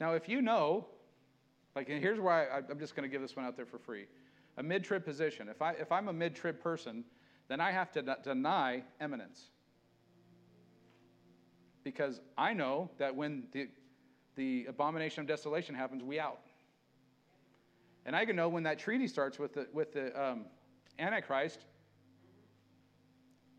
Now, 0.00 0.12
if 0.12 0.28
you 0.28 0.42
know, 0.42 0.86
like, 1.74 1.88
here's 1.88 2.20
why 2.20 2.46
I, 2.46 2.58
I'm 2.70 2.78
just 2.78 2.94
going 2.94 3.08
to 3.08 3.12
give 3.12 3.22
this 3.22 3.36
one 3.36 3.44
out 3.44 3.56
there 3.56 3.66
for 3.66 3.78
free 3.78 4.06
a 4.58 4.62
mid 4.62 4.84
trib 4.84 5.04
position. 5.04 5.48
If, 5.48 5.60
I, 5.60 5.72
if 5.72 5.92
I'm 5.92 6.08
a 6.08 6.12
mid 6.12 6.34
trib 6.34 6.60
person, 6.60 7.04
then 7.48 7.60
I 7.60 7.70
have 7.70 7.92
to 7.92 8.02
d- 8.02 8.12
deny 8.22 8.82
imminence. 9.00 9.50
Because 11.84 12.20
I 12.36 12.52
know 12.52 12.90
that 12.98 13.14
when 13.14 13.44
the, 13.52 13.68
the 14.34 14.66
abomination 14.66 15.20
of 15.20 15.26
desolation 15.26 15.74
happens, 15.74 16.02
we 16.02 16.18
out. 16.18 16.40
And 18.04 18.16
I 18.16 18.24
can 18.24 18.36
know 18.36 18.48
when 18.48 18.62
that 18.64 18.78
treaty 18.78 19.08
starts 19.08 19.38
with 19.38 19.54
the, 19.54 19.66
with 19.72 19.92
the 19.92 20.20
um, 20.20 20.46
Antichrist, 20.98 21.66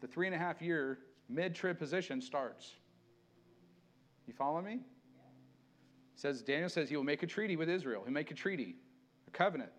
the 0.02 0.08
three 0.08 0.26
and 0.26 0.36
a 0.36 0.40
half 0.40 0.62
year 0.62 1.00
mid 1.30 1.54
trib 1.56 1.78
position 1.78 2.22
starts. 2.22 2.74
You 4.26 4.34
follow 4.34 4.62
me? 4.62 4.80
Says 6.18 6.42
Daniel 6.42 6.68
says 6.68 6.90
he 6.90 6.98
will 6.98 7.04
make 7.04 7.24
a 7.24 7.28
treaty 7.28 7.56
with 7.56 7.70
Israel. 7.70 8.02
He'll 8.04 8.14
make 8.14 8.32
a 8.32 8.34
treaty, 8.34 8.76
a 9.28 9.32
covenant. 9.32 9.72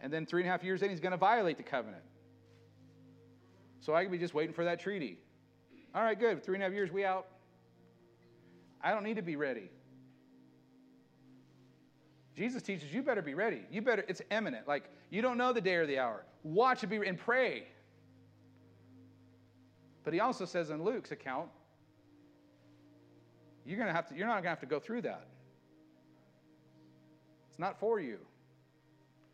And 0.00 0.12
then 0.12 0.26
three 0.26 0.42
and 0.42 0.48
a 0.48 0.52
half 0.52 0.62
years 0.62 0.82
in, 0.82 0.90
he's 0.90 1.00
going 1.00 1.12
to 1.12 1.18
violate 1.18 1.56
the 1.56 1.62
covenant. 1.62 2.02
So 3.80 3.94
I 3.94 4.02
could 4.02 4.12
be 4.12 4.18
just 4.18 4.34
waiting 4.34 4.54
for 4.54 4.64
that 4.64 4.78
treaty. 4.78 5.18
All 5.94 6.02
right, 6.02 6.18
good. 6.18 6.44
Three 6.44 6.56
and 6.56 6.62
a 6.62 6.66
half 6.66 6.74
years, 6.74 6.92
we 6.92 7.04
out. 7.04 7.26
I 8.82 8.90
don't 8.90 9.04
need 9.04 9.16
to 9.16 9.22
be 9.22 9.36
ready. 9.36 9.70
Jesus 12.36 12.62
teaches 12.62 12.92
you 12.92 13.02
better 13.02 13.22
be 13.22 13.34
ready. 13.34 13.62
You 13.70 13.80
better, 13.80 14.04
it's 14.08 14.22
imminent. 14.30 14.68
Like, 14.68 14.90
you 15.10 15.22
don't 15.22 15.38
know 15.38 15.52
the 15.52 15.60
day 15.60 15.74
or 15.74 15.86
the 15.86 15.98
hour. 15.98 16.24
Watch 16.42 16.82
and 16.82 16.90
be 16.90 16.96
and 17.06 17.18
pray. 17.18 17.68
But 20.04 20.12
he 20.12 20.20
also 20.20 20.44
says 20.44 20.70
in 20.70 20.82
Luke's 20.82 21.12
account, 21.12 21.48
you're 23.64 23.78
gonna 23.78 23.92
have 23.92 24.08
to, 24.08 24.14
you're 24.14 24.26
not 24.26 24.38
gonna 24.38 24.50
have 24.50 24.60
to 24.60 24.66
go 24.66 24.80
through 24.80 25.02
that. 25.02 25.26
It's 27.50 27.58
not 27.58 27.78
for 27.78 28.00
you. 28.00 28.18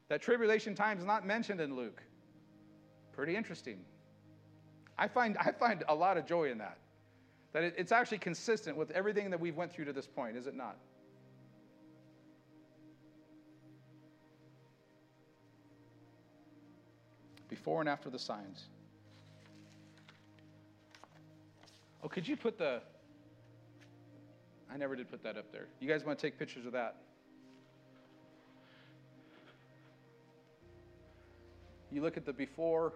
That 0.09 0.22
tribulation 0.22 0.74
time 0.74 0.99
is 0.99 1.05
not 1.05 1.26
mentioned 1.26 1.61
in 1.61 1.76
Luke. 1.76 2.03
Pretty 3.12 3.37
interesting. 3.37 3.79
I 4.99 5.07
find, 5.07 5.37
I 5.39 5.53
find 5.53 5.85
a 5.89 5.95
lot 5.95 6.16
of 6.16 6.26
joy 6.26 6.51
in 6.51 6.59
that. 6.59 6.79
That 7.53 7.62
it, 7.62 7.74
it's 7.79 7.93
actually 7.93 8.18
consistent 8.18 8.76
with 8.76 8.91
everything 8.91 9.31
that 9.31 9.41
we've 9.41 9.57
went 9.57 9.72
through 9.72 9.87
to 9.87 9.93
this 9.93 10.07
point, 10.07 10.37
is 10.37 10.47
it 10.47 10.55
not? 10.55 10.76
Before 17.49 17.81
and 17.81 17.89
after 17.89 18.11
the 18.11 18.18
signs. 18.18 18.64
Oh, 22.03 22.09
could 22.09 22.26
you 22.29 22.37
put 22.37 22.59
the. 22.59 22.81
I 24.73 24.77
never 24.77 24.95
did 24.97 25.11
put 25.11 25.23
that 25.23 25.37
up 25.37 25.51
there. 25.53 25.66
You 25.81 25.89
guys 25.89 26.05
want 26.05 26.19
to 26.19 26.27
take 26.27 26.39
pictures 26.39 26.66
of 26.66 26.73
that? 26.73 26.97
You 31.91 32.03
look 32.03 32.16
at 32.16 32.27
the 32.27 32.33
before. 32.33 32.93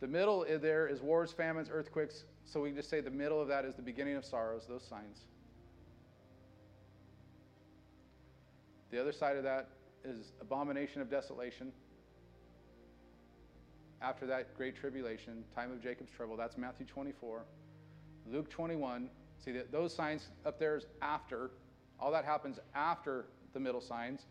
The 0.00 0.06
middle 0.06 0.46
there 0.48 0.86
is 0.86 1.00
wars, 1.00 1.32
famines, 1.32 1.68
earthquakes. 1.70 2.24
So 2.44 2.60
we 2.60 2.70
just 2.70 2.88
say 2.88 3.00
the 3.00 3.10
middle 3.10 3.40
of 3.40 3.48
that 3.48 3.64
is 3.64 3.74
the 3.74 3.82
beginning 3.82 4.16
of 4.16 4.24
sorrows, 4.24 4.62
those 4.68 4.84
signs. 4.84 5.24
The 8.90 9.00
other 9.00 9.12
side 9.12 9.36
of 9.36 9.42
that 9.44 9.68
is 10.04 10.32
abomination 10.40 11.02
of 11.02 11.10
desolation. 11.10 11.72
After 14.02 14.26
that, 14.26 14.56
great 14.56 14.76
tribulation, 14.76 15.44
time 15.54 15.70
of 15.70 15.82
Jacob's 15.82 16.10
trouble. 16.10 16.36
That's 16.36 16.56
Matthew 16.56 16.86
24. 16.86 17.42
Luke 18.32 18.48
21. 18.48 19.10
See, 19.44 19.52
that 19.52 19.72
those 19.72 19.94
signs 19.94 20.28
up 20.44 20.58
there 20.58 20.76
is 20.76 20.86
after. 21.00 21.50
All 21.98 22.12
that 22.12 22.24
happens 22.24 22.58
after 22.74 23.26
the 23.52 23.60
middle 23.60 23.80
signs. 23.80 24.26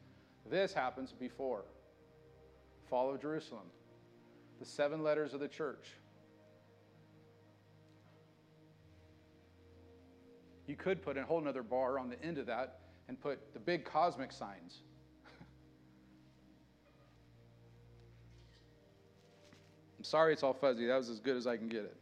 This 0.49 0.74
happens 0.74 1.14
before. 1.14 1.66
Fall 2.89 3.14
of 3.14 3.22
Jerusalem. 3.22 3.66
The 4.60 4.66
seven 4.66 5.03
letters 5.03 5.34
of 5.34 5.39
the 5.39 5.47
church. 5.47 5.93
You 10.68 10.76
could 10.76 11.01
put 11.01 11.18
a 11.18 11.24
whole 11.24 11.47
other 11.47 11.64
bar 11.64 11.97
on 11.97 12.10
the 12.10 12.24
end 12.24 12.38
of 12.38 12.45
that 12.45 12.82
and 13.07 13.20
put 13.20 13.53
the 13.53 13.60
big 13.60 13.86
cosmic 13.86 14.32
signs. 14.32 14.82
I'm 19.97 20.03
sorry 20.03 20.34
it's 20.34 20.43
all 20.43 20.53
fuzzy. 20.53 20.86
That 20.86 20.97
was 20.97 21.10
as 21.10 21.20
good 21.20 21.36
as 21.36 21.47
I 21.47 21.57
can 21.57 21.70
get 21.70 21.86
it. 21.86 21.97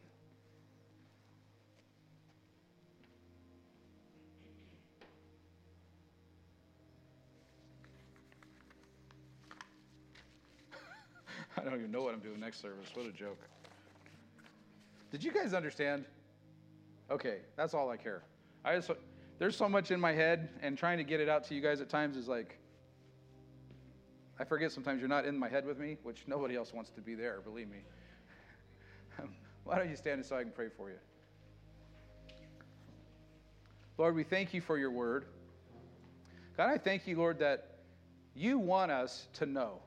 I 11.60 11.70
don't 11.70 11.78
even 11.78 11.90
know 11.90 12.02
what 12.02 12.14
I'm 12.14 12.20
doing 12.20 12.40
next 12.40 12.60
service. 12.60 12.88
What 12.94 13.06
a 13.06 13.12
joke. 13.12 13.38
Did 15.10 15.24
you 15.24 15.32
guys 15.32 15.54
understand? 15.54 16.04
Okay, 17.10 17.38
that's 17.56 17.74
all 17.74 17.90
I 17.90 17.96
care. 17.96 18.22
I 18.64 18.76
just 18.76 18.90
there's 19.38 19.56
so 19.56 19.68
much 19.68 19.90
in 19.90 20.00
my 20.00 20.12
head 20.12 20.50
and 20.62 20.76
trying 20.76 20.98
to 20.98 21.04
get 21.04 21.20
it 21.20 21.28
out 21.28 21.44
to 21.44 21.54
you 21.54 21.60
guys 21.60 21.80
at 21.80 21.88
times 21.88 22.16
is 22.16 22.28
like 22.28 22.58
I 24.38 24.44
forget 24.44 24.70
sometimes 24.70 25.00
you're 25.00 25.08
not 25.08 25.24
in 25.24 25.36
my 25.36 25.48
head 25.48 25.66
with 25.66 25.78
me, 25.78 25.96
which 26.04 26.24
nobody 26.26 26.54
else 26.54 26.72
wants 26.72 26.90
to 26.90 27.00
be 27.00 27.14
there, 27.14 27.40
believe 27.40 27.68
me. 27.68 27.78
Why 29.64 29.78
don't 29.78 29.90
you 29.90 29.96
stand 29.96 30.24
so 30.24 30.36
I 30.36 30.42
can 30.42 30.52
pray 30.52 30.68
for 30.68 30.90
you? 30.90 30.96
Lord, 33.96 34.14
we 34.14 34.22
thank 34.22 34.54
you 34.54 34.60
for 34.60 34.78
your 34.78 34.92
word. 34.92 35.24
God, 36.56 36.70
I 36.70 36.78
thank 36.78 37.08
you, 37.08 37.16
Lord, 37.16 37.40
that 37.40 37.78
you 38.36 38.58
want 38.58 38.92
us 38.92 39.26
to 39.34 39.46
know. 39.46 39.80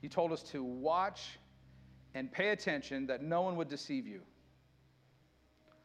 You 0.00 0.08
told 0.08 0.32
us 0.32 0.42
to 0.44 0.62
watch 0.62 1.38
and 2.14 2.30
pay 2.30 2.50
attention 2.50 3.06
that 3.06 3.22
no 3.22 3.42
one 3.42 3.56
would 3.56 3.68
deceive 3.68 4.06
you. 4.06 4.22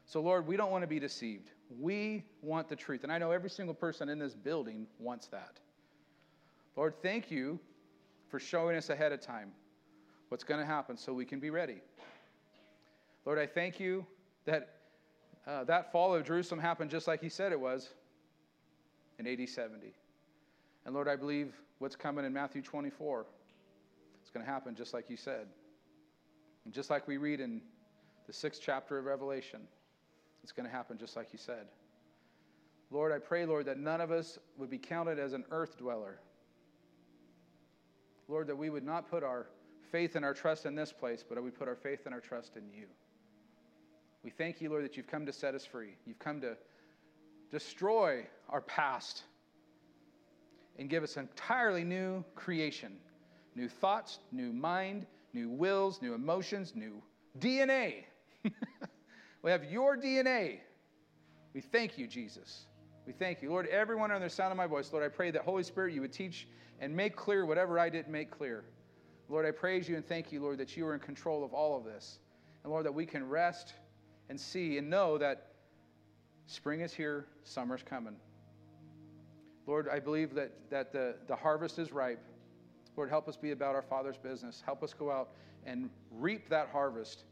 So, 0.06 0.22
Lord, 0.22 0.48
we 0.48 0.58
don't 0.58 0.72
want 0.72 0.84
to 0.84 0.88
be 0.88 1.00
deceived. 1.00 1.52
We 1.80 2.24
want 2.42 2.70
the 2.70 2.76
truth. 2.76 3.04
And 3.04 3.12
I 3.12 3.18
know 3.18 3.32
every 3.32 3.50
single 3.50 3.74
person 3.74 4.10
in 4.10 4.20
this 4.20 4.36
building 4.36 4.88
wants 5.00 5.28
that. 5.28 5.60
Lord, 6.76 6.96
thank 7.02 7.32
you 7.32 7.60
for 8.30 8.40
showing 8.40 8.76
us 8.76 8.90
ahead 8.90 9.12
of 9.12 9.22
time 9.22 9.52
what's 10.30 10.44
going 10.44 10.60
to 10.60 10.66
happen 10.66 10.98
so 10.98 11.14
we 11.14 11.26
can 11.26 11.40
be 11.40 11.50
ready. 11.50 11.82
Lord, 13.26 13.40
I 13.40 13.46
thank 13.46 13.80
you 13.80 14.06
that 14.46 14.70
uh, 15.46 15.64
that 15.66 15.92
fall 15.92 16.16
of 16.16 16.24
Jerusalem 16.26 16.60
happened 16.60 16.90
just 16.90 17.08
like 17.08 17.22
He 17.22 17.30
said 17.30 17.52
it 17.52 17.60
was 17.60 17.90
in 19.20 19.28
AD 19.28 19.48
70. 19.48 19.94
And 20.86 20.94
Lord, 20.94 21.08
I 21.08 21.16
believe 21.16 21.54
what's 21.80 21.96
coming 21.96 22.26
in 22.26 22.34
Matthew 22.34 22.62
24 22.62 23.22
is 23.22 23.26
going 24.34 24.46
to 24.46 24.52
happen 24.52 24.76
just 24.76 24.94
like 24.94 25.10
you 25.10 25.18
said. 25.18 25.48
And 26.66 26.74
just 26.74 26.90
like 26.90 27.08
we 27.08 27.18
read 27.18 27.40
in 27.40 27.62
the 28.28 28.34
sixth 28.34 28.62
chapter 28.64 28.98
of 28.98 29.06
Revelation, 29.06 29.62
it's 30.44 30.52
going 30.52 30.66
to 30.66 30.72
happen 30.72 30.98
just 30.98 31.16
like 31.16 31.32
you 31.32 31.40
said. 31.40 31.68
Lord, 32.92 33.12
I 33.12 33.20
pray, 33.20 33.46
Lord, 33.46 33.66
that 33.66 33.78
none 33.78 34.02
of 34.02 34.12
us 34.12 34.38
would 34.58 34.70
be 34.70 34.78
counted 34.78 35.20
as 35.20 35.34
an 35.34 35.46
earth 35.52 35.78
dweller. 35.78 36.20
Lord, 38.28 38.48
that 38.48 38.58
we 38.58 38.70
would 38.70 38.84
not 38.84 39.10
put 39.10 39.24
our 39.24 39.48
faith 39.92 40.16
and 40.16 40.24
our 40.24 40.34
trust 40.34 40.66
in 40.66 40.76
this 40.76 40.94
place, 40.94 41.24
but 41.28 41.42
we 41.44 41.50
put 41.50 41.68
our 41.68 41.76
faith 41.76 42.02
and 42.06 42.14
our 42.14 42.22
trust 42.22 42.56
in 42.56 42.64
you. 42.72 42.86
We 44.24 44.30
thank 44.32 44.62
you, 44.62 44.70
Lord, 44.70 44.84
that 44.84 44.96
you've 44.96 45.08
come 45.08 45.26
to 45.26 45.34
set 45.34 45.54
us 45.54 45.66
free. 45.66 45.96
You've 46.06 46.20
come 46.20 46.40
to 46.42 46.56
destroy 47.52 48.26
our 48.50 48.62
past 48.62 49.24
and 50.80 50.90
give 50.90 51.04
us 51.04 51.18
an 51.18 51.28
entirely 51.30 51.84
new 51.84 52.24
creation 52.36 52.98
new 53.56 53.68
thoughts, 53.68 54.20
new 54.32 54.52
mind, 54.52 55.06
new 55.34 55.50
wills, 55.50 56.02
new 56.02 56.14
emotions, 56.14 56.74
new 56.76 57.02
DNA. 57.40 58.04
we 59.42 59.52
have 59.52 59.66
your 59.66 59.98
DNA. 59.98 60.60
We 61.54 61.62
thank 61.62 61.98
you, 61.98 62.08
Jesus. 62.08 62.66
We 63.06 63.14
thank 63.14 63.42
you. 63.42 63.50
Lord, 63.50 63.68
everyone 63.68 64.12
under 64.12 64.26
the 64.26 64.34
sound 64.34 64.52
of 64.52 64.58
my 64.58 64.68
voice, 64.68 64.92
Lord, 64.92 65.06
I 65.06 65.10
pray 65.10 65.32
that 65.32 65.42
Holy 65.42 65.64
Spirit, 65.64 65.94
you 65.94 66.02
would 66.02 66.14
teach 66.14 66.48
and 66.80 66.96
make 66.96 67.16
clear 67.16 67.46
whatever 67.46 67.80
I 67.80 67.90
didn't 67.90 68.12
make 68.12 68.32
clear. 68.32 68.64
Lord, 69.30 69.46
I 69.46 69.52
praise 69.52 69.88
you 69.88 69.96
and 69.96 70.06
thank 70.06 70.32
you, 70.32 70.42
Lord, 70.42 70.58
that 70.58 70.76
you 70.76 70.86
are 70.86 70.94
in 70.94 71.00
control 71.00 71.44
of 71.44 71.54
all 71.54 71.78
of 71.78 71.84
this. 71.84 72.20
And 72.64 72.72
Lord, 72.72 72.86
that 72.86 72.94
we 72.94 73.06
can 73.06 73.28
rest 73.28 73.74
and 74.30 74.40
see 74.40 74.78
and 74.78 74.90
know 74.90 75.18
that 75.18 75.48
spring 76.48 76.82
is 76.82 76.94
here, 76.94 77.26
summer's 77.44 77.84
coming. 77.84 78.16
Lord, 79.66 79.88
I 79.90 80.00
believe 80.00 80.34
that, 80.36 80.52
that 80.70 80.92
the, 80.92 81.16
the 81.28 81.36
harvest 81.36 81.80
is 81.80 81.92
ripe. 81.92 82.24
Lord, 82.96 83.10
help 83.10 83.28
us 83.28 83.36
be 83.36 83.52
about 83.52 83.76
our 83.76 83.82
Father's 83.82 84.18
business. 84.18 84.62
Help 84.66 84.84
us 84.84 84.94
go 84.94 85.12
out 85.12 85.30
and 85.66 85.90
reap 86.12 86.50
that 86.50 86.70
harvest 86.70 87.24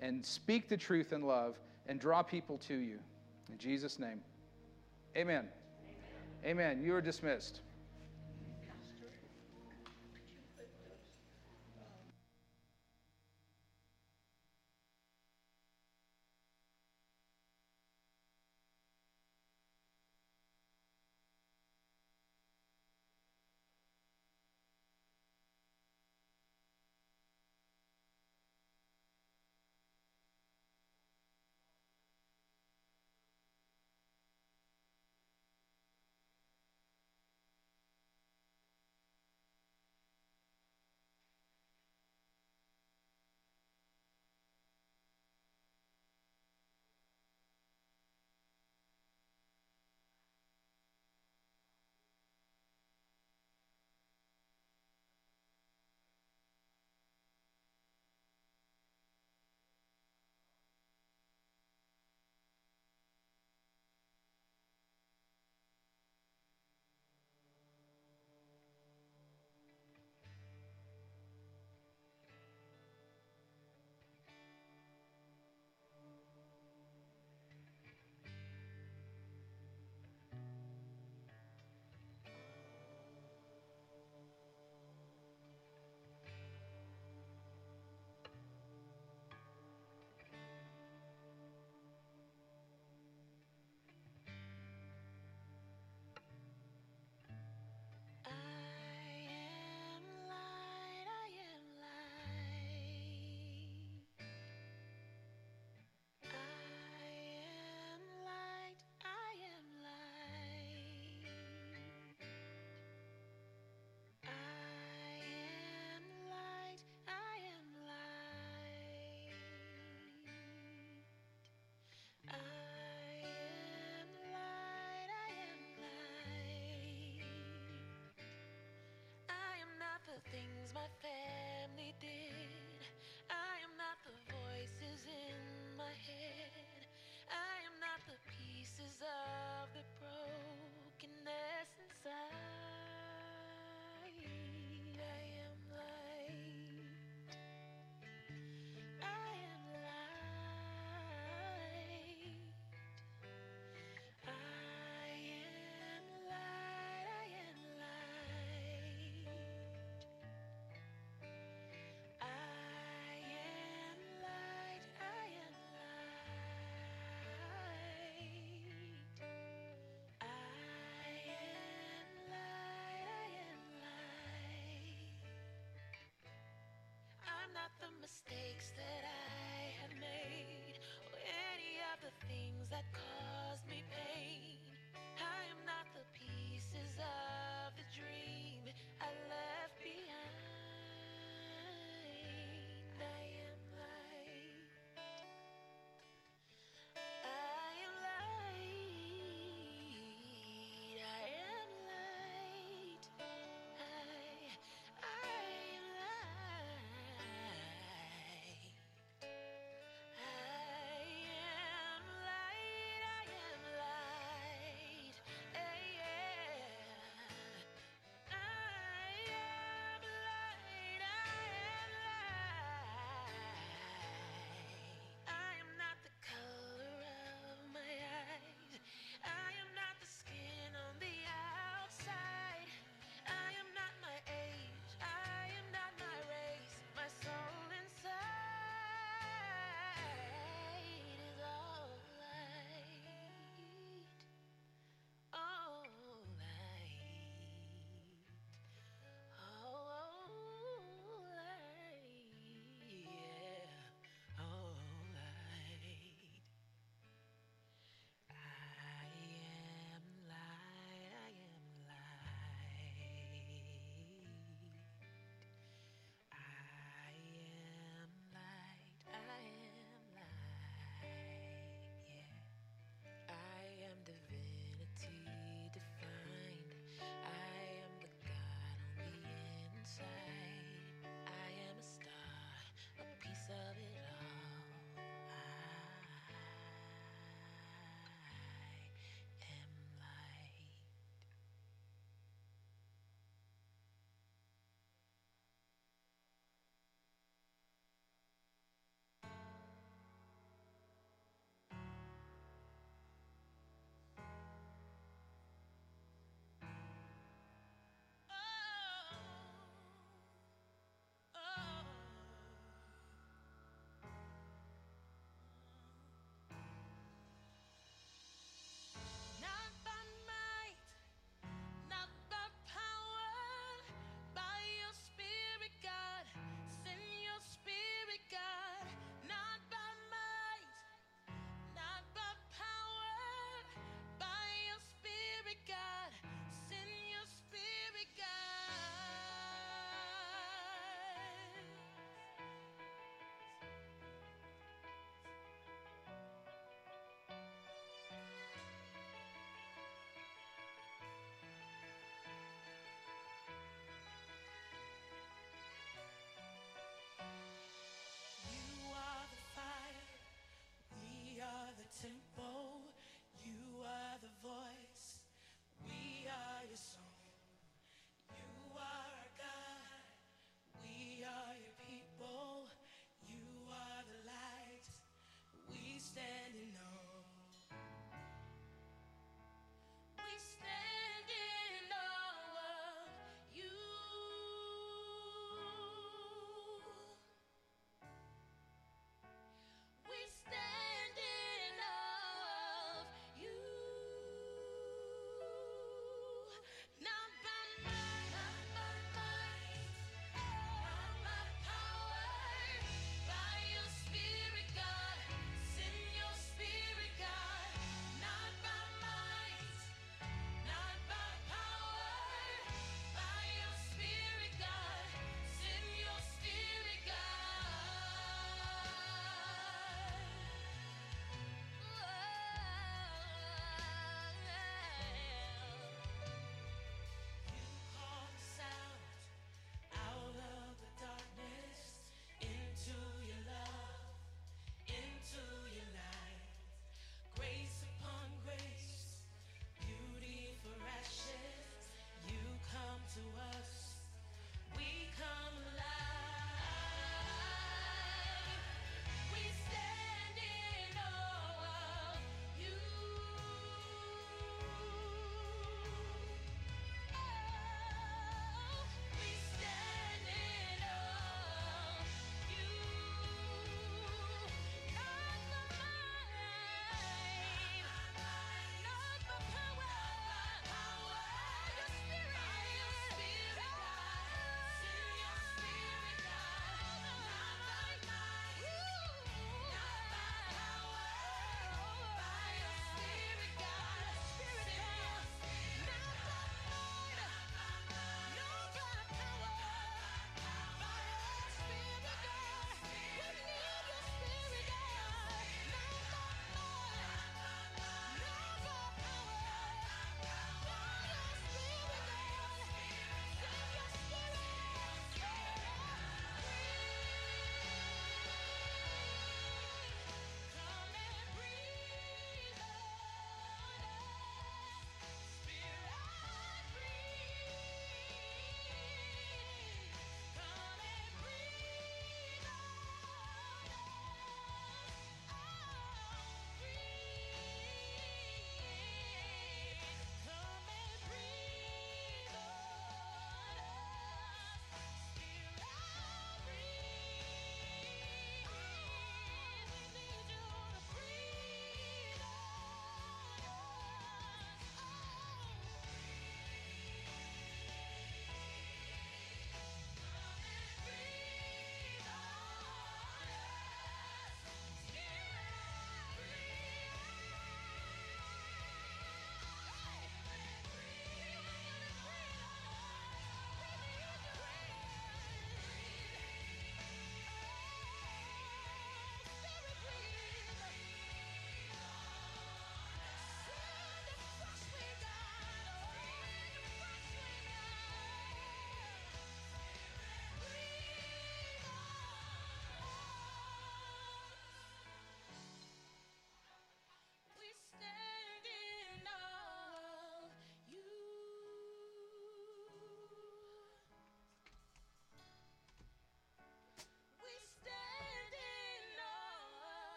and 0.00 0.24
speak 0.24 0.68
the 0.68 0.76
truth 0.76 1.12
in 1.12 1.22
love 1.22 1.58
and 1.86 1.98
draw 1.98 2.22
people 2.22 2.58
to 2.68 2.74
you. 2.74 2.98
In 3.50 3.58
Jesus' 3.58 3.98
name, 3.98 4.20
amen. 5.16 5.48
Amen. 6.44 6.68
amen. 6.76 6.82
You 6.82 6.94
are 6.94 7.00
dismissed. 7.00 7.60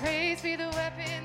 Praise 0.00 0.40
be 0.40 0.56
the 0.56 0.68
weapon 0.68 1.19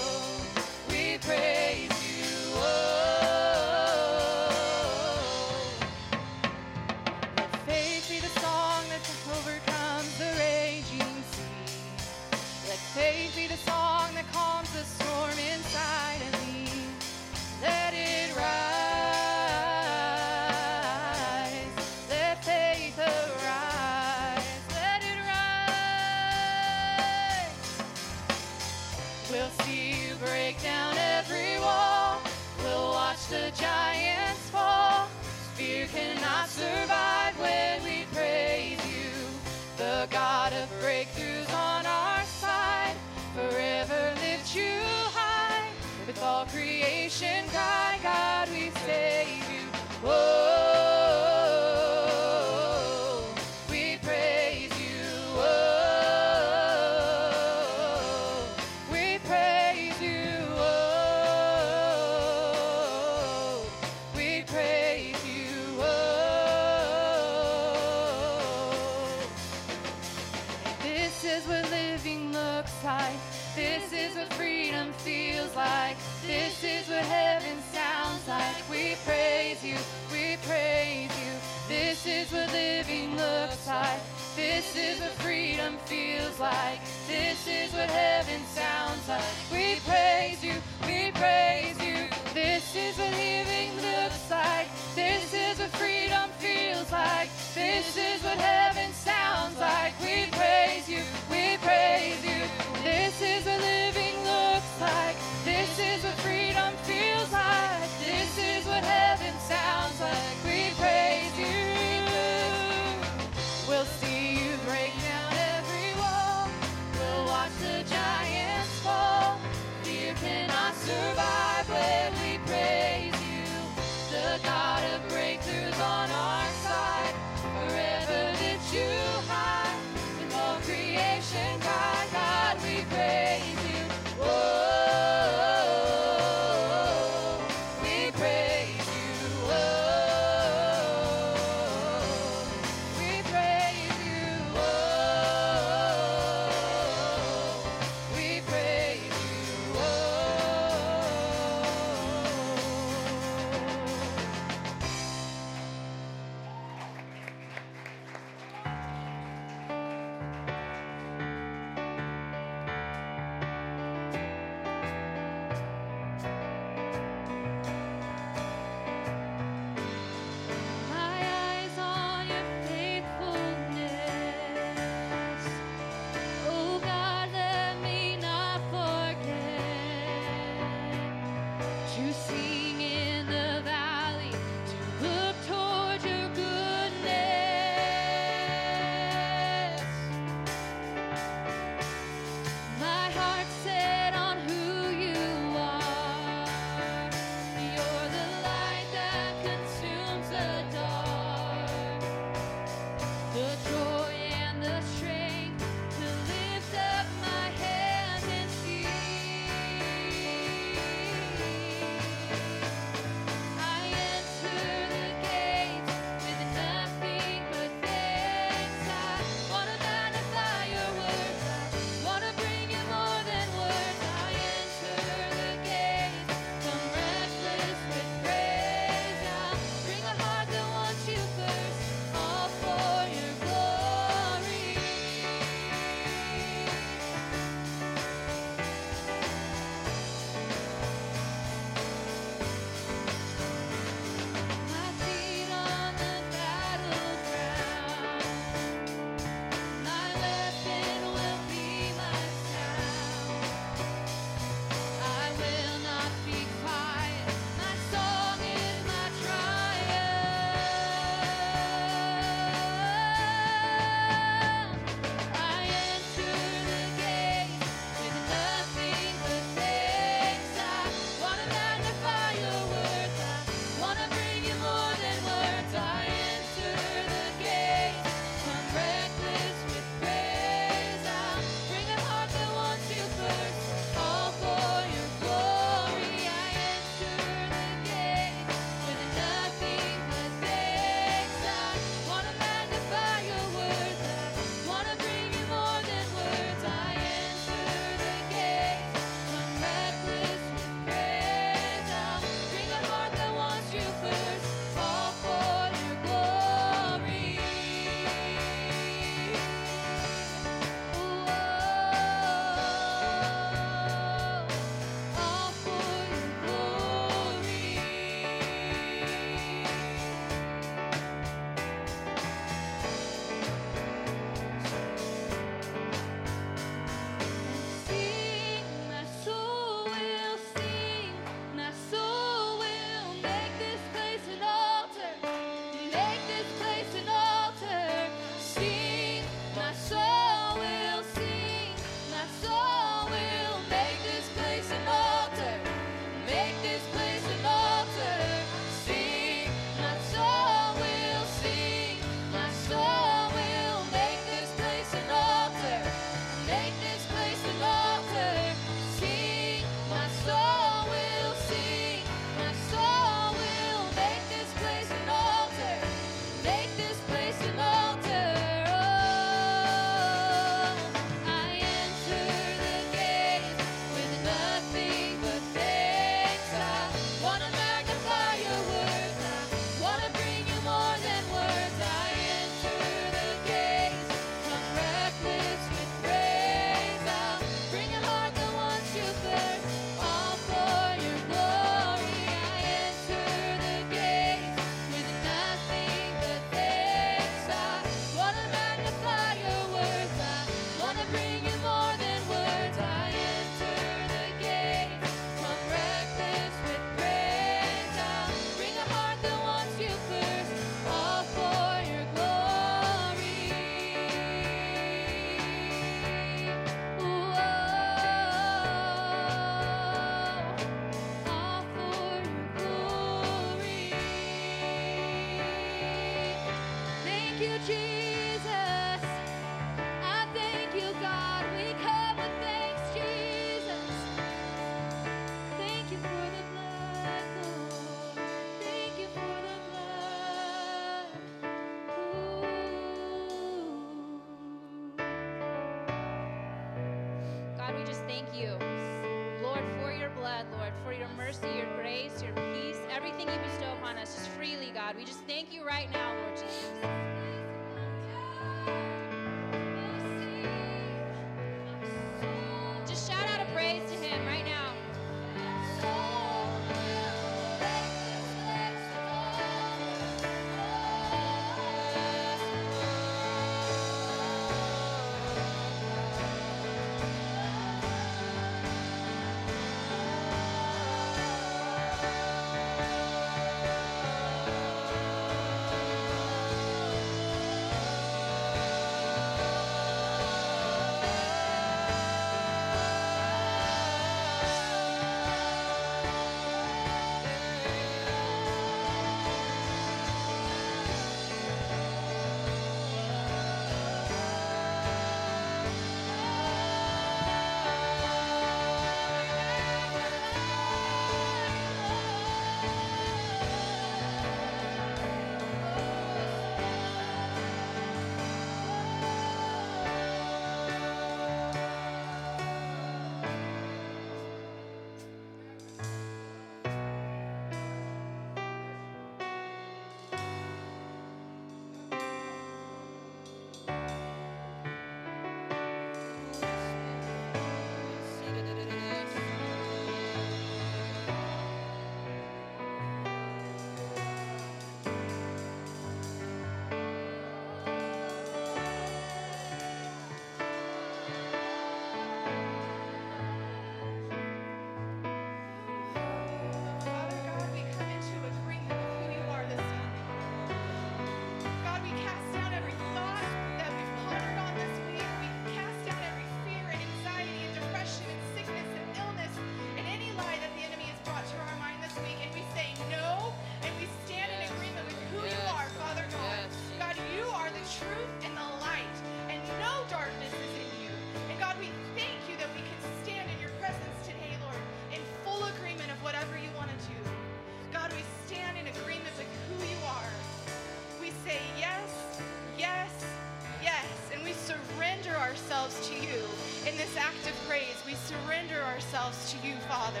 ourselves 598.80 599.30
to 599.30 599.46
you, 599.46 599.54
Father. 599.68 600.00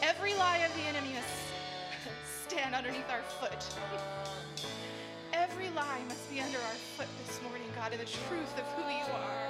Every 0.00 0.32
lie 0.36 0.64
of 0.64 0.74
the 0.74 0.80
enemy 0.88 1.12
must 1.12 2.48
stand 2.48 2.74
underneath 2.74 3.10
our 3.10 3.20
foot. 3.20 3.62
Every 5.34 5.68
lie 5.76 6.00
must 6.08 6.30
be 6.32 6.40
under 6.40 6.56
our 6.56 6.78
foot 6.96 7.08
this 7.26 7.42
morning, 7.42 7.68
God, 7.76 7.92
in 7.92 7.98
the 7.98 8.06
truth 8.06 8.58
of 8.58 8.64
who 8.72 8.90
you 8.90 9.04
are. 9.12 9.41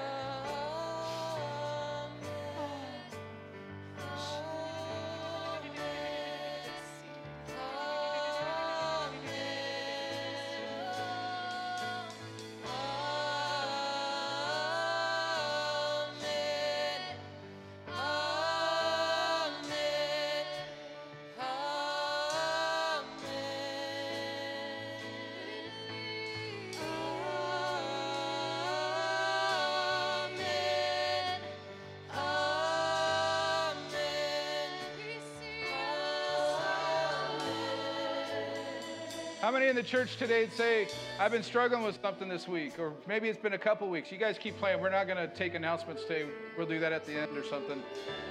Many 39.53 39.69
in 39.69 39.77
the 39.77 39.83
church 39.83 40.16
today 40.16 40.49
say, 40.49 40.89
I've 41.20 41.31
been 41.31 41.43
struggling 41.43 41.83
with 41.83 42.01
something 42.01 42.29
this 42.29 42.49
week, 42.49 42.79
or 42.79 42.95
maybe 43.07 43.29
it's 43.29 43.39
been 43.39 43.53
a 43.53 43.59
couple 43.59 43.89
weeks? 43.91 44.11
You 44.11 44.16
guys 44.16 44.39
keep 44.39 44.57
playing. 44.59 44.81
We're 44.81 44.89
not 44.89 45.07
going 45.07 45.19
to 45.19 45.29
take 45.35 45.55
announcements 45.55 46.03
today. 46.05 46.27
We'll 46.57 46.66
do 46.66 46.81
that 46.81 46.91
at 46.91 47.05
the 47.05 47.12
end 47.12 47.37
or 47.37 47.45
something. 47.45 47.83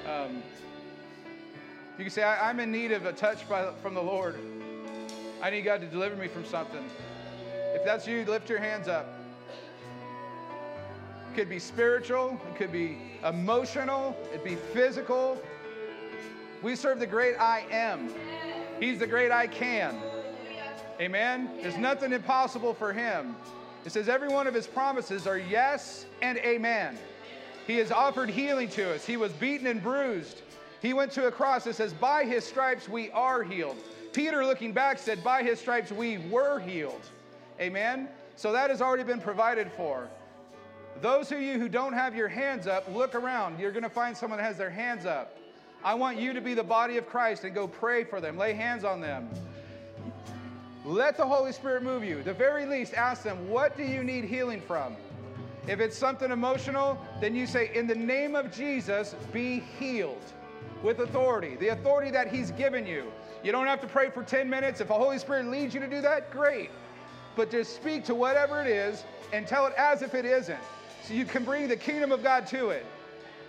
Um, 0.09 0.41
you 1.97 2.05
can 2.05 2.09
say, 2.09 2.23
I, 2.23 2.49
am 2.49 2.59
in 2.59 2.71
need 2.71 2.91
of 2.91 3.05
a 3.05 3.13
touch 3.13 3.47
by, 3.47 3.71
from 3.83 3.93
the 3.93 4.01
Lord. 4.01 4.35
I 5.43 5.51
need 5.51 5.61
God 5.61 5.81
to 5.81 5.87
deliver 5.87 6.15
me 6.15 6.27
from 6.27 6.43
something. 6.43 6.83
If 7.75 7.85
that's 7.85 8.07
you, 8.07 8.25
lift 8.25 8.49
your 8.49 8.59
hands 8.59 8.87
up. 8.87 9.07
It 11.31 11.35
could 11.35 11.49
be 11.49 11.59
spiritual, 11.59 12.41
it 12.49 12.57
could 12.57 12.71
be 12.71 12.97
emotional, 13.23 14.17
it'd 14.33 14.43
be 14.43 14.55
physical. 14.55 15.39
We 16.63 16.75
serve 16.75 16.99
the 16.99 17.07
great 17.07 17.35
I 17.39 17.65
am. 17.69 18.09
He's 18.79 18.97
the 18.97 19.07
great 19.07 19.31
I 19.31 19.45
can. 19.45 19.95
Amen. 21.01 21.49
There's 21.63 21.77
nothing 21.77 22.13
impossible 22.13 22.75
for 22.75 22.93
him. 22.93 23.35
It 23.85 23.91
says 23.91 24.07
every 24.07 24.29
one 24.29 24.45
of 24.45 24.53
his 24.53 24.67
promises 24.67 25.25
are 25.25 25.39
yes 25.39 26.05
and 26.21 26.37
amen. 26.37 26.95
He 27.65 27.77
has 27.77 27.91
offered 27.91 28.29
healing 28.29 28.69
to 28.69 28.93
us. 28.93 29.03
He 29.03 29.17
was 29.17 29.31
beaten 29.33 29.65
and 29.65 29.81
bruised. 29.81 30.43
He 30.79 30.93
went 30.93 31.11
to 31.13 31.25
a 31.25 31.31
cross. 31.31 31.65
It 31.65 31.73
says, 31.73 31.91
By 31.91 32.25
his 32.25 32.45
stripes 32.45 32.87
we 32.87 33.09
are 33.11 33.41
healed. 33.41 33.77
Peter, 34.13 34.45
looking 34.45 34.73
back, 34.73 34.99
said, 34.99 35.23
By 35.23 35.41
his 35.41 35.59
stripes 35.59 35.91
we 35.91 36.19
were 36.29 36.59
healed. 36.59 37.01
Amen. 37.59 38.07
So 38.35 38.51
that 38.51 38.69
has 38.69 38.79
already 38.79 39.03
been 39.03 39.21
provided 39.21 39.71
for. 39.71 40.07
Those 41.01 41.31
of 41.31 41.41
you 41.41 41.59
who 41.59 41.67
don't 41.67 41.93
have 41.93 42.15
your 42.15 42.27
hands 42.27 42.67
up, 42.67 42.87
look 42.93 43.15
around. 43.15 43.59
You're 43.59 43.71
going 43.71 43.83
to 43.83 43.89
find 43.89 44.15
someone 44.15 44.37
that 44.37 44.45
has 44.45 44.57
their 44.57 44.69
hands 44.69 45.07
up. 45.07 45.35
I 45.83 45.95
want 45.95 46.19
you 46.19 46.31
to 46.33 46.41
be 46.41 46.53
the 46.53 46.63
body 46.63 46.97
of 46.97 47.07
Christ 47.07 47.43
and 47.43 47.55
go 47.55 47.67
pray 47.67 48.03
for 48.03 48.21
them, 48.21 48.37
lay 48.37 48.53
hands 48.53 48.83
on 48.83 49.01
them. 49.01 49.29
Let 50.83 51.15
the 51.15 51.25
Holy 51.25 51.51
Spirit 51.51 51.83
move 51.83 52.03
you. 52.03 52.23
The 52.23 52.33
very 52.33 52.65
least, 52.65 52.93
ask 52.93 53.23
them, 53.23 53.49
What 53.49 53.77
do 53.77 53.83
you 53.83 54.03
need 54.03 54.25
healing 54.25 54.61
from? 54.61 54.95
If 55.67 55.79
it's 55.79 55.95
something 55.95 56.31
emotional, 56.31 56.99
then 57.19 57.35
you 57.35 57.45
say, 57.45 57.71
In 57.75 57.85
the 57.85 57.95
name 57.95 58.35
of 58.35 58.51
Jesus, 58.51 59.15
be 59.31 59.63
healed 59.79 60.23
with 60.83 60.99
authority, 60.99 61.55
the 61.57 61.69
authority 61.69 62.09
that 62.11 62.31
He's 62.33 62.51
given 62.51 62.87
you. 62.87 63.11
You 63.43 63.51
don't 63.51 63.67
have 63.67 63.81
to 63.81 63.87
pray 63.87 64.09
for 64.09 64.23
10 64.23 64.49
minutes. 64.49 64.81
If 64.81 64.87
the 64.87 64.93
Holy 64.93 65.19
Spirit 65.19 65.47
leads 65.47 65.73
you 65.73 65.79
to 65.79 65.87
do 65.87 66.01
that, 66.01 66.31
great. 66.31 66.71
But 67.35 67.51
just 67.51 67.75
speak 67.75 68.03
to 68.05 68.15
whatever 68.15 68.61
it 68.61 68.67
is 68.67 69.03
and 69.33 69.47
tell 69.47 69.67
it 69.67 69.73
as 69.77 70.01
if 70.01 70.15
it 70.15 70.25
isn't. 70.25 70.59
So 71.03 71.13
you 71.13 71.25
can 71.25 71.43
bring 71.43 71.67
the 71.67 71.77
kingdom 71.77 72.11
of 72.11 72.23
God 72.23 72.45
to 72.47 72.69
it. 72.69 72.85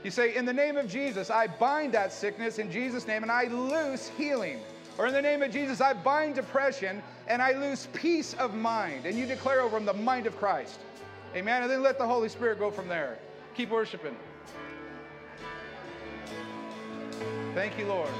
You 0.04 0.10
say, 0.10 0.34
In 0.34 0.44
the 0.44 0.52
name 0.52 0.76
of 0.76 0.88
Jesus, 0.88 1.30
I 1.30 1.46
bind 1.46 1.94
that 1.94 2.12
sickness 2.12 2.58
in 2.58 2.70
Jesus' 2.70 3.06
name 3.06 3.22
and 3.22 3.32
I 3.32 3.44
loose 3.44 4.10
healing. 4.16 4.60
Or 4.98 5.06
in 5.06 5.14
the 5.14 5.22
name 5.22 5.42
of 5.42 5.50
Jesus, 5.50 5.80
I 5.80 5.94
bind 5.94 6.34
depression 6.34 7.02
and 7.26 7.40
I 7.40 7.52
lose 7.52 7.88
peace 7.92 8.34
of 8.34 8.54
mind. 8.54 9.06
And 9.06 9.16
you 9.16 9.26
declare 9.26 9.60
over 9.60 9.76
them 9.76 9.86
the 9.86 9.94
mind 9.94 10.26
of 10.26 10.36
Christ. 10.38 10.78
Amen. 11.34 11.62
And 11.62 11.70
then 11.70 11.82
let 11.82 11.98
the 11.98 12.06
Holy 12.06 12.28
Spirit 12.28 12.58
go 12.58 12.70
from 12.70 12.88
there. 12.88 13.18
Keep 13.54 13.70
worshiping. 13.70 14.16
Thank 17.54 17.78
you, 17.78 17.86
Lord. 17.86 18.10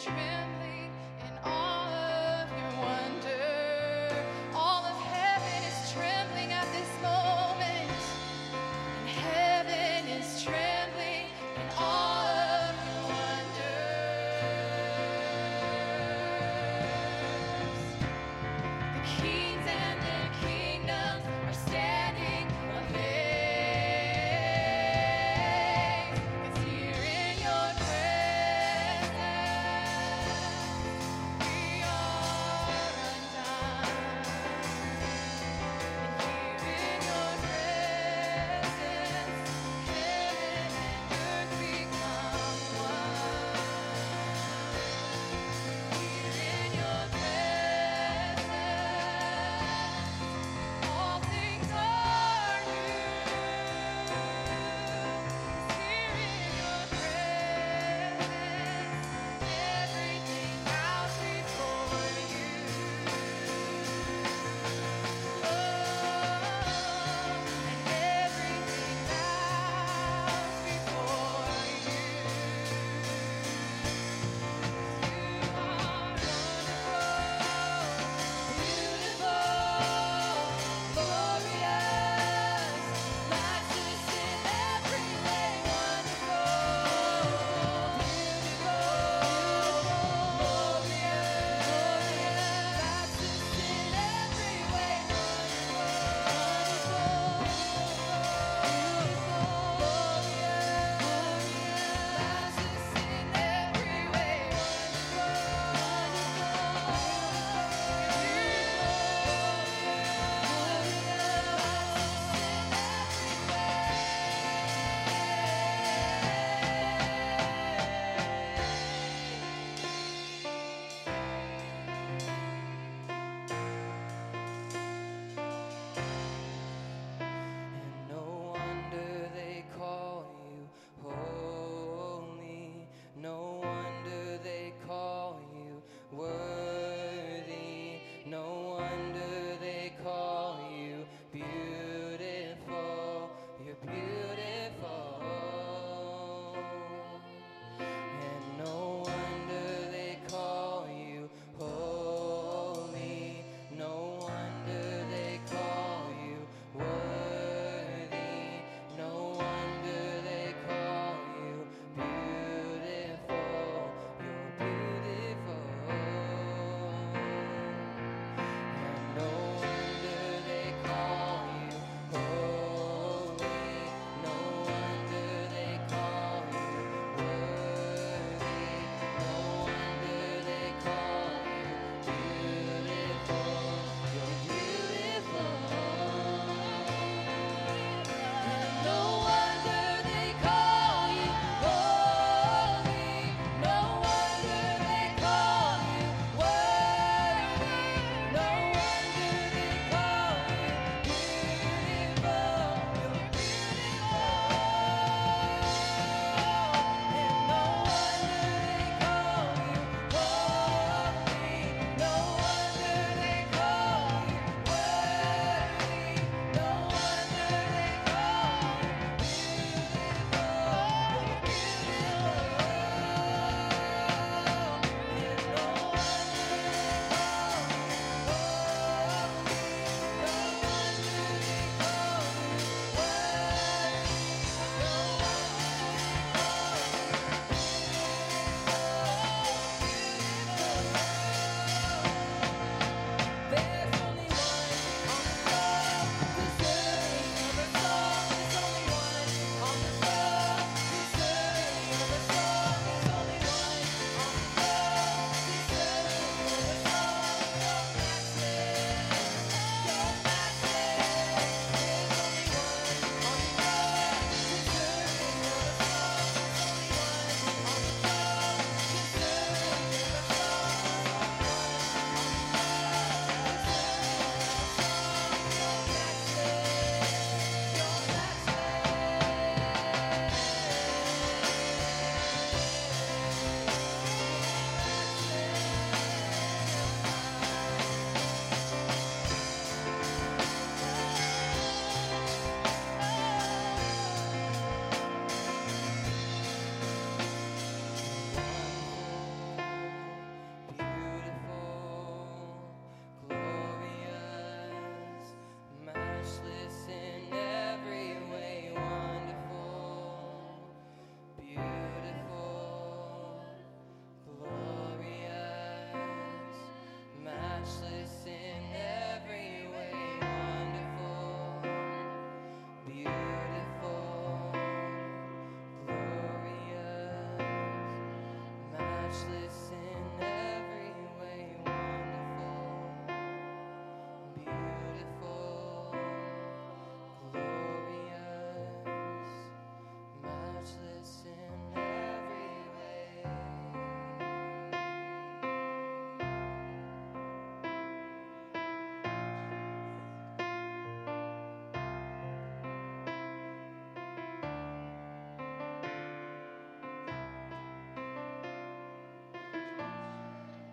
true. 0.00 0.49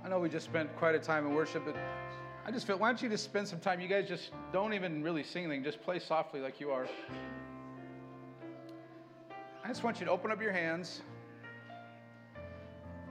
I 0.08 0.10
know 0.10 0.20
we 0.20 0.30
just 0.30 0.46
spent 0.46 0.74
quite 0.78 0.96
a 0.96 1.00
time 1.00 1.26
in 1.26 1.34
worship, 1.34 1.66
but 1.66 1.76
I 2.46 2.52
just 2.52 2.66
feel, 2.66 2.78
why 2.78 2.88
don't 2.88 3.02
you 3.02 3.10
just 3.10 3.26
spend 3.26 3.46
some 3.46 3.60
time? 3.60 3.82
You 3.82 3.90
guys 3.90 4.08
just 4.08 4.32
don't 4.54 4.74
even 4.74 5.04
really 5.04 5.22
sing 5.22 5.44
anything, 5.44 5.66
just 5.66 5.82
play 5.82 6.00
softly 6.00 6.40
like 6.40 6.62
you 6.62 6.72
are. 6.72 6.88
I 9.66 9.68
just 9.68 9.84
want 9.84 10.00
you 10.00 10.06
to 10.06 10.12
open 10.14 10.32
up 10.32 10.42
your 10.42 10.54
hands 10.54 11.02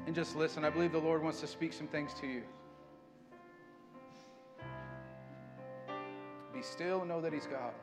and 0.06 0.14
just 0.14 0.36
listen. 0.36 0.64
I 0.64 0.70
believe 0.70 0.90
the 0.90 0.98
Lord 0.98 1.22
wants 1.22 1.38
to 1.42 1.46
speak 1.46 1.74
some 1.74 1.86
things 1.86 2.14
to 2.18 2.26
you. 2.26 2.42
Be 6.54 6.62
still 6.62 7.00
and 7.00 7.10
know 7.10 7.20
that 7.20 7.34
He's 7.34 7.44
God. 7.44 7.74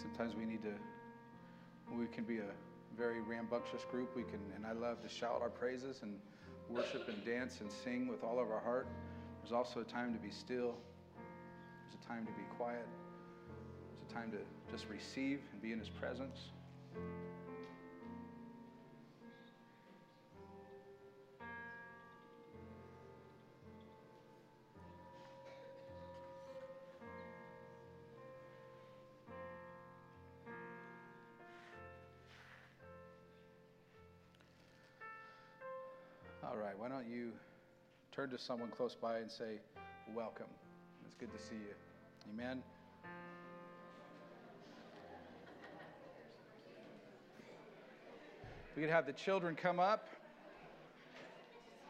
Sometimes 0.00 0.34
we 0.34 0.44
need 0.44 0.62
to, 0.62 0.72
we 1.96 2.06
can 2.06 2.24
be 2.24 2.38
a 2.38 2.50
very 2.96 3.20
rambunctious 3.20 3.84
group. 3.90 4.16
We 4.16 4.22
can, 4.22 4.40
and 4.54 4.66
I 4.66 4.72
love 4.72 5.00
to 5.02 5.08
shout 5.08 5.40
our 5.42 5.50
praises 5.50 6.00
and 6.02 6.18
worship 6.68 7.08
and 7.08 7.24
dance 7.24 7.60
and 7.60 7.70
sing 7.70 8.08
with 8.08 8.24
all 8.24 8.38
of 8.38 8.50
our 8.50 8.60
heart. 8.60 8.86
There's 9.42 9.52
also 9.52 9.80
a 9.80 9.84
time 9.84 10.12
to 10.14 10.18
be 10.18 10.30
still. 10.30 10.74
There's 11.84 12.02
a 12.02 12.08
time 12.08 12.26
to 12.26 12.32
be 12.32 12.42
quiet. 12.56 12.86
There's 13.46 14.10
a 14.10 14.14
time 14.14 14.30
to 14.32 14.38
just 14.70 14.88
receive 14.88 15.40
and 15.52 15.60
be 15.60 15.72
in 15.72 15.78
His 15.78 15.88
presence. 15.88 16.38
Why 36.80 36.88
don't 36.88 37.06
you 37.06 37.32
turn 38.10 38.30
to 38.30 38.38
someone 38.38 38.70
close 38.70 38.94
by 38.94 39.18
and 39.18 39.30
say, 39.30 39.58
Welcome. 40.14 40.46
It's 41.04 41.14
good 41.14 41.30
to 41.30 41.38
see 41.38 41.56
you. 41.56 41.74
Amen. 42.32 42.62
We 48.74 48.80
could 48.80 48.90
have 48.90 49.04
the 49.04 49.12
children 49.12 49.56
come 49.56 49.78
up. 49.78 50.08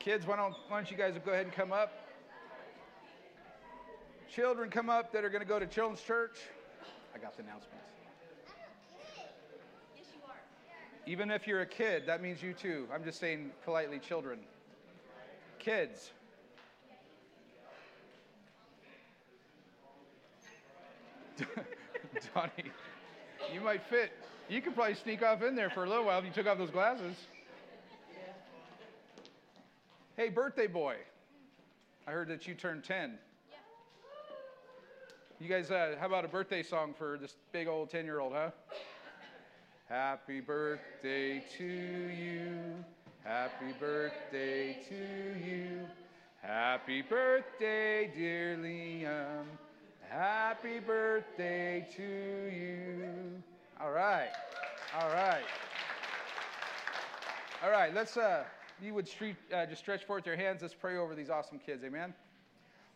Kids, 0.01 0.27
why 0.27 0.35
don't, 0.35 0.57
why 0.67 0.79
don't 0.79 0.91
you 0.91 0.97
guys 0.97 1.15
go 1.25 1.31
ahead 1.31 1.47
and 1.47 1.55
come 1.55 1.73
up? 1.73 1.93
Children 4.35 4.71
come 4.71 4.91
up 4.91 5.13
that 5.13 5.25
are 5.25 5.31
going 5.31 5.43
to 5.43 5.49
go 5.49 5.61
to 5.61 5.67
children's 5.67 6.03
church. 6.03 6.39
I 7.15 7.19
got 7.19 7.37
the 7.37 7.45
announcements. 7.45 7.77
Even 11.07 11.31
if 11.31 11.47
you're 11.47 11.61
a 11.61 11.67
kid, 11.67 12.05
that 12.07 12.21
means 12.21 12.43
you 12.43 12.55
too. 12.55 12.89
I'm 12.93 13.05
just 13.05 13.21
saying 13.21 13.53
politely, 13.65 14.01
children. 14.01 14.41
Kids. 15.61 16.11
Donnie, 22.35 22.51
you 23.53 23.61
might 23.61 23.83
fit. 23.83 24.13
You 24.49 24.63
could 24.63 24.75
probably 24.75 24.95
sneak 24.95 25.23
off 25.23 25.43
in 25.43 25.55
there 25.55 25.69
for 25.69 25.85
a 25.85 25.89
little 25.89 26.07
while 26.07 26.19
if 26.19 26.25
you 26.25 26.31
took 26.31 26.47
off 26.47 26.57
those 26.57 26.71
glasses. 26.71 27.15
Hey, 30.17 30.31
birthday 30.31 30.67
boy. 30.67 30.97
I 32.07 32.13
heard 32.13 32.29
that 32.29 32.49
you 32.49 32.55
turned 32.55 32.83
10. 32.83 33.19
You 35.41 35.49
guys, 35.49 35.71
uh, 35.71 35.97
how 36.01 36.07
about 36.07 36.25
a 36.25 36.29
birthday 36.29 36.63
song 36.63 36.95
for 36.97 37.19
this 37.21 37.37
big 37.53 37.69
old 37.69 37.91
10 37.91 38.07
year 38.07 38.21
old, 38.21 38.33
huh? 38.33 38.51
Happy 39.89 40.41
birthday 40.41 41.45
to 41.59 41.65
you. 41.65 42.85
Happy 43.25 43.75
birthday 43.79 44.79
to 44.89 45.47
you. 45.47 45.87
Happy 46.41 47.03
birthday, 47.03 48.11
dear 48.17 48.57
Liam. 48.57 49.45
Happy 50.09 50.81
birthday 50.81 51.87
to 51.97 52.03
you. 52.03 53.43
All 53.79 53.91
right. 53.91 54.31
All 54.99 55.11
right. 55.11 55.45
All 57.63 57.71
right. 57.71 57.95
Let's, 57.95 58.17
uh, 58.17 58.45
you 58.81 58.95
would 58.95 59.07
street, 59.07 59.37
uh, 59.55 59.67
just 59.67 59.83
stretch 59.83 60.05
forth 60.05 60.25
your 60.25 60.37
hands. 60.37 60.63
Let's 60.63 60.73
pray 60.73 60.97
over 60.97 61.15
these 61.15 61.29
awesome 61.29 61.59
kids. 61.59 61.85
Amen. 61.85 62.15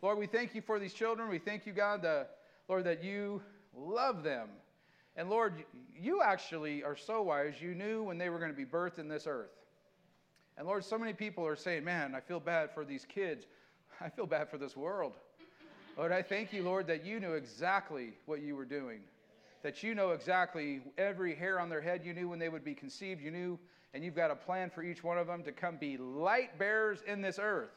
Lord, 0.01 0.17
we 0.17 0.25
thank 0.25 0.55
you 0.55 0.61
for 0.61 0.79
these 0.79 0.93
children. 0.93 1.29
We 1.29 1.39
thank 1.39 1.67
you, 1.67 1.71
God, 1.71 2.01
the, 2.01 2.25
Lord, 2.67 2.83
that 2.85 3.03
you 3.03 3.43
love 3.77 4.23
them. 4.23 4.49
And 5.15 5.29
Lord, 5.29 5.63
you 5.95 6.23
actually 6.23 6.83
are 6.83 6.97
so 6.97 7.21
wise, 7.21 7.61
you 7.61 7.75
knew 7.75 8.01
when 8.01 8.17
they 8.17 8.29
were 8.29 8.39
going 8.39 8.51
to 8.51 8.57
be 8.57 8.65
birthed 8.65 8.97
in 8.97 9.07
this 9.07 9.27
earth. 9.27 9.51
And 10.57 10.67
Lord, 10.67 10.85
so 10.85 10.97
many 10.97 11.13
people 11.13 11.45
are 11.45 11.55
saying, 11.55 11.83
man, 11.83 12.15
I 12.15 12.21
feel 12.21 12.39
bad 12.39 12.71
for 12.73 12.85
these 12.85 13.05
kids. 13.05 13.45
I 14.01 14.09
feel 14.09 14.25
bad 14.25 14.49
for 14.49 14.57
this 14.57 14.75
world. 14.75 15.13
Lord, 15.97 16.11
I 16.11 16.21
thank 16.21 16.51
you, 16.51 16.63
Lord, 16.63 16.87
that 16.87 17.05
you 17.05 17.19
knew 17.19 17.33
exactly 17.33 18.13
what 18.25 18.41
you 18.41 18.55
were 18.55 18.65
doing. 18.65 18.99
That 19.63 19.81
you 19.81 19.95
know 19.95 20.11
exactly 20.11 20.81
every 20.97 21.35
hair 21.35 21.59
on 21.59 21.69
their 21.69 21.81
head. 21.81 22.01
You 22.03 22.13
knew 22.13 22.29
when 22.29 22.39
they 22.39 22.49
would 22.49 22.63
be 22.63 22.73
conceived. 22.73 23.21
You 23.21 23.31
knew, 23.31 23.59
and 23.93 24.03
you've 24.03 24.15
got 24.15 24.31
a 24.31 24.35
plan 24.35 24.69
for 24.69 24.83
each 24.83 25.03
one 25.03 25.17
of 25.17 25.27
them 25.27 25.43
to 25.43 25.51
come 25.51 25.77
be 25.77 25.97
light 25.97 26.59
bearers 26.59 26.99
in 27.07 27.21
this 27.21 27.39
earth. 27.41 27.71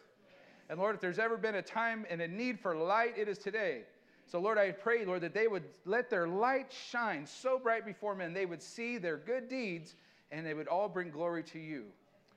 And 0.69 0.79
Lord, 0.79 0.95
if 0.95 1.01
there's 1.01 1.19
ever 1.19 1.37
been 1.37 1.55
a 1.55 1.63
time 1.63 2.05
and 2.11 2.21
a 2.21 2.29
need 2.29 2.61
for 2.61 2.77
light, 2.77 3.17
it 3.17 3.29
is 3.29 3.39
today. 3.39 3.83
So, 4.27 4.39
Lord, 4.39 4.59
I 4.59 4.73
pray, 4.73 5.07
Lord, 5.07 5.23
that 5.23 5.33
they 5.33 5.49
would 5.49 5.65
let 5.87 6.11
their 6.11 6.29
light 6.29 6.71
shine 6.71 7.27
so 7.27 7.59
bright 7.59 7.87
before 7.87 8.15
men, 8.15 8.35
they 8.35 8.45
would 8.45 8.63
see 8.63 8.99
their 8.99 9.17
good 9.17 9.49
deeds 9.49 9.95
and 10.31 10.45
they 10.45 10.53
would 10.53 10.69
all 10.69 10.89
bring 10.89 11.11
glory 11.11 11.43
to 11.45 11.59
you. 11.59 11.85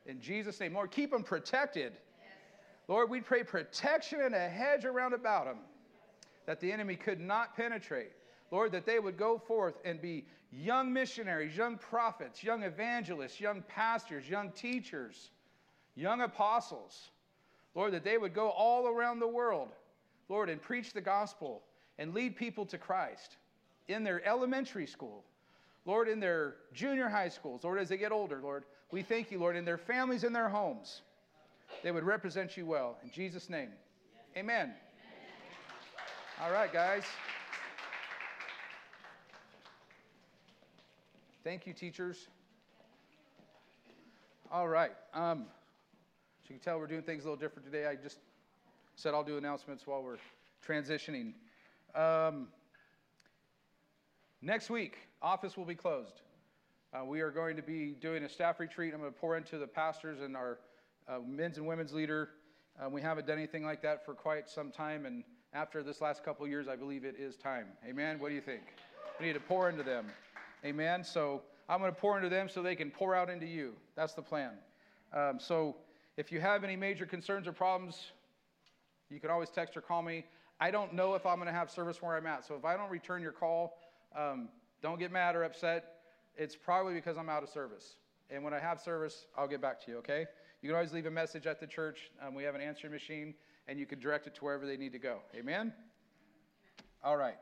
In 0.06 0.20
Jesus' 0.20 0.60
name, 0.60 0.74
Lord, 0.74 0.92
keep 0.92 1.12
them 1.12 1.24
protected. 1.24 1.94
Lord, 2.88 3.10
we 3.10 3.22
pray 3.22 3.44
protection 3.44 4.22
and 4.22 4.36
a 4.36 4.50
hedge 4.50 4.86
around 4.86 5.14
about 5.14 5.46
them 5.46 5.60
that 6.46 6.60
the 6.60 6.72
enemy 6.72 6.96
could 6.96 7.20
not 7.20 7.56
penetrate. 7.56 8.12
Lord, 8.50 8.72
that 8.74 8.86
they 8.86 9.00
would 9.00 9.18
go 9.18 9.38
forth 9.38 9.76
and 9.86 10.02
be 10.02 10.26
young 10.52 10.92
missionaries, 10.92 11.56
young 11.56 11.78
prophets, 11.78 12.44
young 12.44 12.64
evangelists, 12.64 13.40
young 13.40 13.64
pastors, 13.68 14.28
young 14.28 14.52
teachers, 14.52 15.32
young 15.96 16.22
apostles. 16.22 17.12
Lord, 17.76 17.94
that 17.94 18.04
they 18.04 18.18
would 18.18 18.34
go 18.34 18.50
all 18.50 18.88
around 18.88 19.20
the 19.20 19.28
world, 19.28 19.70
Lord, 20.28 20.50
and 20.50 20.62
preach 20.62 20.92
the 20.92 21.02
gospel 21.02 21.64
and 21.98 22.14
lead 22.14 22.36
people 22.36 22.66
to 22.66 22.78
Christ 22.78 23.38
in 23.88 24.04
their 24.04 24.26
elementary 24.28 24.88
school, 24.88 25.24
Lord, 25.86 26.10
in 26.10 26.20
their 26.20 26.56
junior 26.74 27.08
high 27.08 27.30
schools, 27.30 27.64
Lord, 27.64 27.80
as 27.80 27.88
they 27.90 27.98
get 27.98 28.12
older, 28.12 28.42
Lord. 28.42 28.66
We 28.92 29.02
thank 29.02 29.32
you, 29.32 29.40
Lord, 29.40 29.56
in 29.56 29.66
their 29.66 29.78
families 29.78 30.24
and 30.24 30.36
their 30.36 30.50
homes. 30.50 31.02
They 31.84 31.92
would 31.92 32.04
represent 32.04 32.58
you 32.58 32.66
well. 32.66 32.98
In 33.04 33.12
Jesus' 33.12 33.50
name, 33.50 33.70
amen. 34.36 34.74
All 36.42 36.52
right, 36.52 36.72
guys. 36.72 37.04
Thank 41.44 41.66
you, 41.66 41.74
teachers. 41.74 42.28
All 44.52 44.68
right. 44.68 44.92
Um, 45.14 45.46
so 46.44 46.54
you 46.54 46.56
can 46.56 46.60
tell 46.60 46.78
we're 46.78 46.88
doing 46.88 47.04
things 47.04 47.24
a 47.24 47.28
little 47.28 47.40
different 47.40 47.66
today. 47.66 47.88
I 47.88 47.96
just 47.96 48.18
said 48.96 49.14
I'll 49.14 49.24
do 49.24 49.38
announcements 49.38 49.88
while 49.88 50.04
we're 50.04 50.18
transitioning. 50.68 51.34
Um, 51.96 52.48
Next 54.44 54.72
week, 54.72 54.98
office 55.22 55.56
will 55.56 55.66
be 55.66 55.76
closed. 55.76 56.22
Uh, 56.94 57.06
we 57.06 57.22
are 57.22 57.32
going 57.32 57.56
to 57.56 57.62
be 57.62 57.96
doing 58.02 58.24
a 58.24 58.30
staff 58.30 58.60
retreat. 58.60 58.94
I'm 58.94 59.00
going 59.00 59.14
to 59.14 59.18
pour 59.18 59.38
into 59.38 59.58
the 59.58 59.68
pastors 59.68 60.20
and 60.20 60.36
our 60.36 60.60
uh, 61.08 61.20
men's 61.26 61.58
and 61.58 61.66
women's 61.66 61.94
leader. 61.94 62.32
Uh, 62.78 62.90
we 62.90 63.02
haven't 63.02 63.26
done 63.26 63.38
anything 63.38 63.64
like 63.64 63.82
that 63.84 64.06
for 64.06 64.14
quite 64.14 64.50
some 64.50 64.72
time, 64.72 65.06
and 65.06 65.24
after 65.54 65.84
this 65.84 66.02
last 66.02 66.22
couple 66.22 66.46
years, 66.50 66.68
I 66.68 66.76
believe 66.76 67.06
it 67.06 67.16
is 67.18 67.38
time. 67.38 67.68
Amen. 67.88 68.20
What 68.20 68.28
do 68.28 68.36
you 68.36 68.42
think? 68.42 68.64
We 69.22 69.28
need 69.28 69.34
to 69.34 69.40
pour 69.40 69.70
into 69.70 69.84
them. 69.84 70.08
Amen. 70.66 71.06
So 71.06 71.44
I'm 71.70 71.80
going 71.80 71.94
to 71.94 71.98
pour 71.98 72.18
into 72.18 72.28
them 72.28 72.50
so 72.50 72.62
they 72.62 72.76
can 72.76 72.92
pour 72.92 73.16
out 73.16 73.30
into 73.30 73.46
you. 73.46 73.72
That's 73.96 74.14
the 74.14 74.22
plan. 74.22 74.52
Um, 75.14 75.40
so 75.40 75.78
if 76.18 76.30
you 76.30 76.42
have 76.42 76.66
any 76.66 76.76
major 76.76 77.06
concerns 77.06 77.48
or 77.48 77.54
problems, 77.54 78.12
you 79.10 79.22
can 79.22 79.30
always 79.30 79.50
text 79.50 79.78
or 79.78 79.82
call 79.82 80.02
me. 80.02 80.26
I 80.60 80.72
don't 80.72 80.94
know 80.94 81.16
if 81.16 81.26
I'm 81.26 81.38
going 81.38 81.48
to 81.48 81.54
have 81.54 81.72
service 81.72 82.02
where 82.02 82.18
I'm 82.18 82.28
at. 82.28 82.46
So 82.46 82.56
if 82.56 82.66
I 82.66 82.76
don't 82.76 82.90
return 82.90 83.22
your 83.22 83.32
call, 83.32 83.78
um, 84.14 84.50
don't 84.82 85.00
get 85.00 85.10
mad 85.10 85.38
or 85.38 85.44
upset. 85.44 86.01
It's 86.38 86.56
probably 86.56 86.94
because 86.94 87.18
I'm 87.18 87.30
out 87.30 87.44
of 87.44 87.50
service. 87.50 87.96
And 88.30 88.44
when 88.44 88.54
I 88.54 88.60
have 88.60 88.80
service, 88.80 89.26
I'll 89.38 89.48
get 89.48 89.62
back 89.62 89.84
to 89.86 89.92
you, 89.92 89.98
okay? 89.98 90.26
You 90.62 90.70
can 90.70 90.76
always 90.76 90.94
leave 90.94 91.06
a 91.06 91.12
message 91.12 91.48
at 91.48 91.60
the 91.60 91.68
church. 91.68 92.12
Um, 92.26 92.34
we 92.34 92.44
have 92.44 92.56
an 92.56 92.62
answering 92.62 92.94
machine, 92.94 93.34
and 93.68 93.80
you 93.80 93.86
can 93.86 94.00
direct 94.00 94.28
it 94.28 94.36
to 94.36 94.46
wherever 94.46 94.66
they 94.66 94.78
need 94.78 94.94
to 94.94 95.00
go. 95.00 95.20
Amen? 95.36 95.74
All 97.04 97.18
right. 97.18 97.38